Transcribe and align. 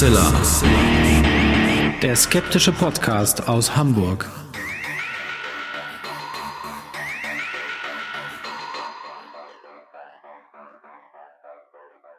Hoaxilla. 0.00 0.32
Der 2.00 2.16
skeptische 2.16 2.72
Podcast 2.72 3.46
aus 3.48 3.76
Hamburg. 3.76 4.26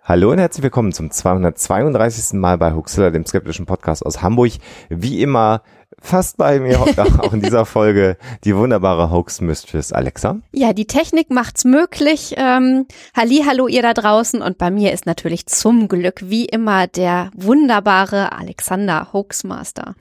Hallo 0.04 0.30
und 0.32 0.38
herzlich 0.38 0.62
willkommen 0.62 0.92
zum 0.92 1.10
232. 1.10 2.40
Mal 2.40 2.60
bei 2.60 2.74
Huxilla, 2.74 3.10
dem 3.10 3.26
skeptischen 3.26 3.66
Podcast 3.66 4.06
aus 4.06 4.22
Hamburg. 4.22 4.52
Wie 4.90 5.20
immer 5.20 5.64
fast 6.00 6.38
bei 6.38 6.60
mir 6.60 6.80
auch 7.20 7.34
in 7.34 7.42
dieser 7.42 7.66
Folge 7.66 8.18
die 8.44 8.56
wunderbare 8.56 9.12
Hoax 9.12 9.42
Mistress 9.42 9.92
Alexa. 9.92 10.38
Ja, 10.52 10.74
die 10.74 10.86
Technik 10.86 11.30
macht's 11.30 11.66
möglich. 11.66 12.36
Ähm, 12.38 12.86
Halli, 13.16 13.44
hallo 13.48 13.68
ihr 13.68 13.82
da 13.82 13.94
draußen 13.94 14.42
und 14.42 14.58
bei 14.58 14.72
mir 14.72 14.92
ist 14.92 15.06
natürlich 15.06 15.46
zum 15.48 15.88
Glück 15.88 16.22
wie 16.24 16.46
immer 16.46 16.88
der 16.88 17.32
wunderbare 17.36 18.32
Alexander 18.32 19.14
Hoaxmaster. 19.14 19.96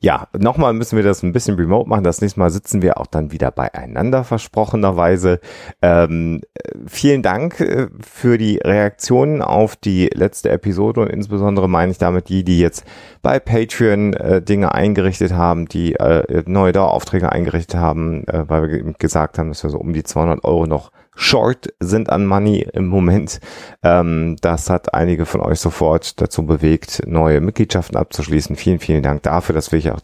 Ja, 0.00 0.28
nochmal 0.36 0.72
müssen 0.72 0.96
wir 0.96 1.04
das 1.04 1.22
ein 1.22 1.32
bisschen 1.32 1.56
remote 1.56 1.88
machen. 1.88 2.04
Das 2.04 2.20
nächste 2.20 2.40
Mal 2.40 2.50
sitzen 2.50 2.82
wir 2.82 2.98
auch 2.98 3.06
dann 3.06 3.32
wieder 3.32 3.50
beieinander, 3.50 4.24
versprochenerweise. 4.24 5.40
Ähm, 5.82 6.42
vielen 6.86 7.22
Dank 7.22 7.60
äh, 7.60 7.88
für 8.00 8.38
die 8.38 8.58
Reaktionen 8.58 9.42
auf 9.42 9.76
die 9.76 10.10
letzte 10.12 10.50
Episode 10.50 11.00
und 11.00 11.08
insbesondere 11.08 11.68
meine 11.68 11.92
ich 11.92 11.98
damit 11.98 12.28
die, 12.28 12.44
die 12.44 12.58
jetzt 12.58 12.84
bei 13.22 13.38
Patreon 13.38 14.14
äh, 14.14 14.42
Dinge 14.42 14.74
eingerichtet 14.74 15.33
haben 15.36 15.66
die 15.66 15.94
äh, 15.94 16.42
neue 16.46 16.72
Daueraufträge 16.72 17.30
eingerichtet 17.30 17.80
haben, 17.80 18.26
äh, 18.28 18.48
weil 18.48 18.70
wir 18.70 18.92
gesagt 18.94 19.38
haben, 19.38 19.48
dass 19.48 19.62
wir 19.62 19.70
so 19.70 19.78
um 19.78 19.92
die 19.92 20.02
200 20.02 20.44
Euro 20.44 20.66
noch 20.66 20.90
short 21.14 21.72
sind 21.80 22.10
an 22.10 22.26
Money 22.26 22.66
im 22.72 22.86
Moment. 22.86 23.40
Ähm, 23.82 24.36
das 24.40 24.70
hat 24.70 24.94
einige 24.94 25.26
von 25.26 25.40
euch 25.40 25.60
sofort 25.60 26.20
dazu 26.20 26.44
bewegt, 26.44 27.02
neue 27.06 27.40
Mitgliedschaften 27.40 27.96
abzuschließen. 27.96 28.56
Vielen, 28.56 28.78
vielen 28.78 29.02
Dank 29.02 29.22
dafür. 29.22 29.54
Das 29.54 29.72
will 29.72 29.78
ich 29.78 29.90
auch 29.90 30.00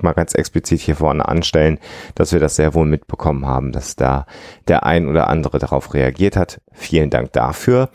mal 0.00 0.12
ganz 0.12 0.34
explizit 0.34 0.80
hier 0.80 0.96
vorne 0.96 1.26
anstellen, 1.26 1.78
dass 2.14 2.32
wir 2.32 2.40
das 2.40 2.56
sehr 2.56 2.74
wohl 2.74 2.86
mitbekommen 2.86 3.46
haben, 3.46 3.72
dass 3.72 3.96
da 3.96 4.26
der 4.68 4.84
ein 4.84 5.08
oder 5.08 5.28
andere 5.28 5.58
darauf 5.58 5.94
reagiert 5.94 6.36
hat. 6.36 6.60
Vielen 6.72 7.10
Dank 7.10 7.32
dafür. 7.32 7.90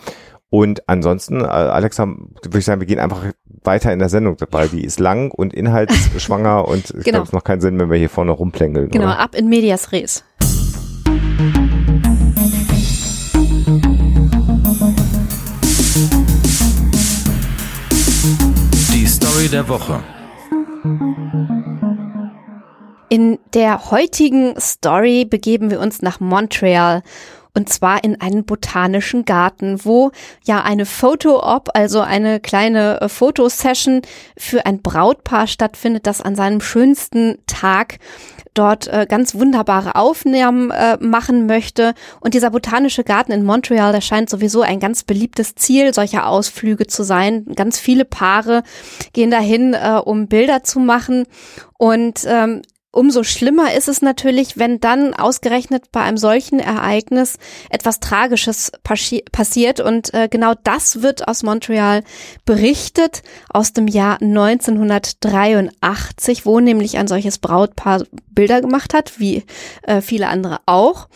Und 0.50 0.90
ansonsten, 0.90 1.42
äh, 1.42 1.46
Alexa, 1.46 2.08
würde 2.08 2.58
ich 2.58 2.66
sagen, 2.66 2.82
wir 2.82 2.88
gehen 2.88 3.00
einfach 3.00 3.24
weiter 3.64 3.92
in 3.94 4.00
der 4.00 4.10
Sendung 4.10 4.38
dabei. 4.38 4.68
Die 4.68 4.84
ist 4.84 5.00
lang 5.00 5.32
und 5.32 5.54
inhaltsschwanger 5.54 6.68
und 6.68 6.86
ich 6.86 6.92
genau. 6.92 7.04
glaube, 7.04 7.28
es 7.28 7.32
macht 7.34 7.46
keinen 7.46 7.62
Sinn, 7.62 7.80
wenn 7.80 7.90
wir 7.90 7.98
hier 7.98 8.10
vorne 8.10 8.32
rumplängeln. 8.32 8.90
Genau, 8.90 9.06
oder? 9.06 9.20
ab 9.20 9.36
in 9.36 9.50
Medias 9.50 9.92
Res. 9.92 10.24
Die 18.94 19.08
Story 19.08 19.48
der 19.50 19.68
Woche. 19.68 20.00
In 23.12 23.40
der 23.56 23.90
heutigen 23.90 24.54
Story 24.60 25.26
begeben 25.26 25.72
wir 25.72 25.80
uns 25.80 26.04
nach 26.04 26.20
Montreal 26.20 27.02
und 27.54 27.70
zwar 27.70 28.04
in 28.04 28.22
einen 28.22 28.46
botanischen 28.46 29.26
Garten, 29.26 29.84
wo 29.84 30.12
ja 30.44 30.62
eine 30.62 30.86
Foto-Op, 30.86 31.70
also 31.74 32.02
eine 32.02 32.40
kleine 32.40 33.02
äh, 33.02 33.10
Fotosession 33.10 34.02
für 34.38 34.66
ein 34.66 34.82
Brautpaar 34.82 35.48
stattfindet, 35.48 36.08
das 36.08 36.22
an 36.22 36.36
seinem 36.36 36.62
schönsten 36.62 37.40
Tag 37.48 37.98
dort 38.54 38.88
äh, 38.88 39.06
ganz 39.08 39.36
wunderbare 39.36 39.96
Aufnahmen 39.96 40.72
äh, 40.72 40.98
machen 41.00 41.46
möchte. 41.46 41.94
Und 42.20 42.34
dieser 42.34 42.52
botanische 42.52 43.04
Garten 43.04 43.32
in 43.32 43.46
Montreal, 43.46 43.92
der 43.92 44.02
scheint 44.02 44.30
sowieso 44.30 44.62
ein 44.62 44.80
ganz 44.80 45.04
beliebtes 45.04 45.56
Ziel 45.56 45.94
solcher 45.94 46.28
Ausflüge 46.28 46.88
zu 46.88 47.04
sein. 47.04 47.46
Ganz 47.56 47.80
viele 47.80 48.06
Paare 48.06 48.64
gehen 49.14 49.32
dahin, 49.32 49.74
äh, 49.74 50.02
um 50.04 50.28
Bilder 50.28 50.64
zu 50.64 50.80
machen. 50.80 51.26
Und 51.78 52.26
ähm, 52.28 52.62
Umso 52.92 53.24
schlimmer 53.24 53.76
ist 53.76 53.88
es 53.88 54.02
natürlich, 54.02 54.58
wenn 54.58 54.80
dann 54.80 55.14
ausgerechnet 55.14 55.92
bei 55.92 56.02
einem 56.02 56.18
solchen 56.18 56.60
Ereignis 56.60 57.38
etwas 57.70 58.00
Tragisches 58.00 58.72
passiert. 59.32 59.80
Und 59.80 60.12
äh, 60.16 60.28
genau 60.28 60.56
das 60.64 61.04
wird 61.04 61.28
aus 61.28 61.44
Montreal 61.44 62.04
berichtet, 62.46 63.22
aus 63.48 63.74
dem 63.74 63.88
Jahr 63.88 64.20
1983, 64.22 66.48
wo 66.48 66.60
nämlich 66.60 66.98
ein 66.98 67.08
solches 67.08 67.38
Brautpaar 67.38 68.06
Bilder 68.32 68.60
gemacht 68.60 68.96
hat, 68.96 69.20
wie 69.20 69.44
äh, 69.84 70.02
viele 70.02 70.28
andere 70.28 70.62
auch. 70.66 71.10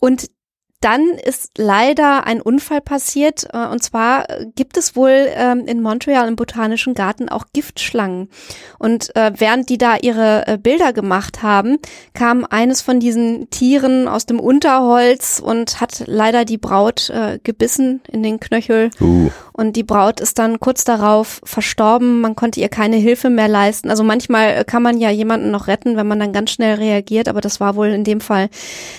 Und 0.00 0.32
dann 0.80 1.10
ist 1.10 1.58
leider 1.58 2.26
ein 2.26 2.40
Unfall 2.40 2.80
passiert. 2.80 3.46
Äh, 3.52 3.66
und 3.66 3.82
zwar 3.82 4.26
gibt 4.54 4.78
es 4.78 4.96
wohl 4.96 5.28
ähm, 5.34 5.66
in 5.66 5.82
Montreal 5.82 6.26
im 6.26 6.36
Botanischen 6.36 6.94
Garten 6.94 7.28
auch 7.28 7.44
Giftschlangen. 7.52 8.30
Und 8.78 9.14
äh, 9.14 9.32
während 9.36 9.68
die 9.68 9.76
da 9.76 9.96
ihre 9.96 10.46
äh, 10.46 10.58
Bilder 10.58 10.94
gemacht 10.94 11.42
haben, 11.42 11.78
kam 12.14 12.46
eines 12.48 12.80
von 12.80 12.98
diesen 12.98 13.50
Tieren 13.50 14.08
aus 14.08 14.24
dem 14.24 14.40
Unterholz 14.40 15.40
und 15.44 15.80
hat 15.80 16.04
leider 16.06 16.44
die 16.44 16.58
Braut 16.58 17.12
gebissen 17.42 18.00
in 18.10 18.22
den 18.22 18.40
Knöchel. 18.40 18.90
Uh. 19.00 19.30
Und 19.52 19.76
die 19.76 19.82
Braut 19.82 20.20
ist 20.20 20.38
dann 20.38 20.58
kurz 20.58 20.84
darauf 20.84 21.42
verstorben. 21.44 22.22
Man 22.22 22.34
konnte 22.34 22.60
ihr 22.60 22.70
keine 22.70 22.96
Hilfe 22.96 23.28
mehr 23.28 23.48
leisten. 23.48 23.90
Also 23.90 24.02
manchmal 24.02 24.64
kann 24.64 24.82
man 24.82 24.98
ja 24.98 25.10
jemanden 25.10 25.50
noch 25.50 25.66
retten, 25.66 25.96
wenn 25.96 26.06
man 26.06 26.18
dann 26.18 26.32
ganz 26.32 26.50
schnell 26.50 26.76
reagiert. 26.76 27.28
Aber 27.28 27.42
das 27.42 27.60
war 27.60 27.76
wohl 27.76 27.88
in 27.88 28.04
dem 28.04 28.22
Fall 28.22 28.48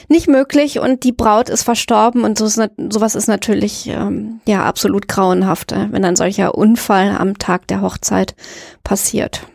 nicht 0.07 0.27
möglich. 0.27 0.77
Und 0.77 1.03
die 1.03 1.13
Braut 1.13 1.49
ist 1.49 1.63
verstorben 1.71 2.25
und 2.25 2.37
so 2.37 2.45
ist, 2.45 2.61
sowas 2.89 3.15
ist 3.15 3.27
natürlich 3.27 3.87
ähm, 3.87 4.41
ja 4.45 4.65
absolut 4.65 5.07
grauenhaft, 5.07 5.71
äh, 5.71 5.87
wenn 5.91 6.03
ein 6.03 6.17
solcher 6.17 6.55
Unfall 6.55 7.15
am 7.17 7.37
Tag 7.37 7.65
der 7.67 7.81
Hochzeit 7.81 8.35
passiert. 8.83 9.47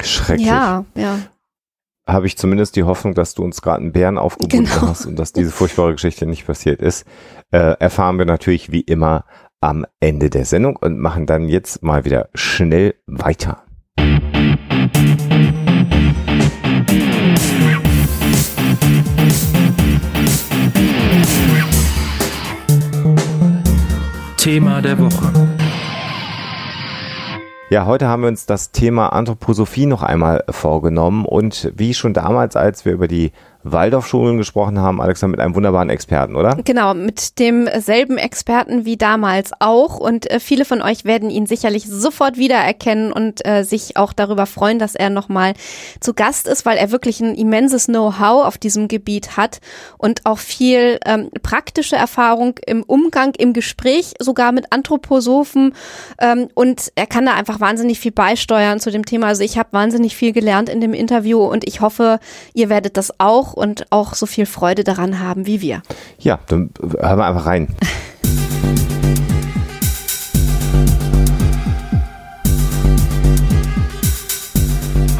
Schrecklich. 0.00 0.46
Ja, 0.46 0.84
ja. 0.94 1.18
Habe 2.06 2.26
ich 2.26 2.38
zumindest 2.38 2.76
die 2.76 2.84
Hoffnung, 2.84 3.14
dass 3.14 3.34
du 3.34 3.42
uns 3.42 3.60
gerade 3.60 3.80
einen 3.80 3.92
Bären 3.92 4.18
aufgebunden 4.18 4.70
genau. 4.72 4.88
hast 4.88 5.04
und 5.06 5.16
dass 5.16 5.32
diese 5.32 5.50
furchtbare 5.50 5.92
Geschichte 5.94 6.26
nicht 6.26 6.46
passiert 6.46 6.80
ist. 6.80 7.06
Äh, 7.50 7.76
erfahren 7.80 8.18
wir 8.18 8.26
natürlich 8.26 8.70
wie 8.70 8.82
immer 8.82 9.24
am 9.60 9.86
Ende 9.98 10.30
der 10.30 10.44
Sendung 10.44 10.76
und 10.76 11.00
machen 11.00 11.26
dann 11.26 11.48
jetzt 11.48 11.82
mal 11.82 12.04
wieder 12.04 12.28
schnell 12.34 12.94
weiter. 13.06 13.64
Thema 24.36 24.82
der 24.82 24.98
Woche. 24.98 25.32
Ja, 27.70 27.86
heute 27.86 28.06
haben 28.06 28.22
wir 28.22 28.28
uns 28.28 28.44
das 28.44 28.72
Thema 28.72 29.08
Anthroposophie 29.08 29.86
noch 29.86 30.02
einmal 30.02 30.44
vorgenommen 30.50 31.24
und 31.24 31.72
wie 31.74 31.94
schon 31.94 32.12
damals, 32.12 32.54
als 32.54 32.84
wir 32.84 32.92
über 32.92 33.08
die 33.08 33.32
Waldorfschulen 33.64 34.36
gesprochen 34.36 34.78
haben, 34.78 35.00
Alexa, 35.00 35.26
mit 35.26 35.40
einem 35.40 35.54
wunderbaren 35.54 35.88
Experten, 35.88 36.36
oder? 36.36 36.58
Genau, 36.64 36.92
mit 36.92 37.38
demselben 37.38 38.18
Experten 38.18 38.84
wie 38.84 38.98
damals 38.98 39.52
auch. 39.58 39.98
Und 39.98 40.30
äh, 40.30 40.38
viele 40.38 40.66
von 40.66 40.82
euch 40.82 41.04
werden 41.04 41.30
ihn 41.30 41.46
sicherlich 41.46 41.88
sofort 41.88 42.36
wiedererkennen 42.36 43.10
und 43.10 43.44
äh, 43.46 43.64
sich 43.64 43.96
auch 43.96 44.12
darüber 44.12 44.44
freuen, 44.44 44.78
dass 44.78 44.94
er 44.94 45.08
nochmal 45.08 45.54
zu 46.00 46.12
Gast 46.12 46.46
ist, 46.46 46.66
weil 46.66 46.76
er 46.76 46.90
wirklich 46.92 47.20
ein 47.20 47.34
immenses 47.34 47.86
Know-how 47.86 48.44
auf 48.44 48.58
diesem 48.58 48.86
Gebiet 48.86 49.38
hat 49.38 49.60
und 49.96 50.26
auch 50.26 50.38
viel 50.38 51.00
ähm, 51.06 51.30
praktische 51.42 51.96
Erfahrung 51.96 52.58
im 52.66 52.82
Umgang, 52.82 53.32
im 53.38 53.54
Gespräch, 53.54 54.12
sogar 54.18 54.52
mit 54.52 54.72
Anthroposophen. 54.72 55.74
Ähm, 56.20 56.48
und 56.52 56.92
er 56.96 57.06
kann 57.06 57.24
da 57.24 57.32
einfach 57.32 57.60
wahnsinnig 57.60 57.98
viel 57.98 58.12
beisteuern 58.12 58.78
zu 58.78 58.90
dem 58.90 59.06
Thema. 59.06 59.28
Also 59.28 59.42
ich 59.42 59.56
habe 59.56 59.70
wahnsinnig 59.72 60.14
viel 60.16 60.32
gelernt 60.32 60.68
in 60.68 60.82
dem 60.82 60.92
Interview 60.92 61.42
und 61.42 61.66
ich 61.66 61.80
hoffe, 61.80 62.20
ihr 62.52 62.68
werdet 62.68 62.98
das 62.98 63.18
auch 63.18 63.53
und 63.54 63.86
auch 63.90 64.14
so 64.14 64.26
viel 64.26 64.46
Freude 64.46 64.84
daran 64.84 65.20
haben 65.20 65.46
wie 65.46 65.60
wir. 65.60 65.82
Ja, 66.18 66.38
dann 66.48 66.70
hören 66.80 67.18
wir 67.18 67.26
einfach 67.26 67.46
rein. 67.46 67.68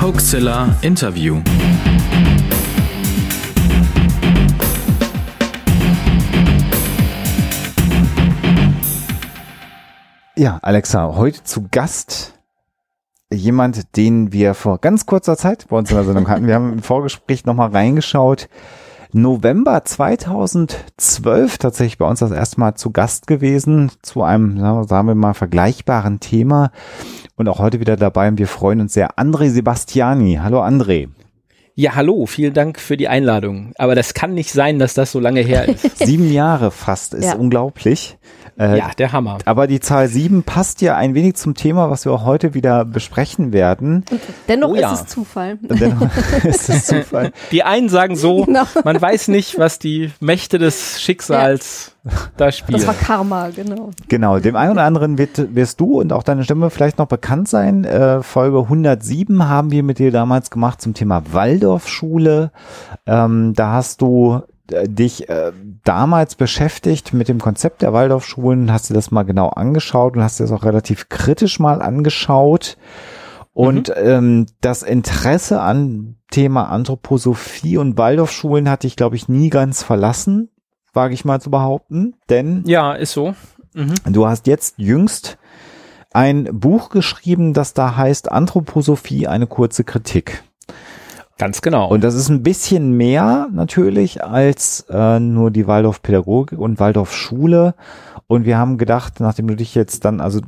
Hoaxilla 0.00 0.76
Interview. 0.82 1.40
Ja, 10.36 10.58
Alexa, 10.60 11.14
heute 11.14 11.42
zu 11.44 11.68
Gast 11.70 12.33
jemand, 13.34 13.96
den 13.96 14.32
wir 14.32 14.54
vor 14.54 14.78
ganz 14.78 15.06
kurzer 15.06 15.36
Zeit 15.36 15.66
bei 15.68 15.76
uns 15.76 15.90
in 15.90 15.96
der 15.96 16.04
Sendung 16.04 16.28
hatten. 16.28 16.46
Wir 16.46 16.54
haben 16.54 16.72
im 16.72 16.82
Vorgespräch 16.82 17.44
nochmal 17.44 17.70
reingeschaut. 17.70 18.48
November 19.12 19.84
2012 19.84 21.58
tatsächlich 21.58 21.98
bei 21.98 22.06
uns 22.08 22.18
das 22.20 22.30
erste 22.32 22.58
Mal 22.60 22.74
zu 22.74 22.90
Gast 22.90 23.26
gewesen, 23.26 23.92
zu 24.02 24.22
einem, 24.22 24.58
sagen 24.86 25.06
wir 25.08 25.14
mal, 25.14 25.34
vergleichbaren 25.34 26.20
Thema. 26.20 26.70
Und 27.36 27.48
auch 27.48 27.58
heute 27.58 27.80
wieder 27.80 27.96
dabei 27.96 28.28
und 28.28 28.38
wir 28.38 28.48
freuen 28.48 28.80
uns 28.80 28.94
sehr. 28.94 29.16
André 29.18 29.50
Sebastiani. 29.50 30.40
Hallo 30.42 30.62
André. 30.62 31.08
Ja, 31.76 31.96
hallo, 31.96 32.26
vielen 32.26 32.54
Dank 32.54 32.78
für 32.78 32.96
die 32.96 33.08
Einladung. 33.08 33.72
Aber 33.78 33.96
das 33.96 34.14
kann 34.14 34.34
nicht 34.34 34.52
sein, 34.52 34.78
dass 34.78 34.94
das 34.94 35.10
so 35.10 35.18
lange 35.18 35.40
her 35.40 35.68
ist. 35.68 35.98
Sieben 35.98 36.32
Jahre 36.32 36.70
fast, 36.70 37.14
ist 37.14 37.24
Ja. 37.24 37.34
unglaublich. 37.34 38.16
Äh, 38.58 38.78
ja, 38.78 38.90
der 38.96 39.12
Hammer. 39.12 39.38
Aber 39.46 39.66
die 39.66 39.80
Zahl 39.80 40.08
sieben 40.08 40.42
passt 40.44 40.80
ja 40.80 40.96
ein 40.96 41.14
wenig 41.14 41.34
zum 41.34 41.54
Thema, 41.54 41.90
was 41.90 42.04
wir 42.04 42.12
auch 42.12 42.24
heute 42.24 42.54
wieder 42.54 42.84
besprechen 42.84 43.52
werden. 43.52 44.04
Dennoch 44.48 44.70
Oh 44.70 44.74
ja. 44.76 44.92
ist 44.92 45.00
es 45.02 45.06
Zufall. 45.08 45.58
Und 45.68 45.80
dennoch 45.80 46.08
ist 46.44 46.68
es 46.68 46.86
Zufall. 46.86 47.32
Die 47.50 47.62
einen 47.64 47.88
sagen 47.88 48.14
so, 48.16 48.44
Genau. 48.54 48.64
man 48.84 49.00
weiß 49.00 49.28
nicht, 49.28 49.58
was 49.58 49.78
die 49.78 50.12
Mächte 50.20 50.58
des 50.58 51.00
Schicksals 51.00 51.92
da 52.36 52.52
spielen. 52.52 52.78
Das 52.78 52.86
war 52.86 52.94
Karma, 52.94 53.48
genau. 53.48 53.90
Genau, 54.08 54.38
dem 54.38 54.56
einen 54.56 54.72
oder 54.72 54.84
anderen 54.84 55.16
wird, 55.18 55.54
wirst 55.54 55.80
du 55.80 56.00
und 56.00 56.12
auch 56.12 56.22
deine 56.22 56.44
Stimme 56.44 56.70
vielleicht 56.70 56.98
noch 56.98 57.06
bekannt 57.08 57.48
sein. 57.48 57.84
Äh, 57.84 58.22
Folge 58.22 58.58
107 58.60 59.48
haben 59.48 59.70
wir 59.70 59.82
mit 59.82 59.98
dir 59.98 60.12
damals 60.12 60.50
gemacht 60.50 60.80
zum 60.82 60.94
Thema 60.94 61.22
Waldorfschule. 61.32 62.50
Ähm, 63.06 63.54
da 63.54 63.72
hast 63.72 64.00
du 64.02 64.42
dich 64.70 65.28
äh, 65.28 65.52
damals 65.84 66.34
beschäftigt 66.36 67.12
mit 67.12 67.28
dem 67.28 67.40
Konzept 67.40 67.82
der 67.82 67.92
Waldorfschulen, 67.92 68.72
hast 68.72 68.90
dir 68.90 68.94
das 68.94 69.10
mal 69.10 69.24
genau 69.24 69.48
angeschaut 69.48 70.16
und 70.16 70.22
hast 70.22 70.40
dir 70.40 70.44
das 70.44 70.52
auch 70.52 70.64
relativ 70.64 71.08
kritisch 71.08 71.60
mal 71.60 71.82
angeschaut. 71.82 72.76
Und 73.52 73.92
ähm, 73.96 74.46
das 74.60 74.82
Interesse 74.82 75.60
an 75.60 76.16
Thema 76.30 76.64
Anthroposophie 76.70 77.76
und 77.76 77.96
Waldorfschulen 77.96 78.68
hatte 78.68 78.86
ich, 78.86 78.96
glaube 78.96 79.16
ich, 79.16 79.28
nie 79.28 79.50
ganz 79.50 79.82
verlassen, 79.82 80.50
wage 80.92 81.14
ich 81.14 81.24
mal 81.24 81.40
zu 81.40 81.50
behaupten. 81.50 82.14
Denn 82.28 82.64
ja, 82.66 82.94
ist 82.94 83.12
so. 83.12 83.34
Mhm. 83.74 83.94
Du 84.06 84.26
hast 84.26 84.46
jetzt 84.48 84.78
jüngst 84.78 85.38
ein 86.12 86.48
Buch 86.52 86.90
geschrieben, 86.90 87.52
das 87.52 87.74
da 87.74 87.96
heißt 87.96 88.32
Anthroposophie, 88.32 89.26
eine 89.28 89.46
kurze 89.46 89.84
Kritik. 89.84 90.42
Ganz 91.38 91.62
genau. 91.62 91.88
Und 91.88 92.04
das 92.04 92.14
ist 92.14 92.28
ein 92.28 92.42
bisschen 92.42 92.92
mehr 92.92 93.48
natürlich 93.52 94.22
als 94.22 94.86
äh, 94.88 95.18
nur 95.18 95.50
die 95.50 95.66
Waldorf-Pädagogik 95.66 96.58
und 96.58 96.78
Waldorf-Schule. 96.78 97.74
Und 98.26 98.46
wir 98.46 98.56
haben 98.56 98.78
gedacht, 98.78 99.20
nachdem 99.20 99.48
du 99.48 99.56
dich 99.56 99.74
jetzt 99.74 100.04
dann, 100.04 100.20
also 100.20 100.40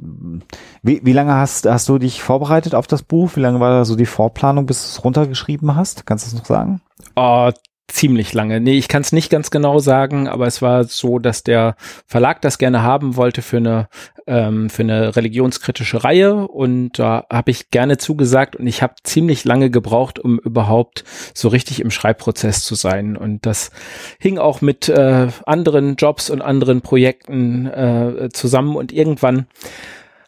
wie, 0.82 1.00
wie 1.04 1.12
lange 1.12 1.34
hast, 1.34 1.66
hast 1.66 1.88
du 1.88 1.98
dich 1.98 2.22
vorbereitet 2.22 2.74
auf 2.74 2.86
das 2.86 3.02
Buch? 3.02 3.32
Wie 3.34 3.40
lange 3.40 3.60
war 3.60 3.70
da 3.70 3.84
so 3.84 3.96
die 3.96 4.06
Vorplanung, 4.06 4.66
bis 4.66 4.82
du 4.82 4.88
es 4.88 5.04
runtergeschrieben 5.04 5.74
hast? 5.74 6.06
Kannst 6.06 6.24
du 6.24 6.28
es 6.28 6.40
noch 6.40 6.46
sagen? 6.46 6.80
Oh, 7.16 7.50
ziemlich 7.88 8.32
lange. 8.32 8.60
Nee, 8.60 8.78
ich 8.78 8.88
kann 8.88 9.02
es 9.02 9.12
nicht 9.12 9.30
ganz 9.30 9.50
genau 9.50 9.78
sagen, 9.78 10.28
aber 10.28 10.46
es 10.46 10.60
war 10.60 10.84
so, 10.84 11.18
dass 11.18 11.44
der 11.44 11.76
Verlag 12.06 12.42
das 12.42 12.58
gerne 12.58 12.82
haben 12.82 13.16
wollte 13.16 13.42
für 13.42 13.58
eine 13.58 13.88
ähm, 14.26 14.68
für 14.70 14.82
eine 14.82 15.14
religionskritische 15.14 16.02
Reihe 16.02 16.48
und 16.48 16.98
da 16.98 17.26
habe 17.30 17.50
ich 17.50 17.70
gerne 17.70 17.96
zugesagt 17.96 18.56
und 18.56 18.66
ich 18.66 18.82
habe 18.82 18.94
ziemlich 19.04 19.44
lange 19.44 19.70
gebraucht, 19.70 20.18
um 20.18 20.38
überhaupt 20.38 21.04
so 21.32 21.48
richtig 21.48 21.80
im 21.80 21.90
Schreibprozess 21.90 22.64
zu 22.64 22.74
sein 22.74 23.16
und 23.16 23.46
das 23.46 23.70
hing 24.18 24.38
auch 24.38 24.60
mit 24.60 24.88
äh, 24.88 25.28
anderen 25.46 25.96
Jobs 25.96 26.28
und 26.30 26.42
anderen 26.42 26.80
Projekten 26.80 27.66
äh, 27.66 28.28
zusammen 28.32 28.74
und 28.74 28.92
irgendwann 28.92 29.46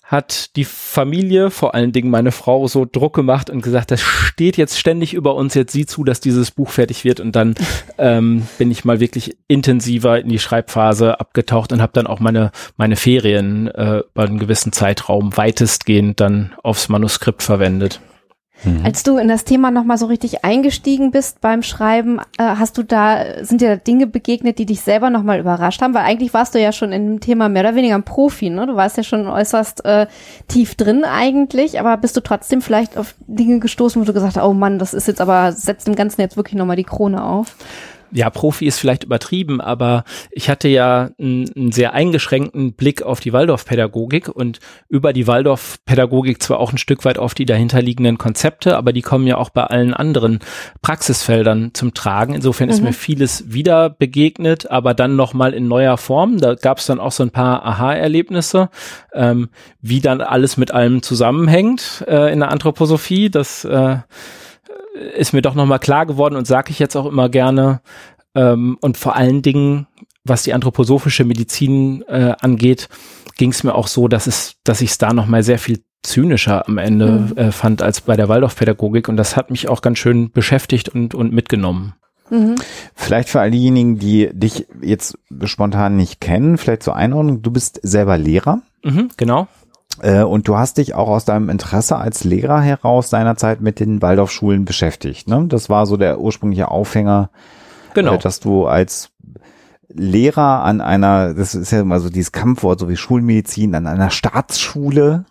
hat 0.09 0.57
die 0.57 0.65
Familie, 0.65 1.51
vor 1.51 1.75
allen 1.75 1.93
Dingen 1.93 2.09
meine 2.09 2.33
Frau, 2.33 2.67
so 2.67 2.87
Druck 2.91 3.15
gemacht 3.15 3.51
und 3.51 3.61
gesagt, 3.61 3.91
das 3.91 4.01
steht 4.01 4.57
jetzt 4.57 4.79
ständig 4.79 5.13
über 5.13 5.35
uns, 5.35 5.53
jetzt 5.53 5.75
sieh 5.75 5.85
zu, 5.85 6.03
dass 6.03 6.21
dieses 6.21 6.51
Buch 6.51 6.71
fertig 6.71 7.05
wird. 7.05 7.21
Und 7.21 7.37
dann 7.37 7.55
ähm, 7.99 8.49
bin 8.57 8.71
ich 8.71 8.87
mal 8.87 9.01
wirklich 9.01 9.37
intensiver 9.49 10.19
in 10.19 10.31
die 10.31 10.39
Schreibphase 10.39 11.21
abgetaucht 11.21 11.73
und 11.73 11.83
habe 11.83 11.93
dann 11.93 12.07
auch 12.07 12.21
meine, 12.21 12.53
meine 12.79 12.97
Ferien 12.97 13.69
äh, 13.69 13.99
über 13.99 14.25
einen 14.25 14.39
gewissen 14.39 14.73
Zeitraum 14.73 15.37
weitestgehend 15.37 16.21
dann 16.21 16.55
aufs 16.63 16.89
Manuskript 16.89 17.43
verwendet. 17.43 18.01
Als 18.83 19.05
du 19.05 19.19
in 19.19 19.29
das 19.29 19.45
Thema 19.45 19.71
nochmal 19.71 19.99
so 19.99 20.07
richtig 20.07 20.45
eingestiegen 20.45 21.13
bist 21.13 21.41
beim 21.41 21.63
Schreiben, 21.63 22.19
äh, 22.39 22.43
hast 22.43 22.77
du 22.77 22.83
da, 22.83 23.45
sind 23.45 23.61
dir 23.61 23.69
da 23.69 23.77
Dinge 23.77 24.07
begegnet, 24.07 24.59
die 24.59 24.67
dich 24.67 24.81
selber 24.81 25.11
nochmal 25.11 25.39
überrascht 25.39 25.81
haben? 25.81 25.95
Weil 25.95 26.05
eigentlich 26.05 26.35
warst 26.35 26.55
du 26.55 26.61
ja 26.61 26.73
schon 26.73 26.91
in 26.91 27.07
dem 27.07 27.21
Thema 27.21 27.49
mehr 27.49 27.63
oder 27.63 27.77
weniger 27.77 27.95
ein 27.95 28.03
Profi, 28.03 28.51
ne? 28.51 28.67
Du 28.67 28.75
warst 28.75 28.97
ja 28.97 29.05
schon 29.05 29.29
äußerst 29.29 29.85
äh, 29.85 30.07
tief 30.49 30.75
drin 30.75 31.05
eigentlich, 31.05 31.79
aber 31.79 31.97
bist 31.97 32.17
du 32.17 32.21
trotzdem 32.21 32.61
vielleicht 32.61 32.99
auf 32.99 33.15
Dinge 33.27 33.61
gestoßen, 33.61 34.01
wo 34.01 34.05
du 34.05 34.13
gesagt 34.13 34.37
hast, 34.37 34.45
oh 34.45 34.55
Mann, 34.55 34.79
das 34.79 34.93
ist 34.93 35.07
jetzt 35.07 35.21
aber, 35.21 35.53
setzt 35.53 35.87
dem 35.87 35.95
Ganzen 35.95 36.21
jetzt 36.21 36.37
wirklich 36.37 36.57
nochmal 36.57 36.77
die 36.77 36.85
Krone 36.85 37.23
auf? 37.23 37.55
Ja, 38.13 38.31
Profi 38.31 38.67
ist 38.67 38.79
vielleicht 38.79 39.05
übertrieben, 39.05 39.61
aber 39.61 40.05
ich 40.31 40.49
hatte 40.49 40.69
ja 40.69 41.11
einen, 41.19 41.51
einen 41.55 41.73
sehr 41.73 41.93
eingeschränkten 41.93 42.73
Blick 42.73 43.03
auf 43.03 43.21
die 43.21 43.33
Waldorfpädagogik 43.33 44.29
und 44.29 44.61
über 44.89 45.13
die 45.13 45.27
Waldorfpädagogik 45.27 46.43
zwar 46.43 46.61
auch 46.61 46.73
ein 46.73 46.79
Stück 46.79 47.05
weit 47.05 47.19
auf 47.19 47.35
die 47.35 47.45
dahinterliegenden 47.47 48.19
Konzepte, 48.19 48.77
aber 48.77 48.93
die 48.93 49.03
kommen 49.03 49.27
ja 49.27 49.37
auch 49.37 49.51
bei 49.51 49.65
allen 49.65 49.95
anderen 49.95 50.41
Praxisfeldern 50.83 51.71
zum 51.75 51.95
Tragen. 51.95 52.35
Insofern 52.35 52.69
ist 52.69 52.81
Mhm. 52.81 52.87
mir 52.87 52.93
vieles 52.93 53.53
wieder 53.53 53.91
begegnet, 53.91 54.71
aber 54.71 54.95
dann 54.95 55.17
nochmal 55.17 55.55
in 55.55 55.69
neuer 55.69 55.97
Form. 55.99 56.39
Da 56.39 56.55
gab 56.55 56.79
es 56.79 56.87
dann 56.87 57.01
auch 57.01 57.13
so 57.13 57.23
ein 57.23 57.31
paar 57.31 57.65
Aha-Erlebnisse, 57.65 58.71
ähm, 59.13 59.51
wie 59.81 60.01
dann 60.01 60.21
alles 60.21 60.57
mit 60.57 60.73
allem 60.73 61.03
zusammenhängt 61.03 62.05
äh, 62.09 62.33
in 62.33 62.41
der 62.41 62.51
Anthroposophie. 62.51 63.31
Das 63.31 63.65
äh, 63.65 63.97
ist 65.17 65.33
mir 65.33 65.43
doch 65.43 65.55
nochmal 65.55 65.79
klar 65.79 66.07
geworden 66.07 66.37
und 66.37 66.47
sage 66.47 66.71
ich 66.71 66.79
jetzt 66.79 66.97
auch 66.97 67.07
immer 67.07 67.29
gerne. 67.29 67.81
Ähm, 68.35 68.79
und 68.81 68.97
vor 68.97 69.17
allen 69.17 69.43
Dingen, 69.43 69.87
was 70.25 70.43
die 70.43 70.53
anthroposophische 70.53 71.25
Medizin 71.25 72.03
äh, 72.09 72.35
angeht, 72.41 72.89
ging 73.37 73.51
es 73.51 73.65
mir 73.65 73.75
auch 73.75 73.87
so, 73.87 74.09
dass 74.09 74.27
es, 74.27 74.57
dass 74.65 74.81
ich 74.81 74.91
es 74.91 74.99
da 74.99 75.13
nochmal 75.13 75.43
sehr 75.43 75.59
viel 75.59 75.83
zynischer 76.03 76.67
am 76.69 76.79
Ende 76.79 77.07
Mhm. 77.11 77.37
äh, 77.37 77.53
fand 77.53 77.83
als 77.83 78.01
bei 78.03 78.17
der 78.17 78.29
Waldorfpädagogik 78.29 79.09
und 79.09 79.17
das 79.17 79.37
hat 79.37 79.51
mich 79.51 79.69
auch 79.69 79.83
ganz 79.83 79.99
schön 79.99 80.31
beschäftigt 80.31 80.89
und, 80.89 81.15
und 81.15 81.33
mitgenommen. 81.33 81.95
Mhm. 82.31 82.57
Vielleicht 82.95 83.29
für 83.31 83.41
all 83.41 83.51
diejenigen, 83.51 83.99
die 83.99 84.29
dich 84.33 84.67
jetzt 84.83 85.19
spontan 85.45 85.97
nicht 85.97 86.21
kennen, 86.21 86.59
vielleicht 86.59 86.83
zur 86.83 86.95
Einordnung, 86.95 87.43
du 87.43 87.51
bist 87.51 87.81
selber 87.83 88.19
Lehrer. 88.19 88.61
Mhm, 88.85 89.09
genau. 89.17 89.49
Äh, 90.03 90.23
und 90.23 90.49
du 90.49 90.57
hast 90.57 90.79
dich 90.79 90.95
auch 90.95 91.09
aus 91.09 91.25
deinem 91.25 91.49
Interesse 91.49 91.97
als 91.97 92.25
Lehrer 92.25 92.61
heraus 92.61 93.11
seinerzeit 93.11 93.61
mit 93.61 93.81
den 93.81 94.01
Waldorfschulen 94.03 94.65
beschäftigt. 94.65 95.29
Ne? 95.29 95.45
Das 95.49 95.69
war 95.69 95.87
so 95.87 95.97
der 95.97 96.21
ursprüngliche 96.21 96.71
Aufhänger, 96.71 97.31
Genau. 97.95 98.15
äh, 98.15 98.19
dass 98.19 98.41
du 98.41 98.67
als 98.67 99.11
Lehrer 99.93 100.63
an 100.65 100.81
einer, 100.81 101.35
das 101.35 101.55
ist 101.55 101.71
ja 101.71 101.81
immer 101.81 101.99
so 102.01 102.11
dieses 102.11 102.33
Kampfwort, 102.33 102.79
so 102.79 102.89
wie 102.89 102.97
Schulmedizin, 102.97 103.75
an 103.75 103.87
einer 103.87 104.11
Staatsschule. 104.11 105.25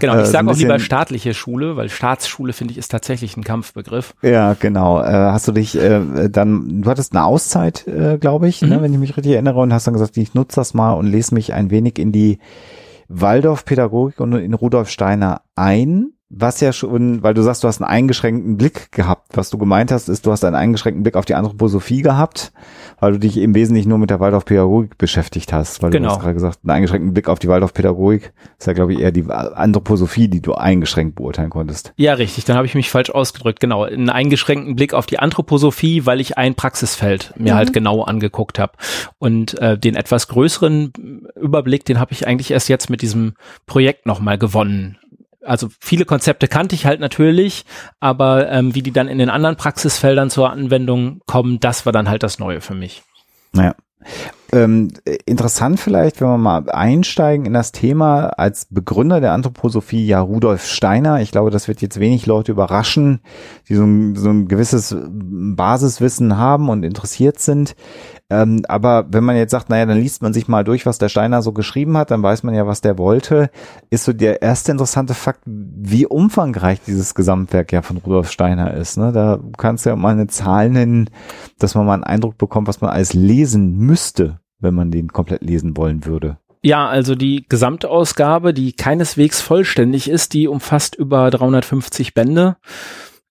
Genau, 0.00 0.14
äh, 0.14 0.20
ich 0.20 0.26
so 0.26 0.32
sage 0.32 0.50
auch 0.50 0.56
lieber 0.56 0.78
staatliche 0.78 1.34
Schule, 1.34 1.76
weil 1.76 1.90
Staatsschule 1.90 2.54
finde 2.54 2.72
ich 2.72 2.78
ist 2.78 2.88
tatsächlich 2.88 3.36
ein 3.36 3.44
Kampfbegriff. 3.44 4.14
Ja, 4.22 4.56
genau. 4.58 5.00
Äh, 5.02 5.12
hast 5.12 5.46
du 5.46 5.52
dich 5.52 5.78
äh, 5.78 6.28
dann, 6.30 6.82
du 6.82 6.90
hattest 6.90 7.14
eine 7.14 7.24
Auszeit, 7.24 7.86
äh, 7.86 8.16
glaube 8.18 8.48
ich, 8.48 8.62
ne, 8.62 8.78
Mhm. 8.78 8.82
wenn 8.82 8.92
ich 8.94 8.98
mich 8.98 9.16
richtig 9.16 9.32
erinnere, 9.34 9.60
und 9.60 9.72
hast 9.74 9.86
dann 9.86 9.94
gesagt, 9.94 10.16
ich 10.16 10.32
nutze 10.34 10.56
das 10.56 10.72
mal 10.72 10.92
und 10.94 11.06
lese 11.06 11.34
mich 11.34 11.52
ein 11.52 11.70
wenig 11.70 11.98
in 11.98 12.10
die 12.10 12.38
Waldorf-Pädagogik 13.08 14.20
und 14.20 14.32
in 14.34 14.54
Rudolf 14.54 14.90
Steiner 14.90 15.42
ein. 15.54 16.12
Was 16.30 16.60
ja 16.60 16.74
schon, 16.74 17.22
weil 17.22 17.32
du 17.32 17.40
sagst, 17.40 17.64
du 17.64 17.68
hast 17.68 17.80
einen 17.80 17.88
eingeschränkten 17.90 18.58
Blick 18.58 18.92
gehabt. 18.92 19.34
Was 19.34 19.48
du 19.48 19.56
gemeint 19.56 19.90
hast, 19.90 20.08
ist, 20.10 20.26
du 20.26 20.30
hast 20.30 20.44
einen 20.44 20.56
eingeschränkten 20.56 21.02
Blick 21.02 21.16
auf 21.16 21.24
die 21.24 21.34
Anthroposophie 21.34 22.02
gehabt, 22.02 22.52
weil 23.00 23.12
du 23.12 23.18
dich 23.18 23.38
im 23.38 23.54
Wesentlichen 23.54 23.88
nur 23.88 23.96
mit 23.96 24.10
der 24.10 24.20
Waldorf-Pädagogik 24.20 24.98
beschäftigt 24.98 25.54
hast. 25.54 25.82
Weil 25.82 25.88
Genau. 25.90 26.08
du 26.08 26.14
hast 26.14 26.20
gerade 26.20 26.34
gesagt, 26.34 26.58
einen 26.64 26.70
eingeschränkten 26.70 27.14
Blick 27.14 27.28
auf 27.30 27.38
die 27.38 27.48
Waldorf-Pädagogik 27.48 28.34
ist 28.58 28.66
ja, 28.66 28.74
glaube 28.74 28.92
ich, 28.92 29.00
eher 29.00 29.10
die 29.10 29.24
Anthroposophie, 29.24 30.28
die 30.28 30.42
du 30.42 30.52
eingeschränkt 30.52 31.14
beurteilen 31.16 31.48
konntest. 31.48 31.94
Ja, 31.96 32.12
richtig, 32.12 32.44
dann 32.44 32.56
habe 32.56 32.66
ich 32.66 32.74
mich 32.74 32.90
falsch 32.90 33.08
ausgedrückt. 33.08 33.60
Genau, 33.60 33.84
einen 33.84 34.10
eingeschränkten 34.10 34.76
Blick 34.76 34.92
auf 34.92 35.06
die 35.06 35.18
Anthroposophie, 35.18 36.04
weil 36.04 36.20
ich 36.20 36.36
ein 36.36 36.54
Praxisfeld 36.54 37.32
mir 37.36 37.54
Mhm. 37.54 37.56
halt 37.56 37.72
genau 37.72 38.02
angeguckt 38.02 38.58
habe. 38.58 38.72
Und 39.18 39.58
äh, 39.60 39.78
den 39.78 39.94
etwas 39.96 40.28
größeren 40.28 40.92
Überblick, 41.40 41.86
den 41.86 41.98
habe 41.98 42.12
ich 42.12 42.26
eigentlich 42.26 42.50
erst 42.50 42.68
jetzt 42.68 42.90
mit 42.90 43.00
diesem 43.00 43.32
Projekt 43.66 44.04
nochmal 44.04 44.36
gewonnen. 44.36 44.98
Also 45.48 45.68
viele 45.80 46.04
Konzepte 46.04 46.48
kannte 46.48 46.74
ich 46.74 46.86
halt 46.86 47.00
natürlich, 47.00 47.64
aber 48.00 48.50
ähm, 48.50 48.74
wie 48.74 48.82
die 48.82 48.92
dann 48.92 49.08
in 49.08 49.18
den 49.18 49.30
anderen 49.30 49.56
Praxisfeldern 49.56 50.30
zur 50.30 50.50
Anwendung 50.50 51.20
kommen, 51.26 51.60
das 51.60 51.86
war 51.86 51.92
dann 51.92 52.08
halt 52.08 52.22
das 52.22 52.38
Neue 52.38 52.60
für 52.60 52.74
mich. 52.74 53.02
Naja. 53.52 53.74
Ähm, 54.50 54.88
interessant 55.26 55.78
vielleicht, 55.78 56.20
wenn 56.20 56.28
wir 56.28 56.38
mal 56.38 56.70
einsteigen 56.70 57.44
in 57.44 57.52
das 57.52 57.70
Thema 57.70 58.28
als 58.38 58.66
Begründer 58.70 59.20
der 59.20 59.32
Anthroposophie, 59.32 60.06
ja 60.06 60.20
Rudolf 60.20 60.64
Steiner. 60.64 61.20
Ich 61.20 61.32
glaube, 61.32 61.50
das 61.50 61.68
wird 61.68 61.82
jetzt 61.82 62.00
wenig 62.00 62.24
Leute 62.24 62.52
überraschen, 62.52 63.20
die 63.68 63.74
so 63.74 63.84
ein, 63.84 64.16
so 64.16 64.30
ein 64.30 64.48
gewisses 64.48 64.96
Basiswissen 64.98 66.38
haben 66.38 66.70
und 66.70 66.82
interessiert 66.82 67.40
sind. 67.40 67.76
Ähm, 68.30 68.62
aber 68.68 69.06
wenn 69.10 69.24
man 69.24 69.36
jetzt 69.36 69.52
sagt, 69.52 69.70
naja, 69.70 69.86
dann 69.86 70.00
liest 70.00 70.20
man 70.20 70.34
sich 70.34 70.48
mal 70.48 70.62
durch, 70.62 70.84
was 70.84 70.98
der 70.98 71.08
Steiner 71.08 71.40
so 71.40 71.52
geschrieben 71.52 71.96
hat, 71.96 72.10
dann 72.10 72.22
weiß 72.22 72.42
man 72.42 72.54
ja, 72.54 72.66
was 72.66 72.82
der 72.82 72.98
wollte, 72.98 73.50
ist 73.88 74.04
so 74.04 74.12
der 74.12 74.42
erste 74.42 74.70
interessante 74.70 75.14
Fakt, 75.14 75.40
wie 75.46 76.06
umfangreich 76.06 76.80
dieses 76.86 77.14
Gesamtwerk 77.14 77.72
ja 77.72 77.80
von 77.80 77.96
Rudolf 77.96 78.30
Steiner 78.30 78.74
ist. 78.74 78.98
Ne? 78.98 79.12
Da 79.12 79.38
kannst 79.56 79.86
du 79.86 79.90
ja 79.90 79.96
mal 79.96 80.12
eine 80.12 80.26
Zahl 80.26 80.68
nennen, 80.68 81.08
dass 81.58 81.74
man 81.74 81.86
mal 81.86 81.94
einen 81.94 82.04
Eindruck 82.04 82.36
bekommt, 82.36 82.68
was 82.68 82.82
man 82.82 82.90
alles 82.90 83.14
lesen 83.14 83.78
müsste, 83.78 84.37
wenn 84.60 84.74
man 84.74 84.90
den 84.90 85.08
komplett 85.12 85.42
lesen 85.42 85.76
wollen 85.76 86.04
würde. 86.04 86.38
Ja, 86.62 86.88
also 86.88 87.14
die 87.14 87.44
Gesamtausgabe, 87.48 88.52
die 88.52 88.72
keineswegs 88.72 89.40
vollständig 89.40 90.10
ist, 90.10 90.34
die 90.34 90.48
umfasst 90.48 90.96
über 90.96 91.30
350 91.30 92.14
Bände. 92.14 92.56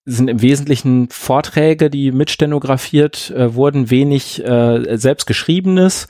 sind 0.06 0.30
im 0.30 0.40
Wesentlichen 0.40 1.10
Vorträge, 1.10 1.90
die 1.90 2.12
mitstenografiert 2.12 3.30
äh, 3.30 3.54
wurden, 3.54 3.90
wenig 3.90 4.42
äh, 4.42 4.96
selbstgeschriebenes 4.96 6.08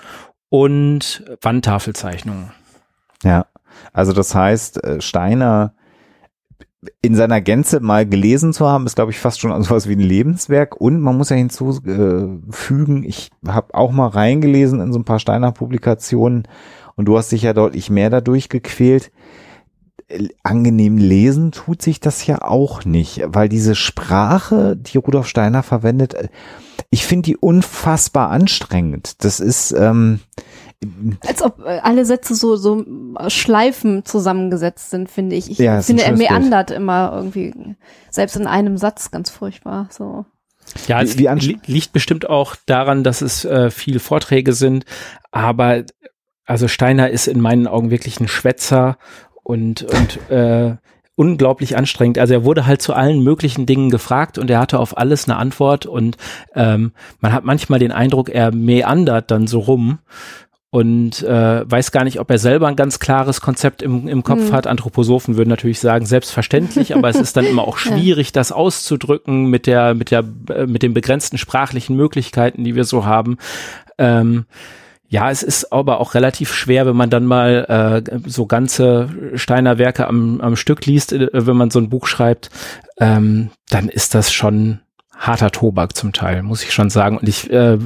und 0.49 1.25
Wandtafelzeichnungen. 1.43 2.53
Ja, 3.25 3.47
also 3.93 4.13
das 4.13 4.35
heißt, 4.35 4.85
äh, 4.85 5.01
Steiner 5.01 5.75
in 7.03 7.15
seiner 7.15 7.41
Gänze 7.41 7.81
mal 7.81 8.07
gelesen 8.07 8.53
zu 8.53 8.67
haben, 8.67 8.87
ist, 8.87 8.95
glaube 8.95 9.11
ich, 9.11 9.19
fast 9.19 9.41
schon 9.41 9.63
sowas 9.63 9.89
wie 9.89 9.97
ein 9.97 10.01
Lebenswerk. 10.01 10.81
Und 10.81 11.01
man 11.01 11.17
muss 11.17 11.31
ja 11.31 11.37
hinzufügen, 11.37 13.05
ich 13.05 13.31
habe 13.47 13.75
auch 13.75 13.91
mal 13.91 14.09
reingelesen 14.09 14.81
in 14.81 14.93
so 14.93 14.99
ein 14.99 15.05
paar 15.05 15.19
Steiner-Publikationen 15.19 16.47
und 16.95 17.05
du 17.07 17.17
hast 17.17 17.33
dich 17.33 17.43
ja 17.43 17.53
deutlich 17.53 17.91
mehr 17.91 18.11
dadurch 18.11 18.49
gequält. 18.49 19.11
Angenehm 20.43 20.97
lesen 20.97 21.53
tut 21.53 21.83
sich 21.83 22.01
das 22.01 22.27
ja 22.27 22.41
auch 22.43 22.85
nicht, 22.85 23.23
weil 23.27 23.49
diese 23.49 23.75
Sprache, 23.75 24.77
die 24.77 24.97
Rudolf 24.97 25.27
Steiner 25.27 25.63
verwendet, 25.63 26.15
ich 26.91 27.05
finde 27.05 27.27
die 27.27 27.37
unfassbar 27.37 28.31
anstrengend. 28.31 29.23
Das 29.25 29.39
ist, 29.41 29.73
ähm, 29.73 30.21
als 31.27 31.43
ob 31.43 31.61
äh, 31.61 31.81
alle 31.83 32.07
Sätze 32.07 32.35
so, 32.35 32.57
so 32.57 32.85
Schleifen 33.29 34.05
zusammengesetzt 34.05 34.91
sind, 34.91 35.11
finde 35.11 35.37
ich. 35.37 35.51
Ich 35.51 35.59
Ja, 35.59 35.79
ist 35.79 35.87
finde, 35.87 36.05
er 36.05 36.13
Bild. 36.13 36.31
meandert 36.31 36.71
immer 36.71 37.13
irgendwie, 37.15 37.77
selbst 38.11 38.37
in 38.37 38.47
einem 38.47 38.79
Satz, 38.79 39.11
ganz 39.11 39.29
furchtbar. 39.29 39.89
So. 39.91 40.25
Ja, 40.87 41.03
es 41.03 41.17
li 41.17 41.59
liegt 41.67 41.93
bestimmt 41.93 42.31
auch 42.31 42.57
daran, 42.67 43.05
dass 43.05 43.21
es 43.21 43.45
äh, 43.45 43.71
viele 43.71 44.01
Vorträge 44.01 44.53
sind, 44.53 44.85
aber 45.31 45.85
also 46.49 46.67
Steiner 46.67 47.11
ist 47.11 47.29
in 47.29 47.41
meinen 47.41 47.67
Augen 47.67 47.91
wirklich 47.91 48.21
ein 48.21 48.29
Schwätzer 48.29 48.97
und, 49.49 49.83
und 49.83 50.31
äh, 50.31 50.77
unglaublich 51.15 51.77
anstrengend. 51.77 52.19
Also 52.19 52.35
er 52.35 52.45
wurde 52.45 52.67
halt 52.67 52.83
zu 52.83 52.93
allen 52.93 53.25
möglichen 53.25 53.65
Dingen 53.65 53.89
gefragt 53.89 54.37
und 54.37 54.51
er 54.51 54.61
hatte 54.61 54.79
auf 54.79 54.99
alles 54.99 55.27
eine 55.27 55.39
Antwort 55.39 55.87
und 55.87 56.19
ähm, 56.55 56.93
man 57.21 57.33
hat 57.33 57.45
manchmal 57.45 57.79
den 57.79 57.91
Eindruck, 57.91 58.29
er 58.29 58.55
meandert 58.55 59.31
dann 59.31 59.47
so 59.47 59.61
rum 59.61 60.01
und 60.69 61.23
äh, 61.23 61.69
weiß 61.69 61.93
gar 61.93 62.05
nicht, 62.05 62.21
ob 62.21 62.31
er 62.31 62.39
selber 62.39 62.69
ein 62.69 62.77
ganz 62.77 62.99
klares 62.99 63.41
Konzept 63.41 63.81
im, 63.81 64.07
im 64.07 64.23
Kopf 64.23 64.49
Hm. 64.49 64.53
hat. 64.53 64.67
Anthroposophen 64.67 65.39
würden 65.39 65.49
natürlich 65.49 65.81
sagen, 65.81 66.05
selbstverständlich, 66.05 66.95
aber 66.95 67.09
es 67.09 67.17
ist 67.17 67.35
dann 67.39 67.47
immer 67.47 67.67
auch 67.67 67.79
schwierig, 67.79 68.33
das 68.33 68.53
auszudrücken 68.53 69.47
mit 69.47 69.67
der, 69.67 69.95
mit 69.95 70.11
der, 70.11 70.25
äh, 70.51 70.67
mit 70.67 70.83
den 70.83 70.93
begrenzten 70.93 71.39
sprachlichen 71.39 71.97
Möglichkeiten, 71.97 72.65
die 72.65 72.75
wir 72.75 72.85
so 72.85 73.07
haben. 73.07 73.39
Ähm, 73.97 74.45
ja, 75.09 75.31
es 75.31 75.43
ist 75.43 75.73
aber 75.73 76.01
auch 76.01 76.15
relativ 76.15 76.53
schwer, 76.53 76.87
wenn 76.87 76.97
man 76.97 77.09
dann 77.09 77.25
mal 77.25 78.05
äh, 78.07 78.19
so 78.27 78.47
ganze 78.47 79.09
Steiner 79.35 79.79
Werke 79.79 80.07
am, 80.07 80.41
am 80.43 80.55
Stück 80.55 80.85
liest, 80.85 81.13
äh, 81.13 81.29
wenn 81.33 81.57
man 81.57 81.71
so 81.71 81.79
ein 81.79 81.89
Buch 81.89 82.07
schreibt, 82.07 82.51
ähm, 82.99 83.51
dann 83.71 83.89
ist 83.89 84.15
das 84.15 84.33
schon 84.33 84.81
harter 85.17 85.51
Tobak 85.51 85.97
zum 85.97 86.13
Teil, 86.13 86.43
muss 86.43 86.63
ich 86.63 86.73
schon 86.73 86.91
sagen. 86.91 87.19
Und 87.19 87.29
ich 87.29 87.51
äh, 87.51 87.79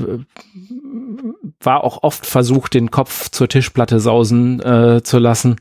war 1.61 1.85
auch 1.85 2.02
oft 2.02 2.26
versucht, 2.26 2.75
den 2.75 2.91
Kopf 2.91 3.31
zur 3.31 3.49
Tischplatte 3.49 4.00
sausen 4.00 4.61
äh, 4.61 5.02
zu 5.02 5.19
lassen, 5.19 5.57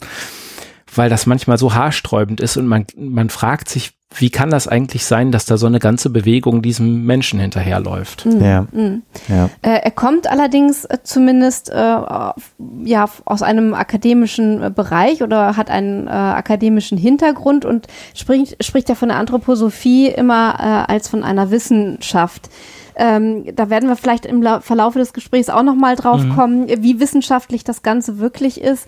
weil 0.93 1.09
das 1.09 1.27
manchmal 1.27 1.59
so 1.59 1.75
haarsträubend 1.75 2.41
ist 2.41 2.57
und 2.57 2.67
man, 2.67 2.87
man 2.97 3.29
fragt 3.29 3.69
sich, 3.69 3.93
wie 4.13 4.29
kann 4.29 4.49
das 4.49 4.67
eigentlich 4.67 5.05
sein, 5.05 5.31
dass 5.31 5.45
da 5.45 5.57
so 5.57 5.67
eine 5.67 5.79
ganze 5.79 6.09
Bewegung 6.09 6.61
diesem 6.61 7.05
Menschen 7.05 7.39
hinterherläuft? 7.39 8.25
Mhm. 8.25 8.43
Ja. 8.43 8.67
Mhm. 8.71 9.01
ja. 9.29 9.49
Äh, 9.61 9.79
er 9.83 9.91
kommt 9.91 10.29
allerdings 10.29 10.85
äh, 10.85 10.97
zumindest 11.03 11.69
äh, 11.69 11.75
ja, 11.75 13.05
aus 13.25 13.41
einem 13.41 13.73
akademischen 13.73 14.61
äh, 14.61 14.69
Bereich 14.69 15.23
oder 15.23 15.55
hat 15.55 15.69
einen 15.69 16.07
äh, 16.07 16.11
akademischen 16.11 16.97
Hintergrund 16.97 17.63
und 17.63 17.87
spricht, 18.13 18.63
spricht 18.63 18.89
ja 18.89 18.95
von 18.95 19.09
der 19.09 19.17
Anthroposophie 19.17 20.07
immer 20.07 20.55
äh, 20.59 20.91
als 20.91 21.07
von 21.07 21.23
einer 21.23 21.49
Wissenschaft. 21.51 22.49
Ähm, 22.95 23.45
da 23.55 23.69
werden 23.69 23.87
wir 23.87 23.95
vielleicht 23.95 24.25
im 24.25 24.41
Lau 24.41 24.59
Verlaufe 24.59 24.99
des 24.99 25.13
Gesprächs 25.13 25.49
auch 25.49 25.63
nochmal 25.63 25.95
drauf 25.95 26.21
kommen, 26.35 26.67
wie 26.67 26.99
wissenschaftlich 26.99 27.63
das 27.63 27.83
Ganze 27.83 28.19
wirklich 28.19 28.59
ist. 28.59 28.87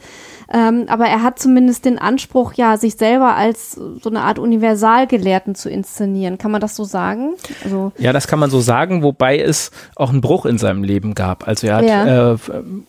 Ähm, 0.51 0.85
aber 0.87 1.05
er 1.05 1.21
hat 1.21 1.39
zumindest 1.39 1.85
den 1.85 1.99
Anspruch, 1.99 2.53
ja, 2.53 2.77
sich 2.77 2.95
selber 2.95 3.35
als 3.35 3.71
so 3.73 4.09
eine 4.09 4.21
Art 4.21 4.39
Universalgelehrten 4.39 5.55
zu 5.55 5.69
inszenieren. 5.69 6.37
Kann 6.37 6.51
man 6.51 6.61
das 6.61 6.75
so 6.75 6.83
sagen? 6.83 7.33
Also, 7.63 7.91
Ja, 7.97 8.13
das 8.13 8.27
kann 8.27 8.39
man 8.39 8.49
so 8.49 8.59
sagen, 8.59 9.03
wobei 9.03 9.39
es 9.39 9.71
auch 9.95 10.09
einen 10.09 10.21
Bruch 10.21 10.45
in 10.45 10.57
seinem 10.57 10.83
Leben 10.83 11.13
gab. 11.15 11.47
Also 11.47 11.67
er 11.67 11.75
hat 11.77 11.85
Ja. 11.85 12.33
äh, 12.33 12.37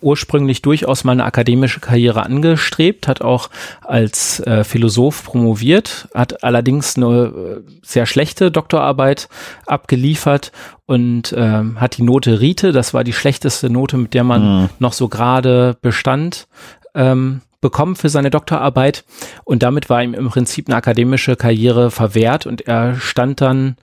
ursprünglich 0.00 0.62
durchaus 0.62 1.04
mal 1.04 1.12
eine 1.12 1.24
akademische 1.24 1.80
Karriere 1.80 2.24
angestrebt, 2.24 3.08
hat 3.08 3.20
auch 3.20 3.50
als 3.82 4.40
äh, 4.40 4.64
Philosoph 4.64 5.24
promoviert, 5.24 6.08
hat 6.14 6.42
allerdings 6.44 6.96
eine 6.96 7.06
äh, 7.06 7.60
sehr 7.82 8.06
schlechte 8.06 8.50
Doktorarbeit 8.50 9.28
abgeliefert 9.66 10.52
und 10.86 11.34
ähm, 11.36 11.80
hat 11.80 11.96
die 11.96 12.02
Note 12.02 12.40
Rite, 12.40 12.72
das 12.72 12.94
war 12.94 13.04
die 13.04 13.12
schlechteste 13.12 13.70
Note, 13.70 13.96
mit 13.96 14.14
der 14.14 14.24
man 14.24 14.68
noch 14.78 14.92
so 14.92 15.08
gerade 15.08 15.76
bestand, 15.80 16.46
ähm, 16.94 17.40
bekommen 17.60 17.96
für 17.96 18.08
seine 18.10 18.30
Doktorarbeit 18.30 19.04
und 19.44 19.62
damit 19.62 19.88
war 19.88 20.02
ihm 20.02 20.14
im 20.14 20.28
Prinzip 20.28 20.68
eine 20.68 20.76
akademische 20.76 21.36
Karriere 21.36 21.90
verwehrt 21.90 22.46
und 22.46 22.62
er 22.62 22.96
stand 22.96 23.40
dann 23.40 23.76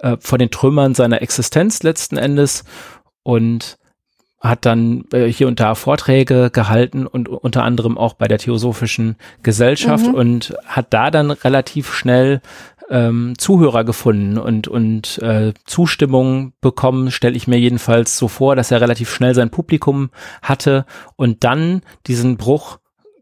äh, 0.00 0.16
vor 0.20 0.38
den 0.38 0.50
Trümmern 0.50 0.94
seiner 0.94 1.20
Existenz 1.22 1.82
letzten 1.82 2.16
Endes 2.16 2.64
und 3.22 3.76
hat 4.40 4.64
dann 4.66 5.04
äh, 5.12 5.26
hier 5.26 5.48
und 5.48 5.60
da 5.60 5.74
Vorträge 5.74 6.50
gehalten 6.50 7.06
und 7.06 7.28
unter 7.28 7.64
anderem 7.64 7.98
auch 7.98 8.14
bei 8.14 8.28
der 8.28 8.38
Theosophischen 8.38 9.16
Gesellschaft 9.42 10.06
Mhm. 10.06 10.14
und 10.14 10.56
hat 10.66 10.86
da 10.90 11.10
dann 11.10 11.30
relativ 11.30 11.92
schnell 11.92 12.40
ähm, 12.90 13.34
Zuhörer 13.38 13.84
gefunden 13.84 14.38
und, 14.38 14.68
und 14.68 15.18
äh, 15.18 15.52
Zustimmung 15.64 16.52
bekommen, 16.60 17.10
stelle 17.10 17.36
ich 17.36 17.46
mir 17.46 17.58
jedenfalls 17.58 18.16
so 18.16 18.28
vor, 18.28 18.56
dass 18.56 18.70
er 18.70 18.80
relativ 18.80 19.12
schnell 19.12 19.34
sein 19.34 19.50
Publikum 19.50 20.10
hatte 20.42 20.86
und 21.16 21.44
dann 21.44 21.82
diesen 22.06 22.36
Bruch 22.36 22.78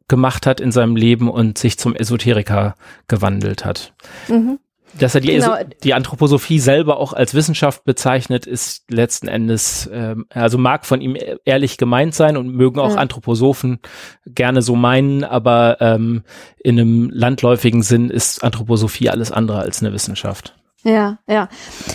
gemacht 0.08 0.46
hat 0.46 0.60
in 0.60 0.70
seinem 0.70 0.96
Leben 0.96 1.30
und 1.30 1.56
sich 1.58 1.78
zum 1.78 1.94
Esoteriker 1.94 2.74
gewandelt 3.08 3.64
hat. 3.64 3.94
mhm. 4.28 4.58
Dass 4.98 5.14
er 5.14 5.20
die, 5.20 5.28
Genau. 5.28 5.56
Die 5.82 5.94
Anthroposophie 5.94 6.58
selber 6.58 6.98
auch 6.98 7.12
als 7.12 7.34
Wissenschaft 7.34 7.84
bezeichnet, 7.84 8.46
ist 8.46 8.90
letzten 8.90 9.28
Endes, 9.28 9.88
ähm, 9.92 10.26
also 10.30 10.58
mag 10.58 10.86
von 10.86 11.00
ihm 11.00 11.16
ehrlich 11.44 11.78
gemeint 11.78 12.14
sein 12.14 12.36
und 12.36 12.48
mögen 12.54 12.78
auch 12.78 12.90
Ja. 12.90 12.96
Anthroposophen 12.96 13.80
gerne 14.26 14.62
so 14.62 14.76
meinen, 14.76 15.24
aber 15.24 15.78
ähm, 15.80 16.22
in 16.62 16.78
einem 16.78 17.10
landläufigen 17.10 17.82
Sinn 17.82 18.10
ist 18.10 18.44
Anthroposophie 18.44 19.10
alles 19.10 19.32
andere 19.32 19.58
als 19.60 19.82
eine 19.82 19.92
Wissenschaft. 19.92 20.54
Ja, 20.84 21.18
ja. 21.26 21.48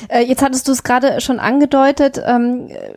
Äh, 0.10 0.22
jetzt 0.22 0.42
hattest 0.42 0.68
du 0.68 0.72
es 0.72 0.84
gerade 0.84 1.22
schon 1.22 1.40
angedeutet. 1.40 2.20
Ähm, 2.26 2.70
äh, 2.70 2.94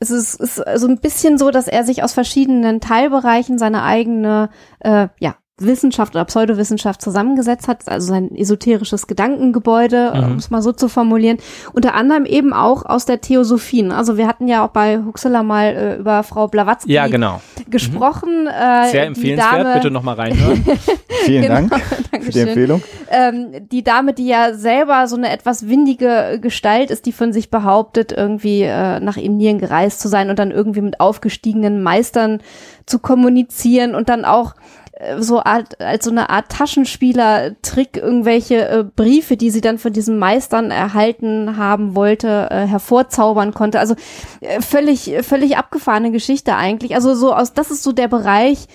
es 0.00 0.10
ist, 0.10 0.40
ist 0.40 0.62
so 0.76 0.86
ein 0.86 1.00
bisschen 1.00 1.38
so, 1.38 1.50
dass 1.50 1.66
er 1.66 1.82
sich 1.82 2.04
aus 2.04 2.12
verschiedenen 2.12 2.80
Teilbereichen 2.80 3.58
seine 3.58 3.82
eigene, 3.82 4.50
äh, 4.78 5.08
ja, 5.18 5.36
Wissenschaft 5.60 6.14
oder 6.14 6.24
Pseudowissenschaft 6.24 7.02
zusammengesetzt 7.02 7.68
hat, 7.68 7.88
also 7.88 8.08
sein 8.08 8.34
esoterisches 8.34 9.06
Gedankengebäude, 9.06 10.12
äh, 10.14 10.18
Mhm. 10.20 10.24
um 10.32 10.36
es 10.36 10.50
mal 10.50 10.62
so 10.62 10.72
zu 10.72 10.88
formulieren. 10.88 11.38
Unter 11.72 11.94
anderem 11.94 12.24
eben 12.26 12.52
auch 12.52 12.84
aus 12.84 13.04
der 13.06 13.20
Theosophie. 13.20 13.78
Also 13.90 14.16
wir 14.16 14.26
hatten 14.26 14.48
ja 14.48 14.64
auch 14.64 14.70
bei 14.70 14.98
Huxela 14.98 15.42
mal 15.42 15.66
äh, 15.66 15.96
über 15.96 16.22
Frau 16.22 16.48
Blavatsky 16.48 16.92
Ja, 16.92 17.06
genau. 17.06 17.40
gesprochen. 17.70 18.46
Äh, 18.48 18.88
Sehr 18.90 19.02
die 19.02 19.06
empfehlenswert, 19.08 19.52
Dame, 19.64 19.74
bitte 19.74 19.90
nochmal 19.90 20.14
reinhören. 20.16 20.64
Vielen 21.24 21.42
Genau, 21.42 21.54
Dank 21.54 21.74
für 22.24 22.30
die. 22.30 22.40
Empfehlung. 22.40 22.82
ähm, 23.10 23.68
die 23.70 23.82
Dame, 23.82 24.14
die 24.14 24.26
ja 24.26 24.54
selber 24.54 25.06
so 25.06 25.16
eine 25.16 25.30
etwas 25.30 25.68
windige 25.68 26.38
Gestalt 26.40 26.90
ist, 26.90 27.06
die 27.06 27.12
von 27.12 27.32
sich 27.32 27.50
behauptet, 27.50 28.12
irgendwie 28.12 28.62
äh, 28.62 29.00
nach 29.00 29.16
Indien 29.16 29.58
gereist 29.58 30.00
zu 30.00 30.08
sein 30.08 30.30
und 30.30 30.38
dann 30.38 30.50
irgendwie 30.50 30.80
mit 30.80 31.00
aufgestiegenen 31.00 31.82
Meistern 31.82 32.40
zu 32.86 32.98
kommunizieren 32.98 33.94
und 33.94 34.08
dann 34.08 34.24
auch 34.24 34.54
äh, 34.54 34.58
so 35.18 35.40
Art, 35.42 35.80
als 35.80 36.04
so 36.04 36.10
eine 36.10 36.28
Art 36.30 36.50
Taschenspieler-Trick 36.50 37.96
irgendwelche 37.96 38.68
äh, 38.68 38.84
Briefe, 38.84 39.36
die 39.36 39.50
sie 39.50 39.60
dann 39.60 39.78
von 39.78 39.92
diesen 39.92 40.18
Meistern 40.18 40.70
erhalten 40.70 41.56
haben 41.56 41.94
wollte, 41.94 42.48
äh, 42.50 42.66
hervorzaubern 42.66 43.54
konnte. 43.54 43.78
Also 43.78 43.94
äh, 44.40 44.60
völlig, 44.60 45.14
völlig 45.22 45.56
abgefahrene 45.56 46.10
Geschichte 46.10 46.56
eigentlich. 46.56 46.94
Also 46.94 47.14
so 47.14 47.32
aus, 47.32 47.54
das 47.54 47.70
ist 47.70 47.84
so 47.84 47.92
der 47.92 48.08
Bereich, 48.08 48.66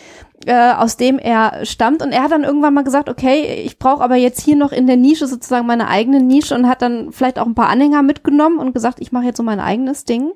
äh, 0.46 0.72
aus 0.74 0.96
dem 0.96 1.20
er 1.20 1.66
stammt. 1.66 2.02
Und 2.02 2.12
er 2.14 2.24
hat 2.24 2.32
dann 2.32 2.44
irgendwann 2.44 2.74
mal 2.74 2.84
gesagt, 2.84 3.10
okay, 3.10 3.62
ich 3.66 3.78
brauche 3.78 4.04
aber 4.04 4.16
jetzt 4.16 4.42
hier 4.42 4.56
noch 4.56 4.72
in 4.72 4.88
der 4.88 4.98
Nische 4.98 5.28
sozusagen 5.28 5.68
meine 5.68 5.90
eigene 5.90 6.22
Nische 6.22 6.56
und 6.56 6.70
hat 6.70 6.82
dann 6.82 7.12
vielleicht 7.12 7.38
auch 7.38 7.46
ein 7.46 7.56
paar 7.56 7.70
Anhänger 7.70 8.02
mitgenommen 8.02 8.60
und 8.60 8.74
gesagt, 8.74 9.00
ich 9.02 9.12
mache 9.12 9.26
jetzt 9.26 9.38
so 9.38 9.44
mein 9.44 9.60
eigenes 9.60 10.06
Ding. 10.06 10.32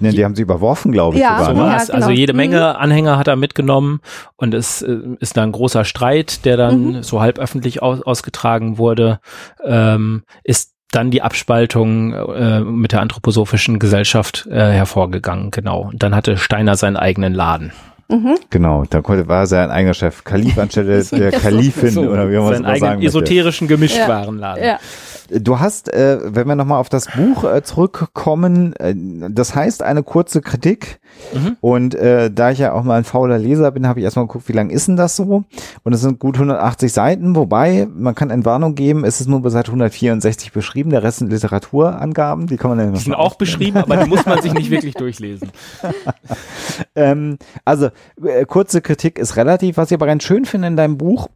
Ne, 0.00 0.10
die 0.12 0.24
haben 0.24 0.34
sie 0.36 0.42
überworfen, 0.42 0.92
glaube 0.92 1.16
ich 1.16 1.22
Ja, 1.22 1.38
sogar. 1.38 1.54
So 1.54 1.60
Ne? 1.62 1.68
ja. 1.68 1.76
Also 1.76 1.92
genau. 1.92 2.08
jede 2.10 2.32
Mhm. 2.32 2.36
Menge 2.36 2.78
Anhänger 2.78 3.18
hat 3.18 3.28
er 3.28 3.36
mitgenommen 3.36 4.00
und 4.36 4.54
es 4.54 4.82
äh, 4.82 4.96
ist 5.20 5.36
da 5.36 5.42
ein 5.42 5.52
großer 5.52 5.84
Streit, 5.84 6.44
der 6.44 6.56
dann 6.56 6.84
Mhm. 6.96 7.02
so 7.02 7.20
halb 7.20 7.38
öffentlich 7.38 7.82
aus, 7.82 8.02
ausgetragen 8.02 8.78
wurde, 8.78 9.20
ähm, 9.64 10.22
ist 10.44 10.74
dann 10.90 11.10
die 11.10 11.20
Abspaltung 11.20 12.14
äh, 12.14 12.60
mit 12.60 12.92
der 12.92 13.02
anthroposophischen 13.02 13.78
Gesellschaft 13.78 14.46
äh, 14.50 14.54
hervorgegangen, 14.72 15.50
genau. 15.50 15.82
Und 15.90 16.02
dann 16.02 16.14
hatte 16.14 16.36
Steiner 16.38 16.76
seinen 16.76 16.96
eigenen 16.96 17.34
Laden. 17.34 17.72
Mhm. 18.10 18.36
Genau, 18.48 18.84
da 18.88 19.02
konnte, 19.02 19.28
war 19.28 19.46
sein 19.46 19.70
eigener 19.70 19.92
Chef. 19.92 20.24
Kalif 20.24 20.58
anstelle 20.58 21.04
der 21.12 21.30
Kalifin 21.30 21.90
So, 21.90 22.02
oder 22.02 22.30
wie 22.30 22.36
man 22.36 22.44
es 22.44 22.50
seinen 22.52 22.62
mal 22.62 22.68
eigenen 22.70 22.80
sagen 22.80 23.02
möchte. 23.02 23.18
esoterischen 23.18 23.68
Gemischtwarenladen. 23.68 24.64
Ja. 24.64 24.78
Du 25.30 25.60
hast, 25.60 25.92
äh, 25.92 26.18
wenn 26.22 26.48
wir 26.48 26.54
nochmal 26.56 26.80
auf 26.80 26.88
das 26.88 27.06
Buch 27.06 27.44
äh, 27.44 27.62
zurückkommen, 27.62 28.74
äh, 28.76 28.94
das 29.28 29.54
heißt 29.54 29.82
eine 29.82 30.02
kurze 30.02 30.40
Kritik. 30.40 31.00
Mhm. 31.34 31.56
Und 31.60 31.94
äh, 31.96 32.30
da 32.30 32.50
ich 32.50 32.60
ja 32.60 32.72
auch 32.72 32.82
mal 32.82 32.96
ein 32.96 33.04
fauler 33.04 33.36
Leser 33.36 33.70
bin, 33.72 33.86
habe 33.86 34.00
ich 34.00 34.04
erstmal 34.04 34.26
geguckt, 34.26 34.48
wie 34.48 34.52
lang 34.54 34.70
ist 34.70 34.88
denn 34.88 34.96
das 34.96 35.16
so? 35.16 35.44
Und 35.84 35.92
es 35.92 36.00
sind 36.00 36.18
gut 36.18 36.36
180 36.36 36.90
Seiten, 36.90 37.36
wobei 37.36 37.86
man 37.94 38.14
kann 38.14 38.30
Entwarnung 38.30 38.74
geben, 38.74 39.04
es 39.04 39.20
ist 39.20 39.26
nur 39.28 39.42
bis 39.42 39.52
Seite 39.52 39.68
164 39.68 40.52
beschrieben, 40.52 40.88
der 40.90 41.02
Rest 41.02 41.18
sind 41.18 41.30
Literaturangaben, 41.30 42.46
die 42.46 42.56
kann 42.56 42.70
man 42.70 42.78
dann 42.78 42.94
Die 42.94 43.00
sind 43.00 43.14
auch 43.14 43.34
beschrieben, 43.34 43.78
aber 43.78 43.98
die 43.98 44.08
muss 44.08 44.24
man 44.24 44.40
sich 44.40 44.54
nicht 44.54 44.70
wirklich 44.70 44.94
durchlesen. 44.94 45.50
Ähm, 46.94 47.38
also 47.64 47.86
äh, 47.86 47.90
kurze 48.46 48.80
Kritik 48.80 49.18
ist 49.18 49.36
relativ. 49.36 49.76
Was 49.76 49.90
ich 49.90 49.94
aber 49.94 50.06
ganz 50.06 50.24
schön 50.24 50.44
finde 50.44 50.68
in 50.68 50.76
deinem 50.76 50.98
Buch, 50.98 51.28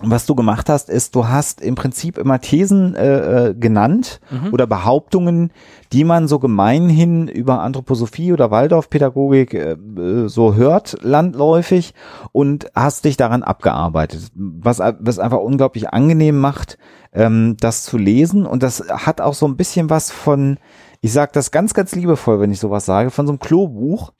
was 0.00 0.26
du 0.26 0.34
gemacht 0.34 0.68
hast, 0.68 0.88
ist, 0.88 1.14
du 1.14 1.28
hast 1.28 1.60
im 1.60 1.74
Prinzip 1.74 2.18
immer 2.18 2.40
Thesen 2.40 2.94
äh, 2.94 3.48
äh, 3.48 3.54
genannt 3.54 4.20
oder 4.52 4.66
Behauptungen, 4.66 5.52
die 5.92 6.04
man 6.04 6.28
so 6.28 6.38
gemeinhin 6.38 7.28
über 7.28 7.60
Anthroposophie 7.60 8.32
oder 8.32 8.50
Waldorfpädagogik 8.50 9.54
äh, 9.54 9.72
äh, 9.72 10.28
so 10.28 10.54
hört, 10.54 10.96
landläufig, 11.02 11.94
und 12.32 12.66
hast 12.74 13.04
dich 13.04 13.16
daran 13.16 13.42
abgearbeitet, 13.42 14.32
was, 14.34 14.80
was 14.80 15.18
einfach 15.18 15.38
unglaublich 15.38 15.90
angenehm 15.90 16.40
macht, 16.40 16.78
ähm, 17.12 17.56
das 17.60 17.84
zu 17.84 17.98
lesen. 17.98 18.46
Und 18.46 18.62
das 18.62 18.88
hat 18.88 19.20
auch 19.20 19.34
so 19.34 19.46
ein 19.46 19.56
bisschen 19.56 19.90
was 19.90 20.10
von, 20.10 20.58
ich 21.00 21.12
sage 21.12 21.32
das 21.34 21.50
ganz, 21.50 21.74
ganz 21.74 21.94
liebevoll, 21.94 22.40
wenn 22.40 22.50
ich 22.50 22.60
sowas 22.60 22.86
sage, 22.86 23.10
von 23.10 23.26
so 23.26 23.32
einem 23.32 23.40
Klobuch, 23.40 24.12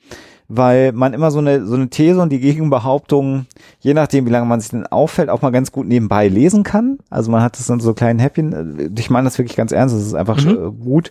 weil 0.54 0.92
man 0.92 1.14
immer 1.14 1.30
so 1.30 1.38
eine, 1.38 1.64
so 1.64 1.74
eine 1.74 1.88
These 1.88 2.20
und 2.20 2.30
die 2.30 2.40
Gegenbehauptung, 2.40 3.46
je 3.80 3.94
nachdem, 3.94 4.26
wie 4.26 4.30
lange 4.30 4.46
man 4.46 4.60
sich 4.60 4.70
denn 4.70 4.86
auffällt, 4.86 5.30
auch 5.30 5.42
mal 5.42 5.50
ganz 5.50 5.72
gut 5.72 5.86
nebenbei 5.86 6.28
lesen 6.28 6.62
kann. 6.62 6.98
Also 7.08 7.30
man 7.30 7.42
hat 7.42 7.58
das 7.58 7.70
in 7.70 7.80
so 7.80 7.94
kleinen 7.94 8.18
Häppchen. 8.18 8.92
Ich 8.98 9.10
meine 9.10 9.24
das 9.24 9.38
wirklich 9.38 9.56
ganz 9.56 9.72
ernst, 9.72 9.94
das 9.94 10.02
ist 10.02 10.14
einfach 10.14 10.44
äh, 10.44 10.70
gut 10.70 11.10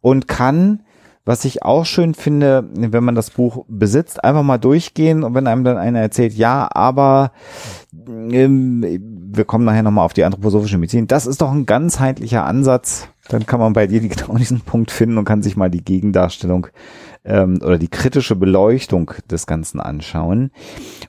und 0.00 0.26
kann 0.26 0.80
was 1.26 1.44
ich 1.44 1.62
auch 1.62 1.84
schön 1.84 2.14
finde, 2.14 2.64
wenn 2.72 3.04
man 3.04 3.14
das 3.14 3.30
Buch 3.30 3.64
besitzt, 3.68 4.24
einfach 4.24 4.42
mal 4.42 4.58
durchgehen 4.58 5.22
und 5.22 5.34
wenn 5.34 5.46
einem 5.46 5.64
dann 5.64 5.76
einer 5.76 6.00
erzählt, 6.00 6.32
ja, 6.32 6.68
aber 6.72 7.32
ähm, 7.92 8.82
wir 9.32 9.44
kommen 9.44 9.64
nachher 9.64 9.82
nochmal 9.82 10.06
auf 10.06 10.14
die 10.14 10.24
anthroposophische 10.24 10.78
Medizin, 10.78 11.06
das 11.06 11.26
ist 11.26 11.42
doch 11.42 11.52
ein 11.52 11.66
ganzheitlicher 11.66 12.44
Ansatz, 12.44 13.06
dann 13.28 13.46
kann 13.46 13.60
man 13.60 13.74
bei 13.74 13.86
dir 13.86 14.00
genau 14.00 14.36
diesen 14.38 14.62
Punkt 14.62 14.90
finden 14.90 15.18
und 15.18 15.24
kann 15.24 15.42
sich 15.42 15.56
mal 15.56 15.70
die 15.70 15.84
Gegendarstellung 15.84 16.68
ähm, 17.24 17.58
oder 17.62 17.78
die 17.78 17.88
kritische 17.88 18.36
Beleuchtung 18.36 19.12
des 19.30 19.46
Ganzen 19.46 19.80
anschauen. 19.80 20.50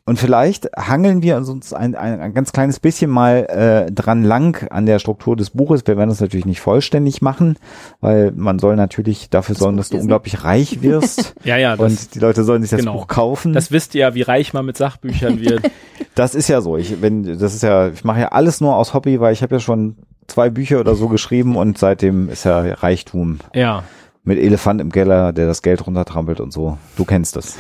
Und 0.06 0.20
vielleicht 0.20 0.70
hangeln 0.78 1.22
wir 1.22 1.38
uns 1.38 1.74
ein, 1.74 1.96
ein, 1.96 2.20
ein 2.20 2.34
ganz 2.34 2.52
kleines 2.52 2.80
bisschen 2.80 3.10
mal 3.10 3.46
äh, 3.46 3.92
dran 3.92 4.24
lang 4.24 4.68
an 4.72 4.86
der 4.86 5.00
Struktur 5.00 5.36
des 5.36 5.52
Buches. 5.52 5.86
Wir 5.86 5.98
werden 5.98 6.10
das 6.10 6.20
natürlich 6.20 6.46
nicht 6.46 6.62
vollständig 6.62 7.22
machen, 7.22 7.58
weil 8.02 8.32
man 8.32 8.60
soll 8.60 8.76
natürlich 8.76 9.30
dafür 9.30 9.56
sorgen, 9.56 9.78
dass 9.78 9.90
du 9.90 9.96
lesen. 9.96 10.06
unglaublich 10.06 10.44
reich 10.44 10.82
wirst. 10.82 11.36
Ja, 11.44 11.58
ja, 11.58 11.76
das, 11.76 11.92
und 11.92 12.16
die 12.16 12.20
Leute 12.20 12.44
sollen 12.44 12.62
sich 12.62 12.70
das 12.70 12.82
genau. 12.82 12.94
Buch 12.94 13.08
kaufen. 13.08 13.54
das 13.54 13.72
wisst 13.72 13.96
ihr 13.96 14.02
ja, 14.02 14.16
wie 14.16 14.22
reich 14.22 14.54
man 14.54 14.66
mit 14.66 14.78
Sachbüchern 14.78 15.40
wird. 15.40 15.62
Das 16.14 16.36
ist 16.36 16.50
ja 16.50 16.60
so. 16.60 16.76
Ich, 16.76 17.02
wenn, 17.02 17.40
das 17.40 17.56
ist 17.56 17.64
ja, 17.64 17.88
ich 17.88 18.04
mache 18.04 18.20
ja 18.20 18.28
alles 18.30 18.60
nur 18.60 18.76
aus 18.76 18.94
Hobby, 18.94 19.22
weil 19.22 19.32
ich 19.32 19.42
habe 19.44 19.56
ja 19.56 19.60
schon 19.60 19.96
zwei 20.28 20.50
Bücher 20.50 20.80
oder 20.80 20.96
so 20.96 21.08
geschrieben 21.08 21.56
und 21.56 21.78
seitdem 21.78 22.30
ist 22.30 22.44
ja 22.44 22.60
Reichtum 22.60 23.40
ja, 23.54 23.84
mit 24.24 24.38
Elefant 24.40 24.82
im 24.82 24.92
Keller, 24.92 25.34
der 25.34 25.48
das 25.48 25.62
Geld 25.62 25.86
runtertrampelt 25.86 26.40
und 26.40 26.52
so. 26.52 26.78
Du 26.96 27.06
kennst 27.06 27.36
das. 27.36 27.58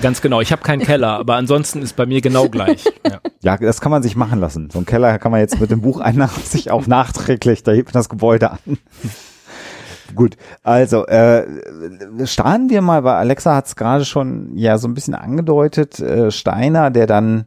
ganz 0.00 0.20
genau. 0.20 0.40
Ich 0.40 0.52
habe 0.52 0.62
keinen 0.62 0.82
Keller, 0.82 1.18
aber 1.18 1.36
ansonsten 1.36 1.82
ist 1.82 1.96
bei 1.96 2.06
mir 2.06 2.20
genau 2.20 2.48
gleich. 2.48 2.84
Ja. 3.06 3.20
Ja, 3.42 3.56
das 3.56 3.80
kann 3.80 3.90
man 3.90 4.02
sich 4.02 4.14
machen 4.14 4.38
lassen. 4.38 4.68
So 4.70 4.78
ein 4.78 4.86
Keller 4.86 5.18
kann 5.18 5.32
man 5.32 5.40
jetzt 5.40 5.58
mit 5.58 5.70
dem 5.70 5.80
Bucheinnahmen 5.80 6.42
sich 6.44 6.70
auch 6.70 6.86
nachträglich, 6.86 7.62
da 7.62 7.72
hebt 7.72 7.88
man 7.88 8.00
das 8.00 8.08
Gebäude 8.08 8.50
an. 8.50 8.58
Gut, 10.14 10.36
also 10.62 11.06
äh, 11.06 11.46
starten 12.26 12.68
wir 12.68 12.82
mal, 12.82 13.04
weil 13.04 13.14
Alexa 13.14 13.54
hat 13.54 13.66
es 13.66 13.76
gerade 13.76 14.04
schon 14.04 14.56
ja 14.56 14.76
so 14.76 14.88
ein 14.88 14.94
bisschen 14.94 15.14
angedeutet, 15.14 15.98
äh, 16.00 16.30
Steiner, 16.30 16.90
der 16.90 17.06
dann 17.06 17.46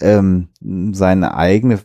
ähm, 0.00 0.48
seine 0.92 1.34
eigene, 1.36 1.78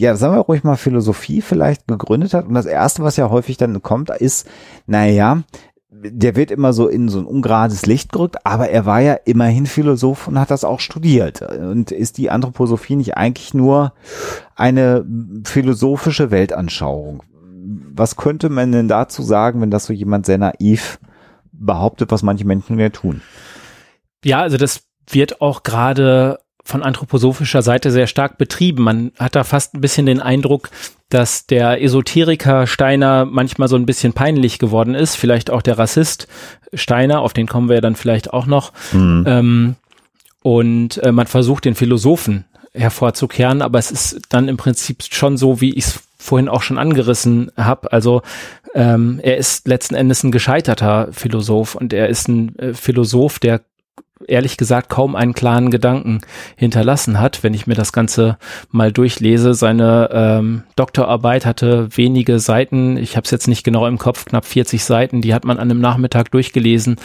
ja, 0.00 0.16
sagen 0.16 0.34
wir 0.34 0.40
ruhig 0.40 0.64
mal 0.64 0.76
Philosophie 0.76 1.42
vielleicht 1.42 1.86
gegründet 1.86 2.32
hat. 2.32 2.46
Und 2.46 2.54
das 2.54 2.64
Erste, 2.64 3.02
was 3.02 3.18
ja 3.18 3.28
häufig 3.28 3.58
dann 3.58 3.82
kommt, 3.82 4.08
ist, 4.08 4.48
naja, 4.86 5.42
der 5.90 6.36
wird 6.36 6.50
immer 6.50 6.72
so 6.72 6.88
in 6.88 7.10
so 7.10 7.18
ein 7.18 7.26
ungerades 7.26 7.84
Licht 7.84 8.10
gerückt, 8.10 8.46
aber 8.46 8.70
er 8.70 8.86
war 8.86 9.00
ja 9.00 9.12
immerhin 9.12 9.66
Philosoph 9.66 10.26
und 10.26 10.40
hat 10.40 10.50
das 10.50 10.64
auch 10.64 10.80
studiert. 10.80 11.42
Und 11.42 11.92
ist 11.92 12.16
die 12.16 12.30
Anthroposophie 12.30 12.96
nicht 12.96 13.18
eigentlich 13.18 13.52
nur 13.52 13.92
eine 14.56 15.04
philosophische 15.44 16.30
Weltanschauung? 16.30 17.22
Was 17.92 18.16
könnte 18.16 18.48
man 18.48 18.72
denn 18.72 18.88
dazu 18.88 19.22
sagen, 19.22 19.60
wenn 19.60 19.70
das 19.70 19.84
so 19.84 19.92
jemand 19.92 20.24
sehr 20.24 20.38
naiv 20.38 20.98
behauptet, 21.52 22.10
was 22.10 22.22
manche 22.22 22.46
Menschen 22.46 22.78
ja 22.78 22.88
tun? 22.88 23.20
Ja, 24.24 24.40
also 24.40 24.56
das 24.56 24.80
wird 25.10 25.42
auch 25.42 25.62
gerade 25.62 26.38
von 26.70 26.82
anthroposophischer 26.82 27.62
Seite 27.62 27.90
sehr 27.90 28.06
stark 28.06 28.38
betrieben. 28.38 28.82
Man 28.82 29.12
hat 29.18 29.34
da 29.34 29.44
fast 29.44 29.74
ein 29.74 29.80
bisschen 29.80 30.06
den 30.06 30.20
Eindruck, 30.20 30.70
dass 31.10 31.46
der 31.46 31.82
Esoteriker 31.82 32.66
Steiner 32.66 33.24
manchmal 33.24 33.68
so 33.68 33.76
ein 33.76 33.86
bisschen 33.86 34.12
peinlich 34.12 34.58
geworden 34.58 34.94
ist. 34.94 35.16
Vielleicht 35.16 35.50
auch 35.50 35.62
der 35.62 35.78
Rassist 35.78 36.28
Steiner, 36.72 37.20
auf 37.20 37.32
den 37.32 37.46
kommen 37.46 37.68
wir 37.68 37.76
ja 37.76 37.80
dann 37.80 37.96
vielleicht 37.96 38.32
auch 38.32 38.46
noch. 38.46 38.72
Ähm, 39.26 39.74
und 40.42 40.98
äh, 40.98 41.12
man 41.12 41.26
versucht 41.26 41.64
den 41.64 41.74
Philosophen 41.74 42.44
hervorzukehren, 42.72 43.62
aber 43.62 43.78
es 43.78 43.90
ist 43.90 44.20
dann 44.28 44.48
im 44.48 44.56
Prinzip 44.56 45.02
schon 45.10 45.36
so, 45.36 45.60
wie 45.60 45.74
ich 45.74 45.86
es 45.86 46.02
vorhin 46.16 46.48
auch 46.48 46.62
schon 46.62 46.78
angerissen 46.78 47.50
habe. 47.56 47.92
Also 47.92 48.22
ähm, 48.74 49.18
er 49.22 49.36
ist 49.36 49.66
letzten 49.66 49.94
Endes 49.94 50.22
ein 50.22 50.30
gescheiterter 50.30 51.08
Philosoph 51.12 51.74
und 51.74 51.92
er 51.92 52.08
ist 52.08 52.28
ein 52.28 52.56
äh, 52.58 52.74
Philosoph, 52.74 53.38
der 53.38 53.62
ehrlich 54.26 54.56
gesagt 54.56 54.88
kaum 54.88 55.16
einen 55.16 55.34
klaren 55.34 55.70
Gedanken 55.70 56.20
hinterlassen 56.56 57.20
hat. 57.20 57.42
Wenn 57.42 57.54
ich 57.54 57.66
mir 57.66 57.74
das 57.74 57.92
Ganze 57.92 58.38
mal 58.70 58.92
durchlese, 58.92 59.54
seine 59.54 60.10
ähm, 60.12 60.62
Doktorarbeit 60.76 61.46
hatte 61.46 61.88
wenige 61.96 62.38
Seiten, 62.38 62.96
ich 62.96 63.16
habe 63.16 63.24
es 63.24 63.30
jetzt 63.30 63.48
nicht 63.48 63.64
genau 63.64 63.86
im 63.86 63.98
Kopf, 63.98 64.24
knapp 64.24 64.44
40 64.44 64.84
Seiten, 64.84 65.22
die 65.22 65.34
hat 65.34 65.44
man 65.44 65.58
an 65.58 65.70
einem 65.70 65.80
Nachmittag 65.80 66.30
durchgelesen. 66.30 66.96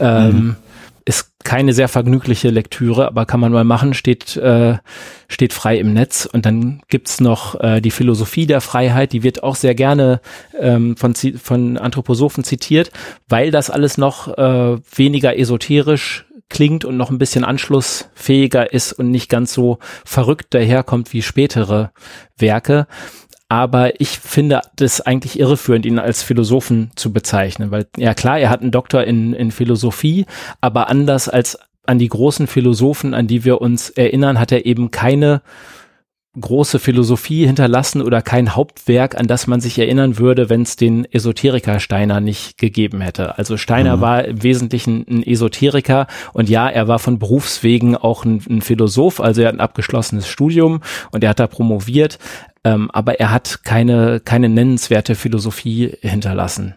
Ähm, 0.00 0.56
Ist 1.04 1.32
keine 1.42 1.72
sehr 1.72 1.88
vergnügliche 1.88 2.50
Lektüre, 2.50 3.08
aber 3.08 3.26
kann 3.26 3.40
man 3.40 3.50
mal 3.50 3.64
machen, 3.64 3.92
steht, 3.92 4.36
äh, 4.36 4.76
steht 5.28 5.52
frei 5.52 5.78
im 5.78 5.92
Netz. 5.92 6.26
Und 6.32 6.46
dann 6.46 6.80
gibt's 6.88 7.20
noch 7.20 7.60
äh, 7.60 7.80
die 7.80 7.90
Philosophie 7.90 8.46
der 8.46 8.60
Freiheit, 8.60 9.12
die 9.12 9.24
wird 9.24 9.42
auch 9.42 9.56
sehr 9.56 9.74
gerne 9.74 10.20
ähm, 10.58 10.96
von, 10.96 11.14
von 11.14 11.76
Anthroposophen 11.76 12.44
zitiert, 12.44 12.92
weil 13.28 13.50
das 13.50 13.68
alles 13.68 13.98
noch 13.98 14.28
äh, 14.38 14.76
weniger 14.94 15.36
esoterisch 15.36 16.24
klingt 16.52 16.84
und 16.84 16.96
noch 16.96 17.10
ein 17.10 17.18
bisschen 17.18 17.44
anschlussfähiger 17.44 18.72
ist 18.72 18.92
und 18.92 19.10
nicht 19.10 19.28
ganz 19.28 19.52
so 19.52 19.78
verrückt 20.04 20.54
daherkommt 20.54 21.12
wie 21.12 21.22
spätere 21.22 21.90
Werke. 22.36 22.86
Aber 23.48 24.00
ich 24.00 24.18
finde 24.18 24.62
das 24.76 25.00
eigentlich 25.00 25.38
irreführend, 25.38 25.84
ihn 25.84 25.98
als 25.98 26.22
Philosophen 26.22 26.90
zu 26.94 27.12
bezeichnen, 27.12 27.70
weil 27.70 27.86
ja 27.96 28.14
klar, 28.14 28.38
er 28.38 28.48
hat 28.48 28.62
einen 28.62 28.70
Doktor 28.70 29.04
in, 29.04 29.34
in 29.34 29.50
Philosophie, 29.50 30.26
aber 30.60 30.88
anders 30.88 31.28
als 31.28 31.58
an 31.84 31.98
die 31.98 32.08
großen 32.08 32.46
Philosophen, 32.46 33.12
an 33.12 33.26
die 33.26 33.44
wir 33.44 33.60
uns 33.60 33.90
erinnern, 33.90 34.38
hat 34.38 34.52
er 34.52 34.64
eben 34.64 34.90
keine 34.90 35.42
große 36.40 36.78
Philosophie 36.78 37.46
hinterlassen 37.46 38.00
oder 38.00 38.22
kein 38.22 38.56
Hauptwerk, 38.56 39.18
an 39.18 39.26
das 39.26 39.46
man 39.46 39.60
sich 39.60 39.78
erinnern 39.78 40.18
würde, 40.18 40.48
wenn 40.48 40.62
es 40.62 40.76
den 40.76 41.04
Esoteriker 41.04 41.78
Steiner 41.78 42.20
nicht 42.20 42.56
gegeben 42.56 43.02
hätte. 43.02 43.36
Also 43.36 43.58
Steiner 43.58 44.00
war 44.00 44.24
im 44.24 44.42
Wesentlichen 44.42 45.04
ein 45.08 45.22
Esoteriker 45.22 46.06
und 46.32 46.48
ja, 46.48 46.68
er 46.68 46.88
war 46.88 46.98
von 46.98 47.18
Berufswegen 47.18 47.96
auch 47.96 48.24
ein, 48.24 48.42
ein 48.48 48.62
Philosoph, 48.62 49.20
also 49.20 49.42
er 49.42 49.48
hat 49.48 49.56
ein 49.56 49.60
abgeschlossenes 49.60 50.26
Studium 50.26 50.80
und 51.10 51.22
er 51.22 51.30
hat 51.30 51.40
da 51.40 51.46
promoviert, 51.46 52.18
ähm, 52.64 52.90
aber 52.92 53.20
er 53.20 53.30
hat 53.30 53.60
keine, 53.64 54.20
keine 54.20 54.48
nennenswerte 54.48 55.14
Philosophie 55.14 55.92
hinterlassen. 56.00 56.76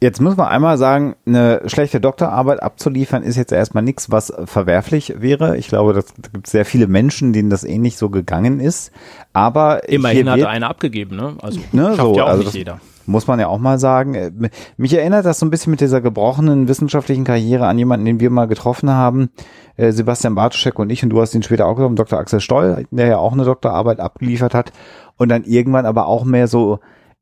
Jetzt 0.00 0.20
müssen 0.20 0.38
wir 0.38 0.46
einmal 0.48 0.78
sagen, 0.78 1.16
eine 1.26 1.62
schlechte 1.66 2.00
Doktorarbeit 2.00 2.62
abzuliefern 2.62 3.24
ist 3.24 3.34
jetzt 3.36 3.50
erstmal 3.50 3.82
nichts, 3.82 4.12
was 4.12 4.32
verwerflich 4.44 5.14
wäre. 5.18 5.56
Ich 5.56 5.66
glaube, 5.66 5.92
das, 5.92 6.06
da 6.16 6.28
gibt 6.32 6.46
es 6.46 6.52
sehr 6.52 6.64
viele 6.64 6.86
Menschen, 6.86 7.32
denen 7.32 7.50
das 7.50 7.64
ähnlich 7.64 7.96
so 7.96 8.08
gegangen 8.08 8.60
ist. 8.60 8.92
Aber 9.32 9.88
Immerhin 9.88 10.30
hat 10.30 10.36
wird, 10.36 10.46
er 10.46 10.50
eine 10.52 10.68
abgegeben, 10.68 11.16
ne? 11.16 11.34
Also 11.42 11.58
Ne, 11.72 11.86
schafft 11.96 11.98
so, 11.98 12.16
ja 12.16 12.24
auch 12.24 12.28
also 12.28 12.44
nicht 12.44 12.54
jeder. 12.54 12.80
muss 13.06 13.26
man 13.26 13.40
ja 13.40 13.48
auch 13.48 13.58
mal 13.58 13.80
sagen. 13.80 14.14
Äh, 14.14 14.30
Mich 14.76 14.94
erinnert 14.94 15.26
das 15.26 15.40
so 15.40 15.46
ein 15.46 15.50
bisschen 15.50 15.72
mit 15.72 15.80
dieser 15.80 16.00
gebrochenen 16.00 16.68
wissenschaftlichen 16.68 17.24
Karriere 17.24 17.66
an 17.66 17.76
jemanden, 17.76 18.06
den 18.06 18.20
wir 18.20 18.30
mal 18.30 18.46
getroffen 18.46 18.90
haben, 18.90 19.30
äh, 19.76 19.90
Sebastian 19.90 20.36
Bartoschek 20.36 20.78
und 20.78 20.90
ich, 20.90 21.02
und 21.02 21.10
du 21.10 21.20
hast 21.20 21.34
ihn 21.34 21.42
später 21.42 21.66
auch 21.66 21.74
getroffen, 21.74 21.96
Dr. 21.96 22.20
Axel 22.20 22.38
Stoll, 22.40 22.86
der 22.92 23.08
ja 23.08 23.16
auch 23.18 23.32
eine 23.32 23.44
Doktorarbeit 23.44 23.98
abgeliefert 23.98 24.54
hat 24.54 24.70
und 25.16 25.28
dann 25.28 25.42
irgendwann 25.42 25.86
aber 25.86 26.06
auch 26.06 26.24
mehr 26.24 26.46
so 26.46 26.78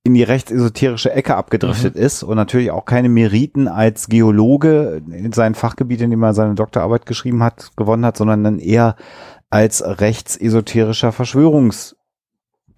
in 0.07 0.15
die 0.15 0.23
rechtsesoterische 0.23 1.13
Ecke 1.13 1.37
abgedriftet 1.37 1.97
mhm. 1.97 2.01
ist 2.01 2.23
und 2.23 2.37
natürlich 2.37 2.71
auch 2.71 2.85
keine 2.85 3.09
Meriten 3.09 3.67
als 3.67 4.09
Geologe 4.09 5.03
in 5.11 5.33
seinem 5.33 5.55
Fachgebiet, 5.55 6.01
in 6.01 6.11
dem 6.11 6.23
er 6.23 6.33
seine 6.33 6.55
Doktorarbeit 6.55 7.07
geschrieben 7.07 7.43
hat, 7.43 7.73
gewonnen 7.77 8.07
hat, 8.07 8.17
sondern 8.17 8.45
dann 8.45 8.59
eher 8.61 8.95
als 9.51 9.83
rechtsesoterischer 9.85 11.13
Verschwörungs 11.13 11.96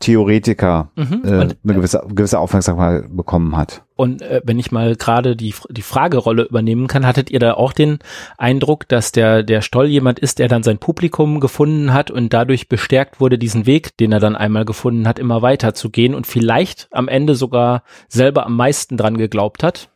Theoretiker 0.00 0.90
mhm. 0.94 1.22
äh, 1.24 1.28
eine 1.28 1.56
gewisse, 1.64 2.04
gewisse 2.08 2.38
Aufmerksamkeit 2.38 3.04
bekommen 3.14 3.56
hat. 3.56 3.82
Und 3.96 4.22
äh, 4.22 4.40
wenn 4.44 4.58
ich 4.58 4.70
mal 4.70 4.94
gerade 4.94 5.34
die, 5.34 5.54
die 5.70 5.82
Fragerolle 5.82 6.44
übernehmen 6.44 6.86
kann, 6.86 7.04
hattet 7.04 7.30
ihr 7.30 7.40
da 7.40 7.54
auch 7.54 7.72
den 7.72 7.98
Eindruck, 8.36 8.86
dass 8.86 9.10
der, 9.10 9.42
der 9.42 9.60
Stoll 9.60 9.86
jemand 9.86 10.20
ist, 10.20 10.38
der 10.38 10.46
dann 10.46 10.62
sein 10.62 10.78
Publikum 10.78 11.40
gefunden 11.40 11.92
hat 11.92 12.10
und 12.10 12.32
dadurch 12.32 12.68
bestärkt 12.68 13.20
wurde, 13.20 13.38
diesen 13.38 13.66
Weg, 13.66 13.96
den 13.96 14.12
er 14.12 14.20
dann 14.20 14.36
einmal 14.36 14.64
gefunden 14.64 15.08
hat, 15.08 15.18
immer 15.18 15.42
weiter 15.42 15.74
zu 15.74 15.90
gehen 15.90 16.14
und 16.14 16.28
vielleicht 16.28 16.88
am 16.92 17.08
Ende 17.08 17.34
sogar 17.34 17.82
selber 18.08 18.46
am 18.46 18.56
meisten 18.56 18.96
dran 18.96 19.16
geglaubt 19.16 19.64
hat? 19.64 19.90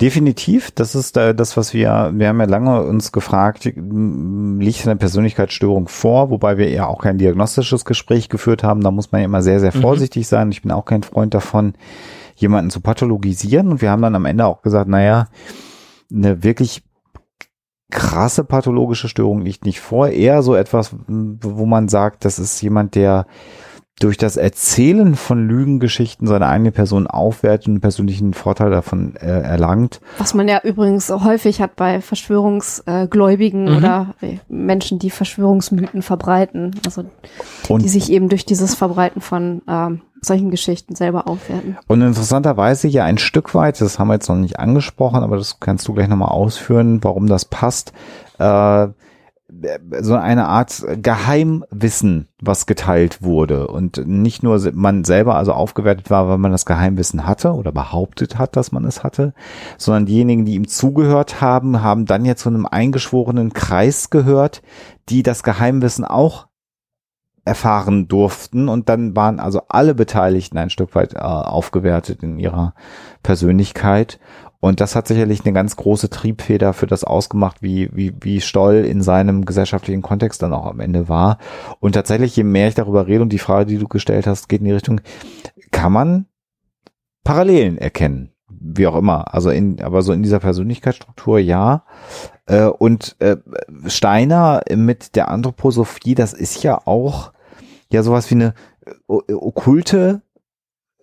Definitiv, 0.00 0.70
das 0.70 0.94
ist 0.94 1.16
äh, 1.16 1.34
das, 1.34 1.56
was 1.56 1.74
wir, 1.74 2.10
wir 2.14 2.28
haben 2.28 2.40
ja 2.40 2.46
lange 2.46 2.82
uns 2.82 3.12
gefragt, 3.12 3.64
liegt 3.64 4.86
eine 4.86 4.96
Persönlichkeitsstörung 4.96 5.88
vor, 5.88 6.30
wobei 6.30 6.56
wir 6.56 6.70
ja 6.70 6.86
auch 6.86 7.02
kein 7.02 7.18
diagnostisches 7.18 7.84
Gespräch 7.84 8.28
geführt 8.28 8.62
haben. 8.62 8.80
Da 8.80 8.90
muss 8.90 9.12
man 9.12 9.20
ja 9.20 9.26
immer 9.26 9.42
sehr, 9.42 9.60
sehr 9.60 9.74
mhm. 9.74 9.80
vorsichtig 9.80 10.22
mhm. 10.24 10.28
sein. 10.28 10.52
Ich 10.52 10.62
bin 10.62 10.72
auch 10.72 10.84
kein 10.84 11.02
Freund 11.02 11.34
davon, 11.34 11.74
jemanden 12.36 12.70
zu 12.70 12.80
pathologisieren. 12.80 13.68
Und 13.68 13.82
wir 13.82 13.90
haben 13.90 14.02
dann 14.02 14.14
am 14.14 14.24
Ende 14.24 14.46
auch 14.46 14.62
gesagt, 14.62 14.88
naja, 14.88 15.28
eine 16.12 16.42
wirklich 16.42 16.82
krasse 17.90 18.44
pathologische 18.44 19.08
Störung 19.08 19.42
liegt 19.42 19.64
nicht 19.64 19.80
vor. 19.80 20.08
Eher 20.08 20.42
so 20.42 20.54
etwas, 20.54 20.94
wo 21.06 21.66
man 21.66 21.88
sagt, 21.88 22.24
das 22.24 22.38
ist 22.38 22.60
jemand, 22.62 22.94
der 22.94 23.26
durch 23.98 24.16
das 24.16 24.36
Erzählen 24.36 25.14
von 25.14 25.46
Lügengeschichten 25.46 26.26
seine 26.26 26.46
eigene 26.46 26.72
Person 26.72 27.06
aufwertet 27.06 27.68
und 27.68 27.74
einen 27.74 27.80
persönlichen 27.82 28.32
Vorteil 28.32 28.70
davon 28.70 29.14
äh, 29.16 29.26
erlangt. 29.26 30.00
Was 30.16 30.32
man 30.32 30.48
ja 30.48 30.60
übrigens 30.62 31.10
häufig 31.10 31.60
hat 31.60 31.76
bei 31.76 32.00
Verschwörungsgläubigen 32.00 33.64
mhm. 33.64 33.76
oder 33.76 34.14
Menschen, 34.48 34.98
die 34.98 35.10
Verschwörungsmythen 35.10 36.00
verbreiten, 36.00 36.74
also 36.86 37.04
und, 37.68 37.82
die 37.82 37.88
sich 37.88 38.10
eben 38.10 38.30
durch 38.30 38.46
dieses 38.46 38.74
Verbreiten 38.74 39.20
von 39.20 39.60
ähm, 39.68 40.00
solchen 40.22 40.50
Geschichten 40.50 40.94
selber 40.94 41.28
aufwerten. 41.28 41.76
Und 41.86 42.00
interessanterweise 42.00 42.88
ja 42.88 43.04
ein 43.04 43.18
Stück 43.18 43.54
weit, 43.54 43.80
das 43.80 43.98
haben 43.98 44.08
wir 44.08 44.14
jetzt 44.14 44.28
noch 44.28 44.36
nicht 44.36 44.58
angesprochen, 44.58 45.22
aber 45.22 45.36
das 45.36 45.60
kannst 45.60 45.86
du 45.88 45.92
gleich 45.94 46.08
nochmal 46.08 46.28
ausführen, 46.28 47.02
warum 47.02 47.26
das 47.26 47.44
passt. 47.44 47.92
Äh, 48.38 48.88
so 50.00 50.14
eine 50.14 50.46
Art 50.46 50.84
Geheimwissen, 51.02 52.28
was 52.40 52.66
geteilt 52.66 53.22
wurde. 53.22 53.68
Und 53.68 54.06
nicht 54.06 54.42
nur 54.42 54.60
man 54.72 55.04
selber 55.04 55.36
also 55.36 55.52
aufgewertet 55.52 56.10
war, 56.10 56.28
weil 56.28 56.38
man 56.38 56.52
das 56.52 56.66
Geheimwissen 56.66 57.26
hatte 57.26 57.52
oder 57.52 57.72
behauptet 57.72 58.38
hat, 58.38 58.56
dass 58.56 58.72
man 58.72 58.84
es 58.84 59.02
hatte, 59.02 59.34
sondern 59.76 60.06
diejenigen, 60.06 60.44
die 60.44 60.54
ihm 60.54 60.68
zugehört 60.68 61.40
haben, 61.40 61.82
haben 61.82 62.06
dann 62.06 62.24
jetzt 62.24 62.42
zu 62.42 62.48
einem 62.48 62.66
eingeschworenen 62.66 63.52
Kreis 63.52 64.10
gehört, 64.10 64.62
die 65.08 65.22
das 65.22 65.42
Geheimwissen 65.42 66.04
auch 66.04 66.46
erfahren 67.44 68.08
durften. 68.08 68.68
Und 68.68 68.88
dann 68.88 69.16
waren 69.16 69.40
also 69.40 69.62
alle 69.68 69.94
Beteiligten 69.94 70.58
ein 70.58 70.70
Stück 70.70 70.94
weit 70.94 71.14
äh, 71.14 71.18
aufgewertet 71.18 72.22
in 72.22 72.38
ihrer 72.38 72.74
Persönlichkeit 73.22 74.20
und 74.60 74.80
das 74.80 74.94
hat 74.94 75.08
sicherlich 75.08 75.44
eine 75.44 75.54
ganz 75.54 75.76
große 75.76 76.10
Triebfeder 76.10 76.74
für 76.74 76.86
das 76.86 77.02
ausgemacht, 77.02 77.62
wie, 77.62 77.88
wie, 77.92 78.12
wie 78.20 78.42
Stoll 78.42 78.84
in 78.84 79.02
seinem 79.02 79.46
gesellschaftlichen 79.46 80.02
Kontext 80.02 80.42
dann 80.42 80.52
auch 80.52 80.66
am 80.66 80.80
Ende 80.80 81.08
war. 81.08 81.38
Und 81.80 81.92
tatsächlich, 81.92 82.36
je 82.36 82.44
mehr 82.44 82.68
ich 82.68 82.74
darüber 82.74 83.06
rede 83.06 83.22
und 83.22 83.32
die 83.32 83.38
Frage, 83.38 83.66
die 83.66 83.78
du 83.78 83.88
gestellt 83.88 84.26
hast, 84.26 84.48
geht 84.48 84.60
in 84.60 84.66
die 84.66 84.72
Richtung, 84.72 85.00
kann 85.70 85.92
man 85.92 86.26
Parallelen 87.24 87.78
erkennen? 87.78 88.32
Wie 88.48 88.86
auch 88.86 88.96
immer. 88.96 89.32
Also 89.32 89.48
in, 89.48 89.80
aber 89.80 90.02
so 90.02 90.12
in 90.12 90.22
dieser 90.22 90.40
Persönlichkeitsstruktur 90.40 91.38
ja. 91.38 91.84
Äh, 92.44 92.64
und 92.64 93.16
äh, 93.20 93.36
Steiner 93.86 94.62
mit 94.74 95.16
der 95.16 95.28
Anthroposophie, 95.28 96.14
das 96.14 96.34
ist 96.34 96.62
ja 96.62 96.86
auch 96.86 97.32
ja 97.90 98.02
sowas 98.02 98.30
wie 98.30 98.34
eine 98.34 98.54
äh, 99.08 99.32
okkulte 99.32 100.22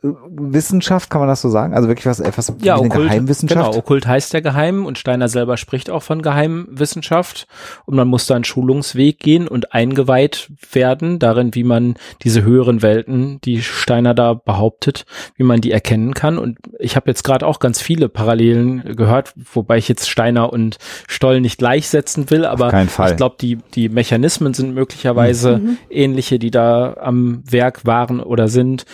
Wissenschaft, 0.02 1.10
kann 1.10 1.20
man 1.22 1.28
das 1.28 1.42
so 1.42 1.50
sagen? 1.50 1.74
Also 1.74 1.88
wirklich 1.88 2.06
was 2.06 2.20
etwas 2.20 2.54
ja, 2.60 2.76
wie 2.76 2.82
eine 2.82 2.90
Okkult, 2.90 3.10
Geheimwissenschaft? 3.10 3.72
Genau, 3.72 3.78
Okkult 3.78 4.08
heißt 4.08 4.34
ja 4.34 4.40
geheim 4.40 4.86
und 4.86 4.98
Steiner 4.98 5.28
selber 5.28 5.58
spricht 5.58 5.90
auch 5.90 6.04
von 6.04 6.22
Geheimwissenschaft 6.22 7.48
und 7.86 7.96
man 7.96 8.08
muss 8.08 8.28
da 8.28 8.36
einen 8.36 8.44
Schulungsweg 8.44 9.20
gehen 9.20 9.48
und 9.48 9.74
eingeweiht 9.74 10.52
werden 10.72 11.20
darin, 11.20 11.56
wie 11.56 11.64
man 11.64 11.96
diese 12.22 12.44
höheren 12.44 12.82
Welten, 12.82 13.42
die 13.42 13.62
Steiner 13.62 14.14
da 14.14 14.34
behauptet, 14.34 15.06
wie 15.36 15.44
man 15.44 15.62
die 15.62 15.72
erkennen 15.72 16.14
kann 16.14 16.38
und 16.38 16.60
ich 16.80 16.96
habe 16.96 17.10
jetzt 17.10 17.24
gerade 17.24 17.48
auch 17.48 17.60
ganz 17.60 17.82
viele 17.82 18.10
Parallelen 18.10 18.96
gehört, 18.96 19.34
wobei 19.54 19.78
ich 19.78 19.88
jetzt 19.88 20.10
Steiner 20.10 20.54
und 20.54 20.78
Stoll 21.08 21.42
nicht 21.42 21.58
gleichsetzen 21.58 22.30
will, 22.30 22.46
aber 22.46 22.72
ich 22.84 23.16
glaube, 23.16 23.38
die 23.42 23.58
die 23.74 23.90
Mechanismen 23.90 24.54
sind 24.54 24.74
möglicherweise 24.74 25.58
mhm. 25.58 25.78
ähnliche, 25.90 26.40
die 26.40 26.52
da 26.52 26.96
am 27.00 27.42
Werk 27.50 27.86
waren 27.86 28.20
oder 28.20 28.48
sind. 28.48 28.86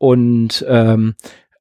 Und 0.00 0.64
ähm, 0.66 1.14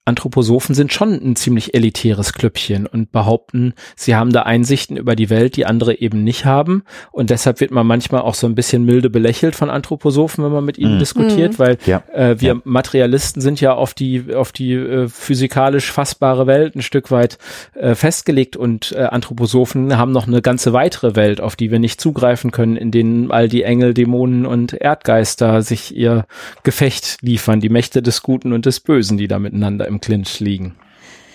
Anthroposophen 0.10 0.74
sind 0.74 0.91
schon 0.91 1.13
ein 1.13 1.36
ziemlich 1.36 1.76
elitäres 1.76 2.34
Klüppchen 2.34 2.88
und 2.88 3.12
behaupten, 3.12 3.74
sie 3.95 4.15
haben 4.15 4.32
da 4.32 4.41
Einsichten 4.41 4.98
über 4.98 5.15
die 5.15 5.30
Welt, 5.30 5.56
die 5.56 5.67
andere 5.67 6.00
eben 6.00 6.24
nicht 6.24 6.45
haben. 6.45 6.84
Und 7.12 7.30
deshalb 7.30 7.62
wird 7.62 7.69
man 7.69 7.86
manchmal 7.86 8.22
auch 8.22 8.34
so 8.34 8.48
ein 8.48 8.56
bisschen 8.56 8.86
milde 8.86 9.12
belächelt 9.12 9.56
von 9.56 9.69
Anthroposophen, 9.69 10.43
wenn 10.43 10.52
man 10.52 10.65
mit 10.65 10.80
ihnen 10.80 10.95
mhm. 10.95 11.00
diskutiert, 11.00 11.54
mhm. 11.54 11.60
weil 11.60 11.78
ja. 11.86 12.04
äh, 12.12 12.41
wir 12.41 12.54
ja. 12.56 12.62
Materialisten 12.63 13.39
sind 13.41 13.62
ja 13.62 13.74
auf 13.74 13.93
die, 13.93 14.34
auf 14.34 14.52
die 14.52 14.74
äh, 14.74 15.08
physikalisch 15.08 15.91
fassbare 15.91 16.48
Welt 16.48 16.76
ein 16.76 16.82
Stück 16.82 17.12
weit 17.12 17.38
äh, 17.76 17.93
festgelegt 17.93 18.58
und 18.58 18.91
äh, 18.93 19.04
Anthroposophen 19.04 19.95
haben 19.95 20.12
noch 20.12 20.28
eine 20.28 20.41
ganze 20.41 20.74
weitere 20.74 21.15
Welt, 21.15 21.39
auf 21.39 21.56
die 21.56 21.69
wir 21.69 21.80
nicht 21.80 22.02
zugreifen 22.02 22.50
können, 22.50 22.76
in 22.76 22.89
denen 22.89 23.32
all 23.32 23.48
die 23.48 23.62
Engel, 23.62 23.93
Dämonen 23.93 24.48
und 24.48 24.74
Erdgeister 24.74 25.62
sich 25.62 25.95
ihr 25.95 26.26
Gefecht 26.63 27.17
liefern, 27.22 27.60
die 27.60 27.69
Mächte 27.69 28.02
des 28.02 28.24
Guten 28.24 28.54
und 28.54 28.65
des 28.65 28.80
Bösen, 28.80 29.19
die 29.19 29.28
da 29.28 29.38
miteinander 29.38 29.88
im 29.88 29.98
Clinch 29.99 30.39
liegen. 30.39 30.75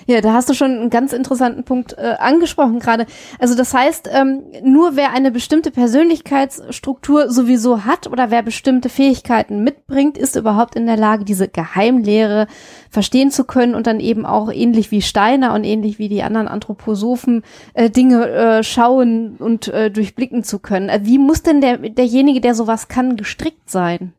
Ja, 0.06 0.20
da 0.20 0.34
hast 0.34 0.50
du 0.50 0.54
schon 0.54 0.72
einen 0.72 0.90
ganz 0.90 1.12
interessanten 1.12 1.64
Punkt 1.64 1.96
äh, 1.96 2.14
angesprochen 2.18 2.78
gerade. 2.78 3.06
Also 3.38 3.54
das 3.54 3.72
heißt, 3.72 4.10
ähm, 4.12 4.42
nur 4.62 4.96
wer 4.96 5.12
eine 5.12 5.30
bestimmte 5.30 5.70
Persönlichkeitsstruktur 5.70 7.30
sowieso 7.30 7.84
hat 7.84 8.06
oder 8.06 8.30
wer 8.30 8.42
bestimmte 8.42 8.88
Fähigkeiten 8.88 9.64
mitbringt, 9.64 10.18
ist 10.18 10.36
überhaupt 10.36 10.76
in 10.76 10.86
der 10.86 10.98
Lage, 10.98 11.24
diese 11.24 11.48
Geheimlehre 11.48 12.46
verstehen 12.90 13.30
zu 13.30 13.44
können 13.44 13.74
und 13.74 13.86
dann 13.86 13.98
eben 13.98 14.26
auch 14.26 14.52
ähnlich 14.52 14.90
wie 14.90 15.00
Steiner 15.00 15.54
und 15.54 15.64
ähnlich 15.64 15.98
wie 15.98 16.08
die 16.08 16.22
anderen 16.22 16.48
Anthroposophen 16.48 17.42
äh, 17.72 17.88
Dinge 17.88 18.28
äh, 18.28 18.62
schauen 18.62 19.36
und 19.38 19.68
äh, 19.68 19.90
durchblicken 19.90 20.44
zu 20.44 20.58
können. 20.58 20.90
Äh, 20.90 21.00
wie 21.04 21.18
muss 21.18 21.42
denn 21.42 21.62
der, 21.62 21.78
derjenige, 21.78 22.42
der 22.42 22.54
sowas 22.54 22.88
kann, 22.88 23.16
gestrickt 23.16 23.70
sein? 23.70 24.12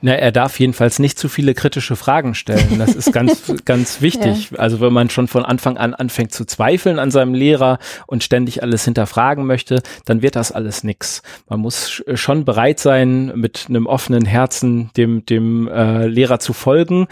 Na, 0.00 0.12
er 0.12 0.30
darf 0.30 0.58
jedenfalls 0.60 1.00
nicht 1.00 1.18
zu 1.18 1.28
viele 1.28 1.54
kritische 1.54 1.96
Fragen 1.96 2.34
stellen. 2.34 2.78
Das 2.78 2.94
ist 2.94 3.12
ganz, 3.12 3.52
ganz 3.64 4.00
wichtig. 4.00 4.50
Ja. 4.52 4.58
Also 4.58 4.80
wenn 4.80 4.92
man 4.92 5.10
schon 5.10 5.26
von 5.26 5.44
Anfang 5.44 5.76
an 5.76 5.94
anfängt 5.94 6.32
zu 6.32 6.44
zweifeln 6.44 6.98
an 6.98 7.10
seinem 7.10 7.34
Lehrer 7.34 7.78
und 8.06 8.22
ständig 8.22 8.62
alles 8.62 8.84
hinterfragen 8.84 9.44
möchte, 9.44 9.82
dann 10.04 10.22
wird 10.22 10.36
das 10.36 10.52
alles 10.52 10.84
nix. 10.84 11.22
Man 11.48 11.60
muss 11.60 12.02
schon 12.14 12.44
bereit 12.44 12.78
sein, 12.78 13.32
mit 13.34 13.66
einem 13.68 13.86
offenen 13.86 14.24
Herzen 14.24 14.90
dem, 14.96 15.26
dem 15.26 15.66
äh, 15.68 16.06
Lehrer 16.06 16.38
zu 16.38 16.52
folgen 16.52 17.08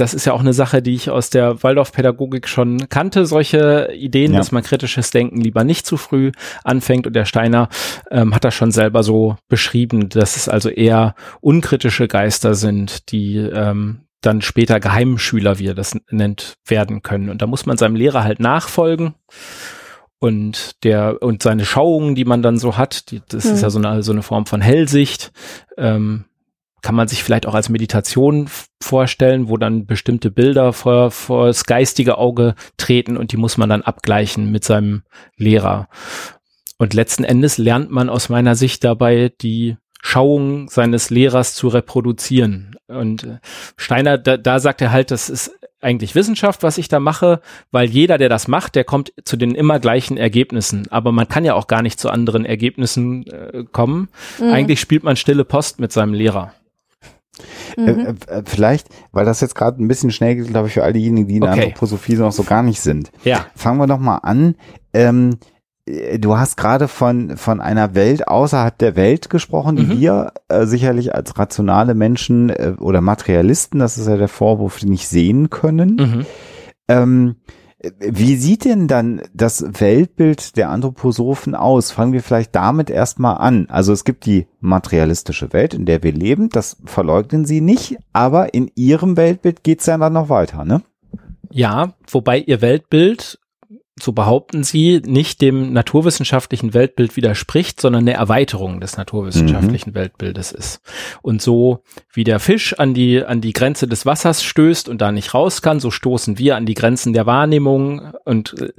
das 0.00 0.14
ist 0.14 0.24
ja 0.24 0.32
auch 0.32 0.40
eine 0.40 0.52
Sache, 0.52 0.80
die 0.82 0.94
ich 0.94 1.10
aus 1.10 1.30
der 1.30 1.62
Waldorfpädagogik 1.62 2.48
schon 2.48 2.88
kannte, 2.88 3.26
solche 3.26 3.90
Ideen, 3.94 4.32
ja. 4.32 4.38
dass 4.38 4.52
man 4.52 4.62
kritisches 4.62 5.10
Denken 5.10 5.40
lieber 5.40 5.64
nicht 5.64 5.86
zu 5.86 5.96
früh 5.96 6.32
anfängt. 6.64 7.06
Und 7.06 7.14
der 7.14 7.24
Steiner 7.24 7.68
ähm, 8.10 8.34
hat 8.34 8.44
das 8.44 8.54
schon 8.54 8.70
selber 8.70 9.02
so 9.02 9.36
beschrieben, 9.48 10.08
dass 10.08 10.36
es 10.36 10.48
also 10.48 10.68
eher 10.68 11.14
unkritische 11.40 12.08
Geister 12.08 12.54
sind, 12.54 13.10
die 13.10 13.36
ähm, 13.36 14.02
dann 14.20 14.42
später 14.42 14.80
Geheimschüler, 14.80 15.58
wie 15.58 15.68
er 15.68 15.74
das 15.74 15.96
nennt, 16.10 16.54
werden 16.66 17.02
können. 17.02 17.28
Und 17.28 17.42
da 17.42 17.46
muss 17.46 17.66
man 17.66 17.76
seinem 17.76 17.96
Lehrer 17.96 18.24
halt 18.24 18.40
nachfolgen. 18.40 19.14
Und 20.20 20.84
der, 20.84 21.22
und 21.22 21.42
seine 21.42 21.64
Schauungen, 21.64 22.16
die 22.16 22.24
man 22.24 22.42
dann 22.42 22.58
so 22.58 22.76
hat, 22.76 23.10
die, 23.10 23.22
das 23.28 23.44
hm. 23.44 23.54
ist 23.54 23.62
ja 23.62 23.70
so 23.70 23.78
eine, 23.78 24.02
so 24.02 24.10
eine 24.10 24.22
Form 24.22 24.46
von 24.46 24.60
Hellsicht, 24.60 25.30
ähm, 25.76 26.24
kann 26.82 26.94
man 26.94 27.08
sich 27.08 27.22
vielleicht 27.22 27.46
auch 27.46 27.54
als 27.54 27.68
Meditation 27.68 28.48
vorstellen, 28.82 29.48
wo 29.48 29.56
dann 29.56 29.86
bestimmte 29.86 30.30
Bilder 30.30 30.72
vor, 30.72 31.10
vor 31.10 31.46
das 31.46 31.64
geistige 31.64 32.18
Auge 32.18 32.54
treten 32.76 33.16
und 33.16 33.32
die 33.32 33.36
muss 33.36 33.56
man 33.56 33.68
dann 33.68 33.82
abgleichen 33.82 34.50
mit 34.50 34.64
seinem 34.64 35.02
Lehrer. 35.36 35.88
Und 36.78 36.94
letzten 36.94 37.24
Endes 37.24 37.58
lernt 37.58 37.90
man 37.90 38.08
aus 38.08 38.28
meiner 38.28 38.54
Sicht 38.54 38.84
dabei, 38.84 39.32
die 39.40 39.76
Schauung 40.00 40.68
seines 40.70 41.10
Lehrers 41.10 41.54
zu 41.54 41.68
reproduzieren. 41.68 42.76
Und 42.86 43.24
äh, 43.24 43.38
Steiner, 43.76 44.16
da, 44.16 44.36
da 44.36 44.60
sagt 44.60 44.80
er 44.80 44.92
halt, 44.92 45.10
das 45.10 45.28
ist 45.28 45.52
eigentlich 45.80 46.14
Wissenschaft, 46.14 46.62
was 46.62 46.78
ich 46.78 46.88
da 46.88 47.00
mache, 47.00 47.40
weil 47.70 47.88
jeder, 47.88 48.18
der 48.18 48.28
das 48.28 48.48
macht, 48.48 48.74
der 48.74 48.84
kommt 48.84 49.12
zu 49.24 49.36
den 49.36 49.54
immer 49.54 49.78
gleichen 49.78 50.16
Ergebnissen. 50.16 50.86
Aber 50.90 51.12
man 51.12 51.28
kann 51.28 51.44
ja 51.44 51.54
auch 51.54 51.66
gar 51.66 51.82
nicht 51.82 52.00
zu 52.00 52.10
anderen 52.10 52.44
Ergebnissen 52.44 53.26
äh, 53.26 53.64
kommen. 53.70 54.08
Mhm. 54.40 54.52
Eigentlich 54.52 54.80
spielt 54.80 55.04
man 55.04 55.16
stille 55.16 55.44
Post 55.44 55.80
mit 55.80 55.92
seinem 55.92 56.14
Lehrer. 56.14 56.52
Äh, 57.76 57.90
äh, 57.90 58.14
vielleicht, 58.44 58.88
weil 59.12 59.24
das 59.24 59.40
jetzt 59.40 59.54
gerade 59.54 59.82
ein 59.82 59.88
bisschen 59.88 60.10
schnell 60.10 60.36
geht, 60.36 60.48
glaube 60.48 60.68
ich, 60.68 60.74
für 60.74 60.82
all 60.84 60.92
diejenigen, 60.92 61.28
die 61.28 61.36
in 61.36 61.42
der 61.42 61.52
Okay. 61.52 61.64
Anthroposophie 61.66 62.14
noch 62.16 62.32
so 62.32 62.42
gar 62.44 62.62
nicht 62.62 62.80
sind. 62.80 63.10
Ja. 63.24 63.46
Fangen 63.54 63.78
wir 63.78 63.86
doch 63.86 63.98
mal 63.98 64.16
an. 64.18 64.54
Ähm, 64.92 65.38
äh, 65.86 66.18
du 66.18 66.36
hast 66.36 66.56
gerade 66.56 66.88
von, 66.88 67.36
von 67.36 67.60
einer 67.60 67.94
Welt 67.94 68.28
außerhalb 68.28 68.76
der 68.78 68.96
Welt 68.96 69.30
gesprochen, 69.30 69.76
die 69.76 69.84
Mhm. 69.84 70.00
wir 70.00 70.32
äh, 70.48 70.66
sicherlich 70.66 71.14
als 71.14 71.38
rationale 71.38 71.94
Menschen 71.94 72.50
äh, 72.50 72.74
oder 72.78 73.00
Materialisten, 73.00 73.80
das 73.80 73.98
ist 73.98 74.08
ja 74.08 74.16
der 74.16 74.28
Vorwurf, 74.28 74.82
nicht 74.84 75.08
sehen 75.08 75.50
können. 75.50 75.96
Mhm. 75.96 76.26
Ähm, 76.88 77.36
wie 78.00 78.34
sieht 78.36 78.64
denn 78.64 78.88
dann 78.88 79.22
das 79.32 79.64
Weltbild 79.80 80.56
der 80.56 80.70
Anthroposophen 80.70 81.54
aus? 81.54 81.92
Fangen 81.92 82.12
wir 82.12 82.22
vielleicht 82.22 82.54
damit 82.54 82.90
erstmal 82.90 83.36
an. 83.36 83.66
Also 83.70 83.92
es 83.92 84.04
gibt 84.04 84.26
die 84.26 84.48
materialistische 84.60 85.52
Welt, 85.52 85.74
in 85.74 85.86
der 85.86 86.02
wir 86.02 86.12
leben, 86.12 86.48
das 86.48 86.78
verleugnen 86.84 87.44
sie 87.44 87.60
nicht, 87.60 87.96
aber 88.12 88.52
in 88.52 88.70
ihrem 88.74 89.16
Weltbild 89.16 89.62
geht's 89.62 89.86
ja 89.86 89.96
dann 89.96 90.12
noch 90.12 90.28
weiter, 90.28 90.64
ne? 90.64 90.82
Ja, 91.50 91.94
wobei 92.10 92.40
ihr 92.40 92.60
Weltbild, 92.60 93.38
so 94.02 94.12
behaupten 94.12 94.64
sie, 94.64 95.02
nicht 95.04 95.40
dem 95.40 95.72
naturwissenschaftlichen 95.72 96.74
Weltbild 96.74 97.16
widerspricht, 97.16 97.80
sondern 97.80 98.02
eine 98.02 98.14
Erweiterung 98.14 98.80
des 98.80 98.96
naturwissenschaftlichen 98.96 99.94
Weltbildes 99.94 100.52
ist. 100.52 100.80
Und 101.22 101.42
so 101.42 101.82
wie 102.12 102.24
der 102.24 102.40
Fisch 102.40 102.74
an 102.78 102.94
die, 102.94 103.24
an 103.24 103.40
die 103.40 103.52
Grenze 103.52 103.86
des 103.86 104.06
Wassers 104.06 104.42
stößt 104.42 104.88
und 104.88 105.00
da 105.00 105.12
nicht 105.12 105.34
raus 105.34 105.62
kann, 105.62 105.80
so 105.80 105.90
stoßen 105.90 106.38
wir 106.38 106.56
an 106.56 106.66
die 106.66 106.74
Grenzen 106.74 107.12
der 107.12 107.26
Wahrnehmung 107.26 108.12
und 108.24 108.54
äh, 108.60 108.72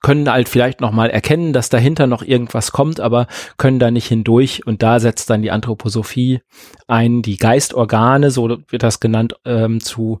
können 0.00 0.30
halt 0.30 0.48
vielleicht 0.48 0.80
nochmal 0.80 1.10
erkennen, 1.10 1.52
dass 1.52 1.68
dahinter 1.68 2.06
noch 2.06 2.22
irgendwas 2.22 2.72
kommt, 2.72 3.00
aber 3.00 3.26
können 3.56 3.78
da 3.78 3.90
nicht 3.90 4.06
hindurch. 4.06 4.66
Und 4.66 4.82
da 4.82 5.00
setzt 5.00 5.30
dann 5.30 5.42
die 5.42 5.50
Anthroposophie 5.50 6.40
ein, 6.86 7.22
die 7.22 7.36
Geistorgane, 7.36 8.30
so 8.30 8.48
wird 8.48 8.82
das 8.82 9.00
genannt, 9.00 9.34
ähm, 9.44 9.80
zu 9.80 10.20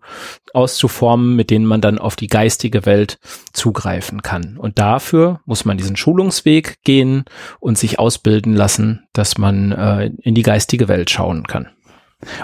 auszuformen, 0.52 1.36
mit 1.36 1.50
denen 1.50 1.66
man 1.66 1.80
dann 1.80 1.98
auf 1.98 2.16
die 2.16 2.28
geistige 2.28 2.86
Welt 2.86 3.18
zugreifen 3.52 4.22
kann. 4.22 4.43
Und 4.58 4.78
dafür 4.78 5.40
muss 5.46 5.64
man 5.64 5.76
diesen 5.76 5.96
Schulungsweg 5.96 6.82
gehen 6.84 7.24
und 7.60 7.78
sich 7.78 7.98
ausbilden 7.98 8.54
lassen, 8.54 9.06
dass 9.12 9.38
man 9.38 9.72
äh, 9.72 10.10
in 10.22 10.34
die 10.34 10.42
geistige 10.42 10.88
Welt 10.88 11.10
schauen 11.10 11.46
kann. 11.46 11.68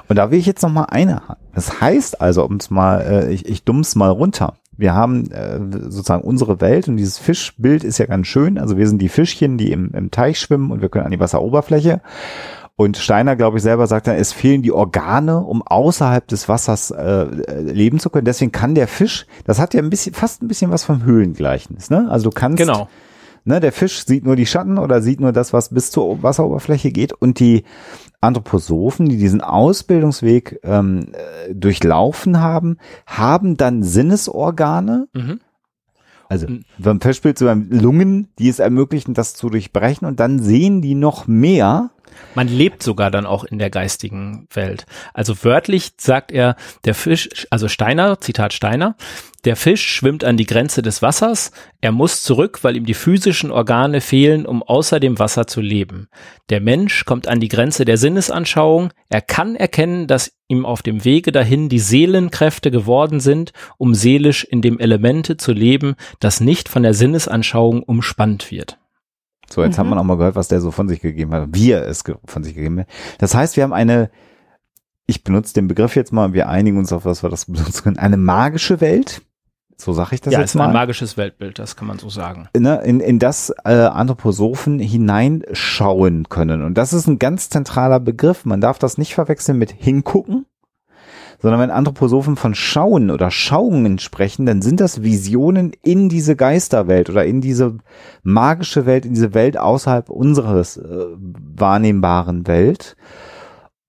Und 0.09 0.17
da 0.17 0.31
will 0.31 0.39
ich 0.39 0.47
jetzt 0.47 0.63
noch 0.63 0.71
mal 0.71 0.85
eine. 0.85 1.23
Das 1.55 1.81
heißt 1.81 2.21
also, 2.21 2.45
um 2.45 2.57
es 2.57 2.71
mal, 2.71 3.01
äh, 3.01 3.33
ich, 3.33 3.47
ich 3.47 3.65
dumm's 3.65 3.95
mal 3.95 4.11
runter. 4.11 4.55
Wir 4.77 4.95
haben 4.95 5.31
äh, 5.31 5.59
sozusagen 5.91 6.23
unsere 6.23 6.61
Welt 6.61 6.89
und 6.89 6.97
dieses 6.97 7.19
Fischbild 7.19 7.85
ist 7.85 7.99
ja 7.99 8.07
ganz 8.07 8.27
schön. 8.27 8.59
Also 8.59 8.79
wir 8.79 8.89
sind 8.89 9.01
die 9.03 9.11
Fischchen, 9.11 9.59
die 9.59 9.73
im, 9.73 9.93
im 9.93 10.11
Teich 10.11 10.41
schwimmen 10.41 10.71
und 10.71 10.81
wir 10.81 10.89
können 10.89 11.05
an 11.05 11.11
die 11.11 11.21
Wasseroberfläche. 11.21 12.01
Und 12.81 12.97
Steiner, 12.97 13.37
glaube 13.37 13.59
ich, 13.59 13.62
selber 13.62 13.87
sagt 13.87 14.07
dann, 14.07 14.16
es 14.16 14.33
fehlen 14.33 14.62
die 14.62 14.73
Organe, 14.73 15.40
um 15.40 15.61
außerhalb 15.61 16.27
des 16.27 16.49
Wassers 16.49 16.90
äh, 16.90 17.25
leben 17.61 17.99
zu 17.99 18.09
können. 18.09 18.25
Deswegen 18.25 18.53
kann 18.53 18.75
der 18.75 18.88
Fisch, 18.88 19.27
das 19.45 19.61
hat 19.61 19.75
ja 19.75 19.83
ein 19.83 19.90
bisschen, 19.90 20.14
fast 20.14 20.43
ein 20.43 20.49
bisschen 20.49 20.71
was 20.71 20.85
vom 20.85 21.05
Höhlengleichnis. 21.05 21.90
Ne? 21.90 22.09
Also 22.11 22.31
du 22.31 22.35
kannst 22.35 22.57
Genau. 22.57 22.88
Ne, 23.45 23.61
der 23.61 23.73
Fisch 23.73 24.07
sieht 24.07 24.25
nur 24.25 24.35
die 24.35 24.47
Schatten 24.47 24.79
oder 24.79 25.03
sieht 25.03 25.21
nur 25.21 25.33
das, 25.33 25.53
was 25.53 25.69
bis 25.69 25.90
zur 25.90 26.23
Wasseroberfläche 26.23 26.90
geht. 26.90 27.12
Und 27.12 27.38
die 27.38 27.64
Anthroposophen, 28.23 29.11
die 29.11 29.19
diesen 29.19 29.43
Ausbildungsweg 29.43 30.61
ähm, 30.62 31.09
äh, 31.12 31.55
durchlaufen 31.55 32.40
haben, 32.40 32.79
haben 33.07 33.59
dann 33.59 33.83
Sinnesorgane, 33.83 35.07
Mhm. 35.12 35.40
also 36.31 36.47
beim 36.79 37.03
Fischbild 37.03 37.37
so 37.38 37.45
beim 37.45 37.69
Lungen, 37.71 38.29
die 38.38 38.49
es 38.49 38.59
ermöglichen, 38.59 39.12
das 39.12 39.35
zu 39.35 39.51
durchbrechen. 39.51 40.09
Und 40.09 40.19
dann 40.19 40.38
sehen 40.38 40.81
die 40.81 40.95
noch 40.95 41.27
mehr. 41.27 41.90
Man 42.35 42.48
lebt 42.48 42.83
sogar 42.83 43.11
dann 43.11 43.26
auch 43.26 43.44
in 43.44 43.59
der 43.59 43.70
geistigen 43.70 44.46
Welt. 44.52 44.87
Also 45.14 45.42
wörtlich 45.42 45.92
sagt 45.98 46.33
er, 46.33 46.56
der 46.85 46.94
Fisch, 46.94 47.28
also 47.50 47.68
Steiner, 47.68 48.20
Zitat 48.20 48.52
Steiner, 48.52 48.96
der 49.44 49.56
Fisch 49.56 49.87
schwimmt 49.87 50.22
an 50.22 50.37
die 50.37 50.44
Grenze 50.44 50.83
des 50.83 51.00
Wassers, 51.00 51.50
er 51.80 51.92
muss 51.92 52.22
zurück, 52.22 52.59
weil 52.62 52.76
ihm 52.76 52.85
die 52.85 52.94
physischen 52.94 53.50
Organe 53.50 54.02
fehlen, 54.02 54.44
um 54.44 54.62
außer 54.62 55.00
dem 55.00 55.18
Wasser 55.18 55.46
zu 55.46 55.62
leben. 55.62 56.09
Der 56.50 56.61
Mensch 56.61 57.06
kommt 57.06 57.26
an 57.26 57.40
die 57.40 57.48
Grenze 57.48 57.87
der 57.87 57.96
Sinnesanschauung, 57.96 58.92
er 59.09 59.22
kann 59.22 59.56
erkennen, 59.56 60.06
dass 60.06 60.33
ihm 60.48 60.66
auf 60.66 60.83
dem 60.83 61.04
Wege 61.04 61.33
dahin 61.33 61.70
die 61.70 61.78
Seelenkräfte 61.78 62.70
geworden 62.70 63.20
sind, 63.20 63.52
um 63.78 63.94
seelisch 63.94 64.44
in 64.44 64.61
dem 64.61 64.78
Elemente 64.78 65.38
zu 65.38 65.52
leben, 65.52 65.94
das 66.18 66.40
nicht 66.40 66.68
von 66.68 66.83
der 66.83 66.92
Sinnesanschauung 66.92 67.83
umspannt 67.83 68.50
wird. 68.50 68.78
So, 69.53 69.63
jetzt 69.63 69.77
Mhm. 69.77 69.81
hat 69.81 69.87
man 69.89 69.99
auch 69.99 70.05
mal 70.05 70.17
gehört, 70.17 70.37
was 70.37 70.49
der 70.49 70.61
so 70.61 70.71
von 70.71 70.89
sich 70.89 71.01
gegeben 71.01 71.33
hat, 71.33 71.49
wie 71.53 71.73
er 71.73 71.87
es 71.87 72.03
von 72.25 72.45
sich 72.45 72.55
gegeben 72.55 72.81
hat. 72.81 72.87
Das 73.19 73.35
heißt, 73.35 73.57
wir 73.57 73.65
haben 73.65 73.73
eine, 73.73 74.11
ich 75.07 75.25
benutze 75.25 75.55
den 75.55 75.67
Begriff 75.69 75.97
jetzt 75.97 76.13
mal, 76.13 76.33
wir 76.33 76.49
einigen 76.49 76.79
uns 76.79 76.93
auf, 76.93 77.05
was 77.05 77.23
wir 77.23 77.31
das 77.31 77.45
benutzen 77.47 77.83
können, 77.83 77.99
eine 77.99 78.17
magische 78.17 78.81
Welt. 78.81 79.23
So 79.77 79.95
sage 79.95 80.15
ich 80.15 80.21
das 80.21 80.35
ja, 80.35 80.41
jetzt 80.41 80.51
ist 80.51 80.55
mal. 80.57 80.67
ein 80.67 80.75
magisches 80.75 81.17
Weltbild, 81.17 81.59
das 81.59 81.75
kann 81.75 81.89
man 81.89 81.99
so 81.99 82.11
sagen. 82.11 82.49
ne, 82.55 82.83
in, 82.85 83.01
in 83.01 83.19
das 83.19 83.51
äh, 83.65 83.71
Anthroposophen 83.73 84.79
hineinschauen 84.79 86.29
können. 86.29 86.63
Und 86.63 86.75
das 86.75 86.93
ist 86.93 87.07
ein 87.07 87.19
ganz 87.19 87.49
zentraler 87.49 87.99
Begriff. 88.01 88.45
Man 88.45 88.61
darf 88.61 88.79
das 88.79 88.99
nicht 88.99 89.15
verwechseln 89.15 89.59
mit 89.59 89.71
hingucken, 89.73 90.45
sondern 91.40 91.61
wenn 91.61 91.70
Anthroposophen 91.70 92.37
von 92.37 92.55
Schauen 92.55 93.11
oder 93.11 93.31
Schauungen 93.31 93.98
sprechen, 93.98 94.46
dann 94.46 94.62
sind 94.62 94.81
das 94.81 95.03
Visionen 95.03 95.72
in 95.83 96.09
diese 96.09 96.37
Geisterwelt 96.37 97.09
oder 97.09 97.24
in 97.24 97.40
diese 97.40 97.79
magische 98.22 98.87
Welt, 98.87 99.07
in 99.07 99.14
diese 99.14 99.35
Welt 99.35 99.57
außerhalb 99.57 100.11
unseres 100.11 100.76
äh, 100.76 101.07
wahrnehmbaren 101.57 102.46
Welt. 102.46 102.96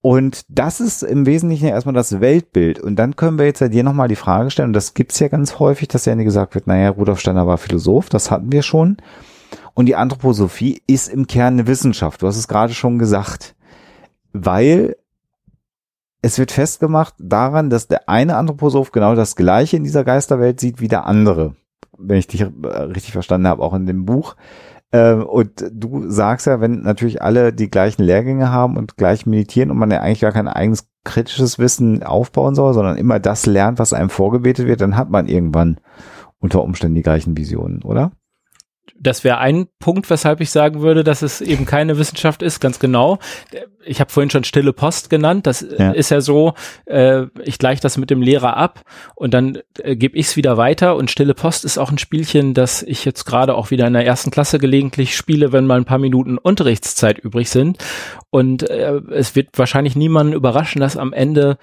Und 0.00 0.44
das 0.48 0.80
ist 0.80 1.04
im 1.04 1.26
Wesentlichen 1.26 1.68
erstmal 1.68 1.94
das 1.94 2.20
Weltbild. 2.20 2.80
Und 2.80 2.96
dann 2.96 3.14
können 3.14 3.38
wir 3.38 3.46
jetzt 3.46 3.60
ja 3.60 3.68
dir 3.68 3.84
nochmal 3.84 4.08
die 4.08 4.16
Frage 4.16 4.50
stellen, 4.50 4.70
und 4.70 4.72
das 4.72 4.94
gibt's 4.94 5.20
ja 5.20 5.28
ganz 5.28 5.60
häufig, 5.60 5.88
dass 5.88 6.06
ja 6.06 6.14
gesagt 6.14 6.56
wird, 6.56 6.66
naja, 6.66 6.90
Rudolf 6.90 7.20
Steiner 7.20 7.46
war 7.46 7.58
Philosoph, 7.58 8.08
das 8.08 8.30
hatten 8.30 8.50
wir 8.50 8.62
schon. 8.62 8.96
Und 9.74 9.86
die 9.86 9.94
Anthroposophie 9.94 10.82
ist 10.86 11.08
im 11.08 11.26
Kern 11.28 11.54
eine 11.54 11.66
Wissenschaft. 11.66 12.22
Du 12.22 12.26
hast 12.26 12.36
es 12.36 12.48
gerade 12.48 12.74
schon 12.74 12.98
gesagt. 12.98 13.54
Weil 14.32 14.96
es 16.22 16.38
wird 16.38 16.52
festgemacht 16.52 17.14
daran, 17.18 17.68
dass 17.68 17.88
der 17.88 18.08
eine 18.08 18.36
Anthroposoph 18.36 18.92
genau 18.92 19.14
das 19.14 19.36
Gleiche 19.36 19.76
in 19.76 19.84
dieser 19.84 20.04
Geisterwelt 20.04 20.60
sieht 20.60 20.80
wie 20.80 20.88
der 20.88 21.04
andere. 21.06 21.56
Wenn 21.98 22.18
ich 22.18 22.28
dich 22.28 22.42
äh, 22.42 22.46
richtig 22.66 23.12
verstanden 23.12 23.48
habe, 23.48 23.62
auch 23.62 23.74
in 23.74 23.86
dem 23.86 24.06
Buch. 24.06 24.36
Ähm, 24.92 25.24
Und 25.24 25.64
du 25.72 26.08
sagst 26.08 26.46
ja, 26.46 26.60
wenn 26.60 26.82
natürlich 26.82 27.20
alle 27.22 27.52
die 27.52 27.70
gleichen 27.70 28.02
Lehrgänge 28.04 28.50
haben 28.52 28.76
und 28.76 28.96
gleich 28.96 29.26
meditieren 29.26 29.70
und 29.70 29.78
man 29.78 29.90
ja 29.90 30.00
eigentlich 30.00 30.20
gar 30.20 30.32
kein 30.32 30.48
eigenes 30.48 30.88
kritisches 31.04 31.58
Wissen 31.58 32.04
aufbauen 32.04 32.54
soll, 32.54 32.72
sondern 32.72 32.96
immer 32.96 33.18
das 33.18 33.46
lernt, 33.46 33.80
was 33.80 33.92
einem 33.92 34.10
vorgebetet 34.10 34.66
wird, 34.66 34.80
dann 34.80 34.96
hat 34.96 35.10
man 35.10 35.26
irgendwann 35.26 35.78
unter 36.38 36.62
Umständen 36.62 36.94
die 36.94 37.02
gleichen 37.02 37.36
Visionen, 37.36 37.82
oder? 37.82 38.12
Das 39.02 39.24
wäre 39.24 39.38
ein 39.38 39.66
Punkt, 39.80 40.08
weshalb 40.10 40.40
ich 40.40 40.50
sagen 40.50 40.80
würde, 40.80 41.02
dass 41.02 41.22
es 41.22 41.40
eben 41.40 41.64
keine 41.66 41.98
Wissenschaft 41.98 42.40
ist, 42.42 42.60
ganz 42.60 42.78
genau. 42.78 43.18
Ich 43.84 44.00
habe 44.00 44.12
vorhin 44.12 44.30
schon 44.30 44.44
stille 44.44 44.72
Post 44.72 45.10
genannt. 45.10 45.46
Das 45.48 45.66
Ja. 45.76 45.90
ist 45.90 46.10
ja 46.10 46.20
so, 46.20 46.54
äh, 46.86 47.24
ich 47.44 47.58
gleiche 47.58 47.82
das 47.82 47.98
mit 47.98 48.10
dem 48.10 48.22
Lehrer 48.22 48.56
ab 48.56 48.82
und 49.16 49.34
dann 49.34 49.58
äh, 49.80 49.96
gebe 49.96 50.16
ich 50.16 50.26
es 50.26 50.36
wieder 50.36 50.56
weiter. 50.56 50.94
Und 50.94 51.10
stille 51.10 51.34
Post 51.34 51.64
ist 51.64 51.78
auch 51.78 51.90
ein 51.90 51.98
Spielchen, 51.98 52.54
das 52.54 52.82
ich 52.84 53.04
jetzt 53.04 53.24
gerade 53.24 53.56
auch 53.56 53.72
wieder 53.72 53.88
in 53.88 53.94
der 53.94 54.06
ersten 54.06 54.30
Klasse 54.30 54.58
gelegentlich 54.60 55.16
spiele, 55.16 55.52
wenn 55.52 55.66
mal 55.66 55.78
ein 55.78 55.84
paar 55.84 55.98
Minuten 55.98 56.38
Unterrichtszeit 56.38 57.18
übrig 57.18 57.50
sind. 57.50 57.78
Und 58.30 58.62
äh, 58.70 59.00
es 59.10 59.34
wird 59.34 59.48
wahrscheinlich 59.58 59.96
niemanden 59.96 60.32
überraschen, 60.32 60.80
dass 60.80 60.96
am 60.96 61.12
Ende 61.12 61.58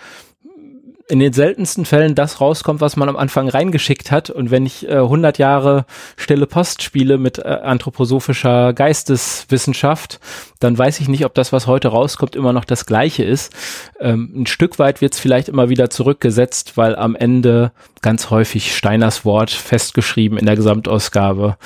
in 1.10 1.20
den 1.20 1.34
seltensten 1.34 1.86
Fällen 1.86 2.14
das 2.14 2.40
rauskommt, 2.40 2.82
was 2.82 2.96
man 2.96 3.10
am 3.10 3.18
Anfang 3.18 3.50
reingeschickt 3.50 4.12
hat. 4.12 4.30
Und 4.30 4.52
wenn 4.52 4.66
ich 4.68 4.88
äh, 4.88 4.98
100 4.98 5.40
Jahre 5.40 5.86
stille 6.18 6.46
Post 6.46 6.84
spiele 6.84 7.18
mit 7.18 7.40
äh, 7.40 7.42
anthroposophischer 7.42 8.74
Geisteswissenschaft, 8.74 10.20
dann 10.60 10.78
weiß 10.78 11.00
ich 11.00 11.08
nicht, 11.08 11.26
ob 11.26 11.34
das, 11.34 11.52
was 11.52 11.66
heute 11.66 11.88
rauskommt, 11.88 12.36
immer 12.36 12.54
noch 12.54 12.64
das 12.64 12.86
Gleiche 12.86 13.24
ist. 13.24 13.52
Ähm, 14.00 14.32
ein 14.36 14.46
Stück 14.46 14.78
weit 14.78 15.02
wird 15.02 15.14
es 15.14 15.20
vielleicht 15.20 15.50
immer 15.50 15.70
wieder 15.70 15.90
zurückgesetzt, 15.90 16.78
weil 16.78 16.96
am 16.96 17.16
Ende 17.16 17.72
ganz 18.02 18.30
häufig 18.30 18.76
Steiners 18.76 19.26
Wort 19.26 19.50
festgeschrieben 19.50 20.38
in 20.38 20.46
der 20.46 20.56
Gesamtausgabe 20.56 21.58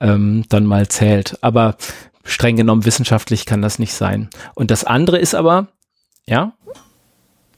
ähm, 0.00 0.44
dann 0.48 0.64
mal 0.64 0.86
zählt. 0.86 1.38
Aber 1.40 1.76
streng 2.22 2.56
genommen 2.56 2.84
wissenschaftlich 2.84 3.46
kann 3.46 3.62
das 3.62 3.80
nicht 3.80 3.94
sein. 3.94 4.30
Und 4.54 4.70
das 4.70 4.84
andere 4.84 5.18
ist 5.18 5.34
aber, 5.34 5.66
ja, 6.24 6.52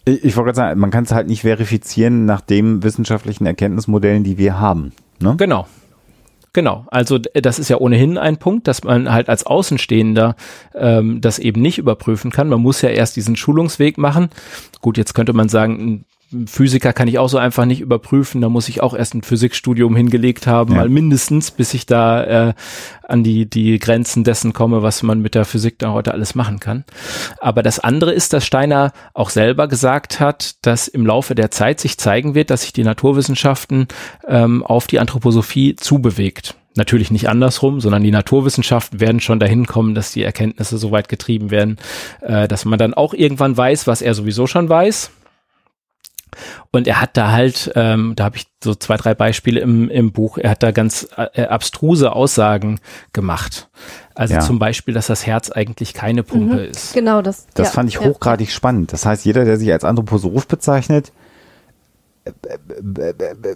Ich, 0.05 0.25
ich 0.25 0.37
wollte 0.37 0.47
gerade 0.47 0.57
sagen, 0.57 0.81
man 0.81 0.91
kann 0.91 1.05
es 1.05 1.13
halt 1.13 1.29
nicht 1.29 1.43
verifizieren 1.43 2.25
nach 2.25 2.41
den 2.41 2.83
wissenschaftlichen 2.83 3.47
Erkenntnismodellen, 3.47 4.25
die 4.25 4.39
wir 4.39 4.59
haben. 4.59 4.93
Ne? 5.21 5.35
Genau. 5.37 5.67
Genau, 6.55 6.87
also 6.89 7.19
das 7.19 7.59
ist 7.59 7.69
ja 7.69 7.79
ohnehin 7.79 8.17
ein 8.17 8.37
Punkt, 8.37 8.69
dass 8.69 8.85
man 8.85 9.11
halt 9.11 9.29
als 9.29 9.45
Außenstehender 9.45 10.37
ähm, 10.77 11.21
das 11.21 11.41
eben 11.41 11.61
nicht 11.61 11.79
überprüfen 11.79 12.31
kann. 12.31 12.49
Man 12.49 12.61
muss 12.61 12.81
ja 12.81 12.91
erst 12.91 13.17
diesen 13.17 13.35
Schulungsweg 13.35 13.99
machen. 13.99 14.29
Gut, 14.81 14.97
jetzt 14.97 15.15
könnte 15.15 15.33
man 15.33 15.49
sagen, 15.49 16.05
Physiker 16.47 16.93
kann 16.93 17.07
ich 17.09 17.19
auch 17.19 17.29
so 17.29 17.39
einfach 17.39 17.65
nicht 17.65 17.81
überprüfen. 17.81 18.41
Da 18.41 18.49
muss 18.49 18.69
ich 18.69 18.81
auch 18.83 18.95
erst 18.95 19.15
ein 19.15 19.23
Physikstudium 19.23 19.95
hingelegt 19.95 20.47
haben, 20.47 20.73
Ja. 20.73 20.79
mal 20.79 20.89
mindestens, 20.89 21.51
bis 21.51 21.75
ich 21.75 21.87
da 21.87 22.49
äh, 22.49 22.55
an 23.07 23.23
die, 23.23 23.49
die 23.49 23.79
Grenzen 23.79 24.25
dessen 24.25 24.53
komme, 24.53 24.83
was 24.83 25.03
man 25.03 25.21
mit 25.21 25.35
der 25.35 25.45
Physik 25.45 25.79
da 25.79 25.93
heute 25.93 26.13
alles 26.13 26.35
machen 26.35 26.59
kann. 26.61 26.85
Aber 27.41 27.63
das 27.63 27.79
andere 27.79 28.13
ist, 28.13 28.33
dass 28.33 28.45
Steiner 28.45 28.93
auch 29.13 29.31
selber 29.31 29.69
gesagt 29.69 30.21
hat, 30.21 30.57
dass 30.63 30.89
im 30.89 31.07
Laufe 31.07 31.35
der 31.35 31.51
Zeit 31.51 31.81
sich 31.81 31.99
zeigen 31.99 32.35
wird, 32.35 32.51
dass 32.51 32.63
sich 32.63 32.73
die 32.73 32.85
Naturwissenschaften 32.85 33.87
ähm, 34.27 34.65
auf 34.65 34.87
die 34.87 34.99
Anthroposophie 34.99 35.77
zubewegt. 35.77 36.55
Natürlich 36.77 37.13
nicht 37.13 37.29
andersrum, 37.29 37.81
sondern 37.81 38.03
die 38.03 38.11
Naturwissenschaften 38.11 38.99
werden 38.99 39.21
schon 39.21 39.39
dahin 39.39 39.67
kommen, 39.67 39.95
dass 39.95 40.11
die 40.11 40.25
Erkenntnisse 40.25 40.77
so 40.79 40.91
weit 40.91 41.09
getrieben 41.09 41.53
werden, 41.53 41.77
äh, 42.23 42.49
dass 42.49 42.65
man 42.65 42.79
dann 42.81 42.95
auch 42.95 43.15
irgendwann 43.15 43.57
weiß, 43.57 43.87
was 43.87 44.03
er 44.03 44.15
sowieso 44.15 44.49
schon 44.49 44.69
weiß. 44.69 45.13
Und 46.71 46.87
er 46.87 47.01
hat 47.01 47.17
da 47.17 47.33
halt, 47.33 47.73
ähm, 47.75 48.15
da 48.17 48.25
habe 48.25 48.37
ich 48.37 48.47
so 48.63 48.75
zwei, 48.75 48.97
drei 48.97 49.15
Beispiele 49.15 49.61
im, 49.61 49.89
im 49.91 50.13
Buch, 50.13 50.39
er 50.39 50.51
hat 50.51 50.63
da 50.63 50.71
ganz 50.71 51.09
äh, 51.35 51.43
abstruse 51.43 52.13
Aussagen 52.13 52.81
gemacht. 53.13 53.69
Also 54.15 54.35
Ja. 54.35 54.41
zum 54.41 54.59
Beispiel, 54.59 54.95
dass 54.95 55.09
das 55.09 55.27
Herz 55.27 55.51
eigentlich 55.51 55.95
keine 55.95 56.23
Pumpe 56.23 56.61
ist. 56.65 56.95
Genau, 56.95 57.21
das. 57.23 57.47
Das 57.55 57.69
ja, 57.69 57.73
fand 57.73 57.89
ich 57.89 57.97
ja. 57.97 58.03
hochgradig 58.03 58.51
spannend. 58.51 58.93
Das 58.93 59.05
heißt, 59.07 59.25
jeder, 59.25 59.45
der 59.45 59.57
sich 59.59 59.71
als 59.73 59.85
Anthroposoph 59.85 60.47
bezeichnet, 60.47 61.13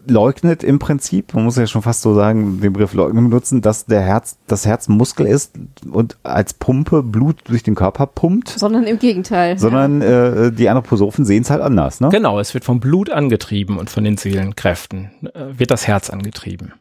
leugnet 0.06 0.62
im 0.62 0.78
Prinzip, 0.78 1.34
man 1.34 1.44
muss 1.44 1.56
ja 1.56 1.66
schon 1.66 1.82
fast 1.82 2.02
so 2.02 2.14
sagen, 2.14 2.60
den 2.60 2.72
Begriff 2.72 2.92
leugnen 2.94 3.28
benutzen, 3.30 3.62
dass 3.62 3.86
der 3.86 4.00
Herz, 4.00 4.38
das 4.46 4.66
Herz 4.66 4.88
ein 4.88 4.96
Muskel 4.96 5.26
ist 5.26 5.54
und 5.90 6.16
als 6.22 6.54
Pumpe 6.54 7.02
Blut 7.02 7.36
durch 7.44 7.62
den 7.62 7.74
Körper 7.74 8.06
pumpt, 8.06 8.50
Sondern 8.50 8.84
im 8.84 8.98
Gegenteil. 8.98 9.58
sondern 9.58 10.02
äh, 10.02 10.52
die 10.52 10.68
Anthroposophen 10.68 11.24
sehen 11.24 11.42
es 11.42 11.50
halt 11.50 11.62
anders, 11.62 12.00
ne? 12.00 12.08
Genau, 12.10 12.38
es 12.40 12.54
wird 12.54 12.64
vom 12.64 12.80
Blut 12.80 13.10
angetrieben 13.10 13.78
und 13.78 13.90
von 13.90 14.04
den 14.04 14.16
Seelenkräften 14.16 15.10
äh, 15.34 15.58
wird 15.58 15.70
das 15.70 15.86
Herz 15.86 16.10
angetrieben. 16.10 16.72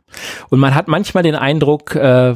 Und 0.50 0.60
man 0.60 0.74
hat 0.74 0.88
manchmal 0.88 1.24
den 1.24 1.36
Eindruck, 1.36 1.96
äh, 1.96 2.34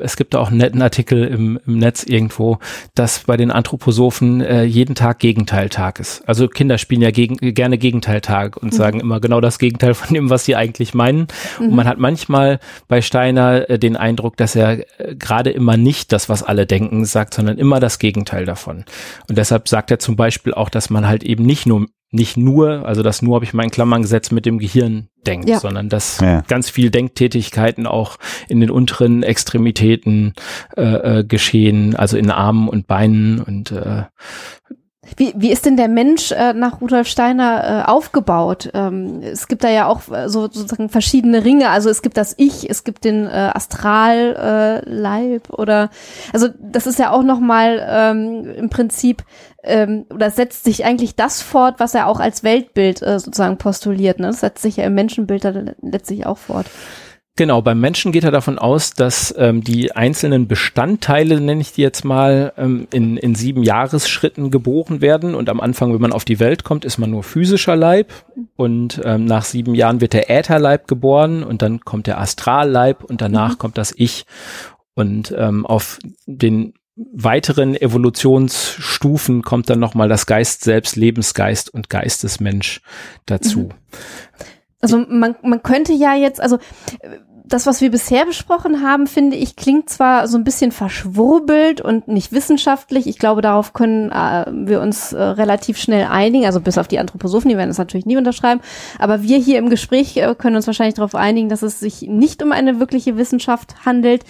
es 0.00 0.16
gibt 0.16 0.34
da 0.34 0.40
auch 0.40 0.48
einen 0.48 0.58
netten 0.58 0.82
Artikel 0.82 1.24
im, 1.24 1.58
im 1.66 1.78
Netz 1.78 2.02
irgendwo, 2.02 2.58
dass 2.94 3.20
bei 3.20 3.36
den 3.36 3.50
Anthroposophen 3.50 4.40
äh, 4.40 4.64
jeden 4.64 4.94
Tag 4.94 5.20
Gegenteiltag 5.20 6.00
ist. 6.00 6.28
Also 6.28 6.48
Kinder 6.48 6.78
spielen 6.78 7.02
ja 7.02 7.10
gegen, 7.10 7.36
gerne 7.54 7.78
Gegenteiltag 7.78 8.56
und 8.56 8.74
sagen 8.74 9.00
immer 9.00 9.20
genau 9.20 9.40
das 9.40 9.58
Gegenteil 9.58 9.94
von 9.94 10.12
dem, 10.14 10.30
was 10.30 10.44
sie 10.44 10.56
eigentlich 10.56 10.94
meinen. 10.94 11.28
Und 11.60 11.74
man 11.74 11.86
hat 11.86 11.98
manchmal 11.98 12.58
bei 12.88 13.00
Steiner 13.02 13.70
äh, 13.70 13.78
den 13.78 13.96
Eindruck, 13.96 14.36
dass 14.36 14.56
er 14.56 14.80
äh, 14.98 15.14
gerade 15.14 15.50
immer 15.50 15.76
nicht 15.76 16.12
das, 16.12 16.28
was 16.28 16.42
alle 16.42 16.66
denken, 16.66 17.04
sagt, 17.04 17.34
sondern 17.34 17.58
immer 17.58 17.80
das 17.80 17.98
Gegenteil 17.98 18.44
davon. 18.44 18.84
Und 19.28 19.38
deshalb 19.38 19.68
sagt 19.68 19.90
er 19.90 19.98
zum 19.98 20.16
Beispiel 20.16 20.54
auch, 20.54 20.68
dass 20.68 20.90
man 20.90 21.06
halt 21.06 21.22
eben 21.22 21.44
nicht 21.44 21.66
nur 21.66 21.86
nicht 22.12 22.36
nur, 22.36 22.86
also 22.86 23.02
das 23.02 23.22
nur 23.22 23.34
habe 23.36 23.44
ich 23.44 23.54
mal 23.54 23.64
in 23.64 23.70
Klammern 23.70 24.02
gesetzt, 24.02 24.32
mit 24.32 24.44
dem 24.46 24.58
Gehirn 24.58 25.08
denkt, 25.26 25.48
Ja. 25.48 25.58
sondern 25.58 25.88
dass 25.88 26.20
Ja. 26.20 26.42
ganz 26.46 26.68
viel 26.70 26.90
Denktätigkeiten 26.90 27.86
auch 27.86 28.18
in 28.48 28.60
den 28.60 28.70
unteren 28.70 29.22
Extremitäten 29.22 30.34
äh, 30.76 30.82
äh, 31.20 31.24
geschehen, 31.24 31.96
also 31.96 32.16
in 32.18 32.30
Armen 32.30 32.68
und 32.68 32.86
Beinen 32.86 33.40
und 33.40 33.72
äh, 33.72 34.04
Wie, 35.16 35.34
wie 35.36 35.50
ist 35.50 35.66
denn 35.66 35.76
der 35.76 35.88
Mensch 35.88 36.30
äh, 36.30 36.52
nach 36.52 36.80
Rudolf 36.80 37.08
Steiner 37.08 37.84
äh, 37.86 37.90
aufgebaut? 37.90 38.70
Ähm, 38.72 39.20
es 39.20 39.48
gibt 39.48 39.64
da 39.64 39.68
ja 39.68 39.86
auch 39.86 40.08
äh, 40.12 40.28
so 40.28 40.42
sozusagen 40.42 40.88
verschiedene 40.88 41.44
Ringe. 41.44 41.70
Also 41.70 41.90
es 41.90 42.02
gibt 42.02 42.16
das 42.16 42.34
Ich, 42.38 42.70
es 42.70 42.84
gibt 42.84 43.04
den 43.04 43.26
äh, 43.26 43.50
Astralleib 43.52 45.48
äh, 45.48 45.52
oder 45.52 45.90
also 46.32 46.48
das 46.60 46.86
ist 46.86 47.00
ja 47.00 47.10
auch 47.10 47.24
noch 47.24 47.40
mal 47.40 47.84
ähm, 47.84 48.44
im 48.56 48.70
Prinzip 48.70 49.24
ähm, 49.64 50.06
oder 50.14 50.30
setzt 50.30 50.62
sich 50.62 50.84
eigentlich 50.84 51.16
das 51.16 51.42
fort, 51.42 51.74
was 51.78 51.96
er 51.96 52.06
auch 52.06 52.20
als 52.20 52.44
Weltbild 52.44 53.02
äh, 53.02 53.18
sozusagen 53.18 53.58
postuliert. 53.58 54.20
Ne? 54.20 54.28
Das 54.28 54.38
setzt 54.38 54.62
sich 54.62 54.76
ja 54.76 54.84
im 54.84 54.94
Menschenbild 54.94 55.44
dann 55.44 55.74
letztlich 55.82 56.26
auch 56.26 56.38
fort. 56.38 56.66
Genau, 57.34 57.62
beim 57.62 57.80
Menschen 57.80 58.12
geht 58.12 58.24
er 58.24 58.30
davon 58.30 58.58
aus, 58.58 58.92
dass 58.92 59.34
ähm, 59.38 59.64
die 59.64 59.92
einzelnen 59.92 60.48
Bestandteile, 60.48 61.40
nenne 61.40 61.62
ich 61.62 61.72
die 61.72 61.80
jetzt 61.80 62.04
mal, 62.04 62.52
ähm, 62.58 62.86
in, 62.92 63.16
in 63.16 63.34
sieben 63.34 63.62
Jahresschritten 63.62 64.50
geboren 64.50 65.00
werden. 65.00 65.34
Und 65.34 65.48
am 65.48 65.58
Anfang, 65.58 65.94
wenn 65.94 66.00
man 66.02 66.12
auf 66.12 66.26
die 66.26 66.40
Welt 66.40 66.62
kommt, 66.62 66.84
ist 66.84 66.98
man 66.98 67.10
nur 67.10 67.22
physischer 67.22 67.74
Leib. 67.74 68.12
Und 68.56 69.00
ähm, 69.04 69.24
nach 69.24 69.44
sieben 69.44 69.74
Jahren 69.74 70.02
wird 70.02 70.12
der 70.12 70.28
Ätherleib 70.28 70.86
geboren 70.86 71.42
und 71.42 71.62
dann 71.62 71.80
kommt 71.80 72.06
der 72.06 72.20
Astralleib 72.20 73.02
und 73.02 73.22
danach 73.22 73.56
kommt 73.56 73.78
das 73.78 73.94
Ich. 73.96 74.26
Und 74.94 75.34
ähm, 75.34 75.64
auf 75.64 76.00
den 76.26 76.74
weiteren 76.96 77.74
Evolutionsstufen 77.74 79.40
kommt 79.40 79.70
dann 79.70 79.80
nochmal 79.80 80.10
das 80.10 80.26
Geist 80.26 80.64
selbst, 80.64 80.96
Lebensgeist 80.96 81.72
und 81.72 81.88
Geistesmensch 81.88 82.82
dazu. 83.24 83.70
Also 84.82 84.98
man, 85.08 85.36
man 85.42 85.62
könnte 85.62 85.92
ja 85.92 86.14
jetzt, 86.14 86.40
also 86.40 86.58
das, 87.52 87.66
was 87.66 87.80
wir 87.80 87.90
bisher 87.90 88.24
besprochen 88.24 88.82
haben, 88.82 89.06
finde 89.06 89.36
ich, 89.36 89.56
klingt 89.56 89.90
zwar 89.90 90.26
so 90.26 90.38
ein 90.38 90.44
bisschen 90.44 90.72
verschwurbelt 90.72 91.80
und 91.80 92.08
nicht 92.08 92.32
wissenschaftlich. 92.32 93.06
Ich 93.06 93.18
glaube, 93.18 93.42
darauf 93.42 93.72
können 93.72 94.10
äh, 94.10 94.46
wir 94.50 94.80
uns 94.80 95.12
äh, 95.12 95.22
relativ 95.22 95.78
schnell 95.78 96.06
einigen. 96.10 96.46
Also 96.46 96.60
bis 96.60 96.78
auf 96.78 96.88
die 96.88 96.98
Anthroposophen, 96.98 97.50
die 97.50 97.56
werden 97.56 97.68
das 97.70 97.78
natürlich 97.78 98.06
nie 98.06 98.16
unterschreiben. 98.16 98.60
Aber 98.98 99.22
wir 99.22 99.38
hier 99.38 99.58
im 99.58 99.68
Gespräch 99.70 100.16
äh, 100.16 100.34
können 100.36 100.56
uns 100.56 100.66
wahrscheinlich 100.66 100.94
darauf 100.94 101.14
einigen, 101.14 101.48
dass 101.48 101.62
es 101.62 101.80
sich 101.80 102.02
nicht 102.02 102.42
um 102.42 102.52
eine 102.52 102.80
wirkliche 102.80 103.16
Wissenschaft 103.16 103.84
handelt. 103.84 104.24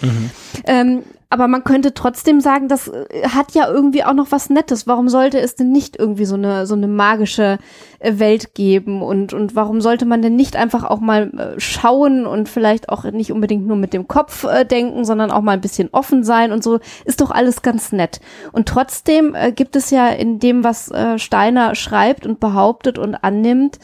Ähm, 0.65 1.03
aber 1.33 1.47
man 1.47 1.63
könnte 1.63 1.95
trotzdem 1.95 2.41
sagen, 2.41 2.67
das 2.67 2.87
äh, 2.87 3.27
hat 3.27 3.53
ja 3.53 3.67
irgendwie 3.67 4.03
auch 4.03 4.13
noch 4.13 4.31
was 4.31 4.51
Nettes. 4.51 4.85
Warum 4.85 5.09
sollte 5.09 5.39
es 5.39 5.55
denn 5.55 5.71
nicht 5.71 5.97
irgendwie 5.97 6.25
so 6.25 6.35
eine 6.35 6.67
so 6.67 6.75
eine 6.75 6.87
magische 6.87 7.57
äh, 7.97 8.19
Welt 8.19 8.53
geben 8.53 9.01
und 9.01 9.33
und 9.33 9.55
warum 9.55 9.81
sollte 9.81 10.05
man 10.05 10.21
denn 10.21 10.35
nicht 10.35 10.55
einfach 10.55 10.83
auch 10.83 10.99
mal 10.99 11.31
äh, 11.35 11.59
schauen 11.59 12.27
und 12.27 12.49
vielleicht 12.49 12.89
auch 12.89 13.03
nicht 13.05 13.31
unbedingt 13.31 13.65
nur 13.65 13.77
mit 13.77 13.93
dem 13.93 14.07
Kopf 14.07 14.43
äh, 14.43 14.63
denken, 14.63 15.05
sondern 15.05 15.31
auch 15.31 15.41
mal 15.41 15.53
ein 15.53 15.61
bisschen 15.61 15.89
offen 15.91 16.23
sein 16.23 16.51
und 16.51 16.63
so 16.63 16.79
ist 17.03 17.19
doch 17.19 17.31
alles 17.31 17.63
ganz 17.63 17.91
nett. 17.91 18.21
Und 18.51 18.67
trotzdem 18.67 19.33
äh, 19.33 19.51
gibt 19.51 19.75
es 19.75 19.89
ja 19.89 20.09
in 20.09 20.37
dem, 20.37 20.63
was 20.63 20.91
äh, 20.91 21.17
Steiner 21.17 21.73
schreibt 21.73 22.27
und 22.27 22.39
behauptet 22.39 22.99
und 22.99 23.15
annimmt, 23.15 23.79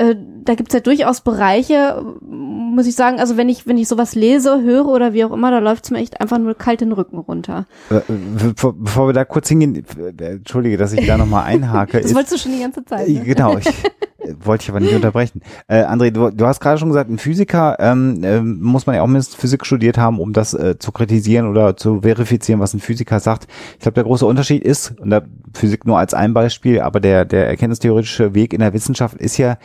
äh, 0.00 0.16
da 0.44 0.54
gibt's 0.54 0.72
ja 0.72 0.80
durchaus 0.80 1.20
Bereiche, 1.20 1.74
äh, 1.74 2.24
muss 2.24 2.86
ich 2.86 2.94
sagen, 2.94 3.20
also 3.20 3.36
wenn 3.36 3.50
ich, 3.50 3.66
wenn 3.66 3.76
ich 3.76 3.86
sowas 3.86 4.14
lese, 4.14 4.62
höre 4.62 4.86
oder 4.86 5.12
wie 5.12 5.24
auch 5.24 5.32
immer, 5.32 5.50
da 5.50 5.58
läuft's 5.58 5.90
mir 5.90 5.98
echt 5.98 6.20
einfach 6.20 6.38
nur 6.38 6.54
kalt 6.54 6.80
den 6.80 6.92
Rücken 6.92 7.18
runter. 7.18 7.66
Äh, 7.90 8.00
Bevor, 8.08 8.72
bevor 8.72 9.08
wir 9.08 9.12
da 9.12 9.26
kurz 9.26 9.48
hingehen, 9.48 9.84
äh, 10.18 10.24
entschuldige, 10.24 10.78
dass 10.78 10.94
ich 10.94 11.06
da 11.06 11.18
nochmal 11.18 11.44
einhake. 11.44 12.00
Das 12.10 12.14
wolltest 12.14 12.32
du 12.32 12.38
schon 12.38 12.52
die 12.52 12.60
ganze 12.60 12.84
Zeit. 12.84 13.06
Äh, 13.08 13.20
Ne? 13.20 13.24
Genau, 13.24 13.58
ich 13.58 13.66
äh, 13.66 14.34
wollte 14.42 14.62
ich 14.62 14.70
aber 14.70 14.80
nicht 14.80 14.94
unterbrechen. 14.94 15.42
Äh, 15.68 15.82
André, 15.84 16.10
du, 16.10 16.30
du 16.30 16.46
hast 16.46 16.60
gerade 16.60 16.78
schon 16.78 16.88
gesagt, 16.88 17.10
ein 17.10 17.18
Physiker 17.18 17.76
ähm, 17.78 18.20
ähm, 18.24 18.60
muss 18.62 18.86
man 18.86 18.96
ja 18.96 19.02
auch 19.02 19.06
mindestens 19.06 19.36
Physik 19.36 19.66
studiert 19.66 19.98
haben, 19.98 20.18
um 20.18 20.32
das 20.32 20.54
äh, 20.54 20.78
zu 20.78 20.92
kritisieren 20.92 21.46
oder 21.46 21.76
zu 21.76 22.00
verifizieren, 22.00 22.60
was 22.60 22.72
ein 22.72 22.80
Physiker 22.80 23.20
sagt. 23.20 23.46
Ich 23.74 23.80
glaube, 23.80 23.94
der 23.94 24.04
große 24.04 24.24
Unterschied 24.24 24.62
ist, 24.62 24.98
und 24.98 25.10
da 25.10 25.22
Physik 25.52 25.84
nur 25.84 25.98
als 25.98 26.14
ein 26.14 26.32
Beispiel, 26.32 26.80
aber 26.80 27.00
der, 27.00 27.24
der 27.24 27.48
erkenntnistheoretische 27.48 28.34
Weg 28.34 28.54
in 28.54 28.60
der 28.60 28.72
Wissenschaft 28.72 29.16
ist 29.18 29.36
ja, 29.36 29.58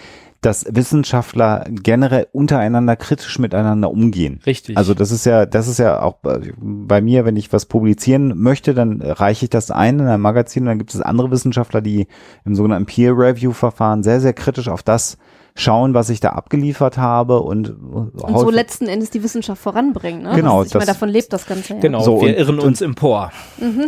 dass 0.45 0.65
Wissenschaftler 0.69 1.65
generell 1.69 2.27
untereinander 2.31 2.95
kritisch 2.95 3.39
miteinander 3.39 3.89
umgehen. 3.89 4.39
Richtig. 4.45 4.77
Also 4.77 4.93
das 4.93 5.11
ist 5.11 5.25
ja, 5.25 5.45
das 5.45 5.67
ist 5.67 5.79
ja 5.79 6.01
auch 6.01 6.17
bei- 6.21 7.01
mir, 7.01 7.25
wenn 7.25 7.35
ich 7.35 7.51
was 7.51 7.65
publizieren 7.65 8.37
möchte, 8.37 8.73
dann 8.73 9.01
reiche 9.01 9.45
ich 9.45 9.49
das 9.49 9.71
ein 9.71 9.99
in 9.99 10.07
einem 10.07 10.21
Magazin 10.21 10.63
und 10.63 10.67
dann 10.67 10.77
gibt 10.77 10.93
es 10.93 11.01
andere 11.01 11.31
Wissenschaftler, 11.31 11.81
die 11.81 12.07
im 12.45 12.55
sogenannten 12.55 12.85
Peer 12.85 13.17
Review 13.17 13.51
Verfahren 13.51 14.03
sehr, 14.03 14.21
sehr 14.21 14.33
kritisch 14.33 14.69
auf 14.69 14.83
das 14.83 15.17
schauen, 15.57 15.93
was 15.93 16.09
ich 16.09 16.19
da 16.19 16.31
abgeliefert 16.31 16.97
habe 16.97 17.39
und, 17.41 17.69
Und 17.69 18.11
so 18.37 18.49
letzten 18.49 18.87
Endes 18.87 19.09
die 19.09 19.23
Wissenschaft 19.23 19.61
voranbringen. 19.61 20.23
Ne? 20.23 20.33
Genau, 20.35 20.59
Das, 20.59 20.67
ich 20.67 20.73
meine, 20.73 20.85
das- 20.85 20.95
davon 20.95 21.07
lebt 21.09 21.31
das 21.31 21.45
Ganze 21.45 21.75
ja. 21.75 21.79
Genau, 21.79 22.01
So, 22.01 22.19
wir 22.21 22.27
und- 22.29 22.35
irren 22.37 22.59
und- 22.59 22.65
uns 22.65 22.81
empor. 22.81 23.31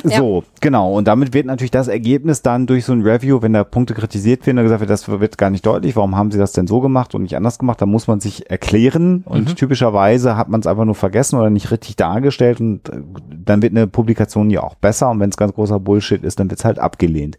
Ja. 0.06 0.18
So, 0.18 0.44
genau. 0.62 0.94
Und 0.94 1.10
damit 1.10 1.34
wird 1.34 1.46
natürlich 1.46 1.72
das 1.72 1.90
Ergebnis 1.90 2.42
dann 2.42 2.68
durch 2.68 2.86
so 2.86 2.94
ein 2.94 3.02
Review, 3.02 3.42
wenn 3.42 3.52
da 3.52 3.66
Punkte 3.66 3.94
kritisiert 3.94 4.46
werden, 4.48 4.60
und 4.60 4.64
gesagt 4.64 4.80
wird, 4.80 4.90
das 4.90 5.10
wird 5.10 5.38
gar 5.38 5.50
nicht 5.50 5.66
deutlich, 5.66 5.96
warum 5.98 6.16
haben 6.16 6.32
sie 6.32 6.38
das 6.38 6.54
denn 6.54 6.68
so 6.68 6.80
gemacht 6.80 7.14
und 7.14 7.24
nicht 7.24 7.36
anders 7.36 7.60
gemacht, 7.60 7.82
da 7.82 7.86
muss 7.86 8.08
man 8.08 8.22
sich 8.22 8.50
erklären 8.50 9.24
und 9.26 9.58
typischerweise 9.58 10.38
hat 10.38 10.48
man 10.48 10.62
es 10.62 10.68
einfach 10.68 10.86
nur 10.86 10.96
vergessen 10.96 11.38
oder 11.38 11.50
nicht 11.50 11.70
richtig 11.72 11.98
dargestellt 11.98 12.62
und 12.62 12.88
äh, 12.90 13.02
dann 13.44 13.62
wird 13.62 13.74
eine 13.74 13.88
Publikation 13.88 14.50
ja 14.50 14.64
auch 14.64 14.76
besser 14.76 15.10
und 15.10 15.20
wenn 15.20 15.30
es 15.32 15.38
ganz 15.38 15.54
großer 15.54 15.82
Bullshit 15.82 16.24
ist, 16.24 16.40
dann 16.40 16.50
wird 16.50 16.60
es 16.60 16.66
halt 16.66 16.80
abgelehnt. 16.80 17.38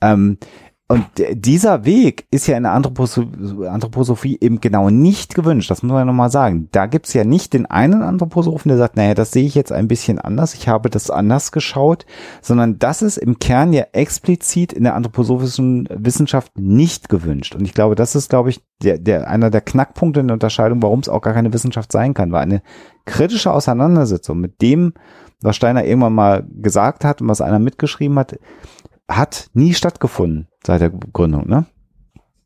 Ähm, 0.00 0.38
und 0.90 1.04
dieser 1.32 1.84
Weg 1.84 2.26
ist 2.30 2.46
ja 2.46 2.56
in 2.56 2.62
der 2.62 2.72
Anthroposo- 2.72 3.66
Anthroposophie 3.66 4.38
eben 4.40 4.58
genau 4.58 4.88
nicht 4.88 5.34
gewünscht. 5.34 5.70
Das 5.70 5.82
muss 5.82 5.92
man 5.92 6.00
ja 6.00 6.04
nochmal 6.06 6.30
sagen. 6.30 6.70
Da 6.72 6.86
gibt's 6.86 7.12
ja 7.12 7.24
nicht 7.24 7.52
den 7.52 7.66
einen 7.66 8.00
Anthroposophen, 8.00 8.70
der 8.70 8.78
sagt, 8.78 8.96
naja, 8.96 9.12
das 9.12 9.30
sehe 9.30 9.44
ich 9.44 9.54
jetzt 9.54 9.70
ein 9.70 9.86
bisschen 9.86 10.18
anders, 10.18 10.54
ich 10.54 10.66
habe 10.66 10.88
das 10.88 11.10
anders 11.10 11.52
geschaut, 11.52 12.06
sondern 12.40 12.78
das 12.78 13.02
ist 13.02 13.18
im 13.18 13.38
Kern 13.38 13.74
ja 13.74 13.84
explizit 13.92 14.72
in 14.72 14.84
der 14.84 14.94
anthroposophischen 14.94 15.86
Wissenschaft 15.94 16.58
nicht 16.58 17.10
gewünscht. 17.10 17.54
Und 17.54 17.66
ich 17.66 17.74
glaube, 17.74 17.94
das 17.94 18.14
ist, 18.14 18.30
glaube 18.30 18.48
ich, 18.48 18.62
der, 18.82 18.98
der, 18.98 19.28
einer 19.28 19.50
der 19.50 19.60
Knackpunkte 19.60 20.20
in 20.20 20.28
der 20.28 20.34
Unterscheidung, 20.36 20.82
warum 20.82 21.00
es 21.00 21.10
auch 21.10 21.20
gar 21.20 21.34
keine 21.34 21.52
Wissenschaft 21.52 21.92
sein 21.92 22.14
kann, 22.14 22.32
weil 22.32 22.44
eine 22.44 22.62
kritische 23.04 23.52
Auseinandersetzung 23.52 24.40
mit 24.40 24.62
dem, 24.62 24.94
was 25.42 25.54
Steiner 25.54 25.84
irgendwann 25.84 26.14
mal 26.14 26.46
gesagt 26.50 27.04
hat 27.04 27.20
und 27.20 27.28
was 27.28 27.42
einer 27.42 27.58
mitgeschrieben 27.58 28.18
hat, 28.18 28.38
hat 29.06 29.50
nie 29.52 29.74
stattgefunden 29.74 30.47
seit 30.64 30.80
der 30.80 30.90
Gründung, 30.90 31.48
ne? 31.48 31.66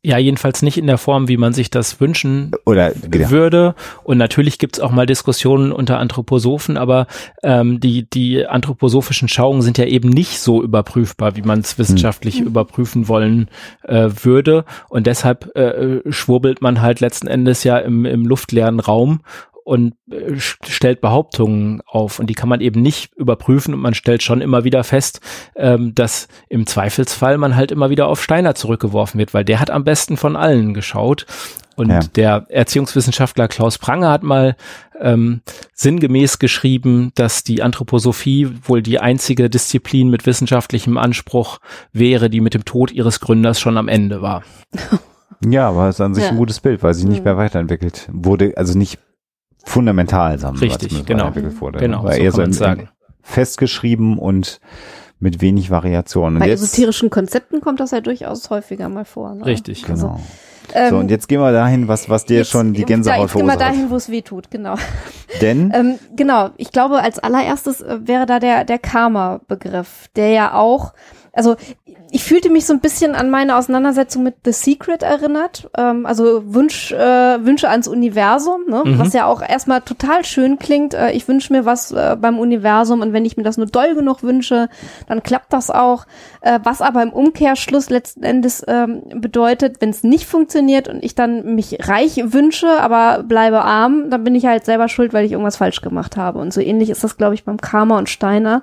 Ja, 0.05 0.17
jedenfalls 0.17 0.61
nicht 0.61 0.77
in 0.77 0.85
der 0.85 0.97
Form, 0.97 1.29
wie 1.29 1.37
man 1.37 1.53
sich 1.53 1.69
das 1.69 2.01
wünschen 2.01 2.51
Oder 2.65 2.91
ja. 2.93 3.29
würde. 3.29 3.73
Und 4.03 4.17
natürlich 4.17 4.59
gibt's 4.59 4.81
auch 4.81 4.91
mal 4.91 5.05
Diskussionen 5.05 5.71
unter 5.71 5.97
Anthroposophen, 5.97 6.75
aber 6.75 7.07
ähm, 7.41 7.79
die, 7.79 8.09
die 8.09 8.45
anthroposophischen 8.45 9.29
Schauungen 9.29 9.61
sind 9.61 9.77
ja 9.77 9.85
eben 9.85 10.09
nicht 10.09 10.41
so 10.41 10.61
überprüfbar, 10.61 11.37
wie 11.37 11.41
man 11.41 11.59
es 11.59 11.79
wissenschaftlich 11.79 12.39
Hm. 12.39 12.47
überprüfen 12.47 13.07
wollen 13.07 13.47
äh, 13.83 14.09
würde. 14.23 14.65
Und 14.89 15.07
deshalb 15.07 15.55
äh, 15.55 16.01
schwurbelt 16.11 16.61
man 16.61 16.81
halt 16.81 16.99
letzten 16.99 17.27
Endes 17.27 17.63
ja 17.63 17.77
im, 17.77 18.03
im 18.03 18.25
luftleeren 18.25 18.81
Raum 18.81 19.21
und 19.63 19.93
äh, 20.11 20.35
stellt 20.37 21.01
Behauptungen 21.01 21.81
auf 21.85 22.19
und 22.19 22.27
die 22.29 22.33
kann 22.33 22.49
man 22.49 22.61
eben 22.61 22.81
nicht 22.81 23.13
überprüfen 23.15 23.73
und 23.73 23.79
man 23.79 23.93
stellt 23.93 24.23
schon 24.23 24.41
immer 24.41 24.63
wieder 24.63 24.83
fest, 24.83 25.21
ähm, 25.55 25.95
dass 25.95 26.27
im 26.49 26.65
Zweifelsfall 26.65 27.37
man 27.37 27.55
halt 27.55 27.71
immer 27.71 27.89
wieder 27.89 28.07
auf 28.07 28.21
Steiner 28.21 28.55
zurückgeworfen 28.55 29.19
wird, 29.19 29.33
weil 29.33 29.45
der 29.45 29.59
hat 29.59 29.69
am 29.71 29.83
besten 29.83 30.17
von 30.17 30.35
allen 30.35 30.73
geschaut 30.73 31.25
und 31.75 31.89
Ja. 31.89 32.01
der 32.15 32.45
Erziehungswissenschaftler 32.49 33.47
Klaus 33.47 33.77
Pranger 33.79 34.11
hat 34.11 34.21
mal 34.23 34.55
ähm, 34.99 35.41
sinngemäß 35.73 36.37
geschrieben, 36.39 37.11
dass 37.15 37.43
die 37.43 37.63
Anthroposophie 37.63 38.49
wohl 38.63 38.81
die 38.83 38.99
einzige 38.99 39.49
Disziplin 39.49 40.09
mit 40.09 40.25
wissenschaftlichem 40.25 40.97
Anspruch 40.97 41.59
wäre, 41.91 42.29
die 42.29 42.41
mit 42.41 42.53
dem 42.53 42.63
Tod 42.65 42.91
ihres 42.91 43.19
Gründers 43.21 43.59
schon 43.59 43.77
am 43.77 43.87
Ende 43.87 44.21
war. 44.21 44.43
Ja, 45.45 45.67
aber 45.69 45.89
es 45.89 45.95
ist 45.95 46.01
an 46.01 46.13
sich 46.13 46.23
Ja. 46.25 46.29
ein 46.29 46.37
gutes 46.37 46.59
Bild, 46.59 46.83
weil 46.83 46.93
sie 46.93 47.05
nicht 47.07 47.25
mehr 47.25 47.37
weiterentwickelt 47.37 48.07
wurde, 48.13 48.53
also 48.55 48.77
nicht 48.77 48.99
fundamental, 49.63 50.37
sagen 50.39 50.59
wir 50.59 50.67
Richtig, 50.67 51.05
genau. 51.05 51.31
wurde. 51.35 51.79
Genau, 51.79 52.03
War 52.03 52.13
so 52.13 52.21
eher 52.21 52.31
man 52.35 52.51
in- 52.79 52.89
festgeschrieben 53.21 54.17
und 54.17 54.59
mit 55.19 55.39
wenig 55.41 55.69
Variationen. 55.71 56.35
Und 56.35 56.39
Bei 56.41 56.49
jetzt, 56.49 56.61
esoterischen 56.63 57.09
Konzepten 57.09 57.61
kommt 57.61 57.79
das 57.79 57.91
ja 57.91 58.01
durchaus 58.01 58.49
häufiger 58.49 58.89
mal 58.89 59.05
vor. 59.05 59.33
Ne? 59.35 59.45
Richtig. 59.45 59.85
genau. 59.85 60.19
Ähm, 60.73 60.89
so, 60.89 60.97
und 60.97 61.09
jetzt 61.11 61.27
gehen 61.27 61.39
wir 61.39 61.51
dahin, 61.51 61.87
was, 61.87 62.09
was 62.09 62.25
dir 62.25 62.37
jetzt- 62.37 62.51
schon 62.51 62.73
die 62.73 62.83
Gänsehaut 62.83 63.21
Jetzt 63.21 63.33
gehen 63.33 63.45
wir 63.45 63.51
verursacht. 63.53 63.73
dahin, 63.75 63.89
wo 63.89 63.95
es 63.95 64.09
weh 64.09 64.21
tut, 64.21 64.49
genau. 64.51 64.75
Denn, 65.41 65.71
Ähm, 65.75 65.99
genau, 66.15 66.49
ich 66.57 66.71
glaube, 66.71 66.99
als 67.01 67.19
allererstes 67.19 67.81
äh, 67.81 67.99
wäre 68.07 68.25
da 68.25 68.39
der, 68.39 68.65
der 68.65 68.79
Karma-Begriff, 68.79 70.07
der 70.15 70.29
ja 70.29 70.53
auch, 70.53 70.93
also 71.33 71.55
ich 72.11 72.23
fühlte 72.23 72.51
mich 72.51 72.67
so 72.67 72.73
ein 72.73 72.79
bisschen 72.79 73.15
an 73.15 73.31
meine 73.31 73.57
Auseinandersetzung 73.57 74.21
mit 74.21 74.35
The 74.45 74.51
Secret 74.51 75.01
erinnert, 75.01 75.67
ähm, 75.75 76.05
also 76.05 76.43
Wunsch, 76.45 76.91
äh, 76.91 77.43
Wünsche 77.43 77.69
ans 77.69 77.87
Universum, 77.87 78.65
ne? 78.69 78.83
Mhm. 78.85 78.99
was 78.99 79.13
ja 79.13 79.25
auch 79.25 79.41
erstmal 79.41 79.81
total 79.81 80.23
schön 80.23 80.59
klingt. 80.59 80.93
Äh, 80.93 81.11
ich 81.13 81.27
wünsche 81.27 81.51
mir 81.51 81.65
was 81.65 81.91
äh, 81.91 82.15
beim 82.21 82.37
Universum 82.37 83.01
und 83.01 83.13
wenn 83.13 83.25
ich 83.25 83.35
mir 83.35 83.41
das 83.41 83.57
nur 83.57 83.65
doll 83.65 83.95
genug 83.95 84.21
wünsche, 84.21 84.69
dann 85.07 85.23
klappt 85.23 85.51
das 85.53 85.71
auch. 85.71 86.05
Äh, 86.41 86.59
was 86.63 86.81
aber 86.81 87.01
im 87.01 87.11
Umkehrschluss 87.11 87.89
letzten 87.89 88.21
Endes 88.21 88.63
ähm, 88.67 89.01
bedeutet, 89.15 89.77
wenn 89.81 89.89
es 89.89 90.03
nicht 90.03 90.27
funktioniert 90.27 90.87
und 90.87 91.03
ich 91.03 91.15
dann 91.15 91.55
mich 91.55 91.77
reich 91.87 92.21
wünsche, 92.25 92.79
aber 92.79 93.23
bleibe 93.23 93.63
arm, 93.63 94.11
dann 94.11 94.23
bin 94.23 94.35
ich 94.35 94.45
halt 94.45 94.65
selber 94.65 94.87
schuld, 94.87 95.13
weil 95.13 95.25
ich 95.25 95.31
irgendwas 95.31 95.57
falsch 95.57 95.81
gemacht 95.81 96.15
habe. 96.15 96.37
Und 96.37 96.53
so 96.53 96.61
ähnlich 96.61 96.91
ist 96.91 97.03
das, 97.03 97.17
glaube 97.17 97.33
ich, 97.33 97.43
beim 97.43 97.57
Karma 97.57 97.97
und 97.97 98.07
Steiner. 98.07 98.61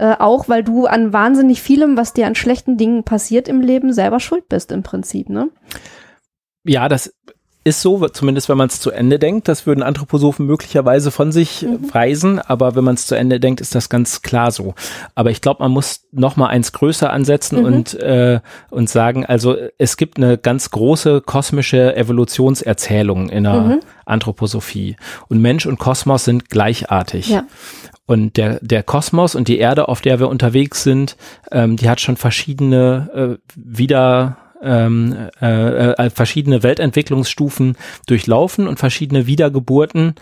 Äh, 0.00 0.16
auch 0.18 0.48
weil 0.48 0.64
du 0.64 0.86
an 0.86 1.12
wahnsinnig 1.12 1.60
vielem, 1.60 1.98
was 1.98 2.14
dir 2.14 2.26
an 2.26 2.34
schlechten 2.34 2.78
Dingen 2.78 3.04
passiert 3.04 3.48
im 3.48 3.60
Leben, 3.60 3.92
selber 3.92 4.18
schuld 4.18 4.48
bist 4.48 4.72
im 4.72 4.82
Prinzip, 4.82 5.28
ne? 5.28 5.50
Ja, 6.64 6.88
das 6.88 7.12
ist 7.64 7.82
so, 7.82 8.08
zumindest 8.08 8.48
wenn 8.48 8.56
man 8.56 8.68
es 8.68 8.80
zu 8.80 8.90
Ende 8.90 9.18
denkt. 9.18 9.46
Das 9.46 9.66
würden 9.66 9.82
Anthroposophen 9.82 10.46
möglicherweise 10.46 11.10
von 11.10 11.32
sich 11.32 11.60
Mhm. 11.60 11.74
äh, 11.90 11.94
weisen, 11.94 12.38
aber 12.38 12.74
wenn 12.74 12.84
man 12.84 12.94
es 12.94 13.06
zu 13.06 13.14
Ende 13.14 13.38
denkt, 13.40 13.60
ist 13.60 13.74
das 13.74 13.90
ganz 13.90 14.22
klar 14.22 14.50
so. 14.50 14.72
Aber 15.14 15.30
ich 15.30 15.42
glaube, 15.42 15.62
man 15.62 15.70
muss 15.70 16.06
noch 16.12 16.36
mal 16.36 16.46
eins 16.46 16.72
größer 16.72 17.10
ansetzen 17.12 17.58
Mhm. 17.58 17.64
und 17.66 17.94
äh, 18.00 18.40
und 18.70 18.88
sagen, 18.88 19.26
also 19.26 19.54
es 19.76 19.98
gibt 19.98 20.16
eine 20.16 20.38
ganz 20.38 20.70
große 20.70 21.20
kosmische 21.20 21.94
Evolutionserzählung 21.94 23.28
in 23.28 23.44
der 23.44 23.60
Mhm. 23.60 23.80
Anthroposophie 24.06 24.96
und 25.28 25.42
Mensch 25.42 25.66
und 25.66 25.78
Kosmos 25.78 26.24
sind 26.24 26.48
gleichartig. 26.48 27.28
Ja. 27.28 27.44
Und 28.10 28.36
der, 28.36 28.58
der 28.60 28.82
Kosmos 28.82 29.36
und 29.36 29.46
die 29.46 29.58
Erde, 29.58 29.86
auf 29.86 30.00
der 30.00 30.18
wir 30.18 30.28
unterwegs 30.28 30.82
sind, 30.82 31.16
ähm, 31.52 31.76
die 31.76 31.88
hat 31.88 32.00
schon 32.00 32.16
verschiedene 32.16 33.38
äh, 33.38 33.52
wieder 33.54 34.36
ähm, 34.60 35.28
äh, 35.40 35.92
äh, 35.92 36.10
verschiedene 36.10 36.64
Weltentwicklungsstufen 36.64 37.76
durchlaufen 38.08 38.66
und 38.66 38.80
verschiedene 38.80 39.28
Wiedergeburten. 39.28 40.16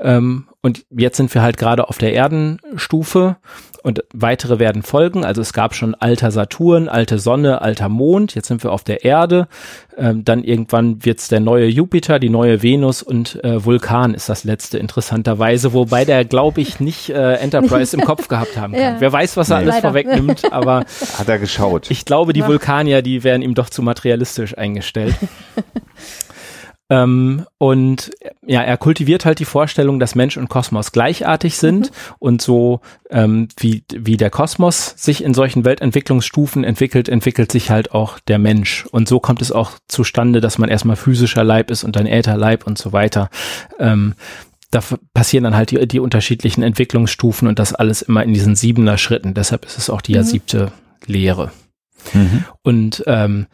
Ähm, 0.00 0.46
und 0.60 0.84
jetzt 0.90 1.16
sind 1.16 1.34
wir 1.34 1.42
halt 1.42 1.56
gerade 1.56 1.88
auf 1.88 1.98
der 1.98 2.14
Erdenstufe 2.14 3.34
und 3.82 4.02
weitere 4.14 4.58
werden 4.58 4.82
folgen. 4.82 5.24
Also 5.24 5.40
es 5.42 5.52
gab 5.52 5.74
schon 5.74 5.94
alter 5.94 6.30
Saturn, 6.30 6.88
alte 6.88 7.18
Sonne, 7.18 7.60
alter 7.62 7.88
Mond. 7.88 8.34
Jetzt 8.34 8.48
sind 8.48 8.62
wir 8.64 8.72
auf 8.72 8.84
der 8.84 9.04
Erde. 9.04 9.48
Ähm, 9.98 10.24
dann 10.24 10.42
irgendwann 10.44 11.04
wird's 11.04 11.28
der 11.28 11.40
neue 11.40 11.66
Jupiter, 11.66 12.18
die 12.18 12.30
neue 12.30 12.62
Venus 12.62 13.02
und 13.02 13.42
äh, 13.44 13.62
Vulkan 13.64 14.14
ist 14.14 14.28
das 14.30 14.44
letzte 14.44 14.78
interessanterweise, 14.78 15.72
wobei 15.74 16.04
der, 16.06 16.24
glaube 16.24 16.60
ich, 16.62 16.80
nicht 16.80 17.10
äh, 17.10 17.34
Enterprise 17.34 17.94
im 17.96 18.02
Kopf 18.02 18.28
gehabt 18.28 18.56
haben 18.56 18.72
kann. 18.72 18.80
Ja. 18.80 18.96
Wer 19.00 19.12
weiß, 19.12 19.36
was 19.36 19.50
er 19.50 19.56
Nee. 19.58 19.62
alles 19.64 19.74
Leider. 19.76 19.88
vorwegnimmt, 19.88 20.52
aber 20.52 20.84
hat 21.18 21.28
er 21.28 21.38
geschaut. 21.38 21.90
ich 21.90 22.04
glaube, 22.04 22.32
die. 22.32 22.42
Vulkanier, 22.46 23.02
die 23.02 23.22
wären 23.24 23.42
ihm 23.42 23.54
doch 23.54 23.68
zu 23.70 23.82
materialistisch 23.82 24.56
eingestellt. 24.56 25.14
ähm, 26.90 27.46
und 27.58 28.10
ja, 28.46 28.60
er 28.60 28.76
kultiviert 28.76 29.24
halt 29.24 29.38
die 29.38 29.44
Vorstellung, 29.44 29.98
dass 29.98 30.14
Mensch 30.14 30.36
und 30.36 30.48
Kosmos 30.48 30.92
gleichartig 30.92 31.56
sind 31.56 31.90
und 32.18 32.42
so 32.42 32.80
ähm, 33.10 33.48
wie, 33.58 33.84
wie 33.94 34.16
der 34.16 34.30
Kosmos 34.30 34.94
sich 34.96 35.24
in 35.24 35.32
solchen 35.32 35.64
Weltentwicklungsstufen 35.64 36.64
entwickelt, 36.64 37.08
entwickelt 37.08 37.50
sich 37.50 37.70
halt 37.70 37.92
auch 37.92 38.18
der 38.18 38.38
Mensch. 38.38 38.86
Und 38.90 39.08
so 39.08 39.20
kommt 39.20 39.40
es 39.40 39.52
auch 39.52 39.72
zustande, 39.88 40.40
dass 40.40 40.58
man 40.58 40.68
erstmal 40.68 40.96
physischer 40.96 41.44
Leib 41.44 41.70
ist 41.70 41.84
und 41.84 41.96
dann 41.96 42.06
Ätherleib 42.06 42.66
und 42.66 42.76
so 42.78 42.92
weiter. 42.92 43.30
Ähm, 43.78 44.14
da 44.70 44.80
passieren 45.14 45.44
dann 45.44 45.54
halt 45.54 45.70
die, 45.70 45.86
die 45.86 46.00
unterschiedlichen 46.00 46.62
Entwicklungsstufen 46.62 47.46
und 47.46 47.58
das 47.58 47.74
alles 47.74 48.02
immer 48.02 48.22
in 48.24 48.34
diesen 48.34 48.56
siebener 48.56 48.98
Schritten. 48.98 49.34
Deshalb 49.34 49.64
ist 49.64 49.78
es 49.78 49.88
auch 49.88 50.00
die 50.00 50.12
ja 50.12 50.22
Mhm. 50.22 50.26
siebte 50.26 50.72
Lehre. 51.06 51.52
Mhm. 52.12 52.44
Und 52.62 53.04
ähm, 53.06 53.46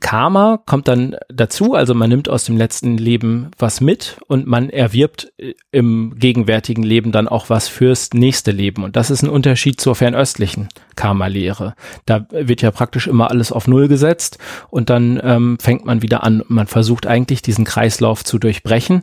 Karma 0.00 0.62
kommt 0.66 0.88
dann 0.88 1.16
dazu, 1.28 1.74
also 1.74 1.94
man 1.94 2.08
nimmt 2.08 2.28
aus 2.28 2.44
dem 2.44 2.56
letzten 2.56 2.98
Leben 2.98 3.50
was 3.58 3.80
mit 3.80 4.18
und 4.26 4.46
man 4.46 4.70
erwirbt 4.70 5.32
äh, 5.38 5.54
im 5.72 6.14
gegenwärtigen 6.18 6.82
Leben 6.82 7.12
dann 7.12 7.28
auch 7.28 7.50
was 7.50 7.68
fürs 7.68 8.10
nächste 8.12 8.50
Leben. 8.50 8.84
Und 8.84 8.96
das 8.96 9.10
ist 9.10 9.22
ein 9.22 9.28
Unterschied 9.28 9.80
zur 9.80 9.94
fernöstlichen 9.94 10.68
Karma-Lehre. 10.96 11.74
Da 12.06 12.26
wird 12.30 12.62
ja 12.62 12.70
praktisch 12.70 13.06
immer 13.06 13.30
alles 13.30 13.52
auf 13.52 13.68
Null 13.68 13.88
gesetzt 13.88 14.38
und 14.70 14.90
dann 14.90 15.20
ähm, 15.22 15.58
fängt 15.60 15.84
man 15.84 16.02
wieder 16.02 16.22
an. 16.22 16.42
Man 16.48 16.66
versucht 16.66 17.06
eigentlich 17.06 17.42
diesen 17.42 17.64
Kreislauf 17.64 18.24
zu 18.24 18.38
durchbrechen. 18.38 19.02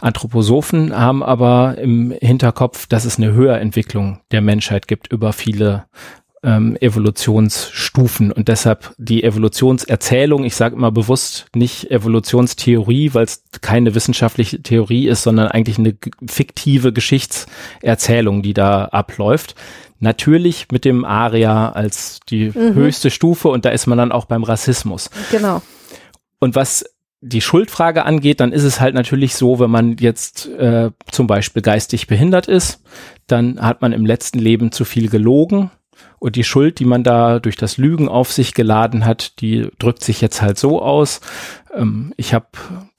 Anthroposophen 0.00 0.96
haben 0.96 1.22
aber 1.22 1.78
im 1.78 2.12
Hinterkopf, 2.20 2.86
dass 2.86 3.04
es 3.04 3.18
eine 3.18 3.32
Höherentwicklung 3.32 4.20
der 4.30 4.40
Menschheit 4.40 4.88
gibt 4.88 5.10
über 5.10 5.32
viele 5.32 5.84
ähm, 6.44 6.76
Evolutionsstufen 6.80 8.32
und 8.32 8.48
deshalb 8.48 8.92
die 8.98 9.22
Evolutionserzählung, 9.22 10.44
ich 10.44 10.56
sage 10.56 10.74
immer 10.74 10.90
bewusst 10.90 11.46
nicht 11.54 11.90
Evolutionstheorie, 11.90 13.14
weil 13.14 13.24
es 13.24 13.44
keine 13.60 13.94
wissenschaftliche 13.94 14.62
Theorie 14.62 15.06
ist, 15.08 15.22
sondern 15.22 15.48
eigentlich 15.48 15.78
eine 15.78 15.96
fiktive 16.26 16.92
Geschichtserzählung, 16.92 18.42
die 18.42 18.54
da 18.54 18.86
abläuft. 18.86 19.54
Natürlich 20.00 20.66
mit 20.72 20.84
dem 20.84 21.04
Aria 21.04 21.70
als 21.70 22.18
die 22.28 22.50
Mhm. 22.52 22.74
höchste 22.74 23.10
Stufe 23.10 23.48
und 23.48 23.64
da 23.64 23.70
ist 23.70 23.86
man 23.86 23.98
dann 23.98 24.10
auch 24.10 24.24
beim 24.24 24.42
Rassismus. 24.42 25.10
Genau. 25.30 25.62
Und 26.40 26.56
was 26.56 26.84
die 27.20 27.40
Schuldfrage 27.40 28.04
angeht, 28.04 28.40
dann 28.40 28.52
ist 28.52 28.64
es 28.64 28.80
halt 28.80 28.96
natürlich 28.96 29.36
so, 29.36 29.60
wenn 29.60 29.70
man 29.70 29.96
jetzt 29.98 30.48
äh, 30.48 30.90
zum 31.12 31.28
Beispiel 31.28 31.62
geistig 31.62 32.08
behindert 32.08 32.48
ist, 32.48 32.82
dann 33.28 33.62
hat 33.62 33.80
man 33.80 33.92
im 33.92 34.04
letzten 34.04 34.40
Leben 34.40 34.72
zu 34.72 34.84
viel 34.84 35.08
gelogen 35.08 35.70
und 36.18 36.36
die 36.36 36.44
Schuld, 36.44 36.78
die 36.78 36.84
man 36.84 37.02
da 37.02 37.38
durch 37.38 37.56
das 37.56 37.76
Lügen 37.76 38.08
auf 38.08 38.32
sich 38.32 38.54
geladen 38.54 39.04
hat, 39.04 39.40
die 39.40 39.68
drückt 39.78 40.04
sich 40.04 40.20
jetzt 40.20 40.42
halt 40.42 40.58
so 40.58 40.80
aus. 40.80 41.20
Ähm, 41.74 42.12
ich 42.16 42.34
habe 42.34 42.46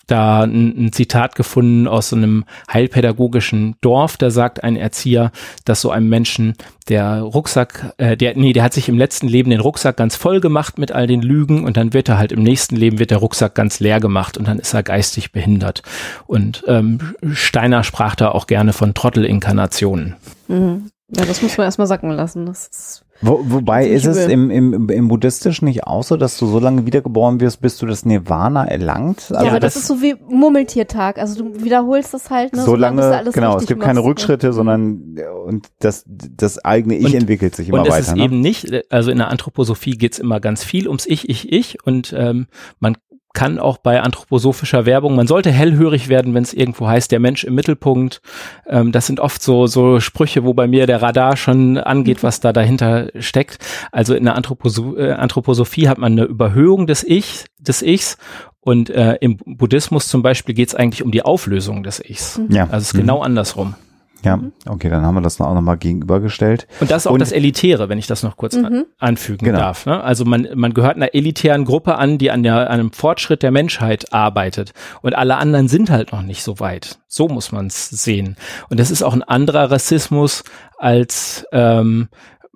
da 0.08 0.42
ein, 0.42 0.88
ein 0.88 0.92
Zitat 0.92 1.36
gefunden 1.36 1.88
aus 1.88 2.10
so 2.10 2.16
einem 2.16 2.44
heilpädagogischen 2.72 3.76
Dorf, 3.82 4.18
da 4.18 4.32
sagt 4.32 4.64
ein 4.64 4.76
Erzieher, 4.76 5.32
dass 5.66 5.82
so 5.82 5.92
einem 5.92 6.10
Menschen 6.10 6.56
der 6.90 7.22
Rucksack, 7.22 7.94
äh, 7.98 8.18
der, 8.18 8.36
nee, 8.36 8.54
der 8.54 8.64
hat 8.64 8.74
sich 8.74 8.90
im 8.90 8.98
letzten 8.98 9.28
Leben 9.28 9.50
den 9.50 9.62
Rucksack 9.62 9.96
ganz 9.96 10.16
voll 10.16 10.42
gemacht 10.42 10.78
mit 10.78 10.92
all 10.92 11.08
den 11.08 11.22
Lügen 11.22 11.64
und 11.64 11.78
dann 11.78 11.94
wird 11.94 12.10
er 12.10 12.18
halt 12.18 12.32
im 12.34 12.44
nächsten 12.44 12.76
Leben 12.76 13.00
wird 13.00 13.12
der 13.12 13.20
Rucksack 13.20 13.56
ganz 13.56 13.80
leer 13.80 14.00
gemacht 14.00 14.38
und 14.38 14.48
dann 14.48 14.60
ist 14.60 14.74
er 14.74 14.84
geistig 14.84 15.32
behindert. 15.32 15.84
Und 16.28 16.64
ähm, 16.68 17.16
Steiner 17.32 17.84
sprach 17.84 18.16
da 18.16 18.30
auch 18.30 18.48
gerne 18.48 18.74
von 18.74 18.94
Trottelinkarnationen. 18.94 20.16
Mhm. 20.50 20.90
Ja, 21.18 21.26
das 21.26 21.42
muss 21.42 21.58
man 21.58 21.66
erstmal 21.66 21.88
sacken 21.88 22.10
lassen. 22.12 22.46
Das 22.46 22.68
ist 22.68 23.06
Wo, 23.22 23.40
wobei 23.44 23.88
ist 23.88 24.06
es 24.06 24.28
im, 24.28 24.50
im, 24.50 24.90
im 24.90 25.08
Buddhistischen 25.08 25.66
nicht 25.68 25.86
auch 25.86 26.04
so, 26.04 26.18
dass 26.18 26.38
du 26.40 26.48
so 26.48 26.60
lange 26.60 26.86
wiedergeboren 26.86 27.40
wirst, 27.40 27.62
bis 27.62 27.78
du 27.78 27.86
das 27.86 28.04
Nirvana 28.06 28.66
erlangt? 28.66 29.30
ja, 29.30 29.36
Also 29.38 29.50
aber 29.52 29.60
das, 29.60 29.76
ist 29.76 29.88
so 29.88 30.02
wie 30.02 30.16
Murmeltiertag. 30.28 31.20
Also 31.20 31.44
du 31.44 31.64
wiederholst 31.64 32.14
das 32.14 32.30
halt, 32.30 32.54
ne? 32.56 32.64
so 32.64 32.76
lange, 32.76 33.04
alles 33.04 33.34
genau, 33.34 33.58
es 33.58 33.66
gibt 33.68 33.82
keine 33.82 33.96
machst, 33.96 34.06
ne? 34.06 34.10
Rückschritte, 34.10 34.54
sondern 34.54 35.18
äh, 35.18 35.28
und 35.28 35.68
das, 35.80 36.04
das 36.08 36.64
eigene 36.66 36.96
Ich 36.96 37.06
Und- 37.06 37.14
entwickelt 37.14 37.56
sich 37.56 37.70
immer 37.70 37.80
und 37.82 37.88
es 37.88 37.94
weiter. 37.94 38.02
ist 38.08 38.16
ne? 38.16 38.24
eben 38.24 38.40
nicht, 38.42 38.72
also 38.92 39.12
in 39.12 39.20
der 39.20 39.30
Anthroposophie 39.30 39.98
geht's 39.98 40.18
immer 40.20 40.40
ganz 40.40 40.64
viel 40.64 40.88
ums 40.88 41.06
Ich, 41.06 41.30
Ich, 41.30 41.52
Ich 41.52 41.78
und 41.86 42.14
ähm, 42.18 42.48
man 42.80 42.98
kann 43.34 43.60
auch 43.60 43.78
bei 43.78 44.02
anthroposophischer 44.02 44.86
Werbung, 44.86 45.16
man 45.16 45.28
sollte 45.28 45.52
hellhörig 45.52 46.08
werden, 46.08 46.34
wenn 46.34 46.44
es 46.44 46.54
irgendwo 46.54 46.88
heißt, 46.88 47.12
der 47.12 47.20
Mensch 47.20 47.44
im 47.44 47.56
Mittelpunkt. 47.56 48.22
Ähm, 48.68 48.92
das 48.92 49.08
sind 49.08 49.20
oft 49.20 49.42
so, 49.42 49.68
so 49.68 50.00
Sprüche, 50.00 50.44
wo 50.44 50.54
bei 50.54 50.68
mir 50.68 50.86
der 50.86 51.02
Radar 51.02 51.36
schon 51.36 51.78
angeht, 51.78 52.24
was 52.24 52.40
da 52.40 52.54
dahinter 52.54 53.10
steckt. 53.20 53.58
Also 53.92 54.14
in 54.14 54.24
der 54.24 54.36
Anthroposo 54.36 54.98
äh, 54.98 55.12
Anthroposophie 55.12 55.90
hat 55.90 55.98
man 55.98 56.14
eine 56.14 56.26
Überhöhung 56.26 56.88
des 56.88 57.04
Ich, 57.04 57.46
des 57.60 57.82
Ichs 57.82 58.18
und 58.60 58.90
äh, 58.90 59.18
im 59.20 59.38
Buddhismus 59.38 60.08
zum 60.08 60.22
Beispiel 60.22 60.56
geht 60.56 60.70
es 60.70 60.76
eigentlich 60.76 61.04
um 61.04 61.12
die 61.12 61.24
Auflösung 61.24 61.84
des 61.84 62.00
Ichs. 62.00 62.40
Ja. 62.50 62.64
Also 62.64 62.78
es 62.78 62.94
ist 62.94 62.94
genau 62.94 63.22
andersrum. 63.22 63.76
Ja, 64.24 64.40
okay, 64.70 64.90
dann 64.90 65.06
haben 65.06 65.16
wir 65.16 65.22
das 65.22 65.40
auch 65.42 65.54
nochmal 65.54 65.78
gegenübergestellt. 65.78 66.68
Und 66.80 66.90
das 66.92 67.04
ist 67.04 67.08
auch 67.08 67.14
Und- 67.14 67.20
das 67.20 67.32
Elitäre, 67.32 67.90
wenn 67.90 67.98
ich 67.98 68.08
das 68.08 68.24
noch 68.24 68.38
kurz 68.38 68.56
an, 68.56 68.86
anfügen 69.00 69.46
Genau. 69.46 69.60
darf. 69.60 69.86
Ne? 69.86 70.02
Also 70.02 70.24
man, 70.26 70.48
man 70.56 70.74
gehört 70.74 70.96
einer 70.96 71.14
elitären 71.14 71.66
Gruppe 71.66 71.96
an, 71.98 72.18
die 72.18 72.32
an, 72.32 72.42
der, 72.44 72.70
an 72.70 72.80
einem 72.80 72.92
Fortschritt 72.94 73.44
der 73.44 73.52
Menschheit 73.52 74.14
arbeitet. 74.14 74.74
Und 75.02 75.14
alle 75.16 75.36
anderen 75.38 75.68
sind 75.68 75.90
halt 75.90 76.12
noch 76.14 76.22
nicht 76.22 76.42
so 76.44 76.60
weit. 76.60 77.00
So 77.08 77.28
muss 77.28 77.52
man 77.52 77.68
es 77.68 77.90
sehen. 77.90 78.38
Und 78.70 78.80
das 78.80 78.92
ist 78.92 79.04
auch 79.04 79.14
ein 79.14 79.24
anderer 79.24 79.70
Rassismus 79.72 80.44
als, 80.78 81.46
ähm, 81.52 82.08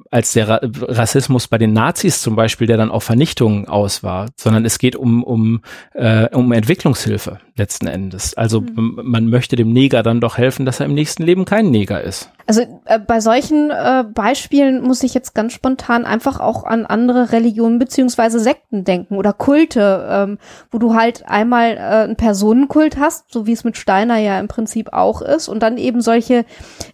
als 0.09 0.32
der 0.34 0.47
Ra 0.47 0.59
Rassismus 0.63 1.49
bei 1.49 1.57
den 1.57 1.74
Nazis 1.74 2.22
zum 2.22 2.36
Beispiel, 2.38 2.65
der 2.68 2.78
dann 2.78 2.91
auf 2.91 3.03
Vernichtungen 3.03 3.68
aus 3.68 4.03
war, 4.03 4.28
sondern 4.38 4.63
es 4.63 4.80
geht 4.80 4.95
um, 4.95 5.22
um, 5.24 5.61
äh, 5.93 6.34
um 6.34 6.51
Entwicklungshilfe 6.53 7.39
letzten 7.58 7.88
Endes. 7.88 8.36
Also 8.36 8.60
m- 8.60 8.99
man 9.03 9.30
möchte 9.30 9.55
dem 9.55 9.74
Neger 9.74 10.03
dann 10.03 10.22
doch 10.22 10.38
helfen, 10.38 10.66
dass 10.66 10.80
er 10.80 10.86
im 10.86 10.93
nächsten 10.93 11.24
Leben 11.24 11.45
kein 11.45 11.70
Neger 11.72 12.01
ist. 12.01 12.32
Also 12.45 12.62
äh, 12.86 12.97
bei 12.97 13.20
solchen 13.20 13.72
äh, 13.72 14.05
Beispielen 14.14 14.82
muss 14.82 15.03
ich 15.03 15.14
jetzt 15.14 15.36
ganz 15.36 15.51
spontan 15.51 16.05
einfach 16.05 16.39
auch 16.39 16.64
an 16.64 16.86
andere 16.86 17.34
Religionen 17.34 17.78
beziehungsweise 17.78 18.39
Sekten 18.39 18.86
denken 18.86 19.18
oder 19.18 19.34
Kulte, 19.34 20.08
ähm, 20.10 20.38
wo 20.72 20.78
du 20.78 20.93
halt 20.93 21.28
einmal 21.28 21.74
äh, 21.74 21.80
einen 21.80 22.16
Personenkult 22.16 22.97
hast, 22.97 23.34
so 23.34 23.47
wie 23.47 23.51
es 23.51 23.66
mit 23.66 23.76
Steiner 23.76 24.18
ja 24.18 24.39
im 24.39 24.47
Prinzip 24.47 24.93
auch 24.93 25.22
ist, 25.22 25.49
und 25.49 25.62
dann 25.62 25.78
eben 25.78 25.99
solche 25.99 26.45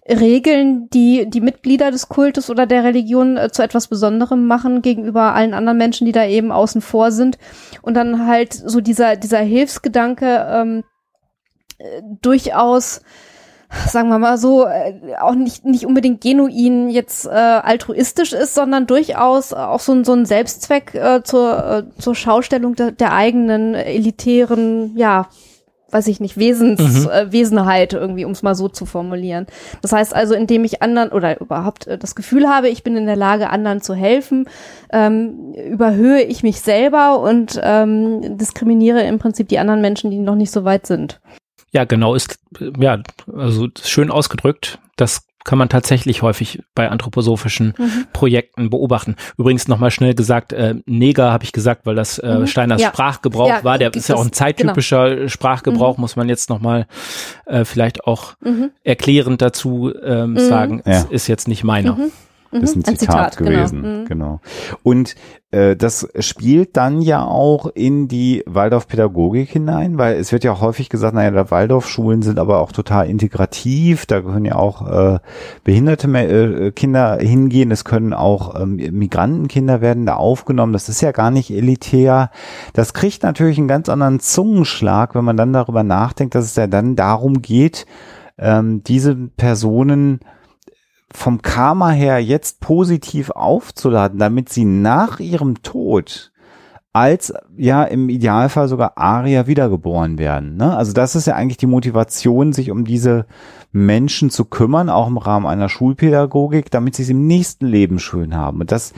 Regeln, 0.10 0.90
die 0.92 1.30
die 1.30 1.42
Mitglieder 1.42 1.92
des 1.92 2.10
Kultes 2.10 2.50
oder 2.50 2.66
der 2.66 2.84
Religion 2.84 3.38
äh, 3.38 3.52
zu 3.52 3.62
etwas 3.62 3.88
Besonderem 3.88 4.48
machen 4.48 4.82
gegenüber 4.82 5.36
allen 5.36 5.54
anderen 5.54 5.78
Menschen, 5.78 6.06
die 6.06 6.12
da 6.14 6.26
eben 6.26 6.52
außen 6.52 6.82
vor 6.82 7.12
sind. 7.12 7.38
Und 7.84 7.94
dann 7.94 8.26
halt 8.26 8.54
so 8.54 8.82
dieser, 8.82 9.18
dieser 9.18 9.40
Hilfsgedanke 9.40 10.26
ähm, 10.54 10.84
äh, 11.78 12.02
durchaus 12.22 13.02
sagen 13.88 14.10
wir 14.10 14.20
mal 14.20 14.38
so, 14.38 14.66
äh, 14.66 15.16
auch 15.20 15.36
nicht, 15.36 15.66
nicht 15.66 15.86
unbedingt 15.86 16.22
genuin 16.22 16.90
jetzt 16.90 17.26
äh, 17.26 17.30
altruistisch 17.30 18.34
ist, 18.34 18.54
sondern 18.54 18.88
durchaus 18.88 19.54
auch 19.54 19.80
so 19.80 19.94
ein, 19.94 20.04
so 20.04 20.14
ein 20.14 20.26
Selbstzweck 20.26 20.94
äh, 20.94 21.24
zur, 21.24 21.66
äh, 21.66 22.00
zur 22.00 22.16
Schaustellung 22.16 22.76
der, 22.76 22.92
der 22.92 23.14
eigenen 23.14 23.74
elitären, 23.74 24.96
ja, 24.96 25.28
weiß 25.94 26.08
ich 26.08 26.20
nicht, 26.20 26.38
Wesens, 26.38 26.80
Mhm. 26.80 27.10
äh, 27.10 27.32
Wesenheit 27.32 27.94
irgendwie, 27.94 28.26
um 28.26 28.32
es 28.32 28.44
mal 28.44 28.56
so 28.56 28.68
zu 28.68 28.86
formulieren. 28.86 29.46
Das 29.82 29.92
heißt 29.92 30.16
also, 30.16 30.34
indem 30.34 30.64
ich 30.64 30.82
anderen 30.82 31.10
oder 31.12 31.40
überhaupt 31.40 31.88
äh, 31.88 31.98
das 31.98 32.16
Gefühl 32.16 32.48
habe, 32.50 32.70
ich 32.70 32.84
bin 32.84 32.98
in 32.98 33.06
der 33.06 33.16
Lage, 33.16 33.50
anderen 33.50 33.82
zu 33.82 33.94
helfen, 33.94 34.50
ähm, 34.92 35.54
überhöhe 35.54 36.22
ich 36.22 36.44
mich 36.44 36.62
selber 36.62 37.20
und 37.20 37.60
ähm, 37.64 38.38
diskriminiere 38.38 39.04
im 39.04 39.20
Prinzip 39.20 39.48
die 39.50 39.60
anderen 39.60 39.82
Menschen, 39.82 40.12
die 40.12 40.18
noch 40.18 40.36
nicht 40.36 40.52
so 40.52 40.66
weit 40.66 40.86
sind. 40.88 41.20
Ja, 41.72 41.86
genau, 41.86 42.14
ist, 42.16 42.38
äh, 42.60 42.72
ja, 42.80 43.00
also 43.36 43.68
schön 43.82 44.12
ausgedrückt. 44.12 44.80
Das 44.96 45.24
kann 45.46 45.58
man 45.58 45.70
tatsächlich 45.70 46.22
häufig 46.22 46.62
bei 46.76 46.90
anthroposophischen 46.90 47.74
Mhm. 47.78 48.06
Projekten 48.14 48.70
beobachten. 48.70 49.16
Übrigens 49.38 49.68
nochmal 49.68 49.92
schnell 49.92 50.14
gesagt, 50.16 50.54
äh, 50.54 50.76
Neger 50.86 51.32
habe 51.32 51.44
ich 51.44 51.52
gesagt, 51.52 51.86
weil 51.86 51.96
das 51.96 52.18
äh, 52.20 52.40
Mhm. 52.40 52.48
Steiners 52.48 52.82
Ja. 52.82 52.90
Sprachgebrauch 52.90 53.48
Ja, 53.50 53.64
war. 53.64 53.78
Der 53.78 53.94
ist 53.94 54.08
ja 54.10 54.16
auch 54.16 54.22
ein 54.22 54.28
es, 54.32 54.32
genau. 54.32 54.46
zeittypischer 54.46 55.30
Sprachgebrauch, 55.30 55.98
muss 55.98 56.16
man 56.16 56.30
jetzt 56.30 56.50
nochmal 56.50 56.88
äh, 57.46 57.66
vielleicht 57.66 58.06
auch 58.06 58.34
Mhm. 58.42 58.72
erklärend 58.84 59.42
dazu 59.42 59.92
ähm, 60.04 60.34
Mhm. 60.34 60.40
sagen. 60.40 60.82
Ja. 60.86 60.92
Es 60.94 61.04
ist 61.06 61.28
jetzt 61.28 61.48
nicht 61.48 61.64
meiner. 61.64 61.98
Mhm. 62.54 62.62
Das 62.62 62.70
ist 62.72 62.88
ein 62.88 62.94
Mhm. 62.94 62.98
Zitat, 62.98 63.38
gewesen. 63.38 63.82
Genau. 63.82 64.00
Mhm. 64.00 64.06
Genau. 64.06 64.40
Und 64.84 65.16
äh, 65.52 65.76
das 65.76 66.08
spielt 66.20 66.78
dann 66.78 67.02
ja 67.02 67.24
auch 67.24 67.68
in 67.68 68.08
die 68.08 68.44
Waldorf-Pädagogik 68.48 69.50
hinein, 69.50 69.98
weil 69.98 70.16
es 70.16 70.32
wird 70.32 70.44
ja 70.44 70.60
häufig 70.60 70.90
gesagt, 70.90 71.14
naja, 71.14 71.52
Waldorf-Schulen 71.52 72.22
sind 72.24 72.40
aber 72.40 72.60
auch 72.60 72.72
total 72.72 73.08
integrativ, 73.10 74.06
da 74.06 74.22
gehören 74.22 74.46
ja 74.46 74.56
auch 74.56 74.88
äh, 74.90 75.20
behinderte 75.64 76.08
äh, 76.08 76.72
Kinder 76.72 77.18
hingehen, 77.20 77.72
es 77.72 77.86
können 77.86 78.14
auch 78.14 78.60
ähm, 78.60 78.76
Migrantenkinder 78.76 79.82
werden 79.82 80.06
da 80.06 80.16
aufgenommen, 80.16 80.74
das 80.74 80.90
ist 80.90 81.02
ja 81.02 81.12
gar 81.12 81.30
nicht 81.30 81.52
elitär. 81.52 82.32
Das 82.74 82.94
kriegt 82.94 83.24
natürlich 83.24 83.58
einen 83.58 83.68
ganz 83.68 83.90
anderen 83.90 84.20
Zungenschlag, 84.20 85.14
wenn 85.14 85.26
man 85.26 85.38
dann 85.38 85.54
darüber 85.54 85.84
nachdenkt, 85.84 86.36
dass 86.36 86.46
es 86.46 86.56
ja 86.56 86.68
dann 86.68 86.96
darum 86.96 87.42
geht, 87.42 87.86
ähm, 88.40 88.84
diese 88.84 89.16
Personen 89.16 90.20
vom 91.14 91.42
Karma 91.42 91.92
her 91.92 92.20
jetzt 92.20 92.60
positiv 92.60 93.30
aufzuladen, 93.30 94.20
damit 94.20 94.50
sie 94.50 94.66
nach 94.66 95.20
ihrem 95.20 95.62
Tod 95.62 96.32
als 96.94 97.34
ja 97.58 97.84
im 97.84 98.10
Idealfall 98.10 98.68
sogar 98.68 98.98
Arier 98.98 99.48
wiedergeboren 99.48 100.20
werden. 100.20 100.58
Ne? 100.58 100.78
Also 100.78 100.94
das 100.94 101.16
ist 101.16 101.26
ja 101.26 101.34
eigentlich 101.34 101.58
die 101.58 101.66
Motivation, 101.66 102.54
sich 102.54 102.70
um 102.70 102.86
diese 102.86 103.26
Menschen 103.72 104.30
zu 104.30 104.46
kümmern, 104.46 104.92
auch 104.92 105.08
im 105.08 105.18
Rahmen 105.18 105.48
einer 105.48 105.70
Schulpädagogik, 105.70 106.70
damit 106.70 106.96
sie 106.96 107.04
es 107.04 107.10
im 107.10 107.26
nächsten 107.26 107.66
Leben 107.66 107.98
schön 107.98 108.36
haben. 108.36 108.62
Und 108.62 108.72
das 108.72 108.94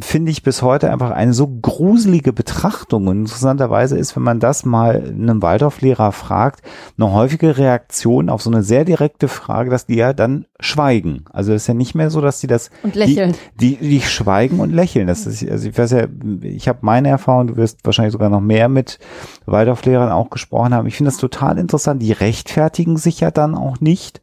finde 0.00 0.30
ich 0.32 0.42
bis 0.42 0.62
heute 0.62 0.90
einfach 0.90 1.12
eine 1.12 1.32
so 1.32 1.46
gruselige 1.46 2.32
Betrachtung. 2.32 3.06
Und 3.06 3.20
interessanterweise 3.20 3.96
ist, 3.96 4.16
wenn 4.16 4.24
man 4.24 4.40
das 4.40 4.64
mal 4.64 4.96
einem 4.96 5.40
Waldorflehrer 5.40 6.10
fragt, 6.10 6.62
eine 6.98 7.12
häufige 7.12 7.56
Reaktion 7.56 8.28
auf 8.28 8.42
so 8.42 8.50
eine 8.50 8.64
sehr 8.64 8.84
direkte 8.84 9.28
Frage, 9.28 9.70
dass 9.70 9.86
die 9.86 9.94
ja 9.94 10.12
dann 10.12 10.46
schweigen. 10.60 11.24
Also 11.32 11.52
es 11.52 11.62
ist 11.62 11.68
ja 11.68 11.74
nicht 11.74 11.94
mehr 11.94 12.10
so, 12.10 12.20
dass 12.20 12.40
die 12.40 12.48
das 12.48 12.70
Und 12.82 12.96
lächeln. 12.96 13.34
die, 13.60 13.76
die, 13.76 13.88
die 13.88 14.00
schweigen 14.00 14.58
und 14.58 14.72
lächeln. 14.72 15.06
Das 15.06 15.24
ist, 15.26 15.48
also 15.48 15.68
ich 15.68 15.78
weiß 15.78 15.92
ja, 15.92 16.06
ich 16.42 16.68
habe 16.68 16.80
meine 16.82 17.08
Erfahrung, 17.08 17.46
du 17.46 17.56
wirst 17.56 17.84
wahrscheinlich 17.84 18.12
sogar 18.12 18.28
noch 18.28 18.40
mehr 18.40 18.68
mit 18.68 18.98
Waldorflehrern 19.46 20.10
auch 20.10 20.30
gesprochen 20.30 20.74
haben. 20.74 20.88
Ich 20.88 20.96
finde 20.96 21.10
das 21.10 21.18
total 21.18 21.58
interessant. 21.58 22.02
Die 22.02 22.12
rechtfertigen 22.12 22.96
sich 22.96 23.20
ja 23.20 23.30
dann 23.30 23.54
auch 23.54 23.80
nicht 23.80 24.20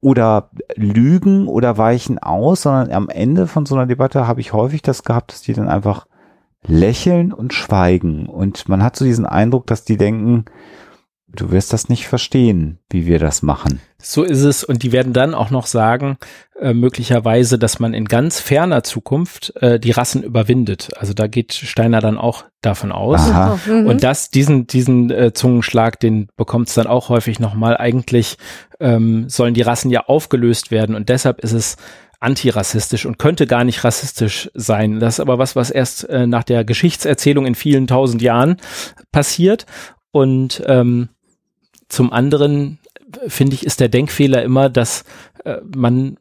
oder 0.00 0.50
lügen 0.76 1.48
oder 1.48 1.78
weichen 1.78 2.18
aus, 2.18 2.62
sondern 2.62 2.92
am 2.92 3.08
Ende 3.08 3.46
von 3.46 3.64
so 3.64 3.74
einer 3.74 3.86
Debatte 3.86 4.26
habe 4.26 4.40
ich 4.40 4.52
häufig 4.52 4.82
das 4.82 5.04
gehabt, 5.04 5.32
dass 5.32 5.42
die 5.42 5.54
dann 5.54 5.68
einfach 5.68 6.06
lächeln 6.66 7.32
und 7.32 7.54
schweigen. 7.54 8.26
Und 8.26 8.68
man 8.68 8.82
hat 8.82 8.96
so 8.96 9.04
diesen 9.04 9.26
Eindruck, 9.26 9.66
dass 9.66 9.84
die 9.84 9.96
denken, 9.96 10.44
du 11.28 11.50
wirst 11.50 11.72
das 11.72 11.88
nicht 11.88 12.06
verstehen, 12.06 12.78
wie 12.90 13.06
wir 13.06 13.18
das 13.18 13.42
machen. 13.42 13.80
So 14.02 14.24
ist 14.24 14.42
es. 14.42 14.64
Und 14.64 14.82
die 14.82 14.92
werden 14.92 15.12
dann 15.12 15.34
auch 15.34 15.50
noch 15.50 15.66
sagen, 15.66 16.18
äh, 16.60 16.74
möglicherweise, 16.74 17.58
dass 17.58 17.78
man 17.78 17.94
in 17.94 18.04
ganz 18.04 18.40
ferner 18.40 18.82
Zukunft 18.82 19.54
äh, 19.56 19.78
die 19.78 19.92
Rassen 19.92 20.22
überwindet. 20.22 20.90
Also 20.96 21.14
da 21.14 21.26
geht 21.28 21.54
Steiner 21.54 22.00
dann 22.00 22.18
auch 22.18 22.44
davon 22.60 22.92
aus. 22.92 23.20
Aha. 23.20 23.58
Mhm. 23.66 23.86
Und 23.86 24.02
das, 24.02 24.30
diesen, 24.30 24.66
diesen 24.66 25.10
äh, 25.10 25.32
Zungenschlag, 25.32 25.98
den 26.00 26.28
bekommt 26.36 26.68
es 26.68 26.74
dann 26.74 26.86
auch 26.86 27.08
häufig 27.08 27.38
nochmal. 27.38 27.76
Eigentlich 27.76 28.36
ähm, 28.80 29.28
sollen 29.28 29.54
die 29.54 29.62
Rassen 29.62 29.90
ja 29.90 30.04
aufgelöst 30.06 30.70
werden 30.70 30.94
und 30.94 31.08
deshalb 31.08 31.40
ist 31.40 31.52
es 31.52 31.76
antirassistisch 32.20 33.04
und 33.04 33.18
könnte 33.18 33.46
gar 33.46 33.64
nicht 33.64 33.82
rassistisch 33.82 34.48
sein. 34.54 35.00
Das 35.00 35.14
ist 35.14 35.20
aber 35.20 35.38
was, 35.38 35.56
was 35.56 35.70
erst 35.70 36.08
äh, 36.08 36.26
nach 36.26 36.44
der 36.44 36.64
Geschichtserzählung 36.64 37.46
in 37.46 37.56
vielen 37.56 37.88
tausend 37.88 38.22
Jahren 38.22 38.58
passiert. 39.10 39.66
Und 40.12 40.62
ähm, 40.66 41.08
zum 41.88 42.12
anderen 42.12 42.78
finde 43.26 43.54
ich, 43.54 43.64
ist 43.66 43.80
der 43.80 43.88
Denkfehler 43.88 44.42
immer, 44.42 44.68
dass 44.68 45.04
äh, 45.44 45.56
man 45.74 46.18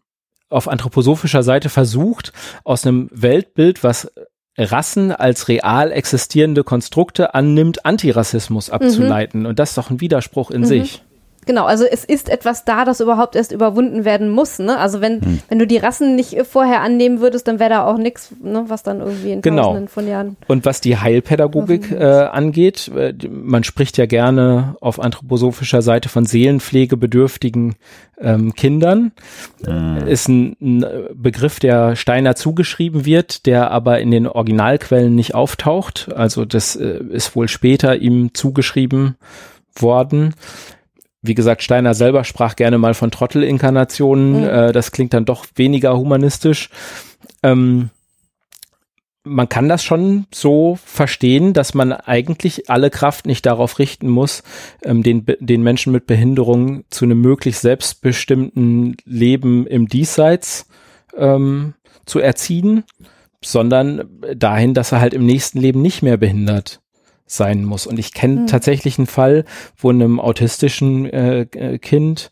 auf 0.49 0.67
anthroposophischer 0.67 1.43
Seite 1.43 1.69
versucht, 1.69 2.33
aus 2.63 2.85
einem 2.85 3.09
Weltbild, 3.11 3.83
was 3.83 4.11
Rassen 4.57 5.11
als 5.11 5.47
real 5.47 5.91
existierende 5.91 6.63
Konstrukte 6.63 7.33
annimmt, 7.33 7.85
Antirassismus 7.85 8.69
abzuleiten. 8.69 9.45
Und 9.45 9.59
das 9.59 9.69
ist 9.69 9.77
doch 9.77 9.89
ein 9.89 10.01
Widerspruch 10.01 10.51
in 10.51 10.61
Mhm. 10.61 10.65
sich. 10.65 11.03
Genau, 11.45 11.65
also 11.65 11.85
es 11.85 12.05
ist 12.05 12.29
etwas 12.29 12.65
da, 12.65 12.85
das 12.85 12.99
überhaupt 12.99 13.35
erst 13.35 13.51
überwunden 13.51 14.05
werden 14.05 14.29
muss. 14.29 14.59
Ne? 14.59 14.77
Also 14.77 15.01
wenn, 15.01 15.41
wenn 15.49 15.57
du 15.57 15.65
die 15.65 15.77
Rassen 15.77 16.15
nicht 16.15 16.37
vorher 16.45 16.81
annehmen 16.81 17.19
würdest, 17.19 17.47
dann 17.47 17.59
wäre 17.59 17.69
da 17.71 17.85
auch 17.85 17.97
nichts, 17.97 18.31
ne, 18.43 18.65
was 18.67 18.83
dann 18.83 18.99
irgendwie 18.99 19.31
in 19.31 19.41
Genau. 19.41 19.63
Tausenden 19.63 19.87
von 19.87 20.07
Jahren. 20.07 20.37
Und 20.47 20.65
was 20.65 20.81
die 20.81 20.97
Heilpädagogik 20.97 21.91
äh, 21.91 22.03
angeht, 22.03 22.91
äh, 22.95 23.13
man 23.27 23.63
spricht 23.63 23.97
ja 23.97 24.05
gerne 24.05 24.75
auf 24.81 24.99
anthroposophischer 24.99 25.81
Seite 25.81 26.09
von 26.09 26.25
seelenpflegebedürftigen 26.25 27.75
ähm, 28.19 28.53
Kindern. 28.53 29.11
Ist 30.05 30.27
ein, 30.27 30.55
ein 30.61 30.85
Begriff, 31.13 31.59
der 31.59 31.95
Steiner 31.95 32.35
zugeschrieben 32.35 33.05
wird, 33.05 33.45
der 33.47 33.71
aber 33.71 33.99
in 33.99 34.11
den 34.11 34.27
Originalquellen 34.27 35.15
nicht 35.15 35.33
auftaucht. 35.33 36.09
Also 36.15 36.45
das 36.45 36.75
äh, 36.75 36.99
ist 37.09 37.35
wohl 37.35 37.47
später 37.47 37.95
ihm 37.97 38.33
zugeschrieben 38.33 39.15
worden. 39.75 40.35
Wie 41.21 41.35
gesagt, 41.35 41.61
Steiner 41.61 41.93
selber 41.93 42.23
sprach 42.23 42.55
gerne 42.55 42.77
mal 42.77 42.93
von 42.93 43.11
Trottelinkarnationen. 43.11 44.41
Mhm. 44.41 44.47
Äh, 44.47 44.71
das 44.71 44.91
klingt 44.91 45.13
dann 45.13 45.25
doch 45.25 45.45
weniger 45.55 45.95
humanistisch. 45.95 46.69
Ähm, 47.43 47.89
man 49.23 49.47
kann 49.47 49.69
das 49.69 49.83
schon 49.83 50.25
so 50.33 50.79
verstehen, 50.83 51.53
dass 51.53 51.75
man 51.75 51.93
eigentlich 51.93 52.71
alle 52.71 52.89
Kraft 52.89 53.27
nicht 53.27 53.45
darauf 53.45 53.77
richten 53.77 54.09
muss, 54.09 54.41
ähm, 54.83 55.03
den, 55.03 55.25
den 55.39 55.61
Menschen 55.61 55.91
mit 55.91 56.07
Behinderung 56.07 56.85
zu 56.89 57.05
einem 57.05 57.21
möglichst 57.21 57.61
selbstbestimmten 57.61 58.97
Leben 59.05 59.67
im 59.67 59.87
Diesseits 59.87 60.67
ähm, 61.15 61.75
zu 62.05 62.19
erziehen, 62.19 62.83
sondern 63.43 64.09
dahin, 64.35 64.73
dass 64.73 64.91
er 64.91 65.01
halt 65.01 65.13
im 65.13 65.25
nächsten 65.25 65.59
Leben 65.59 65.83
nicht 65.83 66.01
mehr 66.01 66.17
behindert 66.17 66.80
sein 67.31 67.65
muss. 67.65 67.87
Und 67.87 67.99
ich 67.99 68.13
kenne 68.13 68.41
hm. 68.41 68.47
tatsächlich 68.47 68.97
einen 68.97 69.07
Fall, 69.07 69.45
wo 69.77 69.89
einem 69.89 70.19
autistischen 70.19 71.05
äh, 71.05 71.41
äh 71.41 71.77
Kind 71.77 72.31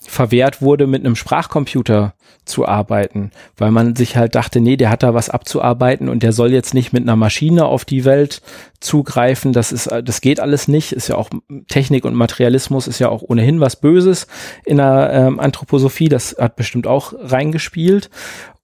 verwehrt 0.00 0.62
wurde, 0.62 0.86
mit 0.86 1.04
einem 1.04 1.16
Sprachcomputer 1.16 2.14
zu 2.44 2.66
arbeiten, 2.66 3.30
weil 3.56 3.70
man 3.70 3.94
sich 3.94 4.16
halt 4.16 4.34
dachte, 4.34 4.60
nee, 4.60 4.76
der 4.76 4.90
hat 4.90 5.02
da 5.02 5.14
was 5.14 5.28
abzuarbeiten 5.28 6.08
und 6.08 6.22
der 6.22 6.32
soll 6.32 6.52
jetzt 6.52 6.72
nicht 6.72 6.92
mit 6.92 7.02
einer 7.02 7.16
Maschine 7.16 7.66
auf 7.66 7.84
die 7.84 8.04
Welt 8.04 8.40
zugreifen. 8.80 9.52
Das 9.52 9.70
ist, 9.70 9.90
das 10.04 10.20
geht 10.20 10.40
alles 10.40 10.66
nicht. 10.66 10.92
Ist 10.92 11.08
ja 11.08 11.16
auch 11.16 11.28
Technik 11.68 12.04
und 12.04 12.14
Materialismus 12.14 12.88
ist 12.88 12.98
ja 12.98 13.10
auch 13.10 13.22
ohnehin 13.22 13.60
was 13.60 13.76
Böses 13.76 14.26
in 14.64 14.78
der 14.78 15.10
ähm, 15.12 15.38
Anthroposophie. 15.38 16.08
Das 16.08 16.36
hat 16.38 16.56
bestimmt 16.56 16.86
auch 16.86 17.12
reingespielt 17.18 18.08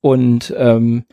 und 0.00 0.54
ähm, 0.56 1.04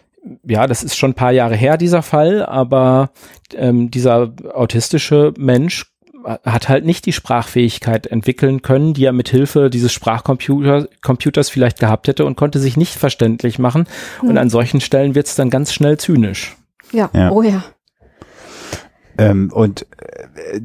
ja, 0.43 0.67
das 0.67 0.83
ist 0.83 0.97
schon 0.97 1.11
ein 1.11 1.15
paar 1.15 1.31
Jahre 1.31 1.55
her, 1.55 1.77
dieser 1.77 2.01
Fall, 2.01 2.45
aber 2.45 3.11
ähm, 3.55 3.89
dieser 3.91 4.33
autistische 4.53 5.33
Mensch 5.37 5.91
hat 6.23 6.69
halt 6.69 6.85
nicht 6.85 7.05
die 7.05 7.13
Sprachfähigkeit 7.13 8.07
entwickeln 8.07 8.61
können, 8.61 8.93
die 8.93 9.05
er 9.05 9.13
mit 9.13 9.29
Hilfe 9.29 9.69
dieses 9.69 9.91
Sprachcomputers 9.91 11.49
vielleicht 11.49 11.79
gehabt 11.79 12.07
hätte 12.07 12.25
und 12.25 12.35
konnte 12.35 12.59
sich 12.59 12.77
nicht 12.77 12.93
verständlich 12.93 13.59
machen. 13.59 13.87
Hm. 14.19 14.29
Und 14.29 14.37
an 14.37 14.49
solchen 14.49 14.81
Stellen 14.81 15.15
wird 15.15 15.27
es 15.27 15.35
dann 15.35 15.49
ganz 15.49 15.73
schnell 15.73 15.97
zynisch. 15.97 16.55
Ja, 16.91 17.09
ja. 17.13 17.31
oh 17.31 17.41
ja. 17.41 17.63
Ähm, 19.17 19.51
und 19.51 19.87
äh, 19.97 20.59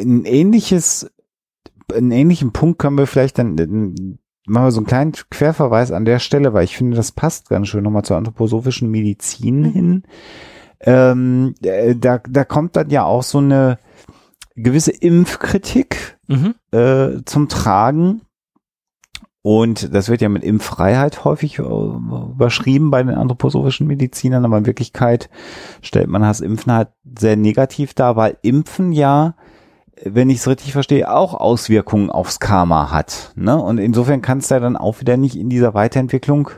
ein 0.00 0.24
ähnliches, 0.24 1.10
einen 1.92 2.10
ähnlichen 2.10 2.52
Punkt 2.52 2.78
können 2.78 2.98
wir 2.98 3.06
vielleicht 3.06 3.38
dann 3.38 3.58
äh, 3.58 4.16
machen 4.46 4.66
wir 4.66 4.72
so 4.72 4.80
einen 4.80 4.86
kleinen 4.86 5.12
Querverweis 5.30 5.90
an 5.90 6.04
der 6.04 6.18
Stelle, 6.18 6.52
weil 6.52 6.64
ich 6.64 6.76
finde, 6.76 6.96
das 6.96 7.12
passt 7.12 7.48
ganz 7.48 7.68
schön 7.68 7.82
nochmal 7.82 8.04
zur 8.04 8.16
anthroposophischen 8.16 8.90
Medizin 8.90 9.60
mhm. 9.60 9.72
hin. 9.72 10.02
Ähm, 10.80 11.54
äh, 11.62 11.94
da, 11.96 12.20
da 12.28 12.44
kommt 12.44 12.76
dann 12.76 12.90
ja 12.90 13.04
auch 13.04 13.22
so 13.22 13.38
eine 13.38 13.78
gewisse 14.54 14.92
Impfkritik 14.92 16.18
mhm. 16.28 16.54
äh, 16.72 17.22
zum 17.24 17.48
Tragen. 17.48 18.22
Und 19.46 19.94
das 19.94 20.08
wird 20.08 20.22
ja 20.22 20.30
mit 20.30 20.42
Impffreiheit 20.42 21.24
häufig 21.24 21.58
äh, 21.58 21.62
überschrieben 21.62 22.90
bei 22.90 23.02
den 23.02 23.14
anthroposophischen 23.14 23.86
Medizinern, 23.86 24.44
aber 24.44 24.56
in 24.56 24.66
Wirklichkeit 24.66 25.28
stellt 25.82 26.08
man 26.08 26.22
das 26.22 26.40
Impfen 26.40 26.72
halt 26.72 26.88
sehr 27.18 27.36
negativ 27.36 27.92
dar, 27.92 28.16
weil 28.16 28.38
Impfen 28.40 28.92
ja, 28.92 29.34
wenn 30.02 30.30
ich 30.30 30.38
es 30.38 30.48
richtig 30.48 30.72
verstehe, 30.72 31.12
auch 31.12 31.34
Auswirkungen 31.34 32.10
aufs 32.10 32.40
Karma 32.40 32.90
hat. 32.90 33.32
Ne? 33.36 33.56
Und 33.56 33.78
insofern 33.78 34.22
kann 34.22 34.38
es 34.38 34.48
ja 34.48 34.60
dann 34.60 34.76
auch 34.76 35.00
wieder 35.00 35.16
nicht 35.16 35.36
in 35.36 35.48
dieser 35.48 35.74
Weiterentwicklung 35.74 36.50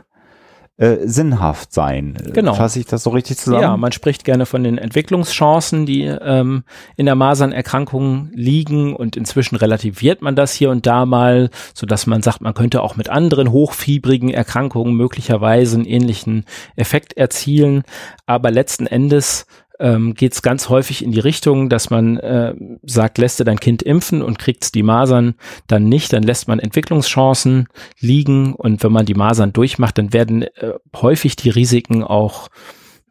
äh, 0.77 1.07
sinnhaft 1.07 1.73
sein. 1.73 2.15
Genau. 2.33 2.53
Fasse 2.53 2.79
ich 2.79 2.85
das 2.85 3.01
so 3.01 3.09
richtig 3.09 3.37
zusammen? 3.37 3.63
Ja, 3.63 3.77
man 3.77 3.91
spricht 3.91 4.23
gerne 4.23 4.45
von 4.45 4.63
den 4.63 4.77
Entwicklungschancen, 4.77 5.87
die 5.87 6.03
ähm, 6.03 6.63
in 6.95 7.07
der 7.07 7.15
Masernerkrankung 7.15 8.29
liegen 8.33 8.95
und 8.95 9.17
inzwischen 9.17 9.55
relativiert 9.55 10.21
man 10.21 10.35
das 10.35 10.53
hier 10.53 10.69
und 10.69 10.85
da 10.85 11.07
mal, 11.07 11.49
so 11.73 11.87
dass 11.87 12.05
man 12.05 12.21
sagt, 12.21 12.41
man 12.41 12.53
könnte 12.53 12.83
auch 12.83 12.95
mit 12.95 13.09
anderen 13.09 13.51
hochfiebrigen 13.51 14.29
Erkrankungen 14.29 14.95
möglicherweise 14.95 15.77
einen 15.77 15.85
ähnlichen 15.85 16.45
Effekt 16.75 17.13
erzielen. 17.13 17.81
Aber 18.27 18.51
letzten 18.51 18.85
Endes 18.85 19.47
ähm, 19.79 20.13
geht 20.13 20.33
es 20.33 20.41
ganz 20.41 20.69
häufig 20.69 21.03
in 21.03 21.11
die 21.11 21.19
Richtung, 21.19 21.69
dass 21.69 21.89
man 21.89 22.17
äh, 22.17 22.55
sagt, 22.83 23.17
lässt 23.17 23.39
du 23.39 23.43
dein 23.43 23.59
Kind 23.59 23.83
impfen 23.83 24.21
und 24.21 24.39
kriegt's 24.39 24.71
die 24.71 24.83
Masern 24.83 25.35
dann 25.67 25.83
nicht, 25.83 26.13
dann 26.13 26.23
lässt 26.23 26.47
man 26.47 26.59
Entwicklungschancen 26.59 27.67
liegen 27.99 28.53
und 28.53 28.83
wenn 28.83 28.91
man 28.91 29.05
die 29.05 29.13
Masern 29.13 29.53
durchmacht, 29.53 29.97
dann 29.97 30.13
werden 30.13 30.43
äh, 30.43 30.73
häufig 30.95 31.35
die 31.35 31.49
Risiken 31.49 32.03
auch, 32.03 32.49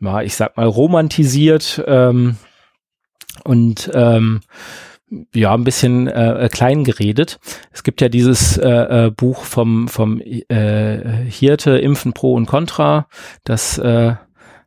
ja, 0.00 0.22
ich 0.22 0.34
sag 0.34 0.56
mal, 0.56 0.66
romantisiert 0.66 1.82
ähm, 1.86 2.36
und 3.44 3.90
ähm, 3.94 4.40
ja, 5.32 5.54
ein 5.54 5.64
bisschen 5.64 6.08
äh, 6.08 6.48
klein 6.52 6.82
geredet. 6.82 7.38
Es 7.70 7.84
gibt 7.84 8.00
ja 8.00 8.08
dieses 8.08 8.58
äh, 8.58 9.06
äh, 9.06 9.10
Buch 9.10 9.44
vom, 9.44 9.86
vom 9.86 10.20
äh, 10.20 11.24
Hirte, 11.28 11.78
Impfen 11.78 12.12
Pro 12.12 12.34
und 12.34 12.46
Contra, 12.46 13.06
das 13.44 13.78
äh, 13.78 14.16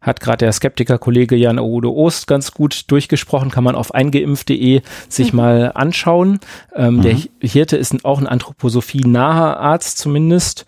hat 0.01 0.21
gerade 0.21 0.45
der 0.45 0.53
Skeptiker-Kollege 0.53 1.35
Jan 1.35 1.59
Ode 1.59 1.91
Ost 1.93 2.27
ganz 2.27 2.51
gut 2.53 2.85
durchgesprochen, 2.87 3.51
kann 3.51 3.63
man 3.63 3.75
auf 3.75 3.93
eingeimpft.de 3.93 4.81
sich 5.09 5.33
mhm. 5.33 5.37
mal 5.37 5.71
anschauen. 5.75 6.39
Ähm, 6.75 6.97
mhm. 6.97 7.01
Der 7.01 7.17
Hirte 7.41 7.77
ist 7.77 8.05
auch 8.05 8.19
ein 8.19 8.27
Anthroposophie-naher 8.27 9.59
Arzt 9.59 9.97
zumindest 9.97 10.65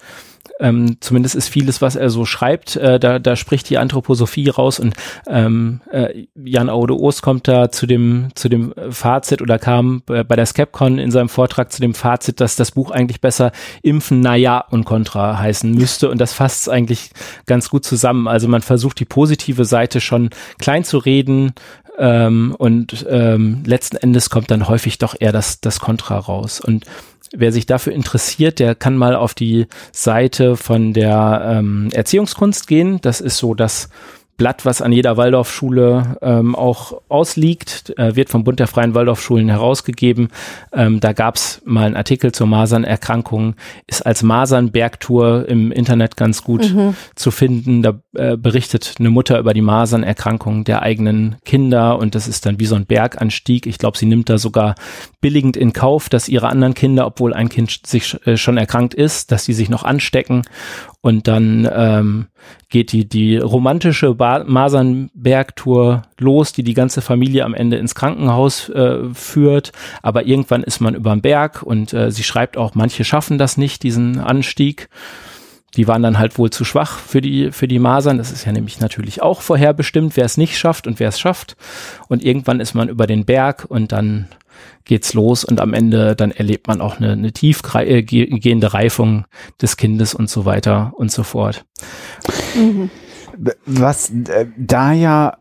ähm, 0.62 0.98
zumindest 1.00 1.36
ist 1.36 1.50
vieles, 1.50 1.82
was 1.82 1.96
er 1.96 2.10
so 2.10 2.26
schreibt, 2.26 2.76
äh, 2.76 3.00
da, 3.00 3.20
da 3.20 3.36
spricht 3.36 3.70
die 3.70 3.78
Anthroposophie 3.78 4.50
raus 4.50 4.80
und 4.80 4.94
ähm, 5.28 5.82
äh, 5.92 6.28
Jan 6.36 6.70
Aude 6.70 6.96
Ost 6.96 7.22
kommt 7.22 7.48
da 7.48 7.72
zu 7.72 7.86
dem, 7.86 8.30
zu 8.36 8.48
dem 8.48 8.74
Fazit 8.90 9.42
oder 9.42 9.60
kam 9.60 10.04
bei 10.06 10.24
der 10.24 10.46
Skepcon 10.46 11.00
in 11.00 11.12
seinem 11.12 11.30
Vortrag 11.30 11.72
zu 11.72 11.82
dem 11.82 11.94
Fazit, 11.94 12.40
dass 12.40 12.56
das 12.56 12.72
Buch 12.72 12.92
eigentlich 12.92 13.22
besser 13.22 13.52
Impfen, 13.82 14.22
Naja 14.22 14.64
und 14.70 14.86
Contra 14.86 15.38
heißen 15.38 15.72
müsste 15.72 16.10
und 16.10 16.20
das 16.20 16.34
fasst 16.34 16.70
eigentlich 16.70 17.12
ganz 17.46 17.70
gut 17.70 17.86
zusammen. 17.86 18.28
Also 18.28 18.48
man 18.48 18.62
versucht 18.62 19.00
die 19.00 19.06
positive 19.06 19.66
Seite 19.66 20.02
schon 20.02 20.30
klein 20.60 20.84
zu 20.84 20.98
reden, 20.98 21.54
ähm, 21.98 22.56
und 22.58 23.06
ähm, 23.10 23.64
letzten 23.66 23.98
Endes 23.98 24.30
kommt 24.30 24.50
dann 24.50 24.68
häufig 24.68 24.98
doch 24.98 25.16
eher 25.20 25.32
das, 25.32 25.62
das 25.62 25.80
Kontra 25.80 26.18
raus. 26.18 26.60
Und 26.60 26.86
wer 27.32 27.52
sich 27.52 27.66
dafür 27.66 27.94
interessiert, 27.94 28.60
der 28.60 28.76
kann 28.76 28.98
mal 28.98 29.16
auf 29.16 29.34
die 29.34 29.68
Seite 29.92 30.58
von 30.58 30.94
der 30.94 31.58
ähm, 31.60 31.90
Erziehungskunst 31.94 32.68
gehen. 32.68 33.00
Das 33.02 33.22
ist 33.22 33.38
so 33.38 33.54
das 33.54 33.90
Blatt, 34.42 34.66
was 34.66 34.82
an 34.82 34.92
jeder 34.92 35.18
Waldorfschule 35.18 36.18
ähm, 36.24 36.56
auch 36.56 37.00
ausliegt, 37.10 37.94
äh, 38.00 38.16
wird 38.16 38.30
vom 38.30 38.44
Bund 38.44 38.60
der 38.60 38.66
Freien 38.66 38.96
Waldorfschulen 38.96 39.50
herausgegeben. 39.50 40.30
Ähm, 40.74 41.00
da 41.00 41.14
gab 41.14 41.36
es 41.36 41.62
mal 41.64 41.86
einen 41.86 41.96
Artikel 41.96 42.32
zur 42.32 42.48
Masernerkrankung, 42.48 43.54
ist 43.86 44.04
als 44.04 44.24
Masernbergtour 44.24 45.48
im 45.48 45.72
Internet 45.72 46.18
ganz 46.18 46.44
gut 46.44 46.74
mhm. 46.74 46.96
zu 47.14 47.30
finden. 47.30 47.84
Da 47.84 48.00
äh, 48.16 48.36
berichtet 48.36 48.96
eine 48.98 49.12
Mutter 49.12 49.38
über 49.38 49.54
die 49.54 49.62
Masernerkrankung 49.62 50.64
der 50.64 50.82
eigenen 50.82 51.36
Kinder 51.46 52.00
und 52.00 52.16
das 52.16 52.28
ist 52.28 52.48
dann 52.48 52.60
wie 52.60 52.66
so 52.66 52.74
ein 52.74 52.88
Berganstieg. 52.88 53.68
Ich 53.68 53.78
glaube, 53.78 54.00
sie 54.00 54.08
nimmt 54.08 54.28
da 54.28 54.40
sogar 54.40 54.74
billigend 55.20 55.56
in 55.56 55.72
Kauf, 55.72 56.10
dass 56.10 56.28
ihre 56.28 56.48
anderen 56.48 56.74
Kinder, 56.74 57.06
obwohl 57.06 57.36
ein 57.36 57.50
Kind 57.50 57.86
sich 57.86 58.18
äh, 58.26 58.38
schon 58.38 58.58
erkrankt 58.58 58.96
ist, 58.96 59.32
dass 59.32 59.46
sie 59.46 59.54
sich 59.54 59.70
noch 59.70 59.84
anstecken 59.84 60.42
und 61.02 61.28
dann 61.28 61.68
ähm, 61.74 62.28
geht 62.70 62.92
die, 62.92 63.10
die 63.10 63.38
romantische 63.38 64.14
Masernberg-Tour 64.14 66.04
los, 66.20 66.54
die 66.54 66.62
die 66.64 66.76
ganze 66.76 67.02
Familie 67.02 67.44
am 67.44 67.56
Ende 67.56 67.78
ins 67.78 67.96
Krankenhaus 67.96 68.70
äh, 68.70 69.12
führt. 69.14 69.72
Aber 70.04 70.28
irgendwann 70.28 70.62
ist 70.62 70.80
man 70.80 70.94
überm 70.94 71.22
Berg 71.22 71.64
und 71.64 71.92
äh, 71.94 72.12
sie 72.12 72.24
schreibt 72.24 72.56
auch, 72.56 72.76
manche 72.76 73.04
schaffen 73.04 73.40
das 73.40 73.58
nicht, 73.58 73.82
diesen 73.82 74.20
Anstieg. 74.20 74.90
Die 75.76 75.88
waren 75.88 76.04
dann 76.04 76.20
halt 76.20 76.38
wohl 76.38 76.52
zu 76.52 76.66
schwach 76.66 77.00
für 77.00 77.22
die, 77.22 77.52
für 77.52 77.68
die 77.68 77.80
Masern. 77.80 78.18
Das 78.20 78.32
ist 78.32 78.46
ja 78.46 78.52
nämlich 78.52 78.80
natürlich 78.80 79.24
auch 79.24 79.42
vorherbestimmt, 79.42 80.18
wer 80.18 80.26
es 80.26 80.38
nicht 80.38 80.60
schafft 80.60 80.86
und 80.86 81.00
wer 81.00 81.10
es 81.10 81.20
schafft. 81.20 81.56
Und 82.10 82.24
irgendwann 82.24 82.60
ist 82.60 82.76
man 82.76 82.90
über 82.90 83.08
den 83.08 83.26
Berg 83.26 83.66
und 83.68 83.92
dann 83.92 84.28
geht's 84.86 85.14
los 85.14 85.44
und 85.44 85.62
am 85.62 85.74
Ende 85.74 86.16
dann 86.16 86.32
erlebt 86.32 86.68
man 86.68 86.82
auch 86.82 86.98
eine, 86.98 87.14
eine 87.14 87.32
tiefgehende 87.32 88.68
äh, 88.68 88.70
Reifung 88.70 89.26
des 89.62 89.78
Kindes 89.78 90.14
und 90.14 90.30
so 90.30 90.46
weiter 90.46 90.94
und 90.96 91.12
so 91.12 91.24
fort. 91.24 91.66
Mhm. 92.56 92.90
Was 93.66 94.10
äh, 94.10 94.48
da 94.58 94.92
ja 94.92 95.38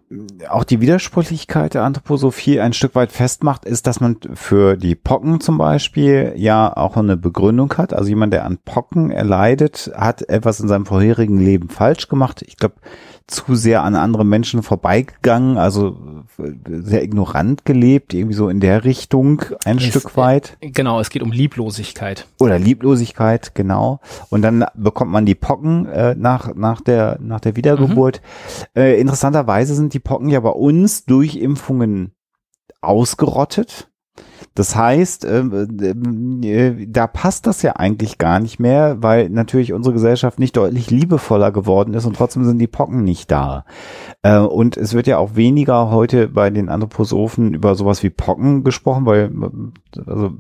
auch 0.49 0.65
die 0.65 0.81
Widersprüchlichkeit 0.81 1.75
der 1.75 1.83
Anthroposophie 1.83 2.61
ein 2.61 2.73
Stück 2.73 2.95
weit 2.95 3.13
festmacht, 3.13 3.65
ist, 3.65 3.87
dass 3.87 4.01
man 4.01 4.17
für 4.35 4.77
die 4.77 4.95
Pocken 4.95 5.41
zum 5.41 5.59
Beispiel 5.59 6.33
ja 6.37 6.75
auch 6.75 6.97
eine 6.97 7.17
Begründung 7.17 7.73
hat. 7.77 7.93
Also 7.93 8.09
jemand, 8.09 8.33
der 8.33 8.45
an 8.45 8.59
Pocken 8.65 9.11
erleidet, 9.11 9.91
hat 9.95 10.29
etwas 10.29 10.61
in 10.61 10.69
seinem 10.69 10.87
vorherigen 10.87 11.39
Leben 11.39 11.69
falsch 11.69 12.09
gemacht. 12.09 12.43
Ich 12.47 12.57
glaube, 12.57 12.77
zu 13.31 13.55
sehr 13.55 13.83
an 13.83 13.95
andere 13.95 14.25
Menschen 14.25 14.63
vorbeigegangen, 14.63 15.57
also 15.57 16.25
sehr 16.67 17.03
ignorant 17.03 17.65
gelebt, 17.65 18.13
irgendwie 18.13 18.35
so 18.35 18.49
in 18.49 18.61
der 18.61 18.85
Richtung 18.85 19.43
ein 19.65 19.79
es, 19.79 19.85
Stück 19.85 20.17
weit. 20.17 20.57
Äh, 20.61 20.71
genau, 20.71 21.01
es 21.01 21.11
geht 21.11 21.23
um 21.23 21.33
Lieblosigkeit. 21.33 22.27
Oder 22.39 22.59
Lieblosigkeit, 22.59 23.55
genau. 23.55 24.01
Und 24.29 24.43
dann 24.43 24.65
bekommt 24.75 25.13
man 25.13 25.27
die 25.27 25.35
Pocken 25.35 25.87
äh, 25.87 26.15
nach, 26.17 26.55
nach, 26.55 26.81
der, 26.81 27.19
nach 27.21 27.41
der 27.41 27.57
Wiedergeburt. 27.57 28.21
Mhm. 28.75 28.81
Äh, 28.81 29.01
interessanterweise 29.01 29.75
sind 29.75 29.95
die 29.95 30.01
Pocken 30.01 30.29
ja 30.29 30.41
bei 30.41 30.51
uns 30.51 31.05
durch 31.05 31.37
Impfungen 31.37 32.13
ausgerottet. 32.81 33.90
Das 34.55 34.77
heißt, 34.77 35.25
ähm, 35.25 36.41
äh, 36.43 36.87
da 36.87 37.07
passt 37.07 37.47
das 37.47 37.63
ja 37.63 37.77
eigentlich 37.77 38.19
gar 38.19 38.41
nicht 38.41 38.59
mehr, 38.59 39.03
weil 39.03 39.29
natürlich 39.29 39.73
unsere 39.73 39.93
Gesellschaft 39.93 40.39
nicht 40.39 40.57
deutlich 40.57 40.91
liebevoller 40.91 41.53
geworden 41.53 41.95
ist 41.95 42.05
und 42.05 42.17
trotzdem 42.17 42.45
sind 42.45 42.59
die 42.59 42.67
Pocken 42.67 43.05
nicht 43.05 43.31
da. 43.31 43.65
Äh, 44.23 44.39
und 44.39 44.77
es 44.77 44.95
wird 44.95 45.07
ja 45.07 45.19
auch 45.19 45.37
weniger 45.37 45.91
heute 45.91 46.29
bei 46.29 46.51
den 46.51 46.69
Anthroposophen 46.69 47.55
über 47.55 47.75
sowas 47.75 48.03
wie 48.03 48.11
Pocken 48.11 48.65
gesprochen, 48.65 49.07
weil 49.07 49.31
also 50.07 50.33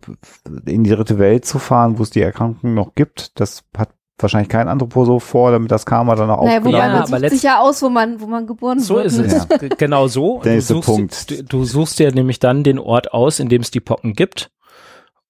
in 0.66 0.84
die 0.84 0.90
dritte 0.90 1.18
Welt 1.18 1.44
zu 1.44 1.58
fahren, 1.58 1.98
wo 1.98 2.02
es 2.02 2.10
die 2.10 2.22
Erkrankung 2.22 2.74
noch 2.74 2.94
gibt, 2.94 3.38
das 3.40 3.64
hat 3.76 3.90
wahrscheinlich 4.22 4.48
kein 4.48 4.68
Anthroposoph 4.68 5.22
vor, 5.22 5.50
damit 5.52 5.70
das 5.70 5.86
Karma 5.86 6.14
dann 6.14 6.30
auch 6.30 6.44
naja, 6.44 6.64
wobei 6.64 6.78
Ja, 6.78 6.88
man 6.88 7.02
aber 7.14 7.28
sich 7.30 7.42
ja 7.42 7.60
aus, 7.60 7.82
wo 7.82 7.88
man, 7.88 8.20
wo 8.20 8.26
man 8.26 8.46
geboren 8.46 8.78
So 8.80 8.96
wird. 8.96 9.06
ist 9.06 9.18
es. 9.18 9.48
G- 9.48 9.68
Genau 9.78 10.08
so. 10.08 10.40
Der 10.42 10.52
Du 10.52 10.56
nächste 10.56 10.74
suchst, 10.74 10.86
Punkt. 10.86 11.30
Du, 11.30 11.42
du 11.44 11.64
suchst 11.64 11.98
dir 11.98 12.12
nämlich 12.12 12.38
dann 12.38 12.62
den 12.64 12.78
Ort 12.78 13.12
aus, 13.12 13.40
in 13.40 13.48
dem 13.48 13.62
es 13.62 13.70
die 13.70 13.80
Pocken 13.80 14.14
gibt. 14.14 14.50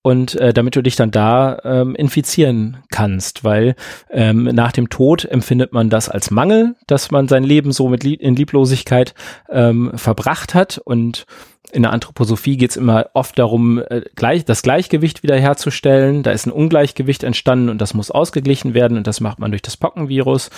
Und 0.02 0.34
äh, 0.36 0.54
damit 0.54 0.76
du 0.76 0.82
dich 0.82 0.96
dann 0.96 1.10
da 1.10 1.58
ähm, 1.62 1.94
infizieren 1.94 2.78
kannst, 2.90 3.44
weil 3.44 3.74
ähm, 4.10 4.44
nach 4.44 4.72
dem 4.72 4.88
Tod 4.88 5.26
empfindet 5.26 5.74
man 5.74 5.90
das 5.90 6.08
als 6.08 6.30
Mangel, 6.30 6.74
dass 6.86 7.10
man 7.10 7.28
sein 7.28 7.44
Leben 7.44 7.72
so 7.72 7.88
mit 7.88 8.04
in 8.04 8.34
Lieblosigkeit 8.34 9.14
ähm, 9.50 9.92
verbracht 9.94 10.54
hat. 10.54 10.78
Und 10.78 11.26
in 11.72 11.82
der 11.82 11.92
Anthroposophie 11.92 12.56
geht 12.56 12.70
es 12.70 12.76
immer 12.76 13.10
oft 13.12 13.38
darum, 13.38 13.78
äh, 13.78 14.02
gleich, 14.14 14.44
das 14.44 14.62
Gleichgewicht 14.62 15.22
wiederherzustellen. 15.22 16.22
Da 16.22 16.30
ist 16.30 16.46
ein 16.46 16.52
Ungleichgewicht 16.52 17.22
entstanden 17.22 17.68
und 17.68 17.80
das 17.80 17.92
muss 17.94 18.10
ausgeglichen 18.10 18.74
werden 18.74 18.96
und 18.96 19.06
das 19.06 19.20
macht 19.20 19.38
man 19.38 19.50
durch 19.50 19.62
das 19.62 19.76
Pockenvirus. 19.76 20.50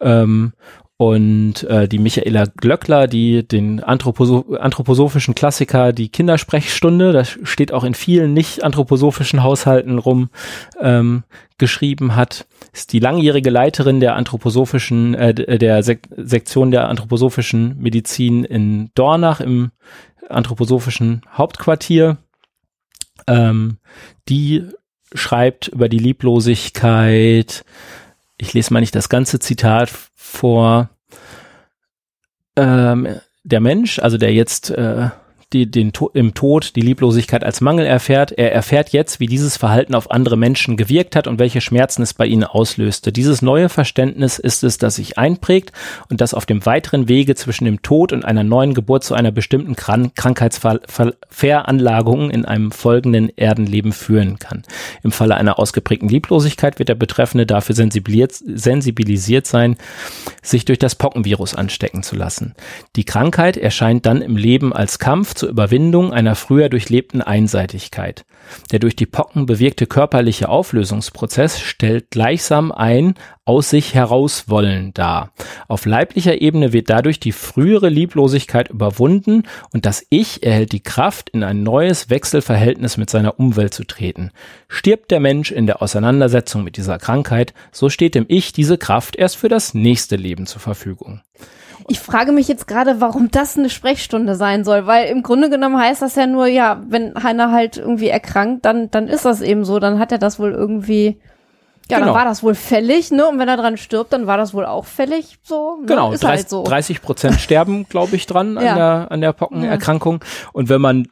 Ähm, 0.00 0.52
und 1.02 1.64
äh, 1.64 1.88
die 1.88 1.98
Michaela 1.98 2.44
Glöckler, 2.44 3.08
die 3.08 3.42
den 3.42 3.82
Anthroposo 3.82 4.54
anthroposophischen 4.54 5.34
Klassiker, 5.34 5.92
die 5.92 6.10
Kindersprechstunde, 6.10 7.10
das 7.10 7.40
steht 7.42 7.72
auch 7.72 7.82
in 7.82 7.94
vielen 7.94 8.32
nicht 8.34 8.62
anthroposophischen 8.62 9.42
Haushalten 9.42 9.98
rum, 9.98 10.30
ähm, 10.80 11.24
geschrieben 11.58 12.14
hat, 12.14 12.46
ist 12.72 12.92
die 12.92 13.00
langjährige 13.00 13.50
Leiterin 13.50 13.98
der 13.98 14.14
anthroposophischen, 14.14 15.14
äh, 15.14 15.58
der 15.58 15.82
Sek 15.82 16.08
Sektion 16.16 16.70
der 16.70 16.88
anthroposophischen 16.88 17.78
Medizin 17.80 18.44
in 18.44 18.90
Dornach 18.94 19.40
im 19.40 19.72
anthroposophischen 20.28 21.22
Hauptquartier. 21.32 22.18
Ähm, 23.26 23.78
die 24.28 24.68
schreibt 25.14 25.66
über 25.66 25.88
die 25.88 25.98
Lieblosigkeit. 25.98 27.64
Ich 28.38 28.54
lese 28.54 28.72
mal 28.72 28.78
nicht 28.80 28.94
das 28.94 29.08
ganze 29.08 29.40
Zitat 29.40 29.90
vor. 30.32 30.90
Ähm, 32.56 33.08
der 33.44 33.60
Mensch, 33.60 33.98
also 33.98 34.18
der 34.18 34.32
jetzt 34.32 34.70
äh, 34.70 35.10
die, 35.52 35.70
den 35.70 35.92
im 36.14 36.34
Tod 36.34 36.74
die 36.76 36.80
Lieblosigkeit 36.80 37.44
als 37.44 37.60
Mangel 37.60 37.86
erfährt. 37.86 38.32
Er 38.32 38.52
erfährt 38.52 38.90
jetzt, 38.90 39.20
wie 39.20 39.26
dieses 39.26 39.56
Verhalten 39.56 39.94
auf 39.94 40.10
andere 40.10 40.36
Menschen 40.36 40.76
gewirkt 40.76 41.16
hat 41.16 41.26
und 41.26 41.38
welche 41.38 41.60
Schmerzen 41.60 42.02
es 42.02 42.14
bei 42.14 42.26
ihnen 42.26 42.44
auslöste. 42.44 43.12
Dieses 43.12 43.42
neue 43.42 43.68
Verständnis 43.68 44.38
ist 44.38 44.64
es, 44.64 44.78
das 44.78 44.96
sich 44.96 45.18
einprägt 45.18 45.72
und 46.08 46.20
das 46.20 46.34
auf 46.34 46.46
dem 46.46 46.64
weiteren 46.66 47.08
Wege 47.08 47.34
zwischen 47.34 47.64
dem 47.64 47.82
Tod 47.82 48.12
und 48.12 48.24
einer 48.24 48.44
neuen 48.44 48.74
Geburt 48.74 49.04
zu 49.04 49.14
einer 49.14 49.30
bestimmten 49.30 49.76
Kran 49.76 50.14
Krankheitsveranlagung 50.14 52.30
in 52.30 52.44
einem 52.44 52.72
folgenden 52.72 53.30
Erdenleben 53.36 53.92
führen 53.92 54.38
kann. 54.38 54.62
Im 55.02 55.12
Falle 55.12 55.36
einer 55.36 55.58
ausgeprägten 55.58 56.08
Lieblosigkeit 56.08 56.78
wird 56.78 56.88
der 56.88 56.94
Betreffende 56.94 57.46
dafür 57.46 57.74
sensibilisiert 57.74 59.46
sein, 59.46 59.76
sich 60.42 60.64
durch 60.64 60.78
das 60.78 60.94
Pockenvirus 60.94 61.54
anstecken 61.54 62.02
zu 62.02 62.16
lassen. 62.16 62.54
Die 62.96 63.04
Krankheit 63.04 63.56
erscheint 63.56 64.06
dann 64.06 64.22
im 64.22 64.36
Leben 64.36 64.72
als 64.72 64.98
Kampf 64.98 65.34
zur 65.42 65.48
Überwindung 65.48 66.12
einer 66.12 66.36
früher 66.36 66.68
durchlebten 66.68 67.20
Einseitigkeit. 67.20 68.24
Der 68.70 68.78
durch 68.78 68.94
die 68.94 69.06
Pocken 69.06 69.44
bewirkte 69.44 69.88
körperliche 69.88 70.48
Auflösungsprozess 70.48 71.58
stellt 71.58 72.12
gleichsam 72.12 72.70
ein 72.70 73.14
aus 73.44 73.70
sich 73.70 73.92
herauswollen 73.92 74.94
dar. 74.94 75.32
Auf 75.66 75.84
leiblicher 75.84 76.40
Ebene 76.40 76.72
wird 76.72 76.90
dadurch 76.90 77.18
die 77.18 77.32
frühere 77.32 77.88
Lieblosigkeit 77.88 78.70
überwunden 78.70 79.42
und 79.72 79.84
das 79.84 80.06
Ich 80.10 80.44
erhält 80.44 80.70
die 80.70 80.84
Kraft, 80.84 81.28
in 81.30 81.42
ein 81.42 81.64
neues 81.64 82.08
Wechselverhältnis 82.08 82.96
mit 82.96 83.10
seiner 83.10 83.40
Umwelt 83.40 83.74
zu 83.74 83.82
treten. 83.82 84.30
Stirbt 84.68 85.10
der 85.10 85.18
Mensch 85.18 85.50
in 85.50 85.66
der 85.66 85.82
Auseinandersetzung 85.82 86.62
mit 86.62 86.76
dieser 86.76 86.98
Krankheit, 86.98 87.52
so 87.72 87.88
steht 87.88 88.14
dem 88.14 88.26
Ich 88.28 88.52
diese 88.52 88.78
Kraft 88.78 89.16
erst 89.16 89.38
für 89.38 89.48
das 89.48 89.74
nächste 89.74 90.14
Leben 90.14 90.46
zur 90.46 90.60
Verfügung. 90.60 91.20
Ich 91.88 92.00
frage 92.00 92.32
mich 92.32 92.48
jetzt 92.48 92.66
gerade, 92.66 93.00
warum 93.00 93.30
das 93.30 93.56
eine 93.58 93.70
Sprechstunde 93.70 94.34
sein 94.34 94.64
soll, 94.64 94.86
weil 94.86 95.06
im 95.08 95.22
Grunde 95.22 95.50
genommen 95.50 95.78
heißt 95.78 96.02
das 96.02 96.14
ja 96.16 96.26
nur, 96.26 96.46
ja, 96.46 96.82
wenn 96.88 97.16
einer 97.16 97.50
halt 97.52 97.76
irgendwie 97.76 98.08
erkrankt, 98.08 98.64
dann, 98.64 98.90
dann 98.90 99.08
ist 99.08 99.24
das 99.24 99.40
eben 99.40 99.64
so, 99.64 99.78
dann 99.78 99.98
hat 99.98 100.12
er 100.12 100.18
das 100.18 100.38
wohl 100.38 100.52
irgendwie, 100.52 101.18
ja, 101.90 101.98
Genau. 101.98 102.06
dann 102.06 102.14
war 102.14 102.24
das 102.24 102.42
wohl 102.42 102.54
fällig, 102.54 103.10
ne, 103.10 103.26
und 103.28 103.38
wenn 103.38 103.48
er 103.48 103.56
dran 103.56 103.76
stirbt, 103.76 104.12
dann 104.12 104.26
war 104.26 104.36
das 104.36 104.54
wohl 104.54 104.64
auch 104.66 104.84
fällig, 104.86 105.38
so, 105.42 105.78
ne? 105.80 105.86
Genau, 105.86 106.12
ist 106.12 106.22
30, 106.22 106.38
halt 106.38 106.48
so. 106.48 106.62
30 106.64 107.02
Prozent 107.02 107.40
sterben, 107.40 107.86
glaube 107.88 108.16
ich, 108.16 108.26
dran 108.26 108.56
an 108.58 108.64
Ja. 108.64 108.74
der, 108.74 109.06
an 109.10 109.20
der 109.20 109.32
Pockenerkrankung. 109.32 110.24
Und 110.52 110.68
wenn 110.68 110.80
man 110.80 111.08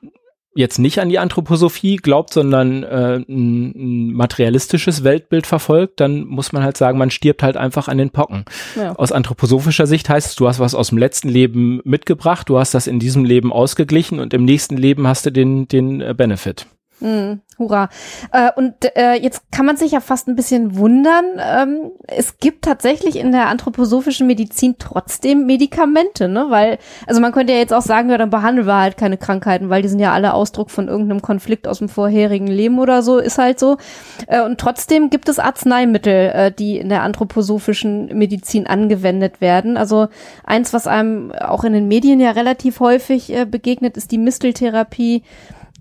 jetzt 0.54 0.78
nicht 0.78 0.98
an 0.98 1.08
die 1.08 1.18
Anthroposophie 1.18 1.96
glaubt, 1.96 2.32
sondern 2.32 2.82
äh, 2.82 3.16
ein, 3.16 3.72
ein 3.74 4.12
materialistisches 4.12 5.04
Weltbild 5.04 5.46
verfolgt, 5.46 6.00
dann 6.00 6.24
muss 6.24 6.52
man 6.52 6.64
halt 6.64 6.76
sagen, 6.76 6.98
man 6.98 7.10
stirbt 7.10 7.42
halt 7.42 7.56
einfach 7.56 7.88
an 7.88 7.98
den 7.98 8.10
Pocken. 8.10 8.44
Ja. 8.76 8.94
Aus 8.96 9.12
anthroposophischer 9.12 9.86
Sicht 9.86 10.08
heißt 10.08 10.28
es, 10.28 10.34
du 10.34 10.48
hast 10.48 10.58
was 10.58 10.74
aus 10.74 10.88
dem 10.88 10.98
letzten 10.98 11.28
Leben 11.28 11.80
mitgebracht, 11.84 12.48
du 12.48 12.58
hast 12.58 12.74
das 12.74 12.86
in 12.86 12.98
diesem 12.98 13.24
Leben 13.24 13.52
ausgeglichen 13.52 14.18
und 14.18 14.34
im 14.34 14.44
nächsten 14.44 14.76
Leben 14.76 15.06
hast 15.06 15.26
du 15.26 15.32
den, 15.32 15.68
den 15.68 16.00
äh, 16.00 16.14
Benefit. 16.16 16.66
Mm, 17.00 17.40
hurra. 17.58 17.88
Äh, 18.32 18.50
und 18.56 18.74
äh, 18.94 19.14
jetzt 19.14 19.50
kann 19.50 19.64
man 19.64 19.78
sich 19.78 19.92
ja 19.92 20.00
fast 20.00 20.28
ein 20.28 20.36
bisschen 20.36 20.76
wundern. 20.76 21.24
Ähm, 21.38 21.92
es 22.06 22.38
gibt 22.38 22.64
tatsächlich 22.64 23.16
in 23.16 23.32
der 23.32 23.48
anthroposophischen 23.48 24.26
Medizin 24.26 24.76
trotzdem 24.78 25.46
Medikamente, 25.46 26.28
ne? 26.28 26.46
Weil, 26.50 26.78
also 27.06 27.22
man 27.22 27.32
könnte 27.32 27.54
ja 27.54 27.58
jetzt 27.58 27.72
auch 27.72 27.82
sagen, 27.82 28.10
ja, 28.10 28.18
dann 28.18 28.28
behandeln 28.28 28.66
wir 28.66 28.76
halt 28.76 28.98
keine 28.98 29.16
Krankheiten, 29.16 29.70
weil 29.70 29.80
die 29.80 29.88
sind 29.88 30.00
ja 30.00 30.12
alle 30.12 30.34
Ausdruck 30.34 30.70
von 30.70 30.88
irgendeinem 30.88 31.22
Konflikt 31.22 31.66
aus 31.66 31.78
dem 31.78 31.88
vorherigen 31.88 32.48
Leben 32.48 32.78
oder 32.78 33.02
so, 33.02 33.18
ist 33.18 33.38
halt 33.38 33.58
so. 33.58 33.78
Äh, 34.26 34.42
und 34.42 34.60
trotzdem 34.60 35.08
gibt 35.08 35.30
es 35.30 35.38
Arzneimittel, 35.38 36.30
äh, 36.34 36.52
die 36.52 36.76
in 36.76 36.90
der 36.90 37.02
anthroposophischen 37.02 38.06
Medizin 38.16 38.66
angewendet 38.66 39.40
werden. 39.40 39.78
Also 39.78 40.08
eins, 40.44 40.74
was 40.74 40.86
einem 40.86 41.32
auch 41.32 41.64
in 41.64 41.72
den 41.72 41.88
Medien 41.88 42.20
ja 42.20 42.32
relativ 42.32 42.80
häufig 42.80 43.34
äh, 43.34 43.46
begegnet, 43.46 43.96
ist 43.96 44.10
die 44.10 44.18
Misteltherapie 44.18 45.22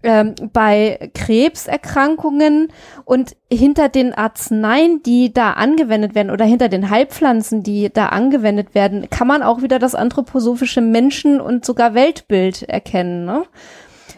ähm, 0.04 0.36
bei 0.54 1.12
Krebserkrankungen 1.14 2.70
und 3.06 3.36
hinter 3.52 3.89
den 3.89 4.14
Arzneien, 4.14 5.02
die 5.04 5.34
da 5.34 5.52
angewendet 5.54 6.16
werden 6.16 6.32
oder 6.32 6.45
hinter 6.45 6.70
den 6.70 6.89
Heilpflanzen, 6.89 7.64
die 7.64 7.91
da 7.91 8.08
angewendet 8.08 8.76
werden, 8.76 9.10
kann 9.10 9.28
man 9.28 9.43
auch 9.43 9.62
wieder 9.62 9.80
das 9.80 9.95
anthroposophische 9.95 10.82
Menschen- 10.82 11.41
und 11.41 11.66
sogar 11.66 11.93
Weltbild 11.93 12.64
erkennen. 12.64 13.26
Ne? 13.26 13.43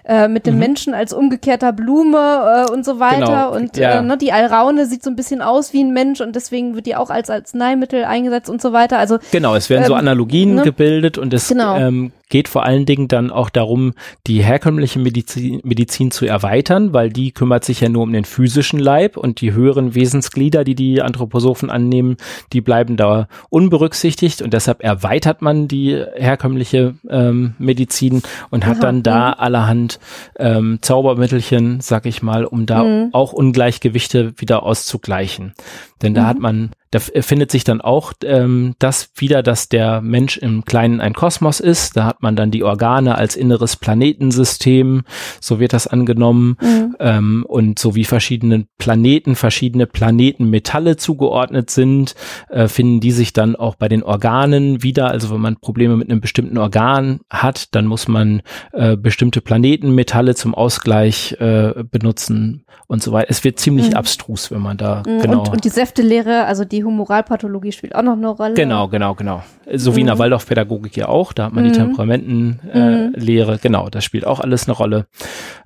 Äh, 0.04 0.28
mit 0.28 0.48
dem 0.48 0.58
Menschen 0.58 0.96
als 0.96 1.14
umgekehrter 1.14 1.74
Blume 1.74 2.66
äh, 2.68 2.72
und 2.72 2.84
so 2.84 3.00
weiter. 3.00 3.20
Genau, 3.20 3.56
Und 3.56 3.78
ja. 3.78 4.00
äh, 4.00 4.02
ne, 4.02 4.18
die 4.18 4.32
Alraune 4.32 4.88
sieht 4.88 5.04
so 5.04 5.12
ein 5.12 5.16
bisschen 5.16 5.44
aus 5.44 5.74
wie 5.74 5.84
ein 5.84 5.94
Mensch 5.94 6.22
und 6.22 6.36
deswegen 6.36 6.74
wird 6.74 6.88
die 6.88 6.96
auch 6.96 7.12
als 7.12 7.30
Arzneimittel 7.30 8.04
eingesetzt 8.06 8.50
und 8.50 8.62
so 8.64 8.74
weiter. 8.74 8.98
Also 8.98 9.20
Genau, 9.32 9.54
es 9.54 9.70
werden 9.70 9.86
so 9.86 9.94
Ähm, 9.94 10.00
Analogien 10.00 10.56
ne? 10.56 10.64
gebildet 10.64 11.20
und 11.20 11.34
es 11.36 11.48
Genau. 11.50 11.78
ähm, 11.78 12.12
geht 12.32 12.48
vor 12.48 12.64
allen 12.66 12.88
Dingen 12.88 13.08
dann 13.08 13.30
auch 13.30 13.52
darum, 13.52 13.94
die 14.26 14.42
herkömmliche 14.42 14.98
Medizin, 14.98 15.62
Medizin 15.64 16.10
zu 16.10 16.26
erweitern, 16.26 16.94
weil 16.94 17.12
die 17.12 17.32
kümmert 17.32 17.64
sich 17.64 17.82
ja 17.82 17.90
nur 17.90 18.02
um 18.02 18.12
den 18.12 18.26
physischen 18.26 18.80
Leib 18.80 19.18
und 19.18 19.42
die 19.42 19.54
höheren 19.54 19.94
Wesensglieder, 19.94 20.64
die 20.64 20.74
die 20.74 21.04
Anthroposophen 21.04 21.70
annehmen, 21.70 22.18
die 22.54 22.62
bleiben 22.62 22.98
da 22.98 23.28
unberücksichtigt 23.50 24.42
und 24.42 24.54
deshalb 24.54 24.84
erweitert 24.84 25.42
man 25.44 25.68
die 25.68 26.04
herkömmliche 26.16 26.96
ähm, 27.10 27.54
Medizin 27.60 28.24
und 28.50 28.66
hat 28.66 28.78
Aha, 28.78 28.82
dann 28.82 29.04
da 29.04 29.32
allerhand 29.34 30.00
ähm, 30.40 30.80
Zaubermittelchen, 30.82 31.82
sag 31.82 32.08
ich 32.08 32.24
mal, 32.24 32.46
um 32.46 32.66
da 32.66 32.84
Mhm. 32.84 33.10
auch 33.12 33.34
Ungleichgewichte 33.34 34.34
wieder 34.38 34.64
auszugleichen. 34.64 35.54
Denn 36.02 36.14
da 36.16 36.24
Mhm. 36.24 36.28
hat 36.28 36.40
man, 36.40 36.72
da 36.92 36.98
f- 36.98 37.12
findet 37.26 37.52
sich 37.52 37.64
dann 37.64 37.82
auch 37.82 38.14
ähm, 38.24 38.76
das 38.80 39.10
wieder, 39.16 39.42
dass 39.44 39.68
der 39.70 40.02
Mensch 40.02 40.38
im 40.38 40.64
Kleinen 40.66 41.02
ein 41.02 41.14
Kosmos 41.14 41.60
ist. 41.60 41.98
Da 41.98 42.06
hat 42.06 42.22
man 42.22 42.36
dann 42.36 42.52
die 42.52 42.64
Organe 42.64 43.16
als 43.16 43.36
inneres 43.36 43.76
Planetensystem, 43.78 45.04
so 45.40 45.60
wird 45.60 45.74
das 45.74 45.88
angenommen. 45.88 46.58
Mhm. 46.62 46.96
Ähm, 47.00 47.46
und 47.48 47.80
so 47.80 47.96
wie 47.96 48.06
verschiedene 48.06 48.66
Planeten, 48.78 49.36
verschiedene 49.36 49.88
Planetenmetalle 49.88 50.98
zugeordnet 50.98 51.70
sind, 51.70 52.16
äh, 52.50 52.68
finden 52.68 53.00
die 53.00 53.12
sich 53.12 53.34
dann 53.34 53.56
auch 53.56 53.76
bei 53.76 53.88
den 53.90 54.04
Organen 54.04 54.84
wieder. 54.84 55.10
Also 55.12 55.34
wenn 55.34 55.42
man 55.42 55.58
Probleme 55.58 55.98
mit 55.98 56.10
einem 56.10 56.22
bestimmten 56.22 56.58
Organ 56.58 57.22
hat, 57.30 57.74
dann 57.76 57.88
muss 57.88 58.08
man 58.08 58.42
äh, 58.74 58.96
bestimmte 58.98 59.42
Planetenmetalle 59.42 60.36
zum 60.36 60.54
Ausgleich 60.54 61.34
äh, 61.40 61.84
benutzen 61.90 62.66
und 62.88 63.02
so 63.02 63.12
weiter. 63.12 63.28
Es 63.30 63.44
wird 63.44 63.60
ziemlich 63.60 63.90
Mhm. 63.92 63.96
abstrus, 63.96 64.52
wenn 64.52 64.62
man 64.62 64.78
da 64.78 65.02
Mm, 65.06 65.20
genau. 65.22 65.40
Und, 65.42 65.50
und 65.50 65.64
die 65.64 65.70
Säftelehre, 65.70 66.46
also 66.46 66.66
die 66.66 66.81
Humoralpathologie 66.84 67.72
spielt 67.72 67.96
auch 67.96 68.02
noch 68.04 68.14
eine 68.14 68.28
Rolle. 68.30 68.54
Genau, 68.54 68.88
genau, 68.88 69.16
genau. 69.16 69.44
So 69.74 69.96
wie 69.96 70.02
in 70.02 70.08
der 70.08 70.16
Mhm. 70.16 70.20
Waldorfpädagogik 70.20 70.98
ja 70.98 71.08
auch, 71.08 71.34
da 71.34 71.46
hat 71.46 71.54
man 71.54 71.64
die 71.64 71.70
Mhm. 71.70 71.76
Temperamentenlehre, 71.76 73.52
äh, 73.52 73.56
Mhm. 73.56 73.60
Genau, 73.62 73.90
das 73.90 74.04
spielt 74.04 74.26
auch 74.28 74.40
alles 74.40 74.68
eine 74.68 74.76
Rolle. 74.76 75.06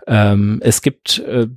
Ähm, 0.07 0.59
es 0.61 0.81
gibt 0.81 1.19
äh, 1.19 1.47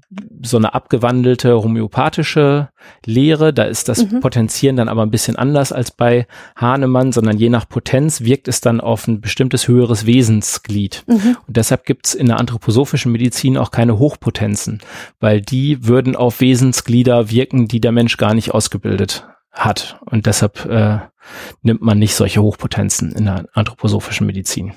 so 0.43 0.57
eine 0.57 0.73
abgewandelte 0.75 1.63
homöopathische 1.63 2.71
Lehre, 3.05 3.53
da 3.53 3.65
ist 3.65 3.89
das 3.89 4.11
Mhm. 4.11 4.21
Potenzieren 4.21 4.77
dann 4.77 4.89
aber 4.89 5.03
ein 5.03 5.11
bisschen 5.11 5.37
anders 5.37 5.73
als 5.73 5.91
bei 5.91 6.27
Hahnemann, 6.57 7.13
sondern 7.13 7.37
je 7.37 7.51
nach 7.51 7.69
Potenz 7.69 8.23
wirkt 8.23 8.49
es 8.49 8.61
dann 8.61 8.81
auf 8.81 9.07
ein 9.07 9.21
bestimmtes 9.21 9.69
höheres 9.69 10.07
Wesensglied. 10.07 11.05
Mhm. 11.07 11.37
Und 11.47 11.57
deshalb 11.57 11.85
gibt's 11.85 12.15
in 12.15 12.27
der 12.27 12.39
anthroposophischen 12.39 13.13
Medizin 13.13 13.59
auch 13.59 13.71
keine 13.71 13.99
Hochpotenzen, 13.99 14.81
weil 15.21 15.41
die 15.41 15.87
würden 15.87 16.17
auf 16.17 16.41
Wesensglieder 16.41 17.31
wirken, 17.31 17.69
die 17.69 17.81
der 17.81 17.93
Mensch 17.93 18.17
gar 18.17 18.35
nicht 18.35 18.53
ausgebildet 18.53 19.27
hat. 19.53 20.01
Und 20.07 20.27
deshalb 20.27 20.65
äh, 20.67 21.01
nimmt 21.63 21.83
man 21.83 21.99
nicht 21.99 22.15
solche 22.15 22.41
Hochpotenzen 22.41 23.13
in 23.13 23.25
der 23.27 23.45
anthroposophischen 23.53 24.27
Medizin. 24.27 24.73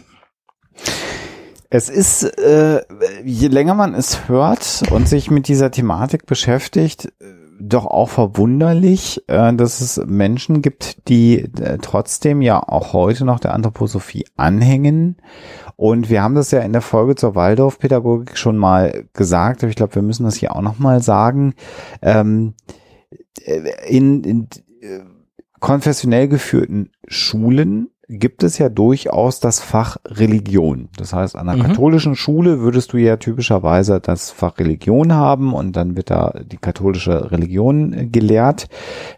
Es 1.74 1.88
ist, 1.88 2.24
äh, 2.24 2.82
je 3.24 3.47
länger 3.47 3.76
man 3.76 3.93
es 3.95 4.28
hört 4.28 4.84
und 4.91 5.07
sich 5.07 5.32
mit 5.32 5.47
dieser 5.47 5.72
Thematik 5.72 6.26
beschäftigt, 6.26 7.05
äh, 7.05 7.34
doch 7.61 7.86
auch 7.86 8.09
verwunderlich, 8.09 9.24
äh, 9.28 9.53
dass 9.53 9.80
es 9.80 9.95
Menschen 10.05 10.61
gibt, 10.61 11.07
die 11.07 11.39
äh, 11.39 11.78
trotzdem 11.82 12.41
ja 12.41 12.61
auch 12.61 12.91
heute 12.91 13.24
noch 13.24 13.39
der 13.39 13.53
Anthroposophie 13.53 14.26
anhängen. 14.36 15.15
Und 15.78 16.09
wir 16.09 16.22
haben 16.22 16.36
das 16.36 16.51
ja 16.51 16.59
in 16.59 16.74
der 16.74 16.82
Folge 16.82 17.15
zur 17.15 17.36
Waldorfpädagogik 17.36 18.38
schon 18.38 18.57
mal 18.57 19.05
gesagt, 19.13 19.63
aber 19.63 19.69
ich 19.69 19.78
glaube, 19.78 19.95
wir 19.95 20.01
müssen 20.01 20.26
das 20.26 20.36
hier 20.36 20.53
auch 20.53 20.61
noch 20.61 20.78
mal 20.78 21.01
sagen. 21.01 21.53
Ähm, 22.01 22.53
äh, 23.45 23.61
in, 23.88 24.26
in 24.26 24.47
äh, 24.82 24.99
konfessionell 25.61 26.28
geführten 26.28 26.91
Schulen 27.07 27.91
gibt 28.20 28.43
es 28.43 28.57
ja 28.57 28.68
durchaus 28.68 29.39
das 29.39 29.62
Fach 29.62 29.97
Religion. 30.05 30.89
Das 30.97 31.14
heißt, 31.14 31.36
an 31.36 31.47
einer 31.47 31.64
Mhm. 31.64 31.68
katholischen 31.68 32.16
Schule 32.16 32.59
würdest 32.59 32.91
du 32.91 32.97
ja 32.97 33.16
typischerweise 33.18 34.01
das 34.01 34.32
Fach 34.32 34.59
Religion 34.59 35.14
haben 35.14 35.53
und 35.53 35.76
dann 35.78 35.95
wird 35.95 36.09
da 36.12 36.34
die 36.45 36.57
katholische 36.57 37.32
Religion 37.32 37.93
äh, 37.93 38.05
gelehrt. 38.07 38.68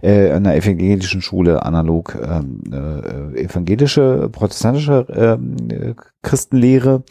Äh, 0.01 0.29
an 0.29 0.45
einer 0.45 0.55
evangelischen 0.55 1.21
Schule 1.21 1.65
analog 1.65 2.15
ähm, 2.15 2.61
äh, 2.71 3.41
evangelische, 3.43 4.29
protestantische 4.31 5.07
ähm, 5.09 5.55
äh, 5.69 5.93
Christenlehre. 6.21 7.03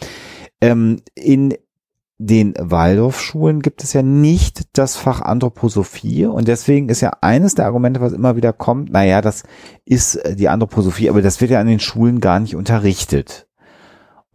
Ähm, 0.60 1.00
in 1.16 1.54
den 2.18 2.54
Waldorfschulen 2.58 3.60
gibt 3.60 3.82
es 3.82 3.92
ja 3.92 4.02
nicht 4.02 4.78
das 4.78 4.96
Fach 4.96 5.20
Anthroposophie 5.20 6.26
und 6.26 6.46
deswegen 6.46 6.88
ist 6.88 7.00
ja 7.00 7.12
eines 7.20 7.54
der 7.54 7.66
Argumente, 7.66 8.00
was 8.00 8.12
immer 8.12 8.36
wieder 8.36 8.52
kommt, 8.52 8.92
naja, 8.92 9.20
das 9.20 9.42
ist 9.84 10.16
äh, 10.16 10.36
die 10.36 10.48
Anthroposophie, 10.48 11.10
aber 11.10 11.22
das 11.22 11.40
wird 11.40 11.50
ja 11.50 11.60
an 11.60 11.66
den 11.66 11.80
Schulen 11.80 12.20
gar 12.20 12.38
nicht 12.38 12.54
unterrichtet. 12.54 13.48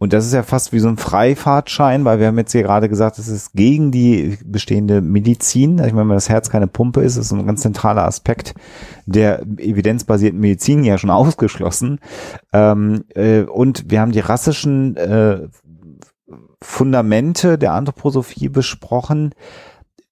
Und 0.00 0.12
das 0.12 0.24
ist 0.24 0.32
ja 0.32 0.44
fast 0.44 0.72
wie 0.72 0.78
so 0.78 0.86
ein 0.86 0.96
Freifahrtschein, 0.96 2.04
weil 2.04 2.20
wir 2.20 2.28
haben 2.28 2.38
jetzt 2.38 2.52
hier 2.52 2.62
gerade 2.62 2.88
gesagt, 2.88 3.18
es 3.18 3.26
ist 3.26 3.52
gegen 3.54 3.90
die 3.90 4.38
bestehende 4.44 5.00
Medizin. 5.00 5.78
Ich 5.84 5.92
meine, 5.92 6.08
wenn 6.08 6.14
das 6.14 6.28
Herz 6.28 6.50
keine 6.50 6.68
Pumpe 6.68 7.00
ist, 7.00 7.16
ist 7.16 7.32
ein 7.32 7.46
ganz 7.46 7.62
zentraler 7.62 8.04
Aspekt 8.04 8.54
der 9.06 9.42
evidenzbasierten 9.42 10.38
Medizin 10.38 10.84
ja 10.84 10.98
schon 10.98 11.10
ausgeschlossen. 11.10 11.98
Ähm, 12.52 13.06
äh, 13.14 13.42
und 13.42 13.90
wir 13.90 14.00
haben 14.00 14.12
die 14.12 14.20
rassischen 14.20 14.96
äh, 14.96 15.48
Fundamente 16.62 17.58
der 17.58 17.72
Anthroposophie 17.72 18.48
besprochen. 18.48 19.34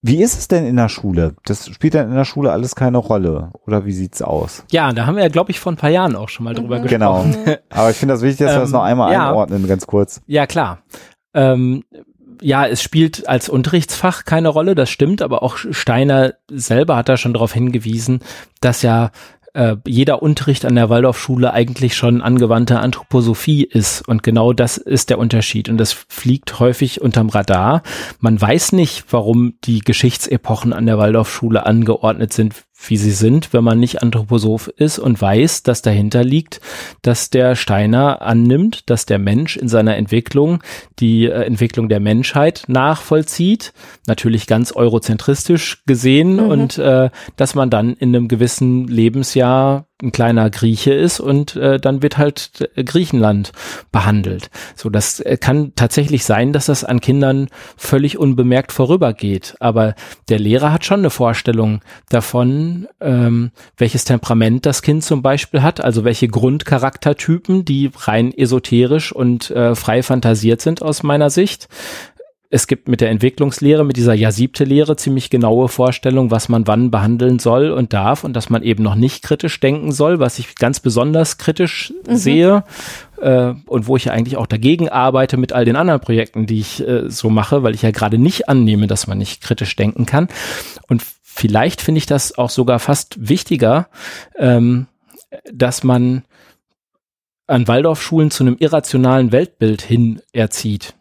Wie 0.02 0.22
ist 0.22 0.38
es 0.38 0.46
denn 0.46 0.64
in 0.66 0.76
der 0.76 0.88
Schule? 0.88 1.34
Das 1.46 1.66
spielt 1.68 1.94
dann 1.94 2.08
in 2.10 2.14
der 2.14 2.24
Schule 2.24 2.52
alles 2.52 2.76
keine 2.76 2.98
Rolle. 2.98 3.50
Oder 3.66 3.86
wie 3.86 3.92
sieht's 3.92 4.22
aus? 4.22 4.64
Ja, 4.70 4.92
da 4.92 5.06
haben 5.06 5.16
wir 5.16 5.22
ja, 5.24 5.28
glaube 5.28 5.50
ich, 5.50 5.58
vor 5.58 5.72
ein 5.72 5.76
paar 5.76 5.90
Jahren 5.90 6.14
auch 6.14 6.28
schon 6.28 6.44
mal 6.44 6.54
drüber 6.54 6.78
Mhm. 6.78 6.82
gesprochen. 6.82 7.32
Genau. 7.44 7.56
Aber 7.70 7.90
ich 7.90 7.96
finde 7.96 8.14
das 8.14 8.22
wichtig, 8.22 8.46
dass 8.46 8.54
wir 8.54 8.60
das 8.60 8.68
Ähm, 8.70 8.76
noch 8.76 8.82
einmal 8.84 9.12
ja. 9.12 9.28
einordnen, 9.30 9.66
ganz 9.66 9.86
kurz. 9.86 10.20
Ja, 10.26 10.46
klar. 10.46 10.78
Ähm, 11.34 11.82
ja, 12.40 12.66
es 12.66 12.82
spielt 12.82 13.28
als 13.28 13.48
Unterrichtsfach 13.48 14.24
keine 14.24 14.48
Rolle, 14.48 14.74
das 14.74 14.90
stimmt, 14.90 15.22
aber 15.22 15.42
auch 15.42 15.56
Steiner 15.56 16.34
selber 16.50 16.96
hat 16.96 17.08
da 17.08 17.16
schon 17.16 17.32
darauf 17.32 17.52
hingewiesen, 17.52 18.20
dass 18.60 18.82
ja 18.82 19.10
äh, 19.56 19.76
jeder 19.86 20.22
Unterricht 20.22 20.66
an 20.66 20.74
der 20.74 20.90
Waldorfschule 20.90 21.52
eigentlich 21.52 21.96
schon 21.96 22.20
angewandte 22.20 22.78
Anthroposophie 22.78 23.64
ist. 23.64 24.06
Und 24.06 24.22
genau 24.22 24.52
das 24.52 24.76
ist 24.76 25.08
der 25.08 25.18
Unterschied. 25.18 25.68
Und 25.68 25.78
das 25.78 25.92
fliegt 25.92 26.60
häufig 26.60 27.00
unterm 27.00 27.30
Radar. 27.30 27.82
Man 28.20 28.40
weiß 28.40 28.72
nicht, 28.72 29.04
warum 29.10 29.54
die 29.64 29.80
Geschichtsepochen 29.80 30.74
an 30.74 30.84
der 30.84 30.98
Waldorfschule 30.98 31.64
angeordnet 31.64 32.34
sind, 32.34 32.54
wie 32.88 32.96
sie 32.96 33.10
sind, 33.10 33.52
wenn 33.52 33.64
man 33.64 33.80
nicht 33.80 34.02
Anthroposoph 34.02 34.68
ist 34.68 34.98
und 34.98 35.20
weiß, 35.20 35.62
dass 35.62 35.82
dahinter 35.82 36.22
liegt, 36.24 36.60
dass 37.02 37.30
der 37.30 37.56
Steiner 37.56 38.22
annimmt, 38.22 38.88
dass 38.90 39.06
der 39.06 39.18
Mensch 39.18 39.56
in 39.56 39.68
seiner 39.68 39.96
Entwicklung 39.96 40.62
die 40.98 41.24
äh, 41.24 41.42
Entwicklung 41.44 41.88
der 41.88 42.00
Menschheit 42.00 42.64
nachvollzieht, 42.68 43.72
natürlich 44.06 44.46
ganz 44.46 44.72
eurozentristisch 44.72 45.82
gesehen 45.86 46.36
Mhm. 46.36 46.50
und 46.50 46.78
äh, 46.78 47.10
dass 47.36 47.54
man 47.54 47.70
dann 47.70 47.94
in 47.94 48.14
einem 48.14 48.28
gewissen 48.28 48.86
Lebensjahr 48.86 49.85
ein 50.02 50.12
kleiner 50.12 50.50
Grieche 50.50 50.92
ist 50.92 51.20
und 51.20 51.56
äh, 51.56 51.80
dann 51.80 52.02
wird 52.02 52.18
halt 52.18 52.70
äh, 52.74 52.84
Griechenland 52.84 53.52
behandelt. 53.92 54.50
So, 54.74 54.90
das 54.90 55.20
äh, 55.20 55.38
kann 55.38 55.72
tatsächlich 55.74 56.24
sein, 56.24 56.52
dass 56.52 56.66
das 56.66 56.84
an 56.84 57.00
Kindern 57.00 57.48
völlig 57.78 58.18
unbemerkt 58.18 58.72
vorübergeht. 58.72 59.56
Aber 59.58 59.94
der 60.28 60.38
Lehrer 60.38 60.70
hat 60.70 60.84
schon 60.84 61.00
eine 61.00 61.10
Vorstellung 61.10 61.80
davon, 62.10 62.88
ähm, 63.00 63.52
welches 63.78 64.04
Temperament 64.04 64.66
das 64.66 64.82
Kind 64.82 65.02
zum 65.02 65.22
Beispiel 65.22 65.62
hat, 65.62 65.82
also 65.82 66.04
welche 66.04 66.28
Grundcharaktertypen, 66.28 67.64
die 67.64 67.90
rein 67.96 68.36
esoterisch 68.36 69.12
und 69.12 69.50
äh, 69.50 69.74
frei 69.74 70.02
fantasiert 70.02 70.60
sind 70.60 70.82
aus 70.82 71.02
meiner 71.02 71.30
Sicht. 71.30 71.68
Es 72.48 72.68
gibt 72.68 72.86
mit 72.86 73.00
der 73.00 73.10
Entwicklungslehre, 73.10 73.84
mit 73.84 73.96
dieser 73.96 74.14
Jahr-Siebte-Lehre 74.14 74.96
ziemlich 74.96 75.30
genaue 75.30 75.68
Vorstellungen, 75.68 76.30
was 76.30 76.48
man 76.48 76.66
wann 76.66 76.92
behandeln 76.92 77.40
soll 77.40 77.70
und 77.72 77.92
darf 77.92 78.22
und 78.22 78.34
dass 78.34 78.50
man 78.50 78.62
eben 78.62 78.84
noch 78.84 78.94
nicht 78.94 79.24
kritisch 79.24 79.58
denken 79.58 79.90
soll, 79.90 80.20
was 80.20 80.38
ich 80.38 80.54
ganz 80.54 80.78
besonders 80.78 81.38
kritisch 81.38 81.92
sehe 82.08 82.62
äh, 83.20 83.52
und 83.66 83.88
wo 83.88 83.96
ich 83.96 84.04
ja 84.04 84.12
eigentlich 84.12 84.36
auch 84.36 84.46
dagegen 84.46 84.88
arbeite 84.88 85.36
mit 85.36 85.52
all 85.52 85.64
den 85.64 85.74
anderen 85.74 86.00
Projekten, 86.00 86.46
die 86.46 86.60
ich 86.60 86.86
äh, 86.86 87.10
so 87.10 87.30
mache, 87.30 87.64
weil 87.64 87.74
ich 87.74 87.82
ja 87.82 87.90
gerade 87.90 88.18
nicht 88.18 88.48
annehme, 88.48 88.86
dass 88.86 89.08
man 89.08 89.18
nicht 89.18 89.42
kritisch 89.42 89.74
denken 89.74 90.06
kann. 90.06 90.28
Und 90.86 91.02
vielleicht 91.22 91.80
finde 91.80 91.98
ich 91.98 92.06
das 92.06 92.38
auch 92.38 92.50
sogar 92.50 92.78
fast 92.78 93.28
wichtiger, 93.28 93.88
ähm, 94.38 94.86
dass 95.52 95.82
man 95.82 96.22
an 97.48 97.66
Waldorfschulen 97.66 98.30
zu 98.30 98.44
einem 98.44 98.56
irrationalen 98.58 99.32
Weltbild 99.32 99.82
hin 99.82 100.22
erzieht 100.32 100.94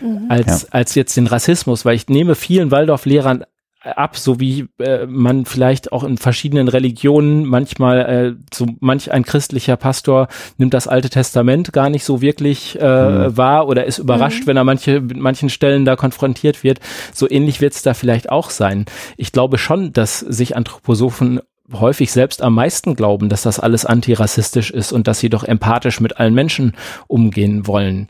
Mhm. 0.00 0.26
als, 0.28 0.70
als 0.72 0.94
jetzt 0.94 1.16
den 1.16 1.26
Rassismus, 1.26 1.84
weil 1.84 1.96
ich 1.96 2.08
nehme 2.08 2.34
vielen 2.34 2.70
Waldorflehrern 2.70 3.44
ab, 3.82 4.18
so 4.18 4.38
wie 4.38 4.68
äh, 4.78 5.06
man 5.06 5.46
vielleicht 5.46 5.90
auch 5.92 6.04
in 6.04 6.18
verschiedenen 6.18 6.68
Religionen 6.68 7.46
manchmal, 7.46 7.98
äh, 8.00 8.34
so 8.52 8.66
manch 8.80 9.10
ein 9.10 9.24
christlicher 9.24 9.78
Pastor 9.78 10.28
nimmt 10.58 10.74
das 10.74 10.86
Alte 10.86 11.08
Testament 11.08 11.72
gar 11.72 11.88
nicht 11.88 12.04
so 12.04 12.20
wirklich 12.20 12.78
äh, 12.78 13.36
wahr 13.36 13.68
oder 13.68 13.86
ist 13.86 13.98
überrascht, 13.98 14.42
Mhm. 14.42 14.46
wenn 14.48 14.56
er 14.58 14.64
manche 14.64 15.00
mit 15.00 15.16
manchen 15.16 15.48
Stellen 15.48 15.86
da 15.86 15.96
konfrontiert 15.96 16.62
wird. 16.62 16.80
So 17.14 17.28
ähnlich 17.30 17.62
wird 17.62 17.72
es 17.72 17.80
da 17.80 17.94
vielleicht 17.94 18.28
auch 18.30 18.50
sein. 18.50 18.84
Ich 19.16 19.32
glaube 19.32 19.56
schon, 19.56 19.94
dass 19.94 20.20
sich 20.20 20.56
Anthroposophen 20.56 21.40
häufig 21.72 22.10
selbst 22.12 22.42
am 22.42 22.54
meisten 22.54 22.96
glauben, 22.96 23.28
dass 23.28 23.42
das 23.42 23.60
alles 23.60 23.86
antirassistisch 23.86 24.70
ist 24.72 24.92
und 24.92 25.06
dass 25.06 25.20
sie 25.20 25.30
doch 25.30 25.44
empathisch 25.44 26.00
mit 26.00 26.18
allen 26.18 26.34
Menschen 26.34 26.74
umgehen 27.06 27.66
wollen. 27.66 28.08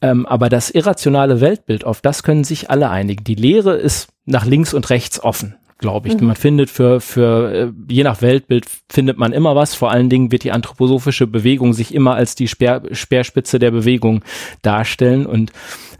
Ähm, 0.00 0.26
aber 0.26 0.48
das 0.48 0.70
irrationale 0.70 1.40
Weltbild, 1.40 1.84
auf 1.84 2.00
das 2.00 2.22
können 2.22 2.44
sich 2.44 2.70
alle 2.70 2.88
einigen. 2.90 3.24
Die 3.24 3.34
Lehre 3.34 3.74
ist 3.74 4.08
nach 4.26 4.44
links 4.46 4.72
und 4.72 4.90
rechts 4.90 5.20
offen, 5.20 5.56
glaube 5.78 6.08
ich. 6.08 6.20
Mhm. 6.20 6.28
Man 6.28 6.36
findet 6.36 6.70
für, 6.70 7.00
für, 7.00 7.52
äh, 7.52 7.72
je 7.88 8.04
nach 8.04 8.22
Weltbild 8.22 8.66
findet 8.88 9.18
man 9.18 9.32
immer 9.32 9.56
was. 9.56 9.74
Vor 9.74 9.90
allen 9.90 10.08
Dingen 10.08 10.30
wird 10.30 10.44
die 10.44 10.52
anthroposophische 10.52 11.26
Bewegung 11.26 11.72
sich 11.72 11.92
immer 11.94 12.14
als 12.14 12.36
die 12.36 12.46
Speer, 12.46 12.82
Speerspitze 12.92 13.58
der 13.58 13.72
Bewegung 13.72 14.22
darstellen 14.62 15.26
und, 15.26 15.52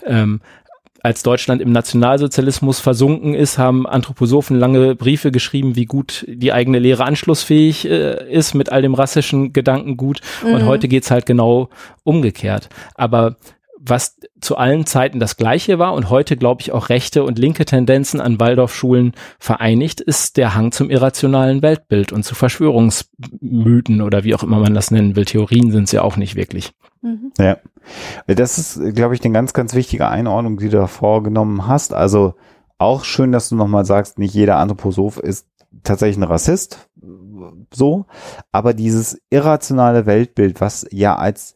ähm, 0.06 0.40
als 1.00 1.22
Deutschland 1.22 1.62
im 1.62 1.70
Nationalsozialismus 1.70 2.80
versunken 2.80 3.32
ist, 3.34 3.56
haben 3.56 3.86
Anthroposophen 3.86 4.58
lange 4.58 4.96
Briefe 4.96 5.30
geschrieben, 5.30 5.76
wie 5.76 5.84
gut 5.86 6.24
die 6.28 6.52
eigene 6.52 6.80
Lehre 6.80 7.04
anschlussfähig 7.04 7.88
äh, 7.88 8.30
ist 8.30 8.54
mit 8.54 8.70
all 8.72 8.82
dem 8.82 8.94
rassischen 8.94 9.52
Gedankengut. 9.52 10.20
Und 10.44 10.62
Mhm. 10.62 10.66
heute 10.66 10.88
geht's 10.88 11.10
halt 11.12 11.24
genau 11.24 11.68
umgekehrt. 12.02 12.68
Aber 12.96 13.36
was 13.80 14.16
zu 14.40 14.56
allen 14.56 14.86
Zeiten 14.86 15.20
das 15.20 15.36
Gleiche 15.36 15.78
war 15.78 15.94
und 15.94 16.10
heute, 16.10 16.36
glaube 16.36 16.62
ich, 16.62 16.72
auch 16.72 16.88
rechte 16.88 17.22
und 17.22 17.38
linke 17.38 17.64
Tendenzen 17.64 18.20
an 18.20 18.40
Waldorfschulen 18.40 19.12
vereinigt, 19.38 20.00
ist 20.00 20.36
der 20.36 20.54
Hang 20.54 20.72
zum 20.72 20.90
irrationalen 20.90 21.62
Weltbild 21.62 22.12
und 22.12 22.24
zu 22.24 22.34
Verschwörungsmythen 22.34 24.02
oder 24.02 24.24
wie 24.24 24.34
auch 24.34 24.42
immer 24.42 24.58
man 24.58 24.74
das 24.74 24.90
nennen 24.90 25.16
will. 25.16 25.24
Theorien 25.24 25.70
sind 25.70 25.84
es 25.84 25.92
ja 25.92 26.02
auch 26.02 26.16
nicht 26.16 26.34
wirklich. 26.34 26.72
Mhm. 27.02 27.32
Ja. 27.38 27.58
Das 28.26 28.58
ist, 28.58 28.94
glaube 28.94 29.14
ich, 29.14 29.24
eine 29.24 29.32
ganz, 29.32 29.52
ganz 29.52 29.74
wichtige 29.74 30.08
Einordnung, 30.08 30.58
die 30.58 30.68
du 30.68 30.78
da 30.78 30.86
vorgenommen 30.86 31.66
hast. 31.66 31.94
Also 31.94 32.34
auch 32.78 33.04
schön, 33.04 33.32
dass 33.32 33.48
du 33.48 33.56
nochmal 33.56 33.84
sagst, 33.84 34.18
nicht 34.18 34.34
jeder 34.34 34.56
Anthroposoph 34.56 35.18
ist 35.18 35.46
tatsächlich 35.84 36.18
ein 36.18 36.24
Rassist. 36.24 36.88
So. 37.72 38.06
Aber 38.52 38.74
dieses 38.74 39.20
irrationale 39.30 40.06
Weltbild, 40.06 40.60
was 40.60 40.86
ja 40.90 41.16
als 41.16 41.54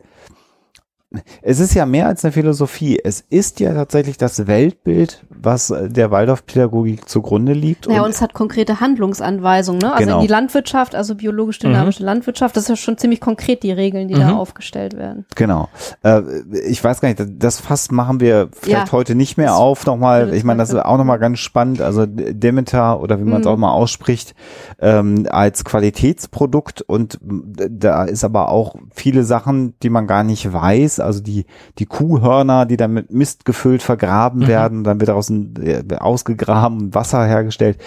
es 1.43 1.61
ist 1.61 1.75
ja 1.75 1.87
mehr 1.87 2.07
als 2.07 2.25
eine 2.25 2.33
Philosophie. 2.33 3.01
Es 3.03 3.25
ist 3.29 3.61
ja 3.61 3.75
tatsächlich 3.75 4.19
das 4.19 4.47
Weltbild, 4.47 5.25
was 5.43 5.73
der 5.81 6.11
Waldorfpädagogik 6.11 7.09
zugrunde 7.09 7.53
liegt. 7.53 7.87
Ja, 7.87 7.99
und, 7.99 8.07
und 8.07 8.11
es 8.11 8.21
hat 8.21 8.35
konkrete 8.35 8.81
Handlungsanweisungen, 8.81 9.81
ne? 9.81 9.93
Also 9.93 10.05
genau. 10.05 10.17
in 10.17 10.27
die 10.27 10.33
Landwirtschaft, 10.33 10.95
also 10.95 11.15
biologisch-dynamische 11.15 12.03
mhm. 12.03 12.07
Landwirtschaft, 12.07 12.57
das 12.57 12.65
ist 12.65 12.69
ja 12.69 12.77
schon 12.77 12.99
ziemlich 12.99 13.21
konkret, 13.21 13.63
die 13.63 13.73
Regeln, 13.73 14.09
die 14.09 14.15
mhm. 14.15 14.21
da 14.21 14.33
aufgestellt 14.33 14.97
werden. 14.97 15.27
Genau. 15.35 15.69
Äh, 16.03 16.23
ich 16.67 16.83
weiß 16.83 17.01
gar 17.01 17.09
nicht, 17.09 17.23
das 17.39 17.61
Fass 17.61 17.91
machen 17.91 18.21
wir 18.21 18.49
vielleicht 18.53 18.89
ja. 18.89 18.93
heute 18.93 19.15
nicht 19.15 19.37
mehr 19.37 19.57
auf 19.57 19.87
nochmal. 19.87 20.35
Ich 20.35 20.45
meine, 20.45 20.59
das 20.59 20.71
ist 20.71 20.77
auch 20.77 20.99
nochmal 20.99 21.19
ganz 21.19 21.39
spannend. 21.39 21.81
Also 21.81 22.07
Demeter 22.07 23.01
oder 23.01 23.19
wie 23.19 23.25
man 23.25 23.41
es 23.41 23.47
mhm. 23.47 23.53
auch 23.53 23.57
mal 23.57 23.73
ausspricht, 23.73 24.35
ähm, 24.81 25.27
als 25.31 25.65
Qualitätsprodukt 25.65 26.83
und 26.83 27.19
da 27.23 28.05
ist 28.05 28.25
aber 28.25 28.49
auch 28.49 28.75
viele 28.93 29.25
Sachen, 29.25 29.75
die 29.83 29.91
man 29.91 30.07
gar 30.07 30.25
nicht 30.25 30.53
weiß. 30.53 31.01
Also 31.01 31.21
die, 31.21 31.47
die 31.79 31.87
Kuhhörner, 31.87 32.67
die 32.67 32.77
dann 32.77 32.93
mit 32.93 33.11
Mist 33.11 33.45
gefüllt 33.45 33.83
vergraben 33.83 34.41
mhm. 34.41 34.49
werden, 34.49 34.85
dann 34.85 35.01
wird 35.01 35.09
daraus 35.09 35.31
ein, 35.33 35.55
äh, 35.63 35.97
ausgegraben, 35.97 36.95
Wasser 36.95 37.25
hergestellt. 37.27 37.79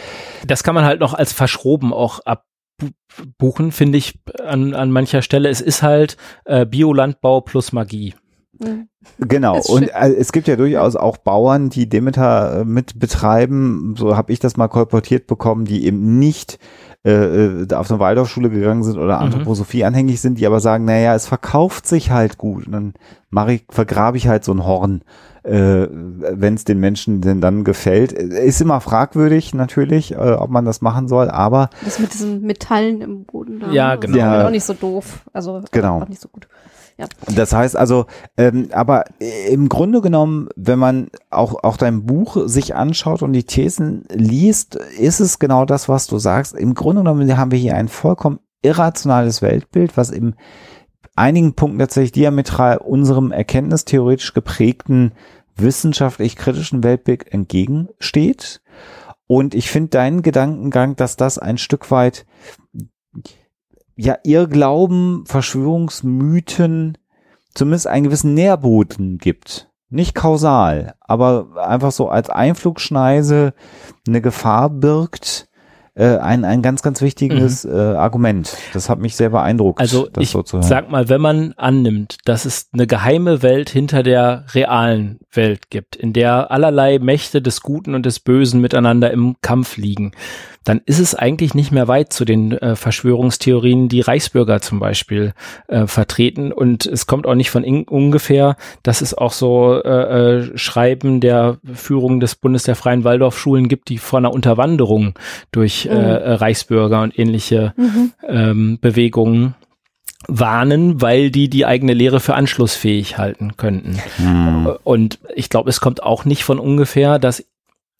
Das 0.46 0.64
kann 0.64 0.76
man 0.76 0.86
halt 0.86 1.00
noch 1.00 1.14
als 1.14 1.34
verschroben 1.34 1.94
auch 1.94 2.20
abbuchen, 2.26 3.72
finde 3.72 3.98
ich 3.98 4.20
an, 4.44 4.74
an 4.74 4.92
mancher 4.92 5.22
Stelle. 5.22 5.50
Es 5.50 5.62
ist 5.62 5.84
halt 5.84 6.18
äh, 6.46 6.66
Biolandbau 6.66 7.42
plus 7.42 7.72
Magie. 7.72 8.16
Mhm. 8.60 8.88
Genau. 9.20 9.60
Und 9.62 9.90
äh, 9.90 10.14
es 10.14 10.32
gibt 10.32 10.48
ja 10.48 10.56
durchaus 10.56 10.96
auch 10.96 11.18
Bauern, 11.18 11.70
die 11.70 11.90
Demeter 11.90 12.62
äh, 12.62 12.66
mit 12.66 13.00
betreiben. 13.00 13.96
So 13.98 14.16
habe 14.16 14.32
ich 14.32 14.40
das 14.40 14.58
mal 14.58 14.68
kolportiert 14.68 15.28
bekommen, 15.28 15.66
die 15.66 15.86
eben 15.86 16.20
nicht 16.20 16.60
äh, 17.06 17.64
äh 17.64 17.74
auf 17.74 17.90
eine 17.90 18.00
Waldorfschule 18.00 18.50
gegangen 18.50 18.84
sind 18.84 18.98
oder 18.98 19.18
mhm. 19.18 19.26
Anthroposophie 19.26 19.80
mhm. 19.80 19.86
anhängig 19.86 20.22
sind, 20.22 20.40
die 20.40 20.48
aber 20.48 20.60
sagen, 20.60 20.86
naja, 20.86 21.16
es 21.16 21.28
verkauft 21.28 21.88
sich 21.88 22.12
halt 22.12 22.38
gut. 22.38 22.66
Und 22.66 22.72
dann 22.72 22.94
mache 23.30 23.54
ich, 23.54 23.66
vergrabe 23.70 24.18
ich 24.18 24.28
halt 24.28 24.44
so 24.44 24.54
ein 24.54 24.66
Horn, 24.66 25.02
äh, 25.44 25.88
wenn 25.90 26.56
es 26.56 26.64
den 26.64 26.80
Menschen 26.80 27.22
denn 27.22 27.42
dann 27.42 27.64
gefällt. 27.64 28.12
Ist 28.12 28.62
immer 28.62 28.82
fragwürdig 28.82 29.54
natürlich, 29.54 30.14
äh, 30.14 30.16
ob 30.16 30.50
man 30.50 30.66
das 30.66 30.82
machen 30.82 31.08
soll, 31.08 31.30
aber. 31.30 31.70
Das 31.84 32.00
mit 32.00 32.14
diesen 32.14 32.42
Metallen 32.42 33.02
im 33.02 33.26
Boden 33.26 33.60
da. 33.60 33.72
Ja, 33.72 33.96
genau. 33.96 34.18
Das 34.18 34.40
ist 34.40 34.46
auch 34.46 34.50
nicht 34.50 34.64
so 34.64 34.74
doof. 34.74 35.22
Also 35.34 35.62
genau. 35.72 36.02
auch 36.02 36.10
nicht 36.10 36.22
so 36.22 36.30
gut. 36.30 36.48
Ja. 36.98 37.08
Das 37.34 37.52
heißt 37.52 37.76
also, 37.76 38.06
ähm, 38.38 38.70
aber 38.72 39.04
im 39.20 39.68
Grunde 39.68 40.02
genommen, 40.02 40.48
wenn 40.56 40.80
man 40.80 41.10
auch, 41.30 41.64
auch 41.64 41.76
dein 41.76 42.06
Buch 42.06 42.38
sich 42.46 42.74
anschaut 42.76 43.22
und 43.22 43.34
die 43.34 43.44
Thesen 43.44 44.06
liest, 44.10 44.76
ist 44.76 45.20
es 45.20 45.40
genau 45.40 45.66
das, 45.66 45.90
was 45.90 46.08
du 46.08 46.20
sagst. 46.20 46.56
Im 46.56 46.74
Grunde 46.74 47.02
genommen 47.02 47.38
haben 47.38 47.52
wir 47.52 47.60
hier 47.60 47.76
ein 47.76 47.90
vollkommen 47.90 48.40
irrationales 48.62 49.42
Weltbild, 49.42 49.98
was 49.98 50.10
im 50.10 50.36
einigen 51.16 51.54
Punkten 51.54 51.80
tatsächlich 51.80 52.14
diametral 52.14 52.78
unserem 52.78 53.32
erkenntnistheoretisch 53.32 54.34
geprägten 54.34 55.12
wissenschaftlich 55.58 56.36
kritischen 56.36 56.84
Weltbild 56.84 57.32
entgegensteht. 57.32 58.62
Und 59.28 59.56
ich 59.56 59.70
finde 59.70 59.90
deinen 59.90 60.22
Gedankengang, 60.22 60.96
dass 60.96 61.16
das 61.16 61.40
ein 61.40 61.58
Stück 61.58 61.90
weit 61.92 62.26
ja 63.96 64.18
Irrglauben, 64.24 65.26
Verschwörungsmythen 65.26 66.98
zumindest 67.54 67.88
einen 67.88 68.06
gewissen 68.06 68.34
Nährboden 68.34 69.18
gibt. 69.18 69.70
Nicht 69.90 70.16
kausal, 70.16 70.96
aber 71.00 71.48
einfach 71.58 71.92
so 71.92 72.10
als 72.10 72.30
Einflugschneise 72.30 73.54
eine 74.08 74.22
Gefahr 74.22 74.70
birgt, 74.70 75.48
äh, 75.94 76.18
ein, 76.18 76.44
ein 76.44 76.62
ganz, 76.62 76.82
ganz 76.82 77.02
wichtiges 77.02 77.64
mhm. 77.64 77.74
äh, 77.74 77.80
Argument. 77.96 78.58
Das 78.74 78.90
hat 78.90 79.00
mich 79.00 79.16
sehr 79.16 79.30
beeindruckt. 79.30 79.80
Also 79.80 80.10
ich 80.20 80.32
so 80.32 80.44
sag 80.44 80.92
mal, 80.92 81.08
wenn 81.08 81.22
man 81.22 81.54
annimmt, 81.54 82.18
dass 82.26 82.44
es 82.44 82.68
eine 82.74 82.88
geheime 82.88 83.42
Welt 83.42 83.70
hinter 83.70 84.04
der 84.04 84.46
realen 84.54 85.20
Welt 85.32 85.70
gibt, 85.70 85.96
in 85.96 86.12
der 86.12 86.52
allerlei 86.52 87.00
Mächte 87.00 87.42
des 87.42 87.62
Guten 87.62 87.96
und 87.96 88.06
des 88.06 88.20
Bösen 88.20 88.60
miteinander 88.60 89.12
im 89.12 89.38
Kampf 89.42 89.78
liegen, 89.78 90.12
dann 90.66 90.82
ist 90.86 91.00
es 91.00 91.16
eigentlich 91.16 91.54
nicht 91.54 91.72
mehr 91.72 91.88
weit 91.88 92.12
zu 92.12 92.26
den 92.26 92.52
äh, 92.52 92.76
Verschwörungstheorien, 92.76 93.88
die 93.88 94.02
Reichsbürger 94.02 94.60
zum 94.62 94.80
Beispiel 94.80 95.34
äh, 95.68 95.88
vertreten. 95.88 96.52
Und 96.52 96.86
es 96.86 97.06
kommt 97.06 97.28
auch 97.28 97.36
nicht 97.36 97.52
von 97.52 97.64
ungefähr, 97.64 98.58
dass 98.84 99.02
es 99.02 99.18
auch 99.18 99.32
so 99.32 99.82
äh, 99.82 100.40
äh, 100.40 100.58
Schreiben 100.58 101.22
der 101.22 101.58
Führung 101.74 102.20
des 102.20 102.36
Bundes 102.36 102.64
der 102.64 102.76
Freien 102.76 103.04
Waldorfschulen 103.04 103.70
gibt, 103.70 103.90
die 103.90 104.00
vor 104.00 104.20
einer 104.20 104.34
Unterwanderung 104.34 105.14
durch 105.52 105.86
äh, 105.86 105.94
mhm. 105.94 106.02
äh, 106.02 106.32
Reichsbürger 106.34 107.02
und 107.02 107.18
ähnliche 107.18 107.74
mhm. 107.78 108.12
ähm, 108.28 108.80
Bewegungen 108.82 109.54
warnen, 110.28 111.00
weil 111.00 111.30
die 111.30 111.50
die 111.50 111.68
eigene 111.68 111.94
Lehre 111.94 112.20
für 112.20 112.34
anschlussfähig 112.34 113.20
halten 113.20 113.58
könnten. 113.58 114.00
Mhm. 114.18 114.72
Und 114.84 115.20
ich 115.36 115.50
glaube, 115.52 115.70
es 115.70 115.80
kommt 115.80 116.02
auch 116.02 116.26
nicht 116.26 116.44
von 116.44 116.58
ungefähr, 116.58 117.20
dass 117.20 117.46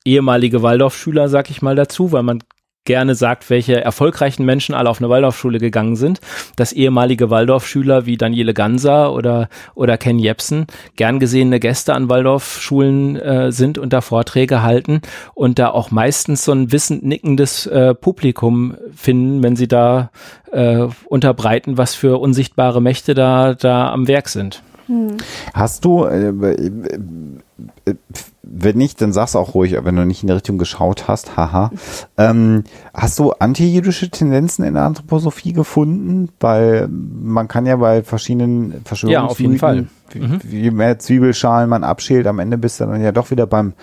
ehemalige 0.06 0.62
Waldorfschüler, 0.62 1.30
sag 1.30 1.50
ich 1.50 1.62
mal 1.62 1.76
dazu, 1.76 2.12
weil 2.12 2.24
man 2.24 2.42
gerne 2.86 3.16
sagt, 3.16 3.50
welche 3.50 3.82
erfolgreichen 3.82 4.46
Menschen 4.46 4.76
alle 4.76 4.90
auf 4.90 5.00
eine 5.00 5.10
Waldorfschule 5.10 5.60
gegangen 5.60 5.96
sind, 5.96 6.22
dass 6.56 6.72
ehemalige 6.72 7.30
Waldorfschüler 7.30 8.06
wie 8.06 8.18
Daniele 8.18 8.54
Ganser 8.54 9.14
oder, 9.14 9.50
oder 9.74 9.98
Ken 9.98 10.20
Jepsen 10.20 10.68
gern 10.96 11.20
gesehene 11.20 11.60
Gäste 11.60 11.94
an 11.94 12.10
Waldorfschulen 12.10 13.16
äh, 13.18 13.52
sind 13.52 13.78
und 13.78 13.92
da 13.92 14.02
Vorträge 14.02 14.62
halten 14.62 15.02
und 15.34 15.60
da 15.60 15.70
auch 15.70 15.92
meistens 15.92 16.46
so 16.46 16.52
ein 16.52 16.72
wissend 16.72 17.04
nickendes 17.04 17.66
äh, 17.66 17.94
Publikum 17.94 18.76
finden, 18.96 19.44
wenn 19.44 19.56
sie 19.56 19.68
da 19.68 20.12
äh, 20.52 20.88
unterbreiten, 21.06 21.78
was 21.78 21.96
für 21.96 22.20
unsichtbare 22.20 22.82
Mächte 22.82 23.14
da, 23.14 23.56
da 23.56 23.92
am 23.92 24.08
Werk 24.08 24.30
sind. 24.30 24.62
Hm. 24.88 25.18
Hast 25.54 25.84
du, 25.84 26.06
äh, 26.06 26.30
äh, 26.30 26.72
äh 27.86 27.96
wenn 28.48 28.78
nicht, 28.78 29.02
dann 29.02 29.12
sag's 29.12 29.36
auch 29.36 29.54
ruhig, 29.54 29.76
wenn 29.84 29.96
du 29.96 30.06
nicht 30.06 30.24
in 30.24 30.28
die 30.28 30.34
Richtung 30.34 30.58
geschaut 30.58 31.08
hast, 31.08 31.36
haha. 31.36 31.72
Ähm, 32.18 32.64
hast 32.94 33.18
du 33.20 33.32
antijüdische 33.32 34.10
Tendenzen 34.10 34.64
in 34.66 34.76
der 34.76 34.84
Anthroposophie 34.84 35.54
gefunden? 35.54 36.30
Weil 36.40 36.88
man 36.90 37.48
kann 37.48 37.66
ja 37.66 37.76
bei 37.78 38.04
verschiedenen 38.04 38.82
Verschwörungsmythen, 38.86 39.12
ja, 39.12 39.26
auf 39.26 39.40
jeden 39.40 39.58
Fall. 39.58 39.88
Mhm. 40.14 40.40
Je 40.50 40.72
mehr 40.72 41.00
Zwiebelschalen 41.00 41.70
man 41.70 41.84
abschält, 41.84 42.28
am 42.28 42.40
Ende 42.40 42.58
bist 42.58 42.80
du 42.80 42.86
dann 42.86 43.02
ja 43.02 43.12
doch 43.12 43.32
wieder 43.32 43.48
beim 43.48 43.74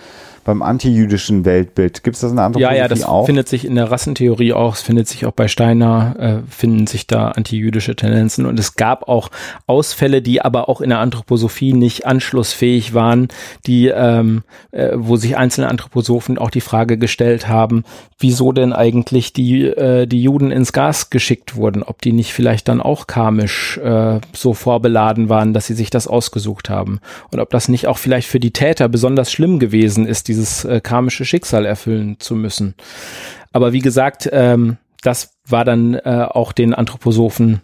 beim 0.43 0.61
antijüdischen 0.61 1.45
Weltbild. 1.45 2.03
Gibt 2.03 2.15
es 2.15 2.21
das 2.21 2.31
in 2.31 2.37
der 2.37 2.45
Anthroposophie 2.45 2.73
auch? 2.73 2.77
Ja, 2.77 2.83
ja, 2.83 2.87
das 2.87 3.03
auch? 3.03 3.25
findet 3.25 3.47
sich 3.47 3.65
in 3.65 3.75
der 3.75 3.91
Rassentheorie 3.91 4.53
auch, 4.53 4.75
es 4.75 4.81
findet 4.81 5.07
sich 5.07 5.25
auch 5.25 5.31
bei 5.31 5.47
Steiner, 5.47 6.15
äh, 6.19 6.51
finden 6.51 6.87
sich 6.87 7.07
da 7.07 7.29
antijüdische 7.29 7.95
Tendenzen 7.95 8.45
und 8.45 8.59
es 8.59 8.75
gab 8.75 9.07
auch 9.07 9.29
Ausfälle, 9.67 10.21
die 10.21 10.41
aber 10.41 10.69
auch 10.69 10.81
in 10.81 10.89
der 10.89 10.99
Anthroposophie 10.99 11.73
nicht 11.73 12.05
anschlussfähig 12.05 12.93
waren, 12.93 13.27
die, 13.65 13.87
ähm, 13.87 14.43
äh, 14.71 14.91
wo 14.95 15.15
sich 15.15 15.37
einzelne 15.37 15.69
Anthroposophen 15.69 16.37
auch 16.37 16.49
die 16.49 16.61
Frage 16.61 16.97
gestellt 16.97 17.47
haben, 17.47 17.83
wieso 18.19 18.51
denn 18.51 18.73
eigentlich 18.73 19.33
die, 19.33 19.63
äh, 19.65 20.07
die 20.07 20.23
Juden 20.23 20.51
ins 20.51 20.73
Gas 20.73 21.09
geschickt 21.09 21.55
wurden, 21.55 21.83
ob 21.83 22.01
die 22.01 22.13
nicht 22.13 22.33
vielleicht 22.33 22.67
dann 22.67 22.81
auch 22.81 23.07
karmisch 23.07 23.77
äh, 23.77 24.19
so 24.31 24.53
vorbeladen 24.53 25.29
waren, 25.29 25.53
dass 25.53 25.67
sie 25.67 25.73
sich 25.73 25.89
das 25.89 26.07
ausgesucht 26.07 26.69
haben 26.69 26.99
und 27.31 27.39
ob 27.39 27.49
das 27.49 27.67
nicht 27.67 27.87
auch 27.87 27.97
vielleicht 27.97 28.27
für 28.27 28.39
die 28.39 28.51
Täter 28.51 28.89
besonders 28.89 29.31
schlimm 29.31 29.59
gewesen 29.59 30.05
ist, 30.05 30.27
dieses 30.33 30.65
äh, 30.65 30.81
karmische 30.81 31.25
Schicksal 31.25 31.65
erfüllen 31.65 32.19
zu 32.19 32.35
müssen. 32.35 32.73
Aber 33.51 33.71
wie 33.71 33.81
gesagt, 33.81 34.27
ähm, 34.31 34.77
das 35.03 35.37
war 35.47 35.65
dann 35.65 35.93
äh, 35.93 36.25
auch 36.29 36.53
den 36.53 36.73
Anthroposophen 36.73 37.61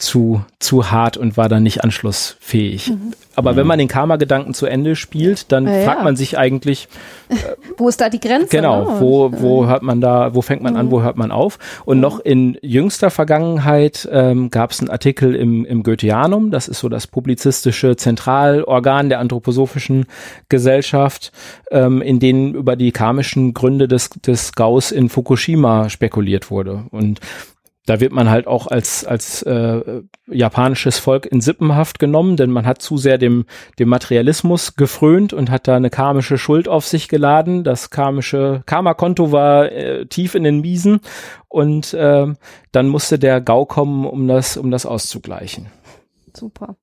zu, 0.00 0.42
zu 0.58 0.90
hart 0.90 1.16
und 1.16 1.36
war 1.36 1.48
dann 1.48 1.62
nicht 1.62 1.84
anschlussfähig. 1.84 2.90
Mhm. 2.90 3.12
Aber 3.36 3.52
mhm. 3.52 3.56
wenn 3.56 3.66
man 3.66 3.78
den 3.78 3.88
Karma-Gedanken 3.88 4.54
zu 4.54 4.66
Ende 4.66 4.96
spielt, 4.96 5.52
dann 5.52 5.66
ja, 5.66 5.82
fragt 5.82 6.02
man 6.02 6.16
sich 6.16 6.38
eigentlich, 6.38 6.88
äh, 7.28 7.34
wo 7.76 7.88
ist 7.88 8.00
da 8.00 8.08
die 8.08 8.18
Grenze? 8.18 8.48
Genau, 8.48 8.84
ne? 8.84 9.00
wo, 9.00 9.30
wo 9.32 9.66
hört 9.66 9.82
man 9.82 10.00
da, 10.00 10.34
wo 10.34 10.42
fängt 10.42 10.62
man 10.62 10.72
mhm. 10.72 10.80
an, 10.80 10.90
wo 10.90 11.02
hört 11.02 11.16
man 11.16 11.30
auf? 11.30 11.58
Und 11.84 11.98
mhm. 11.98 12.00
noch 12.02 12.18
in 12.18 12.58
jüngster 12.62 13.10
Vergangenheit 13.10 14.08
ähm, 14.10 14.50
gab 14.50 14.72
es 14.72 14.80
einen 14.80 14.90
Artikel 14.90 15.34
im, 15.34 15.64
im 15.64 15.82
Goetheanum, 15.82 16.50
das 16.50 16.66
ist 16.66 16.80
so 16.80 16.88
das 16.88 17.06
publizistische 17.06 17.96
Zentralorgan 17.96 19.10
der 19.10 19.20
anthroposophischen 19.20 20.06
Gesellschaft, 20.48 21.30
ähm, 21.70 22.00
in 22.00 22.20
denen 22.20 22.54
über 22.54 22.74
die 22.74 22.90
karmischen 22.90 23.52
Gründe 23.54 23.86
des, 23.86 24.08
des 24.10 24.52
Gaus 24.52 24.92
in 24.92 25.10
Fukushima 25.10 25.90
spekuliert 25.90 26.50
wurde. 26.50 26.84
Und 26.90 27.20
da 27.86 27.98
wird 28.00 28.12
man 28.12 28.30
halt 28.30 28.46
auch 28.46 28.66
als, 28.66 29.04
als 29.04 29.42
äh, 29.42 30.02
japanisches 30.26 30.98
Volk 30.98 31.26
in 31.26 31.40
Sippenhaft 31.40 31.98
genommen, 31.98 32.36
denn 32.36 32.50
man 32.50 32.66
hat 32.66 32.82
zu 32.82 32.98
sehr 32.98 33.18
dem, 33.18 33.46
dem 33.78 33.88
Materialismus 33.88 34.76
gefrönt 34.76 35.32
und 35.32 35.50
hat 35.50 35.66
da 35.66 35.76
eine 35.76 35.90
karmische 35.90 36.38
Schuld 36.38 36.68
auf 36.68 36.86
sich 36.86 37.08
geladen. 37.08 37.64
Das 37.64 37.90
karmische 37.90 38.62
Karma-Konto 38.66 39.32
war 39.32 39.72
äh, 39.72 40.06
tief 40.06 40.34
in 40.34 40.44
den 40.44 40.60
Miesen 40.60 41.00
und 41.48 41.94
äh, 41.94 42.26
dann 42.70 42.88
musste 42.88 43.18
der 43.18 43.40
Gau 43.40 43.64
kommen, 43.64 44.06
um 44.06 44.28
das, 44.28 44.56
um 44.56 44.70
das 44.70 44.84
auszugleichen. 44.84 45.66
Super. 46.36 46.76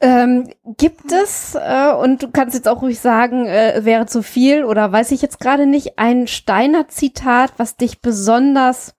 Ähm, 0.00 0.48
gibt 0.76 1.10
es, 1.10 1.56
äh, 1.56 1.92
und 1.92 2.22
du 2.22 2.30
kannst 2.30 2.54
jetzt 2.54 2.68
auch 2.68 2.82
ruhig 2.82 3.00
sagen, 3.00 3.46
äh, 3.46 3.80
wäre 3.82 4.06
zu 4.06 4.22
viel 4.22 4.64
oder 4.64 4.92
weiß 4.92 5.10
ich 5.10 5.22
jetzt 5.22 5.40
gerade 5.40 5.66
nicht, 5.66 5.98
ein 5.98 6.28
Steiner 6.28 6.86
Zitat, 6.86 7.54
was 7.56 7.76
dich 7.76 8.00
besonders 8.00 8.94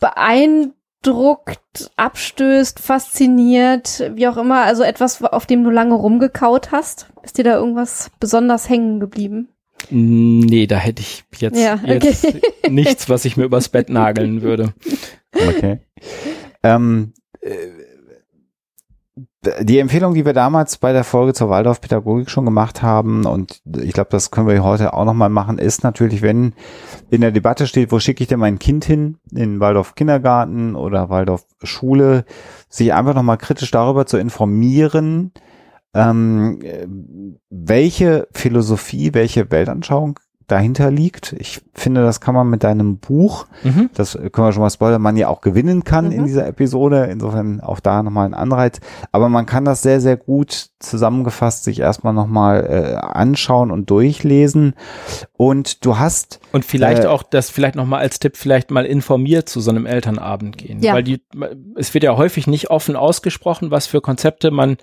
beeindruckt 0.00 1.90
abstößt, 1.96 2.80
fasziniert, 2.80 4.10
wie 4.14 4.28
auch 4.28 4.36
immer? 4.36 4.62
Also 4.62 4.82
etwas, 4.82 5.22
auf 5.22 5.46
dem 5.46 5.64
du 5.64 5.70
lange 5.70 5.94
rumgekaut 5.94 6.72
hast? 6.72 7.06
Ist 7.22 7.38
dir 7.38 7.44
da 7.44 7.56
irgendwas 7.56 8.10
besonders 8.20 8.68
hängen 8.68 9.00
geblieben? 9.00 9.48
Nee, 9.90 10.66
da 10.66 10.76
hätte 10.76 11.00
ich 11.02 11.24
jetzt, 11.38 11.58
Ja, 11.58 11.74
okay. 11.74 11.94
jetzt 12.02 12.26
nichts, 12.68 13.08
was 13.08 13.24
ich 13.24 13.36
mir 13.36 13.44
übers 13.44 13.68
Bett 13.68 13.88
nageln 13.88 14.42
würde. 14.42 14.74
Okay. 15.34 15.80
ähm, 16.62 17.12
äh, 17.40 17.56
die 19.60 19.78
Empfehlung, 19.78 20.12
die 20.12 20.26
wir 20.26 20.34
damals 20.34 20.76
bei 20.76 20.92
der 20.92 21.04
Folge 21.04 21.32
zur 21.32 21.48
Waldorfpädagogik 21.48 22.28
schon 22.28 22.44
gemacht 22.44 22.82
haben, 22.82 23.24
und 23.24 23.62
ich 23.80 23.94
glaube, 23.94 24.10
das 24.10 24.30
können 24.30 24.46
wir 24.46 24.62
heute 24.62 24.92
auch 24.92 25.06
nochmal 25.06 25.30
machen, 25.30 25.58
ist 25.58 25.82
natürlich, 25.82 26.20
wenn 26.20 26.52
in 27.10 27.22
der 27.22 27.32
Debatte 27.32 27.66
steht, 27.66 27.90
wo 27.90 27.98
schicke 28.00 28.22
ich 28.22 28.28
denn 28.28 28.40
mein 28.40 28.58
Kind 28.58 28.84
hin, 28.84 29.16
in 29.34 29.58
Waldorf 29.58 29.94
Kindergarten 29.94 30.76
oder 30.76 31.08
Waldorf 31.08 31.46
Schule, 31.62 32.26
sich 32.68 32.92
einfach 32.92 33.14
nochmal 33.14 33.38
kritisch 33.38 33.70
darüber 33.70 34.04
zu 34.04 34.18
informieren, 34.18 35.32
ähm, 35.94 36.60
äh, 36.62 36.86
welche 37.48 38.28
Philosophie, 38.32 39.14
welche 39.14 39.50
Weltanschauung 39.50 40.20
dahinter 40.50 40.90
liegt. 40.90 41.32
Ich 41.38 41.60
finde, 41.74 42.02
das 42.02 42.20
kann 42.20 42.34
man 42.34 42.48
mit 42.50 42.64
deinem 42.64 42.98
Buch, 42.98 43.46
Mhm. 43.62 43.90
das 43.94 44.12
können 44.14 44.48
wir 44.48 44.52
schon 44.52 44.62
mal 44.62 44.70
spoilern, 44.70 45.00
man 45.02 45.16
ja 45.16 45.28
auch 45.28 45.40
gewinnen 45.40 45.84
kann 45.84 46.06
Mhm. 46.06 46.12
in 46.12 46.24
dieser 46.24 46.46
Episode. 46.46 47.04
Insofern 47.10 47.60
auch 47.60 47.80
da 47.80 48.02
nochmal 48.02 48.26
ein 48.26 48.34
Anreiz. 48.34 48.80
Aber 49.12 49.28
man 49.28 49.46
kann 49.46 49.64
das 49.64 49.82
sehr, 49.82 50.00
sehr 50.00 50.16
gut 50.16 50.70
zusammengefasst 50.78 51.64
sich 51.64 51.80
erstmal 51.80 52.14
nochmal 52.14 52.64
äh, 52.64 52.96
anschauen 52.96 53.70
und 53.70 53.90
durchlesen. 53.90 54.74
Und 55.36 55.84
du 55.84 55.98
hast 55.98 56.40
Und 56.52 56.64
vielleicht 56.64 57.04
Äh, 57.04 57.08
auch, 57.08 57.22
das 57.22 57.50
vielleicht 57.50 57.76
nochmal 57.76 58.00
als 58.00 58.18
Tipp, 58.18 58.36
vielleicht 58.36 58.70
mal 58.70 58.84
informiert 58.86 59.48
zu 59.48 59.60
so 59.60 59.70
einem 59.70 59.86
Elternabend 59.86 60.56
gehen. 60.58 60.80
Ja. 60.82 60.94
Weil 60.94 61.02
die, 61.02 61.22
es 61.76 61.92
wird 61.94 62.04
ja 62.04 62.16
häufig 62.16 62.46
nicht 62.46 62.70
offen 62.70 62.96
ausgesprochen, 62.96 63.70
was 63.70 63.86
für 63.86 64.00
Konzepte 64.00 64.50
man 64.50 64.76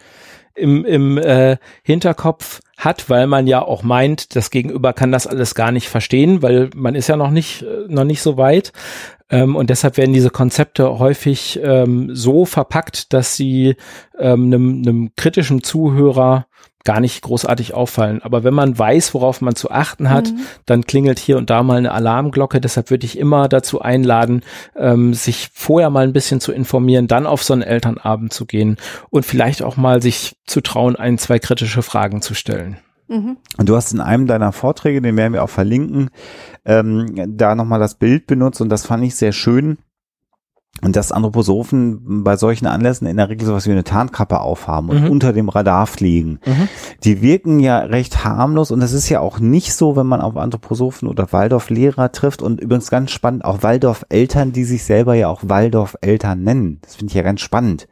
im, 0.58 0.86
im 0.86 1.18
äh, 1.18 1.58
Hinterkopf 1.84 2.62
hat, 2.78 3.10
weil 3.10 3.28
man 3.28 3.48
ja 3.48 3.62
auch 3.62 3.84
meint, 3.84 4.36
das 4.36 4.52
Gegenüber 4.52 4.94
kann 4.94 5.12
das 5.12 5.28
alles 5.28 5.56
gar 5.56 5.72
nicht 5.72 5.90
verstehen, 5.90 6.42
weil 6.42 6.70
man 6.76 6.96
ist 6.96 7.08
ja 7.08 7.16
noch 7.16 7.32
nicht, 7.32 7.64
äh, 7.64 7.86
noch 7.88 8.04
nicht 8.04 8.22
so 8.22 8.38
weit. 8.38 8.72
Ähm, 9.30 9.56
und 9.56 9.70
deshalb 9.70 9.98
werden 9.98 10.14
diese 10.14 10.30
Konzepte 10.30 11.00
häufig 11.00 11.60
ähm, 11.62 12.10
so 12.14 12.46
verpackt, 12.46 13.14
dass 13.14 13.36
sie 13.36 13.76
ähm, 14.18 14.46
einem, 14.46 14.82
einem 14.86 15.12
kritischen 15.16 15.64
Zuhörer 15.64 16.48
gar 16.86 17.02
nicht 17.02 17.22
großartig 17.22 17.74
auffallen. 17.74 18.22
Aber 18.22 18.46
wenn 18.46 18.54
man 18.54 18.80
weiß, 18.80 19.14
worauf 19.14 19.42
man 19.42 19.56
zu 19.58 19.70
achten 19.72 20.10
hat, 20.10 20.32
Mhm. 20.32 20.40
dann 20.66 20.86
klingelt 20.86 21.20
hier 21.20 21.38
und 21.38 21.50
da 21.50 21.62
mal 21.62 21.80
eine 21.80 21.92
Alarmglocke. 21.92 22.62
Deshalb 22.62 22.90
würde 22.92 23.06
ich 23.06 23.18
immer 23.18 23.50
dazu 23.50 23.82
einladen, 23.82 24.42
ähm, 24.78 25.14
sich 25.14 25.50
vorher 25.54 25.90
mal 25.90 26.06
ein 26.06 26.14
bisschen 26.14 26.40
zu 26.40 26.54
informieren, 26.54 27.08
dann 27.08 27.28
auf 27.28 27.44
so 27.44 27.52
einen 27.52 27.64
Elternabend 27.64 28.32
zu 28.32 28.46
gehen 28.46 28.78
und 29.10 29.26
vielleicht 29.26 29.64
auch 29.64 29.76
mal 29.76 30.02
sich 30.02 30.38
zu 30.46 30.62
trauen, 30.62 30.96
ein, 30.96 31.18
zwei 31.18 31.40
kritische 31.40 31.82
Fragen 31.82 32.22
zu 32.22 32.34
stellen. 32.34 32.78
Mhm. 33.08 33.38
Und 33.58 33.70
du 33.70 33.76
hast 33.76 33.94
in 33.94 34.00
einem 34.02 34.28
deiner 34.28 34.52
Vorträge, 34.52 35.02
den 35.02 35.16
werden 35.18 35.34
wir 35.34 35.44
auch 35.44 35.50
verlinken, 35.50 36.10
ähm, 36.66 37.08
da 37.38 37.56
nochmal 37.56 37.80
das 37.80 37.96
Bild 37.96 38.28
benutzt 38.28 38.62
und 38.62 38.70
das 38.70 38.86
fand 38.86 39.04
ich 39.04 39.16
sehr 39.16 39.32
schön. 39.32 39.78
Und 40.84 40.96
dass 40.96 41.12
Anthroposophen 41.12 42.24
bei 42.24 42.38
solchen 42.38 42.68
Anlässen 42.68 43.08
in 43.08 43.18
der 43.18 43.30
Regel 43.30 43.48
sowas 43.48 43.66
wie 43.66 43.72
eine 43.72 43.84
Tarnkappe 43.84 44.40
aufhaben 44.40 44.90
und 44.90 45.06
Mhm. 45.06 45.10
unter 45.10 45.34
dem 45.34 45.50
Radar 45.50 45.88
fliegen. 45.88 46.40
Mhm. 46.46 46.68
Die 47.04 47.22
wirken 47.24 47.60
ja 47.60 47.80
recht 47.80 48.24
harmlos 48.24 48.70
und 48.70 48.80
das 48.82 48.94
ist 48.94 49.10
ja 49.10 49.20
auch 49.20 49.40
nicht 49.40 49.74
so, 49.74 49.96
wenn 49.96 50.06
man 50.06 50.22
auf 50.22 50.38
Anthroposophen 50.38 51.08
oder 51.08 51.32
Waldorf-Lehrer 51.32 52.12
trifft 52.12 52.44
und 52.44 52.62
übrigens 52.62 52.92
ganz 52.92 53.10
spannend, 53.10 53.44
auch 53.44 53.64
Waldorf-Eltern, 53.64 54.52
die 54.52 54.66
sich 54.66 54.84
selber 54.84 55.16
ja 55.16 55.30
auch 55.30 55.42
Waldorf-Eltern 55.48 56.44
nennen. 56.44 56.78
Das 56.84 56.96
finde 56.98 57.10
ich 57.10 57.16
ja 57.16 57.24
ganz 57.24 57.42
spannend. 57.42 57.88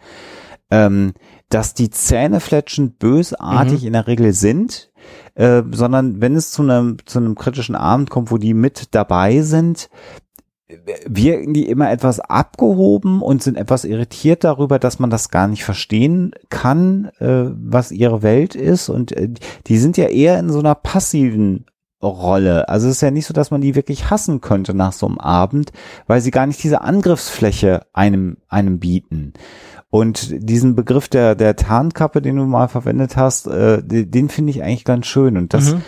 Ähm, 0.70 1.14
dass 1.50 1.74
die 1.74 1.90
Zähne 1.90 2.40
fletschend 2.40 3.00
bösartig 3.00 3.82
Mhm. 3.82 3.88
in 3.88 3.94
der 3.94 4.06
Regel 4.08 4.34
sind, 4.34 4.92
äh, 5.36 5.64
sondern 5.72 6.22
wenn 6.22 6.36
es 6.36 6.52
zu 6.52 6.64
einem, 6.64 6.98
zu 7.06 7.20
einem 7.20 7.36
kritischen 7.36 7.76
Abend 7.76 8.10
kommt, 8.10 8.32
wo 8.32 8.38
die 8.38 8.54
mit 8.54 8.96
dabei 8.96 9.42
sind, 9.42 9.90
wirken 11.06 11.54
die 11.54 11.68
immer 11.68 11.92
etwas 11.92 12.20
abgehoben 12.20 13.22
und 13.22 13.44
sind 13.44 13.56
etwas 13.56 13.86
irritiert 13.86 14.44
darüber, 14.44 14.80
dass 14.80 14.98
man 14.98 15.12
das 15.12 15.30
gar 15.30 15.48
nicht 15.48 15.64
verstehen 15.64 16.32
kann, 16.50 17.12
äh, 17.20 17.46
was 17.52 17.92
ihre 17.92 18.24
Welt 18.24 18.56
ist. 18.56 18.90
Und 18.90 19.12
äh, 19.12 19.30
die 19.68 19.78
sind 19.78 19.98
ja 19.98 20.08
eher 20.08 20.40
in 20.40 20.50
so 20.50 20.60
einer 20.60 20.76
passiven 20.76 21.66
Rolle. 22.02 22.68
Also 22.68 22.88
es 22.88 22.96
ist 22.96 23.02
ja 23.02 23.12
nicht 23.12 23.26
so, 23.26 23.34
dass 23.34 23.52
man 23.52 23.62
die 23.62 23.76
wirklich 23.76 24.10
hassen 24.10 24.42
könnte 24.42 24.74
nach 24.74 24.94
so 24.94 25.06
einem 25.06 25.20
Abend, 25.20 25.72
weil 26.08 26.22
sie 26.22 26.32
gar 26.32 26.46
nicht 26.48 26.64
diese 26.64 26.82
Angriffsfläche 26.82 27.86
einem, 27.94 28.38
einem 28.48 28.80
bieten. 28.80 29.34
Und 29.96 30.28
diesen 30.50 30.76
Begriff 30.76 31.08
der, 31.08 31.36
der 31.36 31.56
Tarnkappe, 31.56 32.22
den 32.22 32.36
du 32.36 32.44
mal 32.46 32.68
verwendet 32.68 33.16
hast, 33.16 33.48
äh, 33.48 33.82
den, 33.82 34.12
den 34.12 34.30
finde 34.30 34.52
ich 34.52 34.62
eigentlich 34.62 34.84
ganz 34.84 35.08
schön. 35.08 35.38
Und 35.38 35.54
das 35.54 35.72
Mhm. 35.74 35.82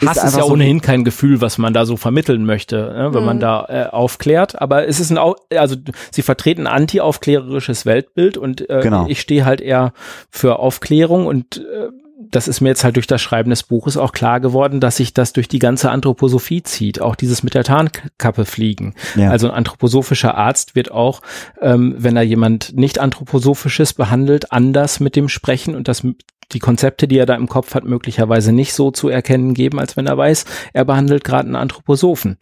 ist 0.00 0.08
Hass 0.08 0.16
ist 0.16 0.24
einfach 0.24 0.38
ja 0.38 0.44
so- 0.46 0.52
ohnehin 0.52 0.80
kein 0.80 1.04
Gefühl, 1.04 1.40
was 1.40 1.56
man 1.58 1.72
da 1.72 1.86
so 1.86 1.96
vermitteln 1.96 2.44
möchte, 2.46 2.76
ne, 2.76 3.14
wenn 3.14 3.24
man 3.24 3.36
Mhm. 3.36 3.40
da 3.40 3.66
äh, 3.68 3.86
aufklärt. 3.90 4.60
Aber 4.60 4.88
es 4.88 4.98
ist 4.98 5.10
ein, 5.12 5.18
Au 5.18 5.36
also 5.56 5.76
sie 6.10 6.22
vertreten 6.22 6.66
ein 6.66 6.74
anti-aufklärerisches 6.82 7.86
Weltbild 7.86 8.36
und 8.38 8.68
äh, 8.68 8.80
Genau. 8.82 9.06
ich 9.08 9.20
stehe 9.20 9.44
halt 9.44 9.60
eher 9.60 9.92
für 10.30 10.58
Aufklärung 10.58 11.26
und 11.26 11.58
äh, 11.58 11.90
das 12.16 12.48
ist 12.48 12.60
mir 12.60 12.68
jetzt 12.68 12.84
halt 12.84 12.96
durch 12.96 13.06
das 13.06 13.20
Schreiben 13.20 13.50
des 13.50 13.64
Buches 13.64 13.96
auch 13.96 14.12
klar 14.12 14.40
geworden, 14.40 14.80
dass 14.80 14.96
sich 14.96 15.14
das 15.14 15.32
durch 15.32 15.48
die 15.48 15.58
ganze 15.58 15.90
Anthroposophie 15.90 16.62
zieht, 16.62 17.00
auch 17.00 17.16
dieses 17.16 17.42
mit 17.42 17.54
der 17.54 17.64
Tarnkappe 17.64 18.44
fliegen. 18.44 18.94
Ja. 19.16 19.30
Also 19.30 19.48
ein 19.48 19.54
anthroposophischer 19.54 20.36
Arzt 20.36 20.74
wird 20.74 20.90
auch, 20.90 21.22
ähm, 21.60 21.94
wenn 21.98 22.16
er 22.16 22.22
jemand 22.22 22.76
nicht 22.76 22.98
anthroposophisches 22.98 23.94
behandelt, 23.94 24.52
anders 24.52 25.00
mit 25.00 25.16
dem 25.16 25.28
sprechen 25.28 25.74
und 25.74 25.88
das 25.88 26.02
die 26.52 26.58
Konzepte, 26.58 27.08
die 27.08 27.18
er 27.18 27.26
da 27.26 27.34
im 27.34 27.48
Kopf 27.48 27.74
hat, 27.74 27.84
möglicherweise 27.84 28.52
nicht 28.52 28.74
so 28.74 28.90
zu 28.90 29.08
erkennen 29.08 29.54
geben, 29.54 29.80
als 29.80 29.96
wenn 29.96 30.06
er 30.06 30.16
weiß, 30.16 30.44
er 30.72 30.84
behandelt 30.84 31.24
gerade 31.24 31.46
einen 31.46 31.56
Anthroposophen. 31.56 32.36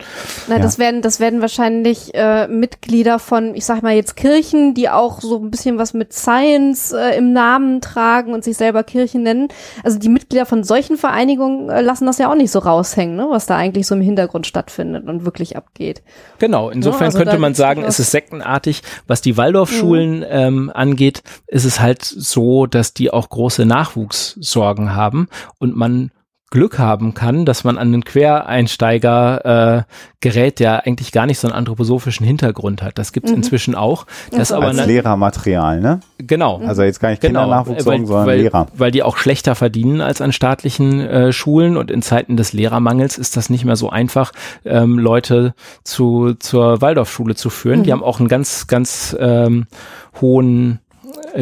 Na, 0.49 0.57
Ja. 0.57 0.63
das 0.63 0.79
werden, 0.79 1.03
das 1.03 1.21
werden 1.21 1.41
wahrscheinlich 1.41 2.15
äh, 2.15 2.49
Mitglieder 2.49 3.19
von, 3.19 3.55
ich 3.55 3.65
sag 3.65 3.83
mal 3.83 3.95
jetzt 3.95 4.17
Kirchen, 4.17 4.75
die 4.75 4.89
auch 4.89 5.21
so 5.21 5.39
ein 5.39 5.51
bisschen 5.51 5.79
was 5.79 5.95
mit 5.95 6.13
Science 6.13 6.93
äh, 6.93 7.17
im 7.17 7.33
Namen 7.33 7.81
tragen 7.81 8.35
und 8.35 8.45
sich 8.45 8.57
selber 8.57 8.83
Kirchen 8.85 9.23
nennen. 9.23 9.49
Also 9.83 9.99
die 9.99 10.09
Mitglieder 10.09 10.47
von 10.47 10.65
solchen 10.65 10.97
Vereinigungen 10.97 11.69
äh, 11.69 11.81
lassen 11.81 12.07
das 12.07 12.19
ja 12.19 12.31
auch 12.31 12.35
nicht 12.35 12.51
so 12.51 12.59
raushängen, 12.59 13.17
ne, 13.17 13.27
was 13.29 13.47
da 13.47 13.57
eigentlich 13.57 13.87
so 13.87 13.95
im 13.95 14.01
Hintergrund 14.01 14.47
stattfindet 14.47 15.09
und 15.09 15.25
wirklich 15.25 15.57
abgeht. 15.57 16.03
Genau, 16.39 16.71
insofern 16.71 17.07
also 17.07 17.19
könnte 17.19 17.39
man 17.39 17.55
sagen, 17.55 17.85
es 17.85 17.99
ist 17.99 18.11
sektenartig. 18.11 18.83
Was 19.07 19.21
die 19.21 19.37
Waldorfschulen 19.37 20.25
ähm, 20.29 20.71
angeht, 20.75 21.23
ist 21.47 21.65
es 21.65 21.81
halt 21.81 22.05
so, 22.05 22.67
dass 22.67 22.95
die 22.95 23.11
auch 23.11 23.29
große 23.29 23.65
Nachwuchssorgen 23.65 24.95
haben 24.95 25.29
und 25.59 25.77
man 25.77 26.11
Glück 26.53 26.79
haben 26.79 27.15
kann, 27.15 27.45
dass 27.47 27.65
man 27.65 27.79
an 27.79 27.89
einen 27.89 28.05
Quereinsteiger 28.05 29.79
äh, 29.79 29.83
gerät, 30.21 30.61
der 30.61 30.87
eigentlich 30.87 31.11
gar 31.11 31.27
nicht 31.27 31.39
so 31.39 31.49
einen 31.49 31.57
anthroposophischen 31.57 32.25
Hintergrund 32.25 32.83
hat. 32.83 32.99
Das 32.99 33.13
gibt 33.13 33.27
es 33.27 33.33
Mhm. 33.33 33.39
inzwischen 33.39 33.75
auch. 33.75 34.07
Das 34.31 34.51
Ja, 34.51 34.59
aber 34.59 34.67
als 34.69 34.77
ne, 34.77 34.87
Lehrermaterial, 34.87 35.81
ne? 35.81 36.01
genau. 36.19 36.61
Also 36.65 36.83
jetzt 36.83 37.01
gar 37.01 37.11
nicht 37.11 37.21
Genau, 37.23 37.41
Kindernachwuchssorgen, 37.41 38.03
weil, 38.03 38.07
sondern 38.07 38.27
weil, 38.27 38.41
Lehrer. 38.41 38.67
weil 38.77 38.91
die 38.93 39.03
auch 39.03 39.17
schlechter 39.17 39.55
verdienen 39.55 40.01
als 40.01 40.21
an 40.21 40.33
staatlichen 40.33 41.01
äh, 41.01 41.33
Schulen 41.33 41.77
und 41.77 41.91
in 41.91 42.03
Zeiten 42.03 42.37
des 42.37 42.53
Lehrermangels 42.53 43.19
ist 43.19 43.37
das 43.37 43.51
nicht 43.51 43.65
mehr 43.65 43.77
so 43.77 43.91
einfach, 43.91 44.31
ähm, 44.65 44.99
Leute 44.99 45.55
zu 45.83 46.35
zur 46.39 46.81
Waldorfschule 46.81 47.35
zu 47.35 47.51
führen. 47.51 47.83
Die 47.83 47.89
Mhm. 47.91 47.95
haben 47.95 48.03
auch 48.05 48.21
einen 48.21 48.29
ganz 48.29 48.67
ganz 48.69 49.17
ähm, 49.19 49.67
hohen 50.21 50.79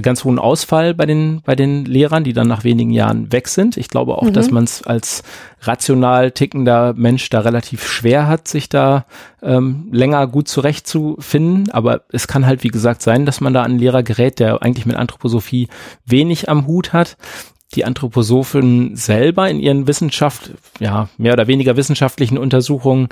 ganz 0.02 0.24
hohen 0.24 0.38
Ausfall 0.38 0.94
bei 0.94 1.06
den 1.06 1.42
bei 1.44 1.56
den 1.56 1.84
Lehrern, 1.84 2.24
die 2.24 2.32
dann 2.32 2.46
nach 2.48 2.64
wenigen 2.64 2.90
Jahren 2.90 3.32
weg 3.32 3.48
sind. 3.48 3.76
Ich 3.76 3.88
glaube 3.88 4.16
auch, 4.18 4.22
Mhm. 4.24 4.32
dass 4.32 4.50
man 4.50 4.64
es 4.64 4.82
als 4.82 5.22
rational 5.62 6.30
tickender 6.30 6.94
Mensch 6.94 7.28
da 7.30 7.40
relativ 7.40 7.86
schwer 7.86 8.26
hat, 8.26 8.48
sich 8.48 8.68
da 8.68 9.04
ähm, 9.42 9.88
länger 9.92 10.26
gut 10.26 10.48
zurechtzufinden. 10.48 11.70
Aber 11.72 12.02
es 12.12 12.28
kann 12.28 12.46
halt, 12.46 12.62
wie 12.62 12.68
gesagt, 12.68 13.02
sein, 13.02 13.26
dass 13.26 13.40
man 13.40 13.52
da 13.54 13.62
an 13.62 13.72
einen 13.72 13.80
Lehrer 13.80 14.02
gerät, 14.02 14.38
der 14.38 14.62
eigentlich 14.62 14.86
mit 14.86 14.96
Anthroposophie 14.96 15.68
wenig 16.06 16.48
am 16.48 16.66
Hut 16.66 16.92
hat. 16.92 17.16
Die 17.74 17.84
Anthroposophen 17.84 18.96
selber 18.96 19.48
in 19.48 19.60
ihren 19.60 19.86
Wissenschaft, 19.86 20.50
ja, 20.80 21.08
mehr 21.18 21.34
oder 21.34 21.46
weniger 21.46 21.76
wissenschaftlichen 21.76 22.36
Untersuchungen 22.36 23.08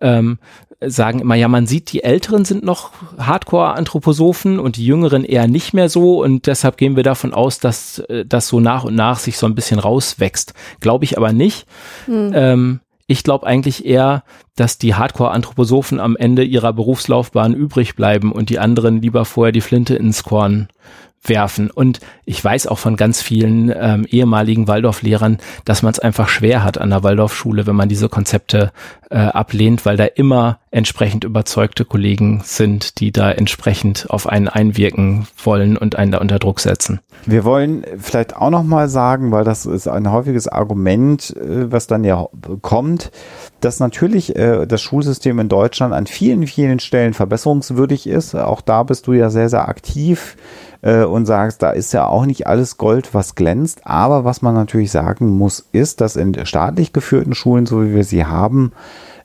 ähm, 0.00 0.38
sagen 0.80 1.20
immer, 1.20 1.34
ja, 1.34 1.48
man 1.48 1.66
sieht, 1.66 1.92
die 1.92 2.04
Älteren 2.04 2.44
sind 2.44 2.64
noch 2.64 2.92
Hardcore-Anthroposophen 3.18 4.60
und 4.60 4.76
die 4.76 4.86
Jüngeren 4.86 5.24
eher 5.24 5.48
nicht 5.48 5.74
mehr 5.74 5.88
so 5.88 6.22
und 6.22 6.46
deshalb 6.46 6.76
gehen 6.76 6.96
wir 6.96 7.02
davon 7.02 7.34
aus, 7.34 7.58
dass 7.58 7.98
äh, 8.00 8.24
das 8.24 8.48
so 8.48 8.60
nach 8.60 8.84
und 8.84 8.94
nach 8.94 9.18
sich 9.18 9.38
so 9.38 9.46
ein 9.46 9.54
bisschen 9.54 9.80
rauswächst. 9.80 10.54
Glaube 10.80 11.04
ich 11.04 11.16
aber 11.16 11.32
nicht. 11.32 11.66
Hm. 12.06 12.32
Ähm, 12.34 12.80
ich 13.08 13.24
glaube 13.24 13.46
eigentlich 13.46 13.86
eher, 13.86 14.22
dass 14.54 14.78
die 14.78 14.94
Hardcore-Anthroposophen 14.94 15.98
am 15.98 16.14
Ende 16.14 16.44
ihrer 16.44 16.72
Berufslaufbahn 16.72 17.54
übrig 17.54 17.96
bleiben 17.96 18.30
und 18.32 18.50
die 18.50 18.58
anderen 18.58 19.00
lieber 19.00 19.24
vorher 19.24 19.52
die 19.52 19.62
Flinte 19.62 19.96
ins 19.96 20.22
Korn 20.24 20.68
werfen. 21.28 21.70
Und 21.70 22.00
ich 22.24 22.42
weiß 22.42 22.66
auch 22.66 22.78
von 22.78 22.96
ganz 22.96 23.22
vielen 23.22 23.72
ähm, 23.74 24.06
ehemaligen 24.08 24.68
Waldorflehrern, 24.68 25.38
dass 25.64 25.82
man 25.82 25.92
es 25.92 25.98
einfach 25.98 26.28
schwer 26.28 26.64
hat 26.64 26.78
an 26.78 26.90
der 26.90 27.02
Waldorfschule, 27.02 27.66
wenn 27.66 27.76
man 27.76 27.88
diese 27.88 28.08
Konzepte 28.08 28.72
äh, 29.10 29.16
ablehnt, 29.16 29.86
weil 29.86 29.96
da 29.96 30.04
immer 30.04 30.58
entsprechend 30.70 31.24
überzeugte 31.24 31.84
Kollegen 31.84 32.42
sind, 32.44 33.00
die 33.00 33.10
da 33.10 33.30
entsprechend 33.30 34.06
auf 34.10 34.26
einen 34.26 34.48
einwirken 34.48 35.26
wollen 35.42 35.78
und 35.78 35.96
einen 35.96 36.12
da 36.12 36.18
unter 36.18 36.38
Druck 36.38 36.60
setzen. 36.60 37.00
Wir 37.24 37.44
wollen 37.44 37.84
vielleicht 37.98 38.36
auch 38.36 38.50
noch 38.50 38.64
mal 38.64 38.88
sagen, 38.88 39.32
weil 39.32 39.44
das 39.44 39.66
ist 39.66 39.88
ein 39.88 40.12
häufiges 40.12 40.46
Argument, 40.46 41.34
äh, 41.36 41.72
was 41.72 41.86
dann 41.86 42.04
ja 42.04 42.26
kommt, 42.60 43.10
dass 43.60 43.80
natürlich 43.80 44.36
äh, 44.36 44.66
das 44.66 44.82
Schulsystem 44.82 45.38
in 45.38 45.48
Deutschland 45.48 45.94
an 45.94 46.06
vielen, 46.06 46.46
vielen 46.46 46.78
Stellen 46.78 47.14
verbesserungswürdig 47.14 48.06
ist. 48.06 48.34
Auch 48.34 48.60
da 48.60 48.82
bist 48.82 49.06
du 49.06 49.14
ja 49.14 49.30
sehr, 49.30 49.48
sehr 49.48 49.68
aktiv 49.68 50.36
äh, 50.82 51.04
und 51.04 51.26
sagst, 51.26 51.62
da 51.62 51.70
ist 51.70 51.92
ja 51.92 52.06
auch 52.06 52.26
nicht 52.26 52.46
alles 52.46 52.76
Gold, 52.76 53.14
was 53.14 53.34
glänzt. 53.34 53.80
Aber 53.84 54.24
was 54.24 54.42
man 54.42 54.54
natürlich 54.54 54.90
sagen 54.90 55.28
muss, 55.28 55.68
ist, 55.72 56.00
dass 56.00 56.16
in 56.16 56.34
staatlich 56.46 56.92
geführten 56.92 57.34
Schulen, 57.34 57.66
so 57.66 57.84
wie 57.84 57.94
wir 57.94 58.04
sie 58.04 58.24
haben, 58.24 58.72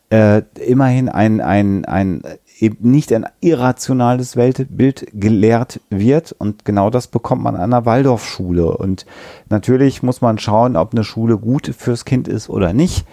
äh, 0.10 0.44
immerhin 0.60 1.10
ein, 1.10 1.42
ein, 1.42 1.86
ein 1.86 2.22
eben 2.60 2.92
nicht 2.92 3.12
ein 3.12 3.26
irrationales 3.42 4.36
Weltbild 4.36 5.08
gelehrt 5.14 5.82
wird. 5.90 6.34
Und 6.38 6.66
genau 6.66 6.90
das 6.90 7.08
bekommt 7.08 7.44
man 7.44 7.56
an 7.56 7.62
einer 7.62 7.86
Waldorfschule. 7.86 8.78
Und 8.78 9.06
natürlich 9.50 10.04
muss 10.04 10.22
man 10.22 10.38
schauen, 10.38 10.76
ob 10.76 10.94
eine 10.94 11.04
Schule 11.04 11.38
gut 11.38 11.74
fürs 11.78 12.06
Kind 12.06 12.28
ist 12.28 12.50
oder 12.50 12.74
nicht. 12.74 13.06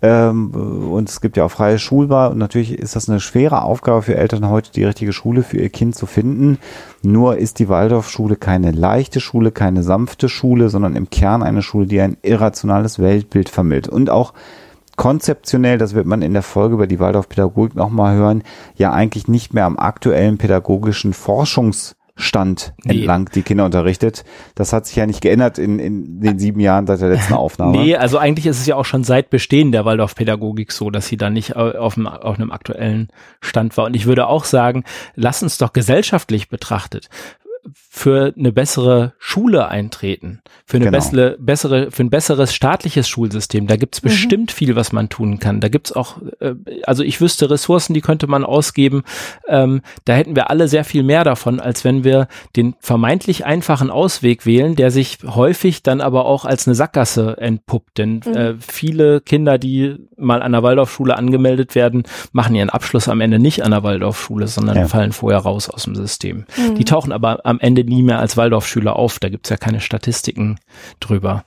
Ähm, 0.00 0.52
und 0.90 1.08
es 1.08 1.20
gibt 1.20 1.36
ja 1.36 1.44
auch 1.44 1.50
freie 1.50 1.78
Schulwahl 1.78 2.30
und 2.30 2.38
natürlich 2.38 2.72
ist 2.78 2.94
das 2.94 3.08
eine 3.08 3.20
schwere 3.20 3.62
Aufgabe 3.62 4.02
für 4.02 4.16
Eltern 4.16 4.48
heute, 4.48 4.70
die 4.72 4.84
richtige 4.84 5.12
Schule 5.12 5.42
für 5.42 5.58
ihr 5.58 5.70
Kind 5.70 5.96
zu 5.96 6.06
finden. 6.06 6.58
Nur 7.02 7.36
ist 7.36 7.58
die 7.58 7.68
Waldorfschule 7.68 8.36
keine 8.36 8.70
leichte 8.70 9.20
Schule, 9.20 9.50
keine 9.50 9.82
sanfte 9.82 10.28
Schule, 10.28 10.68
sondern 10.68 10.94
im 10.94 11.10
Kern 11.10 11.42
eine 11.42 11.62
Schule, 11.62 11.86
die 11.86 12.00
ein 12.00 12.16
irrationales 12.22 13.00
Weltbild 13.00 13.48
vermittelt 13.48 13.88
und 13.88 14.10
auch 14.10 14.34
konzeptionell, 14.96 15.78
das 15.78 15.94
wird 15.94 16.06
man 16.06 16.22
in 16.22 16.32
der 16.32 16.42
Folge 16.42 16.74
über 16.74 16.86
die 16.86 16.98
Waldorfpädagogik 16.98 17.74
nochmal 17.74 18.16
hören, 18.16 18.42
ja 18.76 18.92
eigentlich 18.92 19.28
nicht 19.28 19.54
mehr 19.54 19.64
am 19.64 19.78
aktuellen 19.78 20.38
pädagogischen 20.38 21.12
Forschungsstand 21.12 21.97
nee. 22.84 22.98
entlang 22.98 23.30
die 23.34 23.42
Kinder 23.42 23.64
unterrichtet. 23.64 24.24
Das 24.54 24.72
hat 24.72 24.86
sich 24.86 24.96
ja 24.96 25.06
nicht 25.06 25.20
geändert 25.20 25.58
in, 25.58 25.78
in 25.78 26.20
den 26.20 26.38
sieben 26.38 26.60
Jahren 26.60 26.86
seit 26.86 27.00
der 27.00 27.10
letzten 27.10 27.34
Aufnahme. 27.34 27.78
Nee, 27.78 27.96
also 27.96 28.18
eigentlich 28.18 28.46
ist 28.46 28.58
es 28.58 28.66
ja 28.66 28.76
auch 28.76 28.84
schon 28.84 29.04
seit 29.04 29.30
Bestehen 29.30 29.72
der 29.72 29.84
Waldorfpädagogik 29.84 30.72
so, 30.72 30.90
dass 30.90 31.06
sie 31.06 31.16
da 31.16 31.30
nicht 31.30 31.56
auf, 31.56 31.96
einem, 31.96 32.06
auf 32.06 32.36
einem 32.36 32.50
aktuellen 32.50 33.08
Stand 33.40 33.76
war. 33.76 33.86
Und 33.86 33.94
ich 33.94 34.06
würde 34.06 34.26
auch 34.26 34.44
sagen, 34.44 34.84
lass 35.14 35.42
uns 35.42 35.58
doch 35.58 35.72
gesellschaftlich 35.72 36.48
betrachtet 36.48 37.08
für 37.74 38.32
eine 38.36 38.52
bessere 38.52 39.14
Schule 39.18 39.68
eintreten, 39.68 40.40
für 40.66 40.76
eine 40.76 40.86
genau. 40.86 40.98
bessere, 40.98 41.36
bessere, 41.38 41.90
für 41.90 42.02
ein 42.02 42.10
besseres 42.10 42.54
staatliches 42.54 43.08
Schulsystem. 43.08 43.66
Da 43.66 43.76
gibt's 43.76 44.02
mhm. 44.02 44.08
bestimmt 44.08 44.52
viel, 44.52 44.76
was 44.76 44.92
man 44.92 45.08
tun 45.08 45.38
kann. 45.38 45.60
Da 45.60 45.68
gibt's 45.68 45.92
auch, 45.92 46.18
äh, 46.40 46.54
also 46.84 47.02
ich 47.02 47.20
wüsste 47.20 47.50
Ressourcen, 47.50 47.94
die 47.94 48.00
könnte 48.00 48.26
man 48.26 48.44
ausgeben. 48.44 49.02
Ähm, 49.48 49.82
da 50.04 50.14
hätten 50.14 50.36
wir 50.36 50.50
alle 50.50 50.68
sehr 50.68 50.84
viel 50.84 51.02
mehr 51.02 51.24
davon, 51.24 51.60
als 51.60 51.84
wenn 51.84 52.04
wir 52.04 52.28
den 52.56 52.74
vermeintlich 52.80 53.44
einfachen 53.44 53.90
Ausweg 53.90 54.46
wählen, 54.46 54.76
der 54.76 54.90
sich 54.90 55.18
häufig 55.26 55.82
dann 55.82 56.00
aber 56.00 56.26
auch 56.26 56.44
als 56.44 56.66
eine 56.66 56.74
Sackgasse 56.74 57.36
entpuppt. 57.38 57.98
Denn 57.98 58.20
mhm. 58.24 58.34
äh, 58.34 58.54
viele 58.58 59.20
Kinder, 59.20 59.58
die 59.58 59.96
mal 60.16 60.42
an 60.42 60.52
der 60.52 60.62
Waldorfschule 60.62 61.16
angemeldet 61.16 61.74
werden, 61.74 62.04
machen 62.32 62.54
ihren 62.54 62.70
Abschluss 62.70 63.08
am 63.08 63.20
Ende 63.20 63.38
nicht 63.38 63.62
an 63.64 63.70
der 63.70 63.82
Waldorfschule, 63.82 64.46
sondern 64.46 64.76
ja. 64.76 64.88
fallen 64.88 65.12
vorher 65.12 65.40
raus 65.40 65.68
aus 65.68 65.84
dem 65.84 65.94
System. 65.94 66.44
Mhm. 66.56 66.74
Die 66.74 66.84
tauchen 66.84 67.12
aber 67.12 67.44
am 67.44 67.57
Ende 67.60 67.84
nie 67.84 68.02
mehr 68.02 68.18
als 68.18 68.36
Waldorfschüler 68.36 68.96
auf. 68.96 69.18
Da 69.18 69.28
gibt's 69.28 69.50
ja 69.50 69.56
keine 69.56 69.80
Statistiken 69.80 70.58
drüber. 71.00 71.44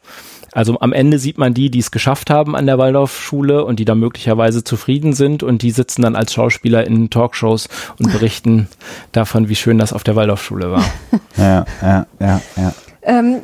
Also 0.54 0.80
am 0.82 0.92
Ende 0.92 1.18
sieht 1.18 1.38
man 1.38 1.54
die, 1.54 1.72
die 1.72 1.80
es 1.80 1.92
geschafft 1.92 2.30
haben 2.30 2.56
an 2.56 2.66
der 2.66 2.78
Waldorfschule 2.78 3.64
und 3.64 3.80
die 3.80 3.86
da 3.86 3.96
möglicherweise 3.96 4.64
zufrieden 4.64 5.14
sind 5.14 5.44
und 5.44 5.62
die 5.62 5.72
sitzen 5.72 6.02
dann 6.02 6.16
als 6.16 6.34
Schauspieler 6.34 6.86
in 6.86 7.10
Talkshows 7.10 7.70
und 7.98 8.12
berichten 8.12 8.68
davon, 9.14 9.48
wie 9.48 9.56
schön 9.56 9.78
das 9.78 9.94
auf 9.94 10.04
der 10.04 10.16
Waldorfschule 10.16 10.72
war. 10.72 10.84
Ja, 11.38 11.66
ja, 11.82 12.06
ja, 12.20 12.42
ja. 12.58 12.74
Ähm, 13.04 13.42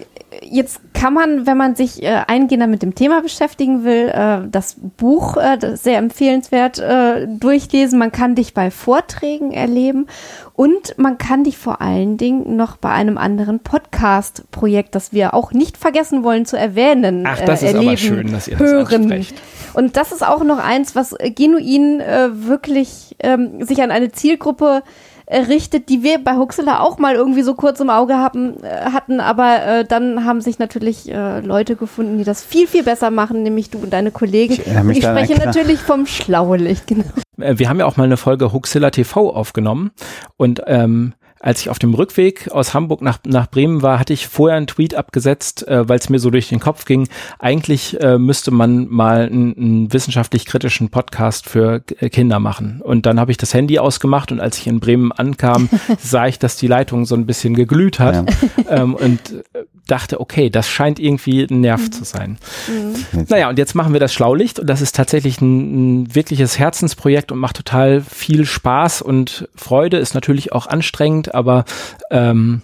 jetzt 0.49 0.79
kann 0.93 1.13
man, 1.13 1.45
wenn 1.45 1.57
man 1.57 1.75
sich 1.75 2.03
äh, 2.03 2.21
eingehender 2.27 2.67
mit 2.67 2.81
dem 2.81 2.95
Thema 2.95 3.21
beschäftigen 3.21 3.83
will, 3.83 4.09
äh, 4.09 4.47
das 4.49 4.75
Buch 4.97 5.37
äh, 5.37 5.57
das 5.57 5.83
sehr 5.83 5.97
empfehlenswert 5.97 6.79
äh, 6.79 7.27
durchlesen. 7.27 7.99
Man 7.99 8.11
kann 8.11 8.35
dich 8.35 8.53
bei 8.53 8.71
Vorträgen 8.71 9.51
erleben 9.51 10.07
und 10.53 10.97
man 10.97 11.17
kann 11.17 11.43
dich 11.43 11.57
vor 11.57 11.81
allen 11.81 12.17
Dingen 12.17 12.55
noch 12.55 12.77
bei 12.77 12.89
einem 12.89 13.17
anderen 13.17 13.59
Podcast-Projekt, 13.59 14.95
das 14.95 15.13
wir 15.13 15.33
auch 15.33 15.51
nicht 15.51 15.77
vergessen 15.77 16.23
wollen 16.23 16.45
zu 16.45 16.57
erwähnen, 16.57 17.25
Ach, 17.27 17.39
das 17.41 17.63
äh, 17.63 17.67
erleben, 17.67 17.93
ist 17.93 18.09
aber 18.09 18.15
schön, 18.15 18.31
dass 18.31 18.47
ihr 18.47 18.57
das 18.57 18.67
hören. 18.67 18.95
Ansprecht. 18.95 19.41
Und 19.73 19.97
das 19.97 20.11
ist 20.11 20.25
auch 20.25 20.43
noch 20.43 20.59
eins, 20.59 20.95
was 20.95 21.15
genuin 21.35 21.99
äh, 22.01 22.29
wirklich 22.31 23.15
ähm, 23.19 23.63
sich 23.63 23.81
an 23.83 23.91
eine 23.91 24.11
Zielgruppe 24.11 24.81
errichtet, 25.27 25.89
die 25.89 26.03
wir 26.03 26.23
bei 26.23 26.37
Huxela 26.37 26.79
auch 26.79 26.97
mal 26.97 27.15
irgendwie 27.15 27.43
so 27.43 27.53
kurz 27.53 27.81
im 27.81 27.89
Auge 27.89 28.15
haben, 28.15 28.63
äh, 28.63 28.91
hatten, 28.91 29.19
aber 29.19 29.63
äh, 29.63 29.85
dann 29.85 30.23
haben 30.23 30.39
sich 30.39 30.57
natürlich 30.57 31.11
äh, 31.11 31.41
Leute 31.41 31.75
gefunden, 31.75 32.17
die 32.17 32.23
das 32.23 32.43
viel, 32.43 32.65
viel 32.65 32.83
besser 32.83 33.11
machen, 33.11 33.43
nämlich 33.43 33.69
du 33.69 33.79
und 33.79 33.91
deine 33.91 34.11
Kollegen. 34.11 34.53
Ich, 34.53 34.65
ich 34.65 35.03
spreche 35.03 35.35
natürlich 35.35 35.79
vom 35.79 36.05
Schlauelicht, 36.05 36.87
genau. 36.87 37.03
Äh, 37.39 37.59
wir 37.59 37.67
haben 37.67 37.79
ja 37.79 37.85
auch 37.85 37.97
mal 37.97 38.05
eine 38.05 38.17
Folge 38.17 38.53
Huxilla 38.53 38.89
TV 38.89 39.29
aufgenommen 39.29 39.91
und 40.37 40.61
ähm, 40.65 41.13
als 41.39 41.61
ich 41.61 41.69
auf 41.69 41.79
dem 41.79 41.93
Rückweg 41.93 42.49
aus 42.51 42.73
Hamburg 42.73 43.01
nach, 43.01 43.19
nach 43.25 43.47
Bremen 43.47 43.81
war, 43.81 43.99
hatte 43.99 44.13
ich 44.13 44.27
vorher 44.27 44.57
einen 44.57 44.67
Tweet 44.67 44.95
abgesetzt, 44.95 45.67
äh, 45.67 45.87
weil 45.87 45.99
es 45.99 46.09
mir 46.09 46.19
so 46.19 46.29
durch 46.29 46.49
den 46.49 46.59
Kopf 46.59 46.85
ging. 46.85 47.07
Eigentlich 47.39 47.99
äh, 48.01 48.17
müsste 48.17 48.51
man 48.51 48.87
mal 48.87 49.27
einen, 49.27 49.57
einen 49.57 49.93
wissenschaftlich 49.93 50.45
kritischen 50.45 50.89
Podcast 50.89 51.47
für 51.47 51.83
äh, 51.99 52.09
Kinder 52.09 52.39
machen. 52.39 52.81
Und 52.83 53.05
dann 53.05 53.19
habe 53.19 53.31
ich 53.31 53.37
das 53.37 53.53
Handy 53.53 53.79
ausgemacht 53.79 54.31
und 54.31 54.39
als 54.39 54.57
ich 54.57 54.67
in 54.67 54.79
Bremen 54.79 55.11
ankam, 55.11 55.69
sah 55.99 56.27
ich, 56.27 56.39
dass 56.39 56.57
die 56.57 56.67
Leitung 56.67 57.05
so 57.05 57.15
ein 57.15 57.25
bisschen 57.25 57.53
geglüht 57.53 57.99
hat. 57.99 58.15
Ja. 58.15 58.25
Ähm, 58.69 58.95
und 58.95 59.45
äh, 59.53 59.63
dachte, 59.87 60.19
okay, 60.19 60.49
das 60.49 60.67
scheint 60.69 60.99
irgendwie 60.99 61.43
ein 61.49 61.61
Nerv 61.61 61.81
mhm. 61.81 61.91
zu 61.91 62.03
sein. 62.03 62.37
Mhm. 62.67 63.25
Naja, 63.29 63.49
und 63.49 63.57
jetzt 63.57 63.73
machen 63.73 63.93
wir 63.93 63.99
das 63.99 64.13
Schlaulicht 64.13 64.59
und 64.59 64.69
das 64.69 64.81
ist 64.81 64.95
tatsächlich 64.95 65.41
ein, 65.41 66.03
ein, 66.03 66.15
wirkliches 66.15 66.59
Herzensprojekt 66.59 67.31
und 67.31 67.39
macht 67.39 67.55
total 67.55 68.01
viel 68.01 68.45
Spaß 68.45 69.01
und 69.01 69.47
Freude, 69.55 69.97
ist 69.97 70.13
natürlich 70.13 70.51
auch 70.51 70.67
anstrengend, 70.67 71.26
aber 71.33 71.65
ähm, 72.11 72.61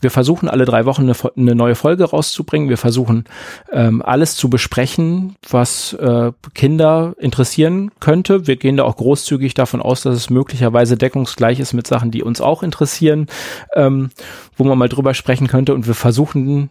wir 0.00 0.10
versuchen 0.10 0.48
alle 0.48 0.64
drei 0.64 0.86
Wochen 0.86 1.02
eine, 1.02 1.14
eine, 1.36 1.54
neue 1.54 1.74
Folge 1.74 2.04
rauszubringen. 2.04 2.68
Wir 2.68 2.78
versuchen 2.78 3.24
ähm, 3.70 4.02
alles 4.02 4.34
zu 4.34 4.48
besprechen, 4.48 5.36
was 5.48 5.92
äh, 5.94 6.32
Kinder 6.54 7.14
interessieren 7.18 7.90
könnte. 8.00 8.46
Wir 8.46 8.56
gehen 8.56 8.78
da 8.78 8.84
auch 8.84 8.96
großzügig 8.96 9.54
davon 9.54 9.82
aus, 9.82 10.02
dass 10.02 10.16
es 10.16 10.30
möglicherweise 10.30 10.96
deckungsgleich 10.96 11.60
ist 11.60 11.74
mit 11.74 11.86
Sachen, 11.86 12.10
die 12.10 12.22
uns 12.22 12.40
auch 12.40 12.62
interessieren, 12.62 13.26
ähm, 13.74 14.10
wo 14.56 14.64
man 14.64 14.78
mal 14.78 14.88
drüber 14.88 15.12
sprechen 15.12 15.48
könnte. 15.48 15.74
Und 15.74 15.86
wir 15.86 15.94
versuchen 15.94 16.70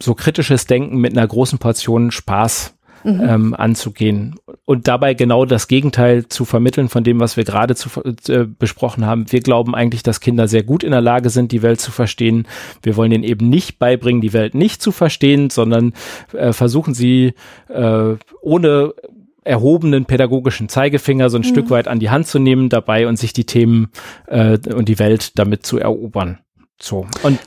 so 0.00 0.14
kritisches 0.14 0.66
Denken 0.66 0.98
mit 0.98 1.16
einer 1.16 1.26
großen 1.26 1.58
Portion 1.58 2.10
Spaß 2.10 2.74
mhm. 3.04 3.20
ähm, 3.20 3.54
anzugehen 3.54 4.36
und 4.64 4.88
dabei 4.88 5.14
genau 5.14 5.44
das 5.44 5.68
Gegenteil 5.68 6.28
zu 6.28 6.44
vermitteln 6.44 6.88
von 6.88 7.04
dem, 7.04 7.20
was 7.20 7.36
wir 7.36 7.44
gerade 7.44 7.74
zu, 7.74 7.88
äh, 8.28 8.44
besprochen 8.46 9.06
haben. 9.06 9.30
Wir 9.30 9.40
glauben 9.40 9.74
eigentlich, 9.74 10.02
dass 10.02 10.20
Kinder 10.20 10.48
sehr 10.48 10.62
gut 10.62 10.82
in 10.82 10.90
der 10.90 11.00
Lage 11.00 11.30
sind, 11.30 11.52
die 11.52 11.62
Welt 11.62 11.80
zu 11.80 11.90
verstehen. 11.90 12.46
Wir 12.82 12.96
wollen 12.96 13.12
ihnen 13.12 13.24
eben 13.24 13.48
nicht 13.48 13.78
beibringen, 13.78 14.20
die 14.20 14.32
Welt 14.32 14.54
nicht 14.54 14.82
zu 14.82 14.92
verstehen, 14.92 15.50
sondern 15.50 15.92
äh, 16.32 16.52
versuchen 16.52 16.94
sie 16.94 17.34
äh, 17.68 18.14
ohne 18.40 18.94
erhobenen 19.48 20.04
pädagogischen 20.04 20.68
Zeigefinger 20.68 21.30
so 21.30 21.38
ein 21.38 21.42
mhm. 21.42 21.46
Stück 21.46 21.70
weit 21.70 21.88
an 21.88 21.98
die 21.98 22.10
Hand 22.10 22.26
zu 22.26 22.38
nehmen 22.38 22.68
dabei 22.68 23.08
und 23.08 23.18
sich 23.18 23.32
die 23.32 23.46
Themen 23.46 23.88
äh, 24.26 24.58
und 24.74 24.88
die 24.88 24.98
Welt 24.98 25.38
damit 25.38 25.64
zu 25.64 25.78
erobern. 25.78 26.38
So. 26.80 27.06
Und 27.22 27.40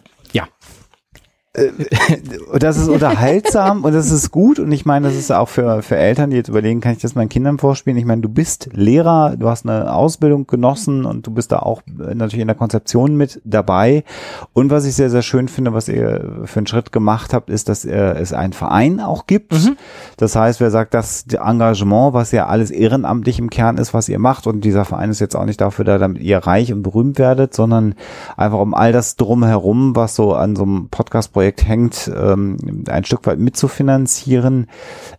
das 1.54 2.78
ist 2.78 2.88
unterhaltsam 2.88 3.84
und 3.84 3.92
das 3.94 4.10
ist 4.10 4.32
gut 4.32 4.58
und 4.58 4.72
ich 4.72 4.86
meine, 4.86 5.10
das 5.10 5.18
ist 5.18 5.34
auch 5.34 5.50
für, 5.50 5.82
für 5.82 5.98
Eltern, 5.98 6.30
die 6.30 6.38
jetzt 6.38 6.48
überlegen, 6.48 6.80
kann 6.80 6.94
ich 6.94 7.00
das 7.00 7.14
meinen 7.14 7.28
Kindern 7.28 7.58
vorspielen? 7.58 7.98
Ich 7.98 8.06
meine, 8.06 8.22
du 8.22 8.30
bist 8.30 8.70
Lehrer, 8.72 9.36
du 9.36 9.50
hast 9.50 9.68
eine 9.68 9.94
Ausbildung 9.94 10.48
genossen 10.48 11.04
und 11.04 11.28
du 11.28 11.32
bist 11.32 11.52
da 11.52 11.60
auch 11.60 11.82
natürlich 11.88 12.40
in 12.40 12.48
der 12.48 12.56
Konzeption 12.56 13.18
mit 13.18 13.42
dabei. 13.44 14.06
Und 14.54 14.70
was 14.70 14.86
ich 14.86 14.96
sehr, 14.96 15.10
sehr 15.10 15.24
schön 15.24 15.50
finde, 15.50 15.74
was 15.74 15.90
ihr 15.90 16.44
für 16.46 16.60
einen 16.60 16.68
Schritt 16.68 16.94
gemacht 16.94 17.34
habt, 17.34 17.50
ist, 17.50 17.68
dass 17.68 17.84
es 17.84 18.32
einen 18.32 18.54
Verein 18.54 19.02
auch 19.02 19.28
gibt. 19.28 19.52
Mhm. 19.52 19.76
Das 20.16 20.38
heißt, 20.38 20.62
wer 20.62 20.72
sagt, 20.72 20.94
das 20.94 21.26
Engagement, 21.34 22.14
was 22.14 22.32
ja 22.32 22.48
alles 22.48 22.72
ehrenamtlich 22.72 23.40
im 23.40 23.50
Kern 23.50 23.78
ist, 23.78 23.94
was 23.94 24.08
ihr 24.08 24.20
macht 24.20 24.48
und 24.48 24.64
dieser 24.64 24.86
Verein 24.86 25.10
ist 25.10 25.20
jetzt 25.20 25.36
auch 25.36 25.46
nicht 25.46 25.60
dafür 25.60 25.84
da, 25.84 25.98
damit 25.98 26.22
ihr 26.22 26.38
reich 26.38 26.72
und 26.72 26.82
berühmt 26.82 27.20
werdet, 27.20 27.54
sondern 27.54 27.96
einfach 28.38 28.60
um 28.60 28.74
all 28.74 28.94
das 28.94 29.18
drumherum, 29.18 29.98
was 29.98 30.16
so 30.16 30.34
an 30.34 30.56
so 30.56 30.64
einem 30.64 30.88
Podcast 30.88 31.34
Projekt 31.42 31.68
hängt, 31.68 32.12
ähm, 32.16 32.86
ein 32.88 33.04
Stück 33.04 33.26
weit 33.26 33.40
mitzufinanzieren. 33.40 34.68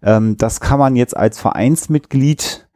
Ähm, 0.05 0.37
das 0.37 0.61
kann 0.61 0.79
man 0.79 0.95
jetzt 0.95 1.17
als 1.17 1.41
Vereinsmitglied 1.41 2.69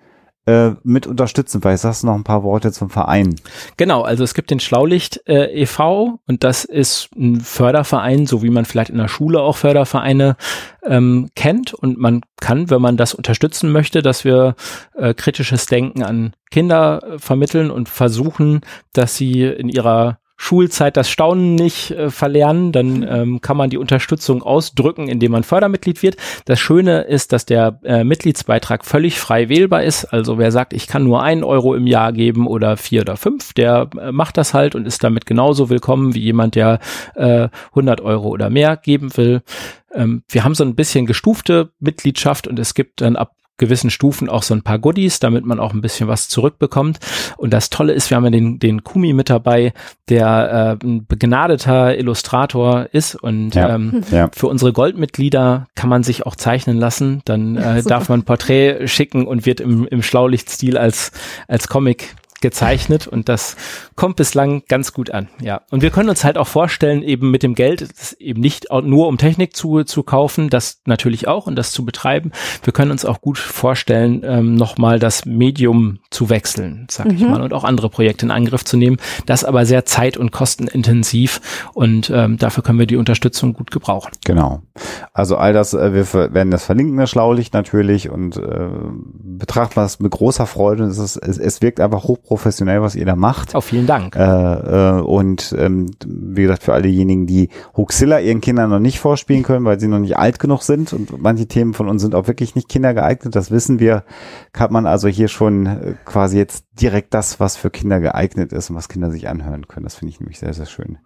äh, 0.46 0.72
mit 0.82 1.06
unterstützen. 1.06 1.62
Vielleicht 1.62 1.82
sagst 1.82 2.02
du 2.02 2.08
noch 2.08 2.16
ein 2.16 2.24
paar 2.24 2.42
Worte 2.42 2.72
zum 2.72 2.90
Verein. 2.90 3.36
Genau, 3.76 4.02
also 4.02 4.24
es 4.24 4.34
gibt 4.34 4.50
den 4.50 4.58
Schlaulicht 4.58 5.20
äh, 5.28 5.62
e.V. 5.62 6.18
und 6.26 6.42
das 6.42 6.64
ist 6.64 7.08
ein 7.14 7.40
Förderverein, 7.40 8.26
so 8.26 8.42
wie 8.42 8.50
man 8.50 8.64
vielleicht 8.64 8.90
in 8.90 8.98
der 8.98 9.06
Schule 9.06 9.40
auch 9.40 9.56
Fördervereine 9.56 10.36
ähm, 10.82 11.28
kennt. 11.36 11.72
Und 11.72 11.98
man 12.00 12.22
kann, 12.40 12.68
wenn 12.68 12.82
man 12.82 12.96
das 12.96 13.14
unterstützen 13.14 13.70
möchte, 13.70 14.02
dass 14.02 14.24
wir 14.24 14.56
äh, 14.96 15.14
kritisches 15.14 15.66
Denken 15.66 16.02
an 16.02 16.32
Kinder 16.50 17.00
äh, 17.04 17.18
vermitteln 17.20 17.70
und 17.70 17.88
versuchen, 17.88 18.62
dass 18.92 19.14
sie 19.14 19.44
in 19.44 19.68
ihrer 19.68 20.18
Schulzeit 20.36 20.96
das 20.96 21.08
Staunen 21.08 21.54
nicht 21.54 21.90
äh, 21.92 22.10
verlernen, 22.10 22.72
dann 22.72 23.02
ähm, 23.08 23.40
kann 23.40 23.56
man 23.56 23.70
die 23.70 23.78
Unterstützung 23.78 24.42
ausdrücken, 24.42 25.08
indem 25.08 25.32
man 25.32 25.42
Fördermitglied 25.42 26.02
wird. 26.02 26.16
Das 26.44 26.60
Schöne 26.60 27.02
ist, 27.02 27.32
dass 27.32 27.46
der 27.46 27.80
äh, 27.84 28.04
Mitgliedsbeitrag 28.04 28.84
völlig 28.84 29.18
frei 29.18 29.48
wählbar 29.48 29.82
ist. 29.82 30.04
Also 30.04 30.38
wer 30.38 30.52
sagt, 30.52 30.72
ich 30.72 30.86
kann 30.86 31.04
nur 31.04 31.22
einen 31.22 31.42
Euro 31.42 31.74
im 31.74 31.86
Jahr 31.86 32.12
geben 32.12 32.46
oder 32.46 32.76
vier 32.76 33.00
oder 33.00 33.16
fünf, 33.16 33.54
der 33.54 33.88
äh, 33.98 34.12
macht 34.12 34.36
das 34.36 34.52
halt 34.52 34.74
und 34.74 34.86
ist 34.86 35.02
damit 35.02 35.26
genauso 35.26 35.70
willkommen 35.70 36.14
wie 36.14 36.20
jemand, 36.20 36.54
der 36.54 36.80
äh, 37.14 37.48
100 37.70 38.00
Euro 38.02 38.28
oder 38.28 38.50
mehr 38.50 38.76
geben 38.76 39.16
will. 39.16 39.42
Ähm, 39.94 40.22
wir 40.28 40.44
haben 40.44 40.54
so 40.54 40.64
ein 40.64 40.74
bisschen 40.74 41.06
gestufte 41.06 41.70
Mitgliedschaft 41.80 42.46
und 42.46 42.58
es 42.58 42.74
gibt 42.74 43.00
dann 43.00 43.16
ab 43.16 43.32
gewissen 43.58 43.90
Stufen 43.90 44.28
auch 44.28 44.42
so 44.42 44.54
ein 44.54 44.62
paar 44.62 44.78
Goodies, 44.78 45.18
damit 45.18 45.44
man 45.46 45.60
auch 45.60 45.72
ein 45.72 45.80
bisschen 45.80 46.08
was 46.08 46.28
zurückbekommt. 46.28 46.98
Und 47.36 47.52
das 47.52 47.70
Tolle 47.70 47.92
ist, 47.92 48.10
wir 48.10 48.16
haben 48.16 48.24
ja 48.24 48.30
den, 48.30 48.58
den 48.58 48.84
Kumi 48.84 49.12
mit 49.12 49.30
dabei, 49.30 49.72
der 50.08 50.78
äh, 50.82 50.86
ein 50.86 51.06
begnadeter 51.06 51.96
Illustrator 51.98 52.86
ist 52.92 53.14
und 53.14 53.54
Ja. 53.54 53.74
ähm, 53.74 54.02
Ja. 54.10 54.28
für 54.32 54.48
unsere 54.48 54.72
Goldmitglieder 54.72 55.66
kann 55.74 55.88
man 55.90 56.02
sich 56.02 56.26
auch 56.26 56.36
zeichnen 56.36 56.78
lassen. 56.78 57.22
Dann 57.24 57.56
äh, 57.56 57.82
darf 57.82 58.08
man 58.08 58.20
ein 58.20 58.24
Porträt 58.24 58.86
schicken 58.88 59.26
und 59.26 59.46
wird 59.46 59.60
im, 59.60 59.86
im 59.86 60.02
Schlaulichtstil 60.02 60.76
als, 60.78 61.12
als 61.48 61.68
Comic 61.68 62.14
gezeichnet 62.40 63.06
und 63.06 63.28
das 63.28 63.56
kommt 63.94 64.16
bislang 64.16 64.62
ganz 64.68 64.92
gut 64.92 65.10
an. 65.10 65.28
Ja, 65.40 65.62
und 65.70 65.82
wir 65.82 65.90
können 65.90 66.08
uns 66.08 66.24
halt 66.24 66.38
auch 66.38 66.46
vorstellen, 66.46 67.02
eben 67.02 67.30
mit 67.30 67.42
dem 67.42 67.54
Geld 67.54 67.88
eben 68.18 68.40
nicht 68.40 68.66
nur 68.70 69.08
um 69.08 69.18
Technik 69.18 69.56
zu 69.56 69.84
zu 69.84 70.02
kaufen, 70.02 70.50
das 70.50 70.80
natürlich 70.84 71.28
auch 71.28 71.46
und 71.46 71.56
das 71.56 71.72
zu 71.72 71.84
betreiben. 71.84 72.32
Wir 72.62 72.72
können 72.72 72.90
uns 72.90 73.04
auch 73.04 73.20
gut 73.20 73.38
vorstellen, 73.38 74.22
ähm, 74.24 74.54
nochmal 74.54 74.98
das 74.98 75.24
Medium 75.24 75.98
zu 76.10 76.28
wechseln, 76.28 76.86
sag 76.90 77.12
ich 77.12 77.20
mal, 77.20 77.40
und 77.40 77.52
auch 77.52 77.64
andere 77.64 77.88
Projekte 77.88 78.26
in 78.26 78.30
Angriff 78.30 78.64
zu 78.64 78.76
nehmen. 78.76 78.98
Das 79.26 79.44
aber 79.44 79.66
sehr 79.66 79.84
zeit- 79.84 80.16
und 80.16 80.30
kostenintensiv 80.30 81.68
und 81.74 82.10
ähm, 82.10 82.36
dafür 82.36 82.62
können 82.62 82.78
wir 82.78 82.86
die 82.86 82.96
Unterstützung 82.96 83.52
gut 83.52 83.70
gebrauchen. 83.70 84.12
Genau. 84.24 84.62
Also 85.12 85.36
all 85.36 85.52
das, 85.52 85.74
äh, 85.74 85.94
wir 85.94 86.34
werden 86.34 86.50
das 86.50 86.64
verlinken, 86.64 86.98
das 86.98 87.10
Schlaulicht 87.10 87.54
natürlich 87.54 88.10
und 88.10 88.36
äh, 88.36 88.68
betrachten 89.22 89.74
das 89.76 90.00
mit 90.00 90.12
großer 90.12 90.46
Freude. 90.46 90.84
Es, 90.84 90.98
ist, 90.98 91.16
es, 91.16 91.38
es 91.38 91.62
wirkt 91.62 91.80
einfach 91.80 92.04
hochprofessionell, 92.26 92.82
was 92.82 92.94
ihr 92.94 93.06
da 93.06 93.16
macht. 93.16 93.54
Auch 93.54 93.62
vielen 93.62 93.86
Dank. 93.86 94.16
Äh, 94.16 94.20
äh, 94.20 95.00
und 95.00 95.54
ähm, 95.58 95.90
wie 96.06 96.42
gesagt, 96.42 96.62
für 96.62 96.74
all 96.74 96.82
diejenigen, 96.82 97.26
die 97.26 97.48
Huxilla 97.76 98.18
ihren 98.18 98.40
Kindern 98.40 98.70
noch 98.70 98.78
nicht 98.78 98.98
vorspielen 98.98 99.42
können, 99.42 99.64
weil 99.64 99.80
sie 99.80 99.88
noch 99.88 99.98
nicht 99.98 100.18
alt 100.18 100.38
genug 100.38 100.62
sind 100.62 100.92
und 100.92 101.20
manche 101.20 101.46
Themen 101.46 101.74
von 101.74 101.88
uns 101.88 102.02
sind 102.02 102.14
auch 102.14 102.26
wirklich 102.26 102.54
nicht 102.54 102.68
kindergeeignet, 102.68 103.34
das 103.34 103.50
wissen 103.50 103.80
wir, 103.80 104.04
kann 104.52 104.72
man 104.72 104.86
also 104.86 105.08
hier 105.08 105.28
schon 105.28 105.66
äh, 105.66 105.94
quasi 106.04 106.38
jetzt 106.38 106.64
direkt 106.80 107.14
das, 107.14 107.40
was 107.40 107.56
für 107.56 107.70
Kinder 107.70 108.00
geeignet 108.00 108.52
ist 108.52 108.70
und 108.70 108.76
was 108.76 108.88
Kinder 108.88 109.10
sich 109.10 109.28
anhören 109.28 109.68
können. 109.68 109.84
Das 109.84 109.94
finde 109.94 110.10
ich 110.10 110.20
nämlich 110.20 110.38
sehr, 110.38 110.52
sehr 110.52 110.66
schön. 110.66 110.98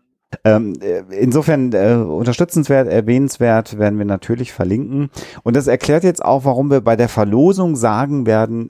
Ähm, 0.44 0.74
äh, 0.80 1.02
insofern 1.10 1.72
äh, 1.72 1.94
unterstützenswert, 1.94 2.88
erwähnenswert 2.88 3.78
werden 3.78 3.98
wir 3.98 4.04
natürlich 4.04 4.52
verlinken. 4.52 5.10
Und 5.42 5.56
das 5.56 5.66
erklärt 5.66 6.04
jetzt 6.04 6.24
auch, 6.24 6.44
warum 6.44 6.70
wir 6.70 6.80
bei 6.80 6.94
der 6.94 7.08
Verlosung 7.08 7.74
sagen 7.74 8.26
werden, 8.26 8.68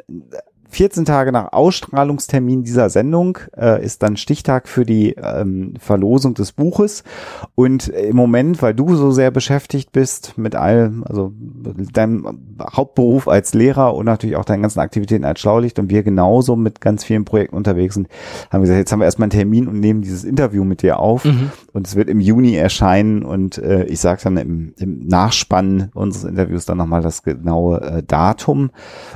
14 0.71 1.05
Tage 1.05 1.33
nach 1.33 1.53
Ausstrahlungstermin 1.53 2.63
dieser 2.63 2.91
Sendung 2.91 3.39
äh, 3.57 3.85
ist 3.85 4.03
dann 4.03 4.17
Stichtag 4.17 4.69
für 4.69 4.85
die 4.85 5.15
ähm, 5.15 5.75
Verlosung 5.79 6.35
des 6.35 6.53
Buches. 6.53 7.05
Und 7.55 7.89
im 7.89 8.17
Moment, 8.17 8.63
weil 8.63 8.75
du 8.75 8.95
so 8.95 9.11
sehr 9.11 9.31
beschäftigt 9.31 9.93
bist 9.93 10.39
mit 10.39 10.55
allem, 10.55 11.05
also 11.05 11.33
deinem 11.93 12.57
Hauptberuf 12.61 13.29
als 13.29 13.55
Lehrer 13.55 13.95
und 13.95 14.07
natürlich 14.07 14.37
auch 14.37 14.45
deinen 14.45 14.63
ganzen 14.63 14.81
Aktivitäten 14.81 15.25
als 15.25 15.41
Schlaulicht 15.41 15.79
und 15.79 15.91
wir 15.91 16.03
genauso 16.03 16.57
mit 16.57 16.81
ganz 16.81 17.05
vielen 17.05 17.25
Projekten 17.25 17.57
unterwegs 17.57 17.95
sind, 17.95 18.09
haben 18.51 18.61
wir 18.61 18.67
gesagt, 18.67 18.79
jetzt 18.79 18.93
haben 18.93 19.01
wir 19.01 19.07
erstmal 19.07 19.27
einen 19.27 19.31
Termin 19.31 19.69
und 19.69 19.81
nehmen 19.81 20.03
dieses 20.03 20.25
Interview 20.25 20.65
mit 20.65 20.83
dir 20.83 20.99
auf. 20.99 21.25
Und 21.73 21.87
es 21.87 21.97
wird 21.97 22.09
im 22.09 22.21
Juni 22.21 22.55
erscheinen 22.55 23.23
und 23.25 23.59
äh, 23.59 23.85
ich 23.85 24.01
sage 24.01 24.21
dann 24.25 24.37
im, 24.37 24.75
im 24.79 25.07
Nachspann 25.07 25.91
unseres 25.95 26.25
Interviews 26.25 26.67
dann 26.67 26.79
nochmal 26.79 27.03
das 27.03 27.23
genaue 27.23 27.81
äh, 27.81 28.03
Datum. 28.03 28.71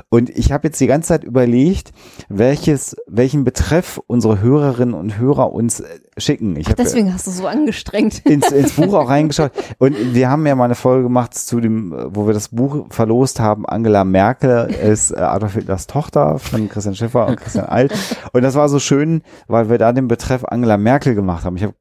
Und 0.09 0.31
ich 0.31 0.53
habe 0.53 0.69
jetzt 0.69 0.81
die 0.81 0.87
ganze 0.87 1.09
Zeit 1.09 1.25
überlegt, 1.45 1.93
welches, 2.29 2.97
welchen 3.07 3.45
Betreff 3.45 4.01
unsere 4.07 4.41
Hörerinnen 4.41 4.95
und 4.95 5.19
Hörer 5.19 5.53
uns 5.53 5.81
äh, 5.81 5.85
schicken. 6.17 6.57
Ich 6.57 6.69
äh, 6.69 6.75
Deswegen 6.75 7.13
hast 7.13 7.27
du 7.27 7.31
so 7.31 7.47
angestrengt. 7.47 8.25
ins, 8.27 8.51
ins 8.51 8.73
Buch 8.77 8.95
auch 8.95 9.09
reingeschaut. 9.09 9.53
Und 9.79 10.15
wir 10.15 10.31
haben 10.31 10.47
ja 10.47 10.55
mal 10.55 10.65
eine 10.65 10.75
Folge 10.75 11.05
gemacht 11.05 11.35
zu 11.35 11.61
dem, 11.61 11.93
äh, 11.93 12.15
wo 12.15 12.27
wir 12.27 12.35
das 12.35 12.49
Buch 12.49 12.87
verlost 12.91 13.41
haben. 13.41 13.67
Angela 13.67 14.05
Merkel 14.05 14.71
ist 14.71 15.11
äh, 15.11 15.17
Adolf 15.17 15.55
Hitlers 15.55 15.87
Tochter 15.87 16.39
von 16.39 16.69
Christian 16.69 16.95
Schiffer 16.95 17.27
und 17.27 17.37
Christian 17.37 17.67
Alt. 17.67 17.93
Und 18.33 18.43
das 18.43 18.55
war 18.55 18.69
so 18.69 18.79
schön, 18.79 19.23
weil 19.47 19.69
wir 19.69 19.79
da 19.79 19.93
den 19.93 20.09
Betreff 20.09 20.45
Angela 20.45 20.77
Merkel 20.77 21.15
gemacht 21.15 21.45
haben. 21.45 21.57
Ich 21.57 21.63
habe 21.63 21.75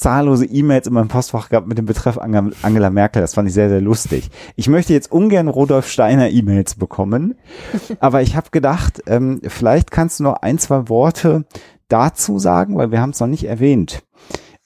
zahllose 0.00 0.46
E-Mails 0.46 0.86
in 0.86 0.94
meinem 0.94 1.08
Postfach 1.08 1.50
gehabt 1.50 1.66
mit 1.66 1.76
dem 1.76 1.84
Betreff 1.84 2.18
Angela 2.18 2.90
Merkel. 2.90 3.20
Das 3.20 3.34
fand 3.34 3.48
ich 3.48 3.54
sehr, 3.54 3.68
sehr 3.68 3.82
lustig. 3.82 4.30
Ich 4.56 4.66
möchte 4.68 4.94
jetzt 4.94 5.12
ungern 5.12 5.48
Rudolf 5.48 5.88
Steiner 5.88 6.30
E-Mails 6.30 6.74
bekommen, 6.74 7.34
aber 8.00 8.22
ich 8.22 8.34
habe 8.34 8.48
gedacht, 8.50 9.02
ähm, 9.06 9.40
vielleicht 9.46 9.90
kannst 9.90 10.18
du 10.18 10.24
noch 10.24 10.36
ein, 10.42 10.58
zwei 10.58 10.88
Worte 10.88 11.44
dazu 11.88 12.38
sagen, 12.38 12.76
weil 12.76 12.90
wir 12.90 13.00
haben 13.00 13.10
es 13.10 13.20
noch 13.20 13.26
nicht 13.26 13.44
erwähnt. 13.44 14.02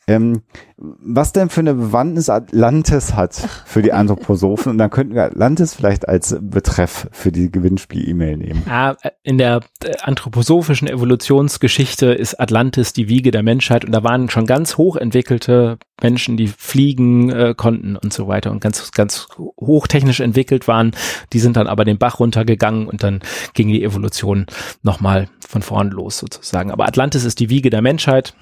Ähm, 0.06 0.43
was 0.76 1.32
denn 1.32 1.48
für 1.48 1.60
eine 1.60 1.74
Bewandtnis 1.74 2.28
Atlantis 2.28 3.14
hat 3.14 3.35
für 3.64 3.81
die 3.81 3.93
Anthroposophen 3.93 4.72
und 4.72 4.78
dann 4.78 4.90
könnten 4.90 5.14
wir 5.14 5.24
Atlantis 5.24 5.74
vielleicht 5.74 6.06
als 6.09 6.36
Betreff 6.40 7.09
für 7.12 7.32
die 7.32 7.51
Gewinnspiel-E-Mail 7.51 8.36
nehmen. 8.36 8.62
Ah, 8.68 8.97
in 9.22 9.39
der 9.39 9.60
äh, 9.82 9.93
anthroposophischen 10.02 10.89
Evolutionsgeschichte 10.89 12.06
ist 12.06 12.39
Atlantis 12.39 12.93
die 12.93 13.09
Wiege 13.09 13.31
der 13.31 13.43
Menschheit 13.43 13.85
und 13.85 13.93
da 13.93 14.05
waren 14.05 14.28
schon 14.28 14.47
ganz 14.47 14.76
hochentwickelte 14.76 15.78
Menschen, 16.02 16.36
die 16.36 16.48
fliegen 16.48 17.31
äh, 17.31 17.55
konnten 17.56 17.97
und 17.97 18.12
so 18.12 18.28
weiter 18.28 18.51
und 18.51 18.60
ganz, 18.60 18.90
ganz 18.93 19.28
hochtechnisch 19.59 20.20
entwickelt 20.20 20.68
waren. 20.68 20.93
Die 21.32 21.39
sind 21.39 21.56
dann 21.56 21.66
aber 21.66 21.85
den 21.85 21.98
Bach 21.98 22.20
runtergegangen 22.20 22.89
und 22.89 23.02
dann 23.02 23.20
ging 23.55 23.68
die 23.68 23.82
Evolution 23.82 24.47
nochmal 24.82 25.28
von 25.48 25.62
vorn 25.62 25.90
los 25.90 26.18
sozusagen. 26.18 26.70
Aber 26.70 26.86
Atlantis 26.86 27.24
ist 27.24 27.40
die 27.40 27.48
Wiege 27.48 27.70
der 27.70 27.81
Menschheit 27.81 28.35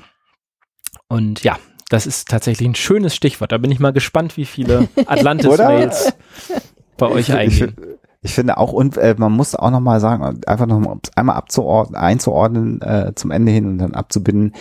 und 1.13 1.45
ja, 1.45 1.59
das 1.91 2.07
ist 2.07 2.31
tatsächlich 2.31 2.67
ein 2.67 2.75
schönes 2.75 3.15
Stichwort. 3.15 3.53
Da 3.53 3.59
bin 3.59 3.71
ich 3.71 3.79
mal 3.79 3.93
gespannt, 3.93 4.39
wie 4.39 4.47
viele 4.47 4.89
Atlantis-Mails 5.05 6.15
bei 6.97 7.07
euch 7.07 7.29
ich, 7.29 7.35
eingehen. 7.35 7.77
ich 8.23 8.33
finde 8.33 8.57
auch, 8.57 8.73
und 8.73 8.97
äh, 8.97 9.15
man 9.19 9.31
muss 9.31 9.55
auch 9.55 9.71
nochmal 9.71 10.01
sagen, 10.01 10.41
einfach 10.47 10.65
noch 10.65 10.81
mal, 10.81 10.93
um's 10.93 11.11
einmal 11.15 11.37
abzuordnen, 11.37 12.01
einzuordnen 12.01 12.81
äh, 12.81 13.13
zum 13.15 13.31
Ende 13.31 13.53
hin 13.53 13.67
und 13.67 13.77
dann 13.77 13.93
abzubinden. 13.93 14.55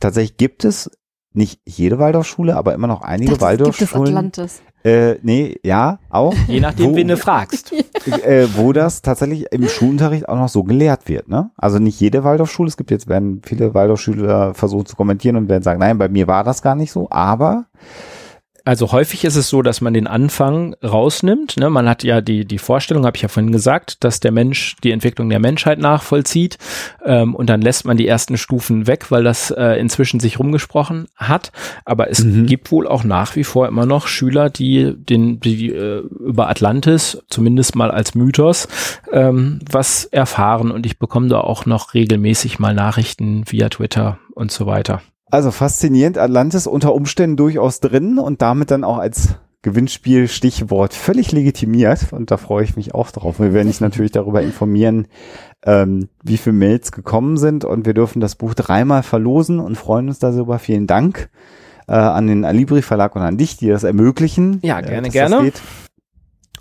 Tatsächlich 0.00 0.38
gibt 0.38 0.64
es 0.64 0.90
nicht 1.34 1.60
jede 1.64 1.98
Waldorfschule, 1.98 2.56
aber 2.56 2.74
immer 2.74 2.86
noch 2.86 3.02
einige 3.02 3.36
dachte, 3.36 3.44
es 3.44 3.78
gibt 3.78 3.80
es 3.80 3.92
Waldorfschulen. 3.94 4.16
Atlantis. 4.16 4.62
Äh, 4.84 5.16
nee, 5.22 5.58
ja, 5.62 5.98
auch. 6.10 6.34
Je 6.48 6.60
nachdem, 6.60 6.90
wo, 6.90 6.96
wen 6.96 7.08
du 7.08 7.16
fragst. 7.16 7.72
äh, 8.24 8.48
wo 8.54 8.72
das 8.72 9.02
tatsächlich 9.02 9.46
im 9.52 9.68
Schulunterricht 9.68 10.28
auch 10.28 10.36
noch 10.36 10.48
so 10.48 10.64
gelehrt 10.64 11.08
wird. 11.08 11.28
Ne? 11.28 11.50
Also 11.56 11.78
nicht 11.78 12.00
jede 12.00 12.24
Waldorfschule. 12.24 12.68
Es 12.68 12.76
gibt 12.76 12.90
jetzt, 12.90 13.08
werden 13.08 13.42
viele 13.44 13.74
Waldorfschüler 13.74 14.54
versuchen 14.54 14.86
zu 14.86 14.96
kommentieren 14.96 15.36
und 15.36 15.48
werden 15.48 15.62
sagen, 15.62 15.78
nein, 15.78 15.98
bei 15.98 16.08
mir 16.08 16.26
war 16.26 16.42
das 16.42 16.62
gar 16.62 16.74
nicht 16.74 16.90
so. 16.90 17.08
Aber 17.10 17.66
Also 18.64 18.92
häufig 18.92 19.24
ist 19.24 19.36
es 19.36 19.48
so, 19.48 19.62
dass 19.62 19.80
man 19.80 19.92
den 19.92 20.06
Anfang 20.06 20.74
rausnimmt. 20.84 21.56
Ne? 21.56 21.68
Man 21.68 21.88
hat 21.88 22.04
ja 22.04 22.20
die, 22.20 22.44
die 22.44 22.58
Vorstellung, 22.58 23.04
habe 23.04 23.16
ich 23.16 23.22
ja 23.22 23.28
vorhin 23.28 23.50
gesagt, 23.50 24.04
dass 24.04 24.20
der 24.20 24.30
Mensch 24.30 24.76
die 24.84 24.92
Entwicklung 24.92 25.28
der 25.30 25.40
Menschheit 25.40 25.78
nachvollzieht. 25.78 26.58
Ähm, 27.04 27.34
und 27.34 27.50
dann 27.50 27.60
lässt 27.60 27.84
man 27.84 27.96
die 27.96 28.06
ersten 28.06 28.36
Stufen 28.36 28.86
weg, 28.86 29.10
weil 29.10 29.24
das 29.24 29.50
äh, 29.50 29.80
inzwischen 29.80 30.20
sich 30.20 30.38
rumgesprochen 30.38 31.08
hat. 31.16 31.50
Aber 31.84 32.08
es 32.10 32.22
Mhm. 32.22 32.46
gibt 32.46 32.70
wohl 32.70 32.86
auch 32.86 33.02
nach 33.02 33.34
wie 33.34 33.44
vor 33.44 33.66
immer 33.66 33.84
noch 33.86 34.06
Schüler, 34.06 34.48
die 34.48 34.94
den 34.96 35.40
die 35.40 35.70
äh, 35.70 35.98
über 36.20 36.48
Atlantis, 36.48 37.18
zumindest 37.28 37.74
mal 37.74 37.90
als 37.90 38.14
Mythos, 38.14 38.68
ähm, 39.12 39.58
was 39.70 40.04
erfahren. 40.04 40.70
Und 40.70 40.86
ich 40.86 40.98
bekomme 40.98 41.28
da 41.28 41.40
auch 41.40 41.66
noch 41.66 41.94
regelmäßig 41.94 42.58
mal 42.60 42.74
Nachrichten 42.74 43.42
via 43.50 43.68
Twitter 43.68 44.18
und 44.34 44.52
so 44.52 44.66
weiter. 44.66 45.02
Also 45.32 45.50
faszinierend, 45.50 46.18
Atlantis 46.18 46.66
unter 46.66 46.94
Umständen 46.94 47.38
durchaus 47.38 47.80
drin 47.80 48.18
und 48.18 48.42
damit 48.42 48.70
dann 48.70 48.84
auch 48.84 48.98
als 48.98 49.36
Gewinnspiel 49.62 50.28
Stichwort 50.28 50.92
völlig 50.92 51.32
legitimiert 51.32 52.12
und 52.12 52.30
da 52.30 52.36
freue 52.36 52.64
ich 52.64 52.76
mich 52.76 52.94
auch 52.94 53.10
drauf. 53.10 53.40
Wir 53.40 53.54
werden 53.54 53.68
dich 53.68 53.80
natürlich 53.80 54.12
darüber 54.12 54.42
informieren, 54.42 55.06
ähm, 55.64 56.10
wie 56.22 56.36
viele 56.36 56.56
Mails 56.56 56.92
gekommen 56.92 57.38
sind 57.38 57.64
und 57.64 57.86
wir 57.86 57.94
dürfen 57.94 58.20
das 58.20 58.34
Buch 58.34 58.52
dreimal 58.52 59.02
verlosen 59.02 59.58
und 59.58 59.78
freuen 59.78 60.08
uns 60.08 60.18
darüber. 60.18 60.58
Vielen 60.58 60.86
Dank 60.86 61.30
äh, 61.88 61.92
an 61.92 62.26
den 62.26 62.44
Alibri 62.44 62.82
Verlag 62.82 63.16
und 63.16 63.22
an 63.22 63.38
dich, 63.38 63.56
die 63.56 63.68
das 63.68 63.84
ermöglichen. 63.84 64.58
Ja, 64.60 64.80
äh, 64.80 64.82
gerne, 64.82 65.06
dass 65.06 65.12
gerne. 65.14 65.34
Das 65.36 65.44
geht. 65.44 65.62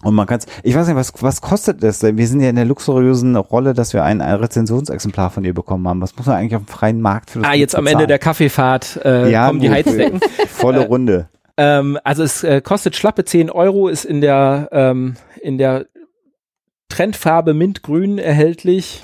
Und 0.04 0.16
man 0.16 0.26
kann 0.26 0.40
ich 0.64 0.76
weiß 0.76 0.88
nicht, 0.88 0.96
was, 0.96 1.14
was 1.20 1.42
kostet 1.42 1.84
das 1.84 2.00
denn? 2.00 2.18
Wir 2.18 2.28
sind 2.28 2.42
ja 2.42 2.50
in 2.50 2.56
der 2.56 2.66
luxuriösen 2.66 3.36
Rolle, 3.36 3.74
dass 3.74 3.94
wir 3.94 4.04
ein, 4.04 4.22
ein 4.22 4.36
Rezensionsexemplar 4.36 5.30
von 5.30 5.44
ihr 5.44 5.54
bekommen 5.54 5.88
haben. 5.88 6.02
Was 6.02 6.16
muss 6.16 6.26
man 6.26 6.38
eigentlich 6.38 6.56
auf 6.56 6.66
dem 6.66 6.68
freien 6.68 7.02
Markt 7.02 7.32
für 7.32 7.40
das 7.40 7.50
Ah, 7.50 7.54
jetzt 7.54 7.76
am 7.76 7.88
Ende 7.88 8.08
der 8.08 8.20
Kaffeefahrt 8.20 9.00
äh, 9.06 9.30
ja, 9.30 9.48
kommen 9.48 9.60
die 9.60 9.70
Heizdecken. 9.70 10.20
Volle 10.48 10.88
Runde. 10.88 11.30
Ähm, 11.58 12.00
also 12.04 12.24
es 12.24 12.44
äh, 12.44 12.62
kostet 12.62 12.96
schlappe 12.96 13.26
10 13.26 13.52
Euro, 13.52 13.88
ist 13.88 14.06
in 14.06 14.22
der, 14.22 14.70
ähm, 14.72 15.16
in 15.42 15.58
der 15.58 15.86
Trendfarbe 16.90 17.54
Mintgrün 17.54 18.18
erhältlich. 18.18 19.04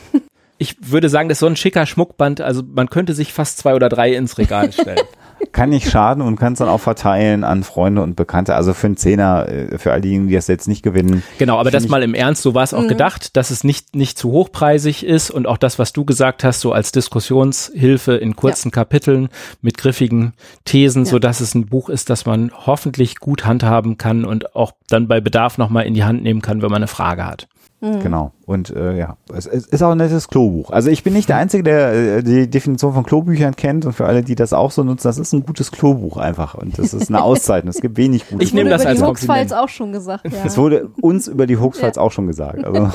Ich 0.59 0.75
würde 0.81 1.09
sagen, 1.09 1.29
das 1.29 1.35
ist 1.37 1.39
so 1.41 1.45
ein 1.47 1.55
schicker 1.55 1.85
Schmuckband, 1.85 2.41
also 2.41 2.63
man 2.73 2.89
könnte 2.89 3.13
sich 3.13 3.31
fast 3.33 3.57
zwei 3.59 3.75
oder 3.75 3.89
drei 3.89 4.13
ins 4.13 4.37
Regal 4.37 4.71
stellen. 4.71 4.99
Kann 5.51 5.69
nicht 5.69 5.91
schaden 5.91 6.23
und 6.23 6.35
kann 6.37 6.53
es 6.53 6.59
dann 6.59 6.67
auch 6.67 6.79
verteilen 6.79 7.43
an 7.43 7.63
Freunde 7.63 8.01
und 8.01 8.15
Bekannte. 8.15 8.55
Also 8.55 8.73
für 8.73 8.87
einen 8.87 8.97
Zehner, 8.97 9.47
äh, 9.47 9.77
für 9.77 9.91
all 9.91 10.01
diejenigen, 10.01 10.29
die 10.29 10.33
das 10.33 10.47
jetzt 10.47 10.67
nicht 10.67 10.81
gewinnen. 10.81 11.21
Genau, 11.37 11.59
aber 11.59 11.69
das 11.69 11.87
mal 11.87 12.01
im 12.01 12.15
Ernst, 12.15 12.41
so 12.41 12.55
war 12.55 12.63
es 12.63 12.73
auch 12.73 12.81
Mhm. 12.81 12.87
gedacht, 12.87 13.37
dass 13.37 13.51
es 13.51 13.63
nicht, 13.63 13.95
nicht 13.95 14.17
zu 14.17 14.31
hochpreisig 14.31 15.05
ist 15.05 15.29
und 15.29 15.45
auch 15.47 15.57
das, 15.57 15.77
was 15.77 15.93
du 15.93 16.05
gesagt 16.05 16.43
hast, 16.43 16.61
so 16.61 16.71
als 16.71 16.91
Diskussionshilfe 16.91 18.13
in 18.15 18.35
kurzen 18.35 18.71
Kapiteln 18.71 19.29
mit 19.61 19.77
griffigen 19.77 20.33
Thesen, 20.65 21.05
Ja. 21.05 21.11
so 21.11 21.19
dass 21.19 21.39
es 21.39 21.53
ein 21.53 21.67
Buch 21.67 21.89
ist, 21.89 22.09
das 22.09 22.25
man 22.25 22.51
hoffentlich 22.65 23.17
gut 23.19 23.45
handhaben 23.45 23.97
kann 23.99 24.25
und 24.25 24.55
auch 24.55 24.71
dann 24.89 25.07
bei 25.07 25.21
Bedarf 25.21 25.59
nochmal 25.59 25.85
in 25.85 25.93
die 25.93 26.03
Hand 26.03 26.23
nehmen 26.23 26.41
kann, 26.41 26.63
wenn 26.63 26.71
man 26.71 26.77
eine 26.77 26.87
Frage 26.87 27.25
hat. 27.27 27.47
Mhm. 27.79 27.99
Genau. 27.99 28.31
Und 28.47 28.71
äh, 28.71 28.97
ja, 28.97 29.17
es, 29.31 29.45
es 29.45 29.67
ist 29.67 29.83
auch 29.83 29.91
ein 29.91 29.99
nettes 29.99 30.29
Klobuch. 30.29 30.71
Also 30.71 30.89
ich 30.89 31.03
bin 31.03 31.13
nicht 31.13 31.29
der 31.29 31.37
Einzige, 31.37 31.61
der 31.63 31.93
äh, 31.93 32.23
die 32.23 32.49
Definition 32.49 32.93
von 32.93 33.03
Klobüchern 33.03 33.55
kennt 33.55 33.85
und 33.85 33.93
für 33.93 34.07
alle, 34.07 34.23
die 34.23 34.33
das 34.33 34.51
auch 34.51 34.71
so 34.71 34.83
nutzen, 34.83 35.07
das 35.07 35.19
ist 35.19 35.31
ein 35.33 35.45
gutes 35.45 35.71
Klobuch 35.71 36.17
einfach. 36.17 36.55
Und 36.55 36.79
das 36.79 36.95
ist 36.95 37.09
eine 37.09 37.21
Auszeichnung. 37.23 37.69
Es 37.69 37.81
gibt 37.81 37.97
wenig 37.97 38.27
gute 38.27 38.43
Ich 38.43 38.53
nehme 38.53 38.71
Wurde 38.71 38.71
das 38.71 38.81
über 38.81 38.89
als 38.89 38.99
die 38.99 39.05
Kompliment. 39.05 39.53
Auch 39.53 39.69
schon 39.69 39.91
gesagt, 39.91 40.25
ja. 40.31 40.43
Das 40.43 40.57
wurde 40.57 40.89
uns 41.01 41.27
über 41.27 41.45
die 41.45 41.57
Hoaxfiles 41.57 41.99
auch 41.99 42.11
schon 42.11 42.25
gesagt. 42.25 42.65
Also, 42.65 42.89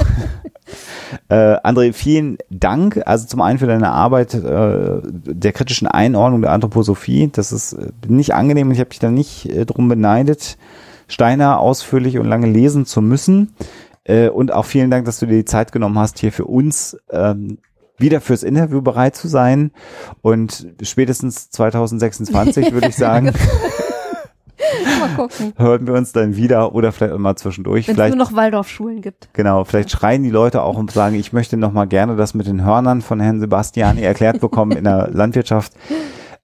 äh, 1.29 1.35
André, 1.35 1.93
vielen 1.93 2.39
Dank. 2.51 3.03
Also 3.07 3.29
zum 3.29 3.41
einen 3.41 3.61
für 3.61 3.69
deine 3.69 3.91
Arbeit 3.91 4.35
äh, 4.35 5.01
der 5.05 5.53
kritischen 5.53 5.87
Einordnung 5.87 6.43
der 6.43 6.51
Anthroposophie. 6.51 7.31
Das 7.33 7.53
ist 7.53 7.75
äh, 7.75 7.93
nicht 8.09 8.35
angenehm 8.35 8.67
und 8.67 8.75
ich 8.75 8.81
habe 8.81 8.91
dich 8.91 8.99
da 8.99 9.11
nicht 9.11 9.47
äh, 9.47 9.65
drum 9.65 9.89
beneidet, 9.89 10.59
Steiner 11.07 11.61
ausführlich 11.61 12.19
und 12.19 12.27
lange 12.27 12.49
lesen 12.49 12.85
zu 12.85 13.01
müssen. 13.01 13.53
Äh, 14.05 14.29
und 14.29 14.53
auch 14.53 14.65
vielen 14.65 14.91
Dank, 14.91 15.05
dass 15.05 15.19
du 15.19 15.27
dir 15.27 15.37
die 15.37 15.45
Zeit 15.45 15.73
genommen 15.73 15.99
hast, 15.99 16.19
hier 16.19 16.33
für 16.33 16.45
uns 16.45 16.97
ähm, 17.11 17.59
wieder 17.99 18.21
fürs 18.21 18.43
Interview 18.43 18.83
bereit 18.83 19.17
zu 19.17 19.29
sein. 19.29 19.71
Und 20.23 20.67
spätestens 20.83 21.51
2026 21.51 22.73
würde 22.73 22.89
ich 22.89 22.97
sagen, 22.97 23.33
Mal 25.01 25.09
gucken, 25.17 25.53
hören 25.59 25.87
wir 25.87 25.95
uns 25.95 26.13
dann 26.13 26.37
wieder 26.37 26.75
oder 26.75 26.93
vielleicht 26.93 27.17
mal 27.19 27.37
zwischendurch. 27.37 27.89
wenn 27.89 27.99
es 27.99 28.09
nur 28.09 28.17
noch 28.17 28.35
Waldorfschulen 28.35 29.03
gibt. 29.03 29.29
Genau, 29.33 29.65
vielleicht 29.65 29.91
schreien 29.91 30.23
die 30.23 30.31
Leute 30.31 30.63
auch 30.63 30.77
und 30.77 30.91
sagen, 30.91 31.17
ich 31.17 31.33
möchte 31.33 31.57
noch 31.57 31.73
mal 31.73 31.87
gerne 31.87 32.17
das 32.17 32.35
mit 32.35 32.47
den 32.47 32.65
Hörnern 32.65 33.03
von 33.03 33.21
Herrn 33.21 33.41
Sebastiani 33.41 34.03
erklärt 34.03 34.41
bekommen 34.41 34.73
in 34.73 34.85
der 34.85 35.09
Landwirtschaft. 35.13 35.73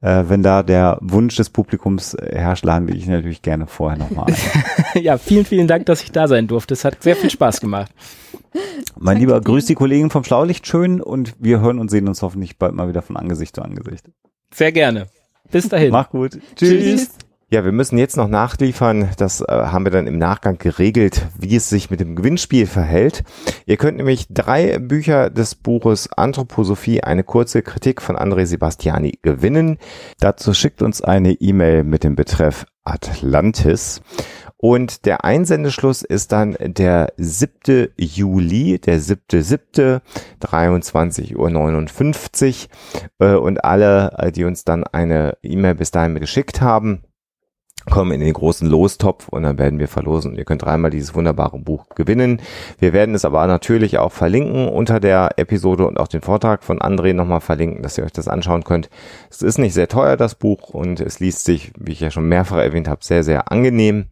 Äh, 0.01 0.25
wenn 0.29 0.45
da 0.45 0.63
der 0.63 0.99
Wunsch 1.01 1.37
des 1.37 1.51
Publikums 1.51 2.17
herrscht, 2.21 2.65
laden 2.65 2.87
wir 2.87 2.95
ich 2.95 3.07
natürlich 3.07 3.43
gerne 3.43 3.67
vorher 3.67 3.99
noch 3.99 4.11
mal 4.11 4.27
ein. 4.27 4.37
ja, 5.03 5.19
vielen, 5.19 5.45
vielen 5.45 5.67
Dank, 5.67 5.87
dass 5.87 6.03
ich 6.03 6.13
da 6.13 6.29
sein 6.29 6.47
durfte. 6.47 6.75
Es 6.75 6.85
hat 6.85 7.03
sehr 7.03 7.17
viel 7.17 7.31
Spaß 7.31 7.61
gemacht. 7.61 7.93
Mein 8.97 9.17
Danke 9.17 9.21
Lieber, 9.21 9.41
grüß 9.41 9.67
die 9.67 9.75
Kollegen 9.75 10.11
vom 10.11 10.23
Schlaulicht 10.23 10.67
schön 10.67 11.01
und 11.01 11.35
wir 11.41 11.61
hören 11.61 11.79
und 11.79 11.91
sehen 11.91 12.07
uns 12.07 12.23
hoffentlich 12.23 12.59
bald 12.59 12.75
mal 12.75 12.89
wieder 12.89 13.03
von 13.03 13.17
Angesicht 13.17 13.57
zu 13.57 13.63
Angesicht. 13.63 14.09
Sehr 14.55 14.73
gerne. 14.73 15.09
Bis 15.51 15.69
dahin. 15.69 15.91
Mach 15.91 16.11
gut. 16.11 16.39
Tschüss. 16.55 17.11
Ja, 17.51 17.65
wir 17.65 17.73
müssen 17.73 17.97
jetzt 17.97 18.19
noch 18.19 18.29
nachliefern. 18.29 19.09
Das 19.17 19.41
äh, 19.41 19.47
haben 19.49 19.87
wir 19.87 19.91
dann 19.91 20.07
im 20.07 20.19
Nachgang 20.19 20.59
geregelt, 20.59 21.29
wie 21.39 21.57
es 21.57 21.71
sich 21.71 21.91
mit 21.91 21.99
dem 21.99 22.15
Gewinnspiel 22.15 22.67
verhält. 22.67 23.25
Ihr 23.65 23.79
könnt 23.79 23.97
nämlich 23.97 24.27
drei 24.29 24.79
Bücher 24.79 25.31
des 25.31 25.55
Buches 25.55 26.13
Anthroposophie, 26.13 27.03
eine 27.03 27.25
kurze 27.25 27.63
Kritik 27.63 28.03
von 28.03 28.19
André 28.19 28.45
Sebastiani 28.45 29.19
gewinnen. 29.23 29.79
Dazu 30.21 30.53
schickt 30.53 30.83
uns 30.83 31.01
eine 31.01 31.33
E-Mail 31.33 31.85
mit 31.85 32.05
dem 32.05 32.17
Betreff 32.17 32.67
Atlantis. 32.85 34.03
Und 34.59 35.07
der 35.07 35.25
Einsendeschluss 35.25 36.03
ist 36.03 36.33
dann 36.33 36.55
der 36.61 37.15
7. 37.17 37.89
Juli, 37.97 38.79
der 38.79 39.01
7.7., 39.01 40.03
23.59 40.43 42.69
Uhr. 43.21 43.27
Äh, 43.27 43.37
Und 43.37 43.65
alle, 43.65 44.13
äh, 44.19 44.33
die 44.33 44.45
uns 44.45 44.65
dann 44.65 44.85
eine 44.85 45.39
E-Mail 45.43 45.77
bis 45.77 45.93
dahin 45.93 46.17
geschickt 46.17 46.61
haben, 46.61 47.05
kommen 47.89 48.13
in 48.13 48.21
den 48.21 48.33
großen 48.33 48.69
Lostopf 48.69 49.29
und 49.29 49.43
dann 49.43 49.59
werden 49.59 49.79
wir 49.79 49.89
verlosen. 49.89 50.37
Ihr 50.37 50.45
könnt 50.45 50.63
dreimal 50.63 50.91
dieses 50.91 51.15
wunderbare 51.15 51.59
Buch 51.59 51.87
gewinnen. 51.95 52.41
Wir 52.79 52.93
werden 52.93 53.15
es 53.15 53.25
aber 53.25 53.47
natürlich 53.47 53.99
auch 53.99 54.13
verlinken 54.13 54.69
unter 54.69 55.01
der 55.01 55.31
Episode 55.37 55.87
und 55.87 55.99
auch 55.99 56.09
den 56.09 56.21
Vortrag 56.21 56.65
von 56.65 56.79
André 56.79 57.15
nochmal 57.15 57.41
verlinken, 57.41 57.83
dass 57.83 57.99
ihr 57.99 58.05
euch 58.05 58.13
das 58.13 58.29
anschauen 58.29 58.65
könnt. 58.65 58.91
Es 59.31 59.43
ist 59.43 59.59
nicht 59.59 59.75
sehr 59.75 59.89
teuer, 59.89 60.17
das 60.17 60.35
Buch, 60.35 60.71
und 60.71 61.01
es 61.01 61.21
liest 61.21 61.45
sich, 61.45 61.73
wie 61.79 61.93
ich 61.93 62.01
ja 62.01 62.11
schon 62.11 62.29
mehrfach 62.29 62.59
erwähnt 62.59 62.89
habe, 62.89 63.05
sehr, 63.05 63.23
sehr 63.23 63.51
angenehm. 63.51 64.07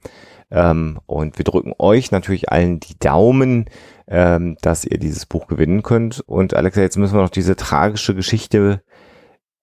Ähm, 0.50 0.98
und 1.06 1.38
wir 1.38 1.44
drücken 1.44 1.72
euch 1.78 2.12
natürlich 2.12 2.50
allen 2.52 2.78
die 2.78 2.98
Daumen, 2.98 3.66
ähm, 4.08 4.56
dass 4.62 4.84
ihr 4.84 4.98
dieses 4.98 5.26
Buch 5.26 5.48
gewinnen 5.48 5.82
könnt. 5.82 6.20
Und 6.20 6.54
Alexa, 6.54 6.80
jetzt 6.80 6.96
müssen 6.96 7.14
wir 7.14 7.22
noch 7.22 7.30
diese 7.30 7.56
tragische 7.56 8.14
Geschichte 8.14 8.82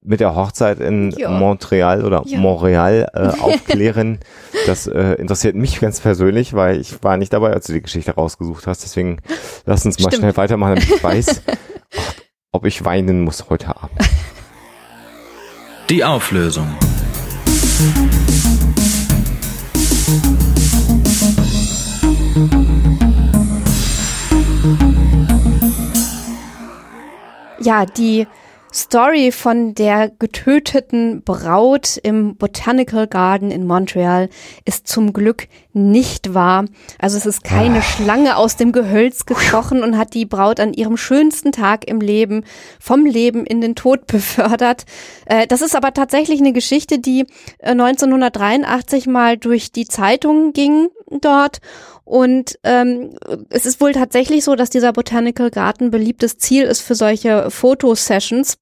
mit 0.05 0.19
der 0.19 0.35
Hochzeit 0.35 0.79
in 0.79 1.11
Ja. 1.11 1.29
Montreal 1.31 2.03
oder 2.05 2.23
Ja. 2.25 2.37
Montreal 2.37 3.07
äh, 3.13 3.19
aufklären. 3.41 4.19
das 4.67 4.87
äh, 4.87 5.13
interessiert 5.13 5.55
mich 5.55 5.79
ganz 5.79 5.99
persönlich, 6.01 6.53
weil 6.53 6.79
ich 6.79 7.03
war 7.03 7.17
nicht 7.17 7.33
dabei, 7.33 7.51
als 7.53 7.67
du 7.67 7.73
die 7.73 7.81
Geschichte 7.81 8.13
rausgesucht 8.13 8.67
hast. 8.67 8.83
Deswegen 8.83 9.19
lass 9.65 9.85
uns 9.85 9.99
mal 9.99 10.09
Stimmt. 10.09 10.21
schnell 10.21 10.37
weitermachen, 10.37 10.75
damit 10.75 10.89
ich 10.89 11.03
weiß, 11.03 11.41
ob 12.51 12.65
ich 12.65 12.83
weinen 12.85 13.21
muss 13.21 13.45
heute 13.49 13.69
Abend. 13.69 13.97
Die 15.89 16.03
Auflösung. 16.03 16.67
Ja, 27.59 27.85
die 27.85 28.27
Story 28.73 29.31
von 29.31 29.75
der 29.75 30.09
getöteten 30.09 31.21
Braut 31.23 31.97
im 32.01 32.35
Botanical 32.35 33.07
Garden 33.07 33.51
in 33.51 33.67
Montreal 33.67 34.29
ist 34.65 34.87
zum 34.87 35.13
Glück 35.13 35.47
nicht 35.73 36.33
wahr. 36.33 36.65
Also 36.99 37.17
es 37.17 37.25
ist 37.25 37.43
keine 37.43 37.81
Schlange 37.81 38.35
aus 38.35 38.55
dem 38.55 38.71
Gehölz 38.71 39.25
gekrochen 39.25 39.83
und 39.83 39.97
hat 39.97 40.15
die 40.15 40.25
Braut 40.25 40.59
an 40.59 40.73
ihrem 40.73 40.97
schönsten 40.97 41.51
Tag 41.51 41.87
im 41.87 42.01
Leben 42.01 42.45
vom 42.79 43.05
Leben 43.05 43.45
in 43.45 43.61
den 43.61 43.75
Tod 43.75 44.07
befördert. 44.07 44.85
Äh, 45.25 45.45
Das 45.47 45.61
ist 45.61 45.75
aber 45.75 45.93
tatsächlich 45.93 46.39
eine 46.39 46.53
Geschichte, 46.53 46.97
die 46.97 47.27
äh, 47.59 47.71
1983 47.71 49.05
mal 49.07 49.37
durch 49.37 49.71
die 49.71 49.85
Zeitungen 49.85 50.53
ging 50.53 50.89
dort. 51.21 51.59
Und 52.05 52.59
ähm, 52.63 53.15
es 53.49 53.65
ist 53.65 53.79
wohl 53.79 53.93
tatsächlich 53.93 54.43
so, 54.43 54.55
dass 54.55 54.69
dieser 54.69 54.91
Botanical 54.91 55.49
Garden 55.49 55.89
beliebtes 55.89 56.37
Ziel 56.37 56.63
ist 56.63 56.81
für 56.81 56.95
solche 56.95 57.49
Fotosessions. 57.49 58.57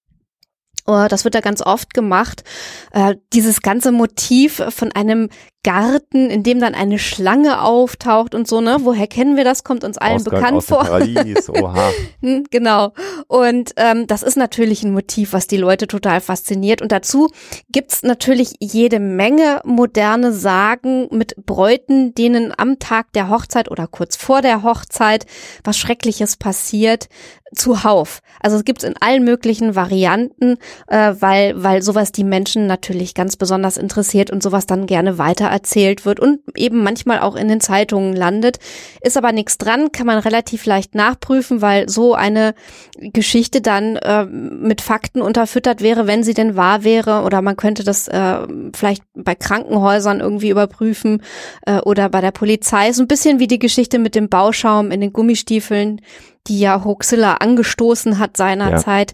Äh, 0.91 1.07
Das 1.07 1.23
wird 1.23 1.35
da 1.35 1.41
ganz 1.41 1.61
oft 1.61 1.93
gemacht. 1.93 2.43
Äh, 2.91 3.15
Dieses 3.34 3.61
ganze 3.61 3.91
Motiv 3.91 4.61
von 4.69 4.91
einem 4.91 5.30
Garten, 5.63 6.29
in 6.29 6.43
dem 6.43 6.59
dann 6.59 6.73
eine 6.73 6.97
Schlange 6.97 7.61
auftaucht 7.61 8.33
und 8.33 8.47
so, 8.47 8.61
ne? 8.61 8.77
Woher 8.81 9.07
kennen 9.07 9.38
wir 9.38 9.43
das? 9.43 9.63
Kommt 9.63 9.83
uns 9.83 9.97
allen 9.97 10.15
Ausgang 10.15 10.39
bekannt 10.39 10.57
aus 10.57 10.65
vor. 10.65 10.79
Paradies, 10.79 11.49
oha. 11.61 11.91
Hm, 12.21 12.45
Genau. 12.49 12.93
Und 13.27 13.73
ähm, 13.77 14.07
das 14.07 14.23
ist 14.23 14.38
natürlich 14.38 14.83
ein 14.83 14.93
Motiv, 14.93 15.33
was 15.33 15.47
die 15.47 15.57
Leute 15.57 15.88
total 15.88 16.19
fasziniert. 16.21 16.81
Und 16.81 16.91
dazu 16.91 17.29
gibt's 17.69 18.03
natürlich 18.03 18.53
jede 18.59 18.99
Menge 18.99 19.61
moderne 19.63 20.33
Sagen 20.33 21.07
mit 21.11 21.35
Bräuten, 21.45 22.15
denen 22.15 22.53
am 22.57 22.79
Tag 22.79 23.13
der 23.13 23.29
Hochzeit 23.29 23.69
oder 23.69 23.88
kurz 23.88 24.15
vor 24.15 24.41
der 24.41 24.63
Hochzeit 24.63 25.25
was 25.63 25.77
Schreckliches 25.77 26.38
passiert, 26.38 27.07
zuhauf. 27.53 28.21
Also 28.39 28.57
es 28.57 28.63
gibt's 28.63 28.83
in 28.83 28.95
allen 28.99 29.23
möglichen 29.23 29.75
Varianten, 29.75 30.57
äh, 30.88 31.13
weil, 31.19 31.61
weil 31.61 31.81
sowas 31.81 32.11
die 32.11 32.23
Menschen 32.23 32.65
natürlich 32.65 33.13
ganz 33.13 33.35
besonders 33.35 33.77
interessiert 33.77 34.31
und 34.31 34.41
sowas 34.41 34.65
dann 34.65 34.85
gerne 34.85 35.17
weitererzählt 35.52 36.06
wird 36.06 36.19
und 36.19 36.40
eben 36.56 36.84
manchmal 36.84 37.19
auch 37.19 37.36
in 37.36 37.48
den 37.48 37.61
Zeitungen 37.61 38.15
landet. 38.15 38.57
Ist 39.02 39.18
aber 39.18 39.32
nichts 39.32 39.57
dran, 39.57 39.91
kann 39.91 40.07
man 40.07 40.19
relativ 40.19 40.65
leicht 40.65 40.95
nachprüfen, 40.95 41.61
weil 41.61 41.90
so 41.90 42.14
eine 42.14 42.53
Geschichte 42.98 43.61
dann 43.61 43.98
äh, 43.98 44.26
mit 44.26 44.82
Fakten 44.82 45.22
unterfüttert 45.22 45.82
wäre, 45.82 46.07
wenn 46.07 46.23
sie 46.23 46.34
denn 46.34 46.56
wahr 46.56 46.84
wäre. 46.84 47.23
Oder 47.23 47.41
man 47.41 47.57
könnte 47.57 47.84
das 47.84 48.07
äh, 48.07 48.48
vielleicht 48.73 49.03
bei 49.14 49.36
Krankenhäusern 49.36 50.19
irgendwie 50.19 50.49
überprüfen 50.49 51.22
äh, 51.65 51.80
oder 51.80 52.10
bei 52.10 52.22
der 52.22 52.32
Polizei. 52.32 52.91
So 52.94 53.03
ein 53.03 53.07
bisschen 53.07 53.40
wie 53.40 53.48
die 53.48 53.60
Geschichte 53.60 53.99
mit 53.99 54.15
dem 54.15 54.30
Bauschaum 54.30 54.91
in 54.91 55.02
den 55.02 55.14
Gummistiefeln, 55.14 56.02
die 56.47 56.59
ja 56.59 56.84
Hoaxilla 56.84 57.35
angestoßen 57.35 58.19
hat 58.19 58.38
seinerzeit. 58.38 59.13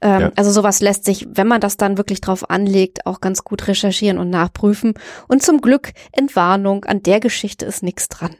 Ähm, 0.00 0.20
Ja. 0.20 0.32
Also 0.36 0.50
sowas 0.50 0.80
lässt 0.80 1.04
sich, 1.04 1.26
wenn 1.30 1.46
man 1.46 1.60
das 1.60 1.76
dann 1.76 1.98
wirklich 1.98 2.20
drauf 2.20 2.50
anlegt, 2.50 3.06
auch 3.06 3.20
ganz 3.20 3.44
gut 3.44 3.66
recherchieren 3.66 4.18
und 4.18 4.30
nachprüfen. 4.30 4.94
Und 5.26 5.42
zum 5.42 5.60
Glück, 5.60 5.92
Entwarnung, 6.12 6.84
an 6.84 7.02
der 7.02 7.20
Geschichte 7.20 7.66
ist 7.66 7.82
nichts 7.82 8.08
dran. 8.08 8.36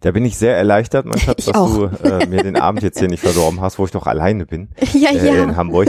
Da 0.00 0.10
bin 0.12 0.24
ich 0.24 0.36
sehr 0.36 0.56
erleichtert, 0.56 1.06
mein 1.06 1.18
Schatz, 1.18 1.46
dass 1.46 1.54
auch. 1.54 1.72
du 1.74 1.84
äh, 2.06 2.26
mir 2.26 2.42
den 2.42 2.56
Abend 2.56 2.82
jetzt 2.82 2.98
hier 2.98 3.08
nicht 3.08 3.20
verdorben 3.22 3.60
hast, 3.60 3.78
wo 3.78 3.84
ich 3.84 3.90
doch 3.90 4.06
alleine 4.06 4.46
bin 4.46 4.68
Ja, 4.92 5.10
äh, 5.10 5.36
ja. 5.36 5.42
in 5.44 5.56
Hamburg. 5.56 5.88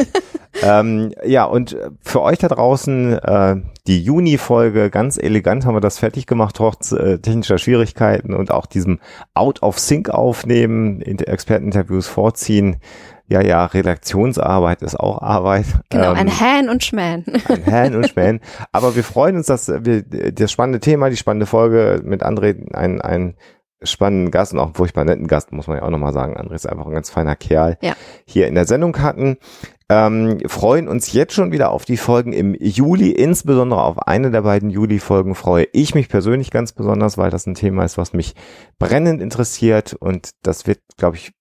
ähm, 0.64 1.14
ja, 1.26 1.46
und 1.46 1.78
für 2.02 2.22
euch 2.22 2.40
da 2.40 2.48
draußen 2.48 3.14
äh, 3.20 3.56
die 3.88 4.02
Juni-Folge, 4.04 4.90
ganz 4.90 5.18
elegant 5.18 5.66
haben 5.66 5.76
wir 5.76 5.82
das 5.82 6.00
fertig 6.00 6.26
gemacht, 6.26 6.56
trotz 6.58 6.92
äh, 6.92 7.20
technischer 7.20 7.58
Schwierigkeiten 7.58 8.34
und 8.34 8.52
auch 8.52 8.66
diesem 8.66 9.00
Out-of-Sync 9.34 10.10
aufnehmen, 10.10 11.02
Inter 11.02 11.28
Experteninterviews 11.28 12.08
vorziehen. 12.08 12.78
Ja, 13.30 13.42
ja, 13.42 13.66
Redaktionsarbeit 13.66 14.82
ist 14.82 14.98
auch 14.98 15.22
Arbeit. 15.22 15.66
Genau, 15.90 16.12
Ähm, 16.12 16.18
ein 16.18 16.40
Han 16.40 16.70
und 16.70 16.84
Schman. 16.84 17.26
ein 17.50 17.64
Herrn 17.64 17.96
und 17.96 18.08
Schmähen. 18.08 18.40
Aber 18.72 18.96
wir 18.96 19.04
freuen 19.04 19.36
uns, 19.36 19.48
dass 19.48 19.68
wir 19.68 20.02
das 20.04 20.50
spannende 20.50 20.80
Thema, 20.80 21.10
die 21.10 21.18
spannende 21.18 21.46
Folge 21.46 22.02
mit 22.06 22.24
André, 22.24 22.74
ein, 22.74 23.02
ein 23.02 23.36
spannenden 23.84 24.32
Gast 24.32 24.54
und 24.54 24.60
auch 24.60 24.66
einen 24.66 24.74
furchtbar 24.74 25.06
netten 25.06 25.28
Gast, 25.28 25.52
muss 25.52 25.68
man 25.68 25.78
ja 25.78 25.84
auch 25.84 25.90
nochmal 25.90 26.14
sagen. 26.14 26.38
André 26.38 26.54
ist 26.56 26.68
einfach 26.68 26.86
ein 26.86 26.94
ganz 26.94 27.10
feiner 27.10 27.36
Kerl, 27.36 27.78
Ja. 27.82 27.94
hier 28.26 28.48
in 28.48 28.56
der 28.56 28.66
Sendung 28.66 28.98
hatten. 29.02 29.38
Ähm, 29.90 30.40
freuen 30.48 30.88
uns 30.90 31.14
jetzt 31.14 31.34
schon 31.34 31.52
wieder 31.54 31.72
auf 31.72 31.86
die 31.86 31.96
Folgen 31.96 32.34
im 32.34 32.56
Juli, 32.60 33.12
insbesondere 33.12 33.84
auf 33.84 34.00
eine 34.06 34.32
der 34.32 34.42
beiden 34.42 34.70
Juli-Folgen 34.70 35.34
freue 35.34 35.68
ich 35.72 35.96
mich 35.96 36.10
persönlich 36.10 36.52
ganz 36.52 36.74
besonders, 36.74 37.18
weil 37.18 37.30
das 37.30 37.46
ein 37.48 37.56
Thema 37.56 37.86
ist, 37.86 37.98
was 37.98 38.12
mich 38.12 38.36
brennend 38.80 39.22
interessiert 39.22 39.94
und 39.94 40.32
das 40.44 40.68
wird, 40.68 40.80
glaube 40.98 41.16
ich, 41.16 41.32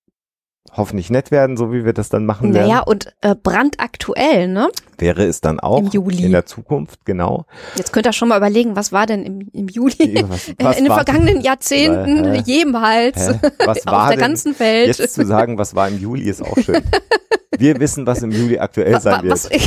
hoffentlich 0.76 1.10
nett 1.10 1.30
werden, 1.30 1.56
so 1.56 1.72
wie 1.72 1.84
wir 1.84 1.92
das 1.92 2.08
dann 2.08 2.26
machen 2.26 2.52
werden. 2.54 2.68
Naja, 2.68 2.80
und 2.80 3.06
äh, 3.22 3.34
brandaktuell, 3.34 4.48
ne? 4.48 4.68
Wäre 4.98 5.24
es 5.24 5.40
dann 5.40 5.60
auch 5.60 5.78
Im 5.78 5.86
Juli. 5.88 6.24
in 6.24 6.32
der 6.32 6.46
Zukunft, 6.46 7.04
genau. 7.04 7.46
Jetzt 7.76 7.92
könnt 7.92 8.06
ihr 8.06 8.12
schon 8.12 8.28
mal 8.28 8.36
überlegen, 8.36 8.76
was 8.76 8.92
war 8.92 9.06
denn 9.06 9.24
im, 9.24 9.48
im 9.52 9.68
Juli? 9.68 10.24
Was- 10.28 10.48
Äh, 10.48 10.54
was 10.64 10.78
in 10.78 10.84
den 10.84 10.92
vergangenen 10.92 11.40
Jahrzehnten 11.40 12.32
Hä? 12.32 12.42
jemals? 12.44 13.16
Was 13.64 13.78
auf 13.86 13.92
war 13.92 14.08
der 14.08 14.16
denn- 14.16 14.20
ganzen 14.28 14.58
Welt. 14.58 14.98
Jetzt 14.98 15.14
zu 15.14 15.26
sagen, 15.26 15.58
was 15.58 15.74
war 15.74 15.88
im 15.88 15.98
Juli, 15.98 16.28
ist 16.28 16.42
auch 16.42 16.56
schön. 16.58 16.82
Wir 17.58 17.78
wissen, 17.80 18.06
was 18.06 18.22
im 18.22 18.32
Juli 18.32 18.58
aktuell 18.58 19.00
sein 19.00 19.22
was, 19.28 19.48
wird. 19.50 19.62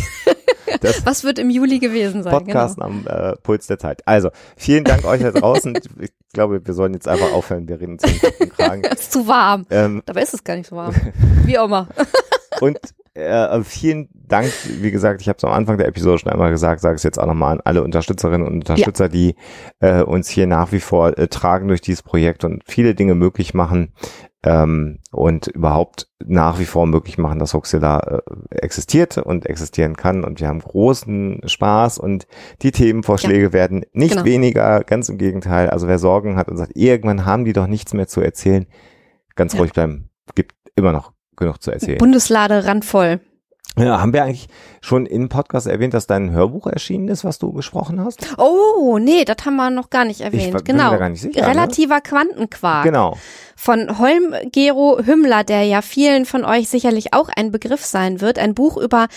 Das 0.82 1.06
was 1.06 1.24
wird 1.24 1.40
im 1.40 1.50
Juli 1.50 1.80
gewesen 1.80 2.24
sein? 2.24 2.32
Podcasten 2.32 2.84
am 2.84 3.08
äh, 3.08 3.36
Puls 3.38 3.68
der 3.68 3.80
Zeit. 3.80 4.02
Also, 4.08 4.30
vielen 4.56 4.84
Dank 4.84 5.06
euch 5.06 5.22
da 5.22 5.32
draußen. 5.32 5.78
Ich 6.00 6.34
glaube, 6.34 6.62
wir 6.64 6.74
sollen 6.76 6.94
jetzt 6.94 7.08
einfach 7.08 7.34
aufhören. 7.34 7.68
Wir 7.68 7.82
reden 7.82 7.98
zum 7.98 8.12
Kragen. 8.52 8.84
Genau. 8.84 8.94
Es 8.94 9.00
ist 9.02 9.12
zu 9.14 9.28
warm. 9.28 9.66
Ähm, 9.72 10.04
Dabei 10.06 10.22
ist 10.22 10.36
es 10.36 10.44
gar 10.44 10.56
nicht 10.56 10.70
so 10.70 10.76
warm. 10.76 10.94
Wie 11.44 11.58
auch 11.58 11.66
immer. 11.66 11.88
und 12.62 12.78
äh, 13.16 13.64
vielen 13.64 14.10
Dank, 14.14 14.52
wie 14.80 14.92
gesagt, 14.92 15.22
ich 15.22 15.28
habe 15.28 15.38
es 15.38 15.44
am 15.44 15.52
Anfang 15.52 15.78
der 15.78 15.88
Episode 15.88 16.20
schon 16.20 16.32
einmal 16.32 16.52
gesagt, 16.52 16.82
sage 16.82 16.96
es 16.96 17.04
jetzt 17.04 17.20
auch 17.20 17.26
nochmal 17.26 17.54
an 17.54 17.62
alle 17.66 17.84
Unterstützerinnen 17.84 18.46
und 18.46 18.54
Unterstützer, 18.54 19.10
die 19.10 19.36
äh, 19.80 20.04
uns 20.04 20.30
hier 20.30 20.46
nach 20.46 20.72
wie 20.72 20.80
vor 20.80 21.18
äh, 21.18 21.28
tragen 21.28 21.68
durch 21.68 21.82
dieses 21.82 22.04
Projekt 22.04 22.44
und 22.44 22.64
viele 22.66 22.94
Dinge 22.94 23.16
möglich 23.16 23.54
machen 23.56 23.92
ähm, 24.44 25.00
und 25.12 25.48
überhaupt 25.48 26.08
nach 26.26 26.60
wie 26.60 26.66
vor 26.66 26.86
möglich 26.88 27.18
machen, 27.18 27.40
dass 27.40 27.54
Hoxilla 27.54 28.00
äh, 28.00 28.56
existiert 28.56 29.18
und 29.18 29.46
existieren 29.46 29.96
kann 29.98 30.24
und 30.24 30.40
wir 30.40 30.48
haben 30.48 30.60
großen 30.60 31.42
Spaß 31.46 31.98
und 31.98 32.26
die 32.62 32.72
Themenvorschläge 32.72 33.52
werden 33.54 33.86
nicht 33.92 34.12
Genau. 34.14 34.26
weniger, 34.26 34.84
ganz 34.84 35.10
im 35.10 35.18
Gegenteil. 35.18 35.70
Also 35.70 35.88
wer 35.88 36.00
Sorgen 36.00 36.38
hat 36.38 36.48
und 36.48 36.58
sagt, 36.58 36.72
irgendwann 36.76 37.26
haben 37.26 37.44
die 37.46 37.54
doch 37.54 37.68
nichts 37.68 37.94
mehr 37.94 38.08
zu 38.08 38.22
erzählen, 38.22 38.66
ganz 39.36 39.54
Ja. 39.54 39.60
ruhig 39.60 39.74
bleiben. 39.74 40.10
Gibt 40.36 40.56
immer 40.76 40.92
noch 40.94 41.12
genug 41.36 41.62
zu 41.62 41.72
erzählen. 41.72 41.98
Bundeslade 41.98 42.66
randvoll. 42.66 43.20
Ja, 43.78 44.02
haben 44.02 44.14
wir 44.14 44.24
eigentlich 44.24 44.48
schon 44.82 45.06
im 45.06 45.30
Podcast 45.30 45.68
erwähnt, 45.68 45.94
dass 45.94 46.08
dein 46.08 46.32
Hörbuch 46.32 46.68
erschienen 46.68 47.08
ist, 47.08 47.24
was 47.24 47.40
du 47.40 47.52
gesprochen 47.52 48.04
hast? 48.04 48.36
Oh, 48.38 48.98
nee, 49.00 49.26
das 49.26 49.38
haben 49.46 49.56
wir 49.58 49.70
noch 49.70 49.90
gar 49.90 50.06
nicht 50.06 50.22
erwähnt. 50.22 50.54
bin 50.54 50.78
genau. 50.78 50.98
sicher, 51.16 51.42
ne? 51.42 51.48
Relativer 51.48 52.02
Quantenquark. 52.02 52.84
Genau. 52.84 53.18
Von 53.56 54.00
Holm 54.00 54.34
Gero 54.52 55.00
Hümmler, 55.06 55.44
der 55.44 55.64
ja 55.64 55.82
vielen 55.82 56.26
von 56.26 56.46
euch 56.46 56.70
sicherlich 56.70 57.14
auch 57.14 57.30
ein 57.36 57.52
Begriff 57.52 57.84
sein 57.84 58.22
wird. 58.22 58.40
Ein 58.40 58.54
Buch 58.54 58.78
über, 58.78 59.08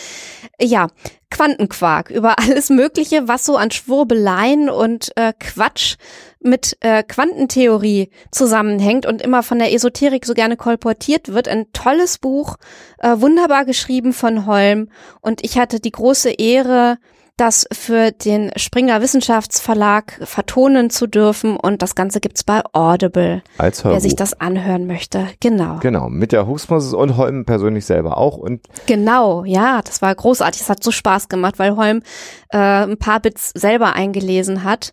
ja, 0.60 0.88
Quantenquark, 1.32 2.10
über 2.10 2.38
alles 2.38 2.70
Mögliche, 2.70 3.26
was 3.26 3.44
so 3.44 3.56
an 3.56 3.70
Schwurbeleien 3.70 4.68
und 4.68 5.16
äh, 5.16 5.32
Quatsch 5.38 5.96
mit 6.40 6.76
äh, 6.80 7.02
Quantentheorie 7.02 8.10
zusammenhängt 8.30 9.06
und 9.06 9.22
immer 9.22 9.42
von 9.42 9.58
der 9.58 9.72
Esoterik 9.72 10.26
so 10.26 10.34
gerne 10.34 10.56
kolportiert 10.56 11.32
wird. 11.32 11.48
Ein 11.48 11.72
tolles 11.72 12.18
Buch, 12.18 12.56
äh, 12.98 13.20
wunderbar 13.20 13.64
geschrieben 13.64 14.12
von 14.12 14.46
Holm. 14.46 14.88
Und 15.20 15.44
ich 15.44 15.51
hatte 15.58 15.80
die 15.80 15.92
große 15.92 16.30
Ehre, 16.30 16.98
das 17.38 17.66
für 17.72 18.12
den 18.12 18.50
Springer 18.56 19.00
Wissenschaftsverlag 19.00 20.20
vertonen 20.22 20.90
zu 20.90 21.06
dürfen. 21.06 21.56
Und 21.56 21.80
das 21.82 21.94
Ganze 21.94 22.20
gibt's 22.20 22.44
bei 22.44 22.62
Audible, 22.72 23.42
Als 23.58 23.82
Hörbuch. 23.82 23.96
wer 23.96 24.00
sich 24.00 24.14
das 24.16 24.38
anhören 24.38 24.86
möchte. 24.86 25.26
Genau. 25.40 25.78
Genau, 25.80 26.08
mit 26.10 26.32
der 26.32 26.46
Huxmoses 26.46 26.92
und 26.92 27.16
Holm 27.16 27.44
persönlich 27.46 27.86
selber 27.86 28.18
auch. 28.18 28.36
Und 28.36 28.60
Genau, 28.86 29.44
ja, 29.44 29.80
das 29.82 30.02
war 30.02 30.14
großartig. 30.14 30.60
Es 30.60 30.68
hat 30.68 30.84
so 30.84 30.90
Spaß 30.90 31.28
gemacht, 31.28 31.58
weil 31.58 31.74
Holm 31.76 32.02
äh, 32.50 32.58
ein 32.58 32.98
paar 32.98 33.20
Bits 33.20 33.50
selber 33.54 33.94
eingelesen 33.94 34.62
hat. 34.62 34.92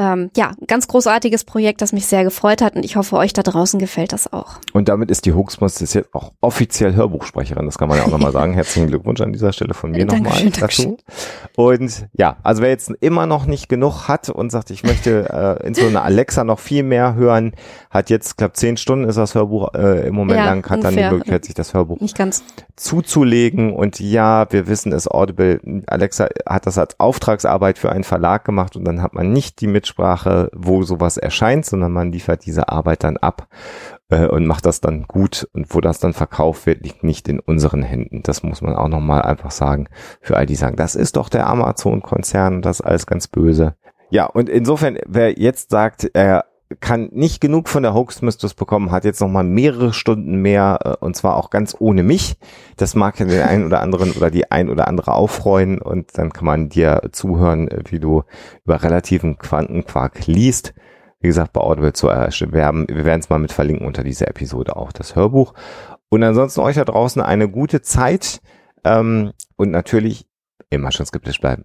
Ähm, 0.00 0.30
ja, 0.34 0.52
ganz 0.66 0.88
großartiges 0.88 1.44
Projekt, 1.44 1.82
das 1.82 1.92
mich 1.92 2.06
sehr 2.06 2.24
gefreut 2.24 2.62
hat 2.62 2.74
und 2.74 2.86
ich 2.86 2.96
hoffe, 2.96 3.16
euch 3.16 3.34
da 3.34 3.42
draußen 3.42 3.78
gefällt 3.78 4.14
das 4.14 4.32
auch. 4.32 4.54
Und 4.72 4.88
damit 4.88 5.10
ist 5.10 5.26
die 5.26 5.34
Huxmoses 5.34 5.92
jetzt 5.92 6.14
auch 6.14 6.32
offiziell 6.40 6.94
Hörbuchsprecherin. 6.94 7.66
Das 7.66 7.76
kann 7.76 7.90
man 7.90 7.98
ja 7.98 8.04
auch 8.04 8.10
nochmal 8.10 8.32
sagen. 8.32 8.52
Herzlichen 8.54 8.86
Glückwunsch 8.88 9.20
an 9.20 9.34
dieser 9.34 9.52
Stelle 9.52 9.74
von 9.74 9.90
mir 9.90 10.06
nochmal 10.06 10.48
dazu. 10.58 10.96
Und 11.54 12.06
ja, 12.14 12.38
also 12.42 12.62
wer 12.62 12.70
jetzt 12.70 12.90
immer 13.00 13.26
noch 13.26 13.44
nicht 13.44 13.68
genug 13.68 14.08
hat 14.08 14.30
und 14.30 14.50
sagt, 14.50 14.70
ich 14.70 14.84
möchte 14.84 15.58
äh, 15.60 15.66
insbesondere 15.66 16.02
Alexa 16.02 16.44
noch 16.44 16.60
viel 16.60 16.82
mehr 16.82 17.14
hören, 17.14 17.52
hat 17.90 18.08
jetzt, 18.08 18.38
glaube 18.38 18.54
zehn 18.54 18.78
Stunden 18.78 19.06
ist 19.06 19.16
das 19.16 19.34
Hörbuch 19.34 19.74
äh, 19.74 20.06
im 20.08 20.14
Moment 20.14 20.38
Ja, 20.38 20.46
lang, 20.46 20.64
hat 20.70 20.82
dann 20.82 20.94
die 20.94 21.00
ungefähr. 21.00 21.10
Möglichkeit, 21.12 21.44
sich 21.44 21.54
das 21.54 21.74
Hörbuch 21.74 22.00
Nicht 22.00 22.16
ganz. 22.16 22.42
zuzulegen. 22.76 23.74
Und 23.74 24.00
ja, 24.00 24.50
wir 24.50 24.66
wissen 24.66 24.92
es, 24.92 25.08
Audible, 25.08 25.60
Alexa 25.86 26.28
hat 26.48 26.66
das 26.66 26.78
als 26.78 26.98
Auftragsarbeit 26.98 27.76
für 27.76 27.92
einen 27.92 28.04
Verlag 28.04 28.44
gemacht 28.46 28.76
und 28.76 28.84
dann 28.86 29.02
hat 29.02 29.12
man 29.12 29.30
nicht 29.32 29.60
die 29.60 29.66
Mitsprache, 29.90 30.50
wo 30.54 30.82
sowas 30.82 31.16
erscheint, 31.16 31.66
sondern 31.66 31.92
man 31.92 32.12
liefert 32.12 32.46
diese 32.46 32.68
Arbeit 32.68 33.04
dann 33.04 33.16
ab 33.16 33.48
äh, 34.08 34.26
und 34.26 34.46
macht 34.46 34.66
das 34.66 34.80
dann 34.80 35.04
gut. 35.04 35.48
Und 35.52 35.74
wo 35.74 35.80
das 35.80 35.98
dann 35.98 36.12
verkauft 36.12 36.66
wird, 36.66 36.82
liegt 36.82 37.02
nicht 37.02 37.28
in 37.28 37.40
unseren 37.40 37.82
Händen. 37.82 38.22
Das 38.22 38.42
muss 38.42 38.62
man 38.62 38.74
auch 38.74 38.88
nochmal 38.88 39.22
einfach 39.22 39.50
sagen, 39.50 39.88
für 40.20 40.36
all 40.36 40.46
die 40.46 40.54
sagen, 40.54 40.76
das 40.76 40.94
ist 40.94 41.16
doch 41.16 41.28
der 41.28 41.46
Amazon-Konzern 41.46 42.62
das 42.62 42.80
alles 42.80 43.06
ganz 43.06 43.28
böse. 43.28 43.74
Ja, 44.10 44.26
und 44.26 44.48
insofern, 44.48 44.98
wer 45.06 45.38
jetzt 45.38 45.70
sagt, 45.70 46.10
er 46.14 46.44
kann 46.78 47.08
nicht 47.12 47.40
genug 47.40 47.68
von 47.68 47.82
der 47.82 47.94
Hoax 47.94 48.22
Mistress 48.22 48.54
bekommen, 48.54 48.92
hat 48.92 49.04
jetzt 49.04 49.20
noch 49.20 49.28
mal 49.28 49.42
mehrere 49.42 49.92
Stunden 49.92 50.36
mehr 50.36 50.78
äh, 50.84 51.04
und 51.04 51.16
zwar 51.16 51.36
auch 51.36 51.50
ganz 51.50 51.74
ohne 51.78 52.04
mich. 52.04 52.36
Das 52.76 52.94
mag 52.94 53.18
ja 53.18 53.26
den 53.26 53.42
einen 53.42 53.66
oder 53.66 53.80
anderen 53.80 54.12
oder 54.12 54.30
die 54.30 54.50
ein 54.52 54.70
oder 54.70 54.86
andere 54.86 55.14
auffreuen 55.14 55.80
und 55.82 56.16
dann 56.16 56.32
kann 56.32 56.44
man 56.44 56.68
dir 56.68 57.02
zuhören, 57.10 57.68
äh, 57.68 57.82
wie 57.88 57.98
du 57.98 58.22
über 58.64 58.82
relativen 58.82 59.38
Quantenquark 59.38 60.26
liest. 60.26 60.72
Wie 61.18 61.28
gesagt, 61.28 61.52
bei 61.52 61.60
Audible 61.60 61.92
zu 61.92 62.08
erwerben. 62.08 62.86
Wir 62.88 63.04
werden 63.04 63.20
es 63.20 63.28
mal 63.28 63.38
mit 63.38 63.52
verlinken 63.52 63.86
unter 63.86 64.02
dieser 64.02 64.28
Episode 64.28 64.76
auch 64.76 64.92
das 64.92 65.16
Hörbuch. 65.16 65.52
Und 66.08 66.22
ansonsten 66.22 66.60
euch 66.60 66.76
da 66.76 66.84
draußen 66.84 67.20
eine 67.20 67.48
gute 67.48 67.82
Zeit 67.82 68.40
ähm, 68.84 69.32
und 69.56 69.70
natürlich 69.70 70.26
immer 70.70 70.92
schon 70.92 71.04
skeptisch 71.04 71.40
bleiben. 71.40 71.64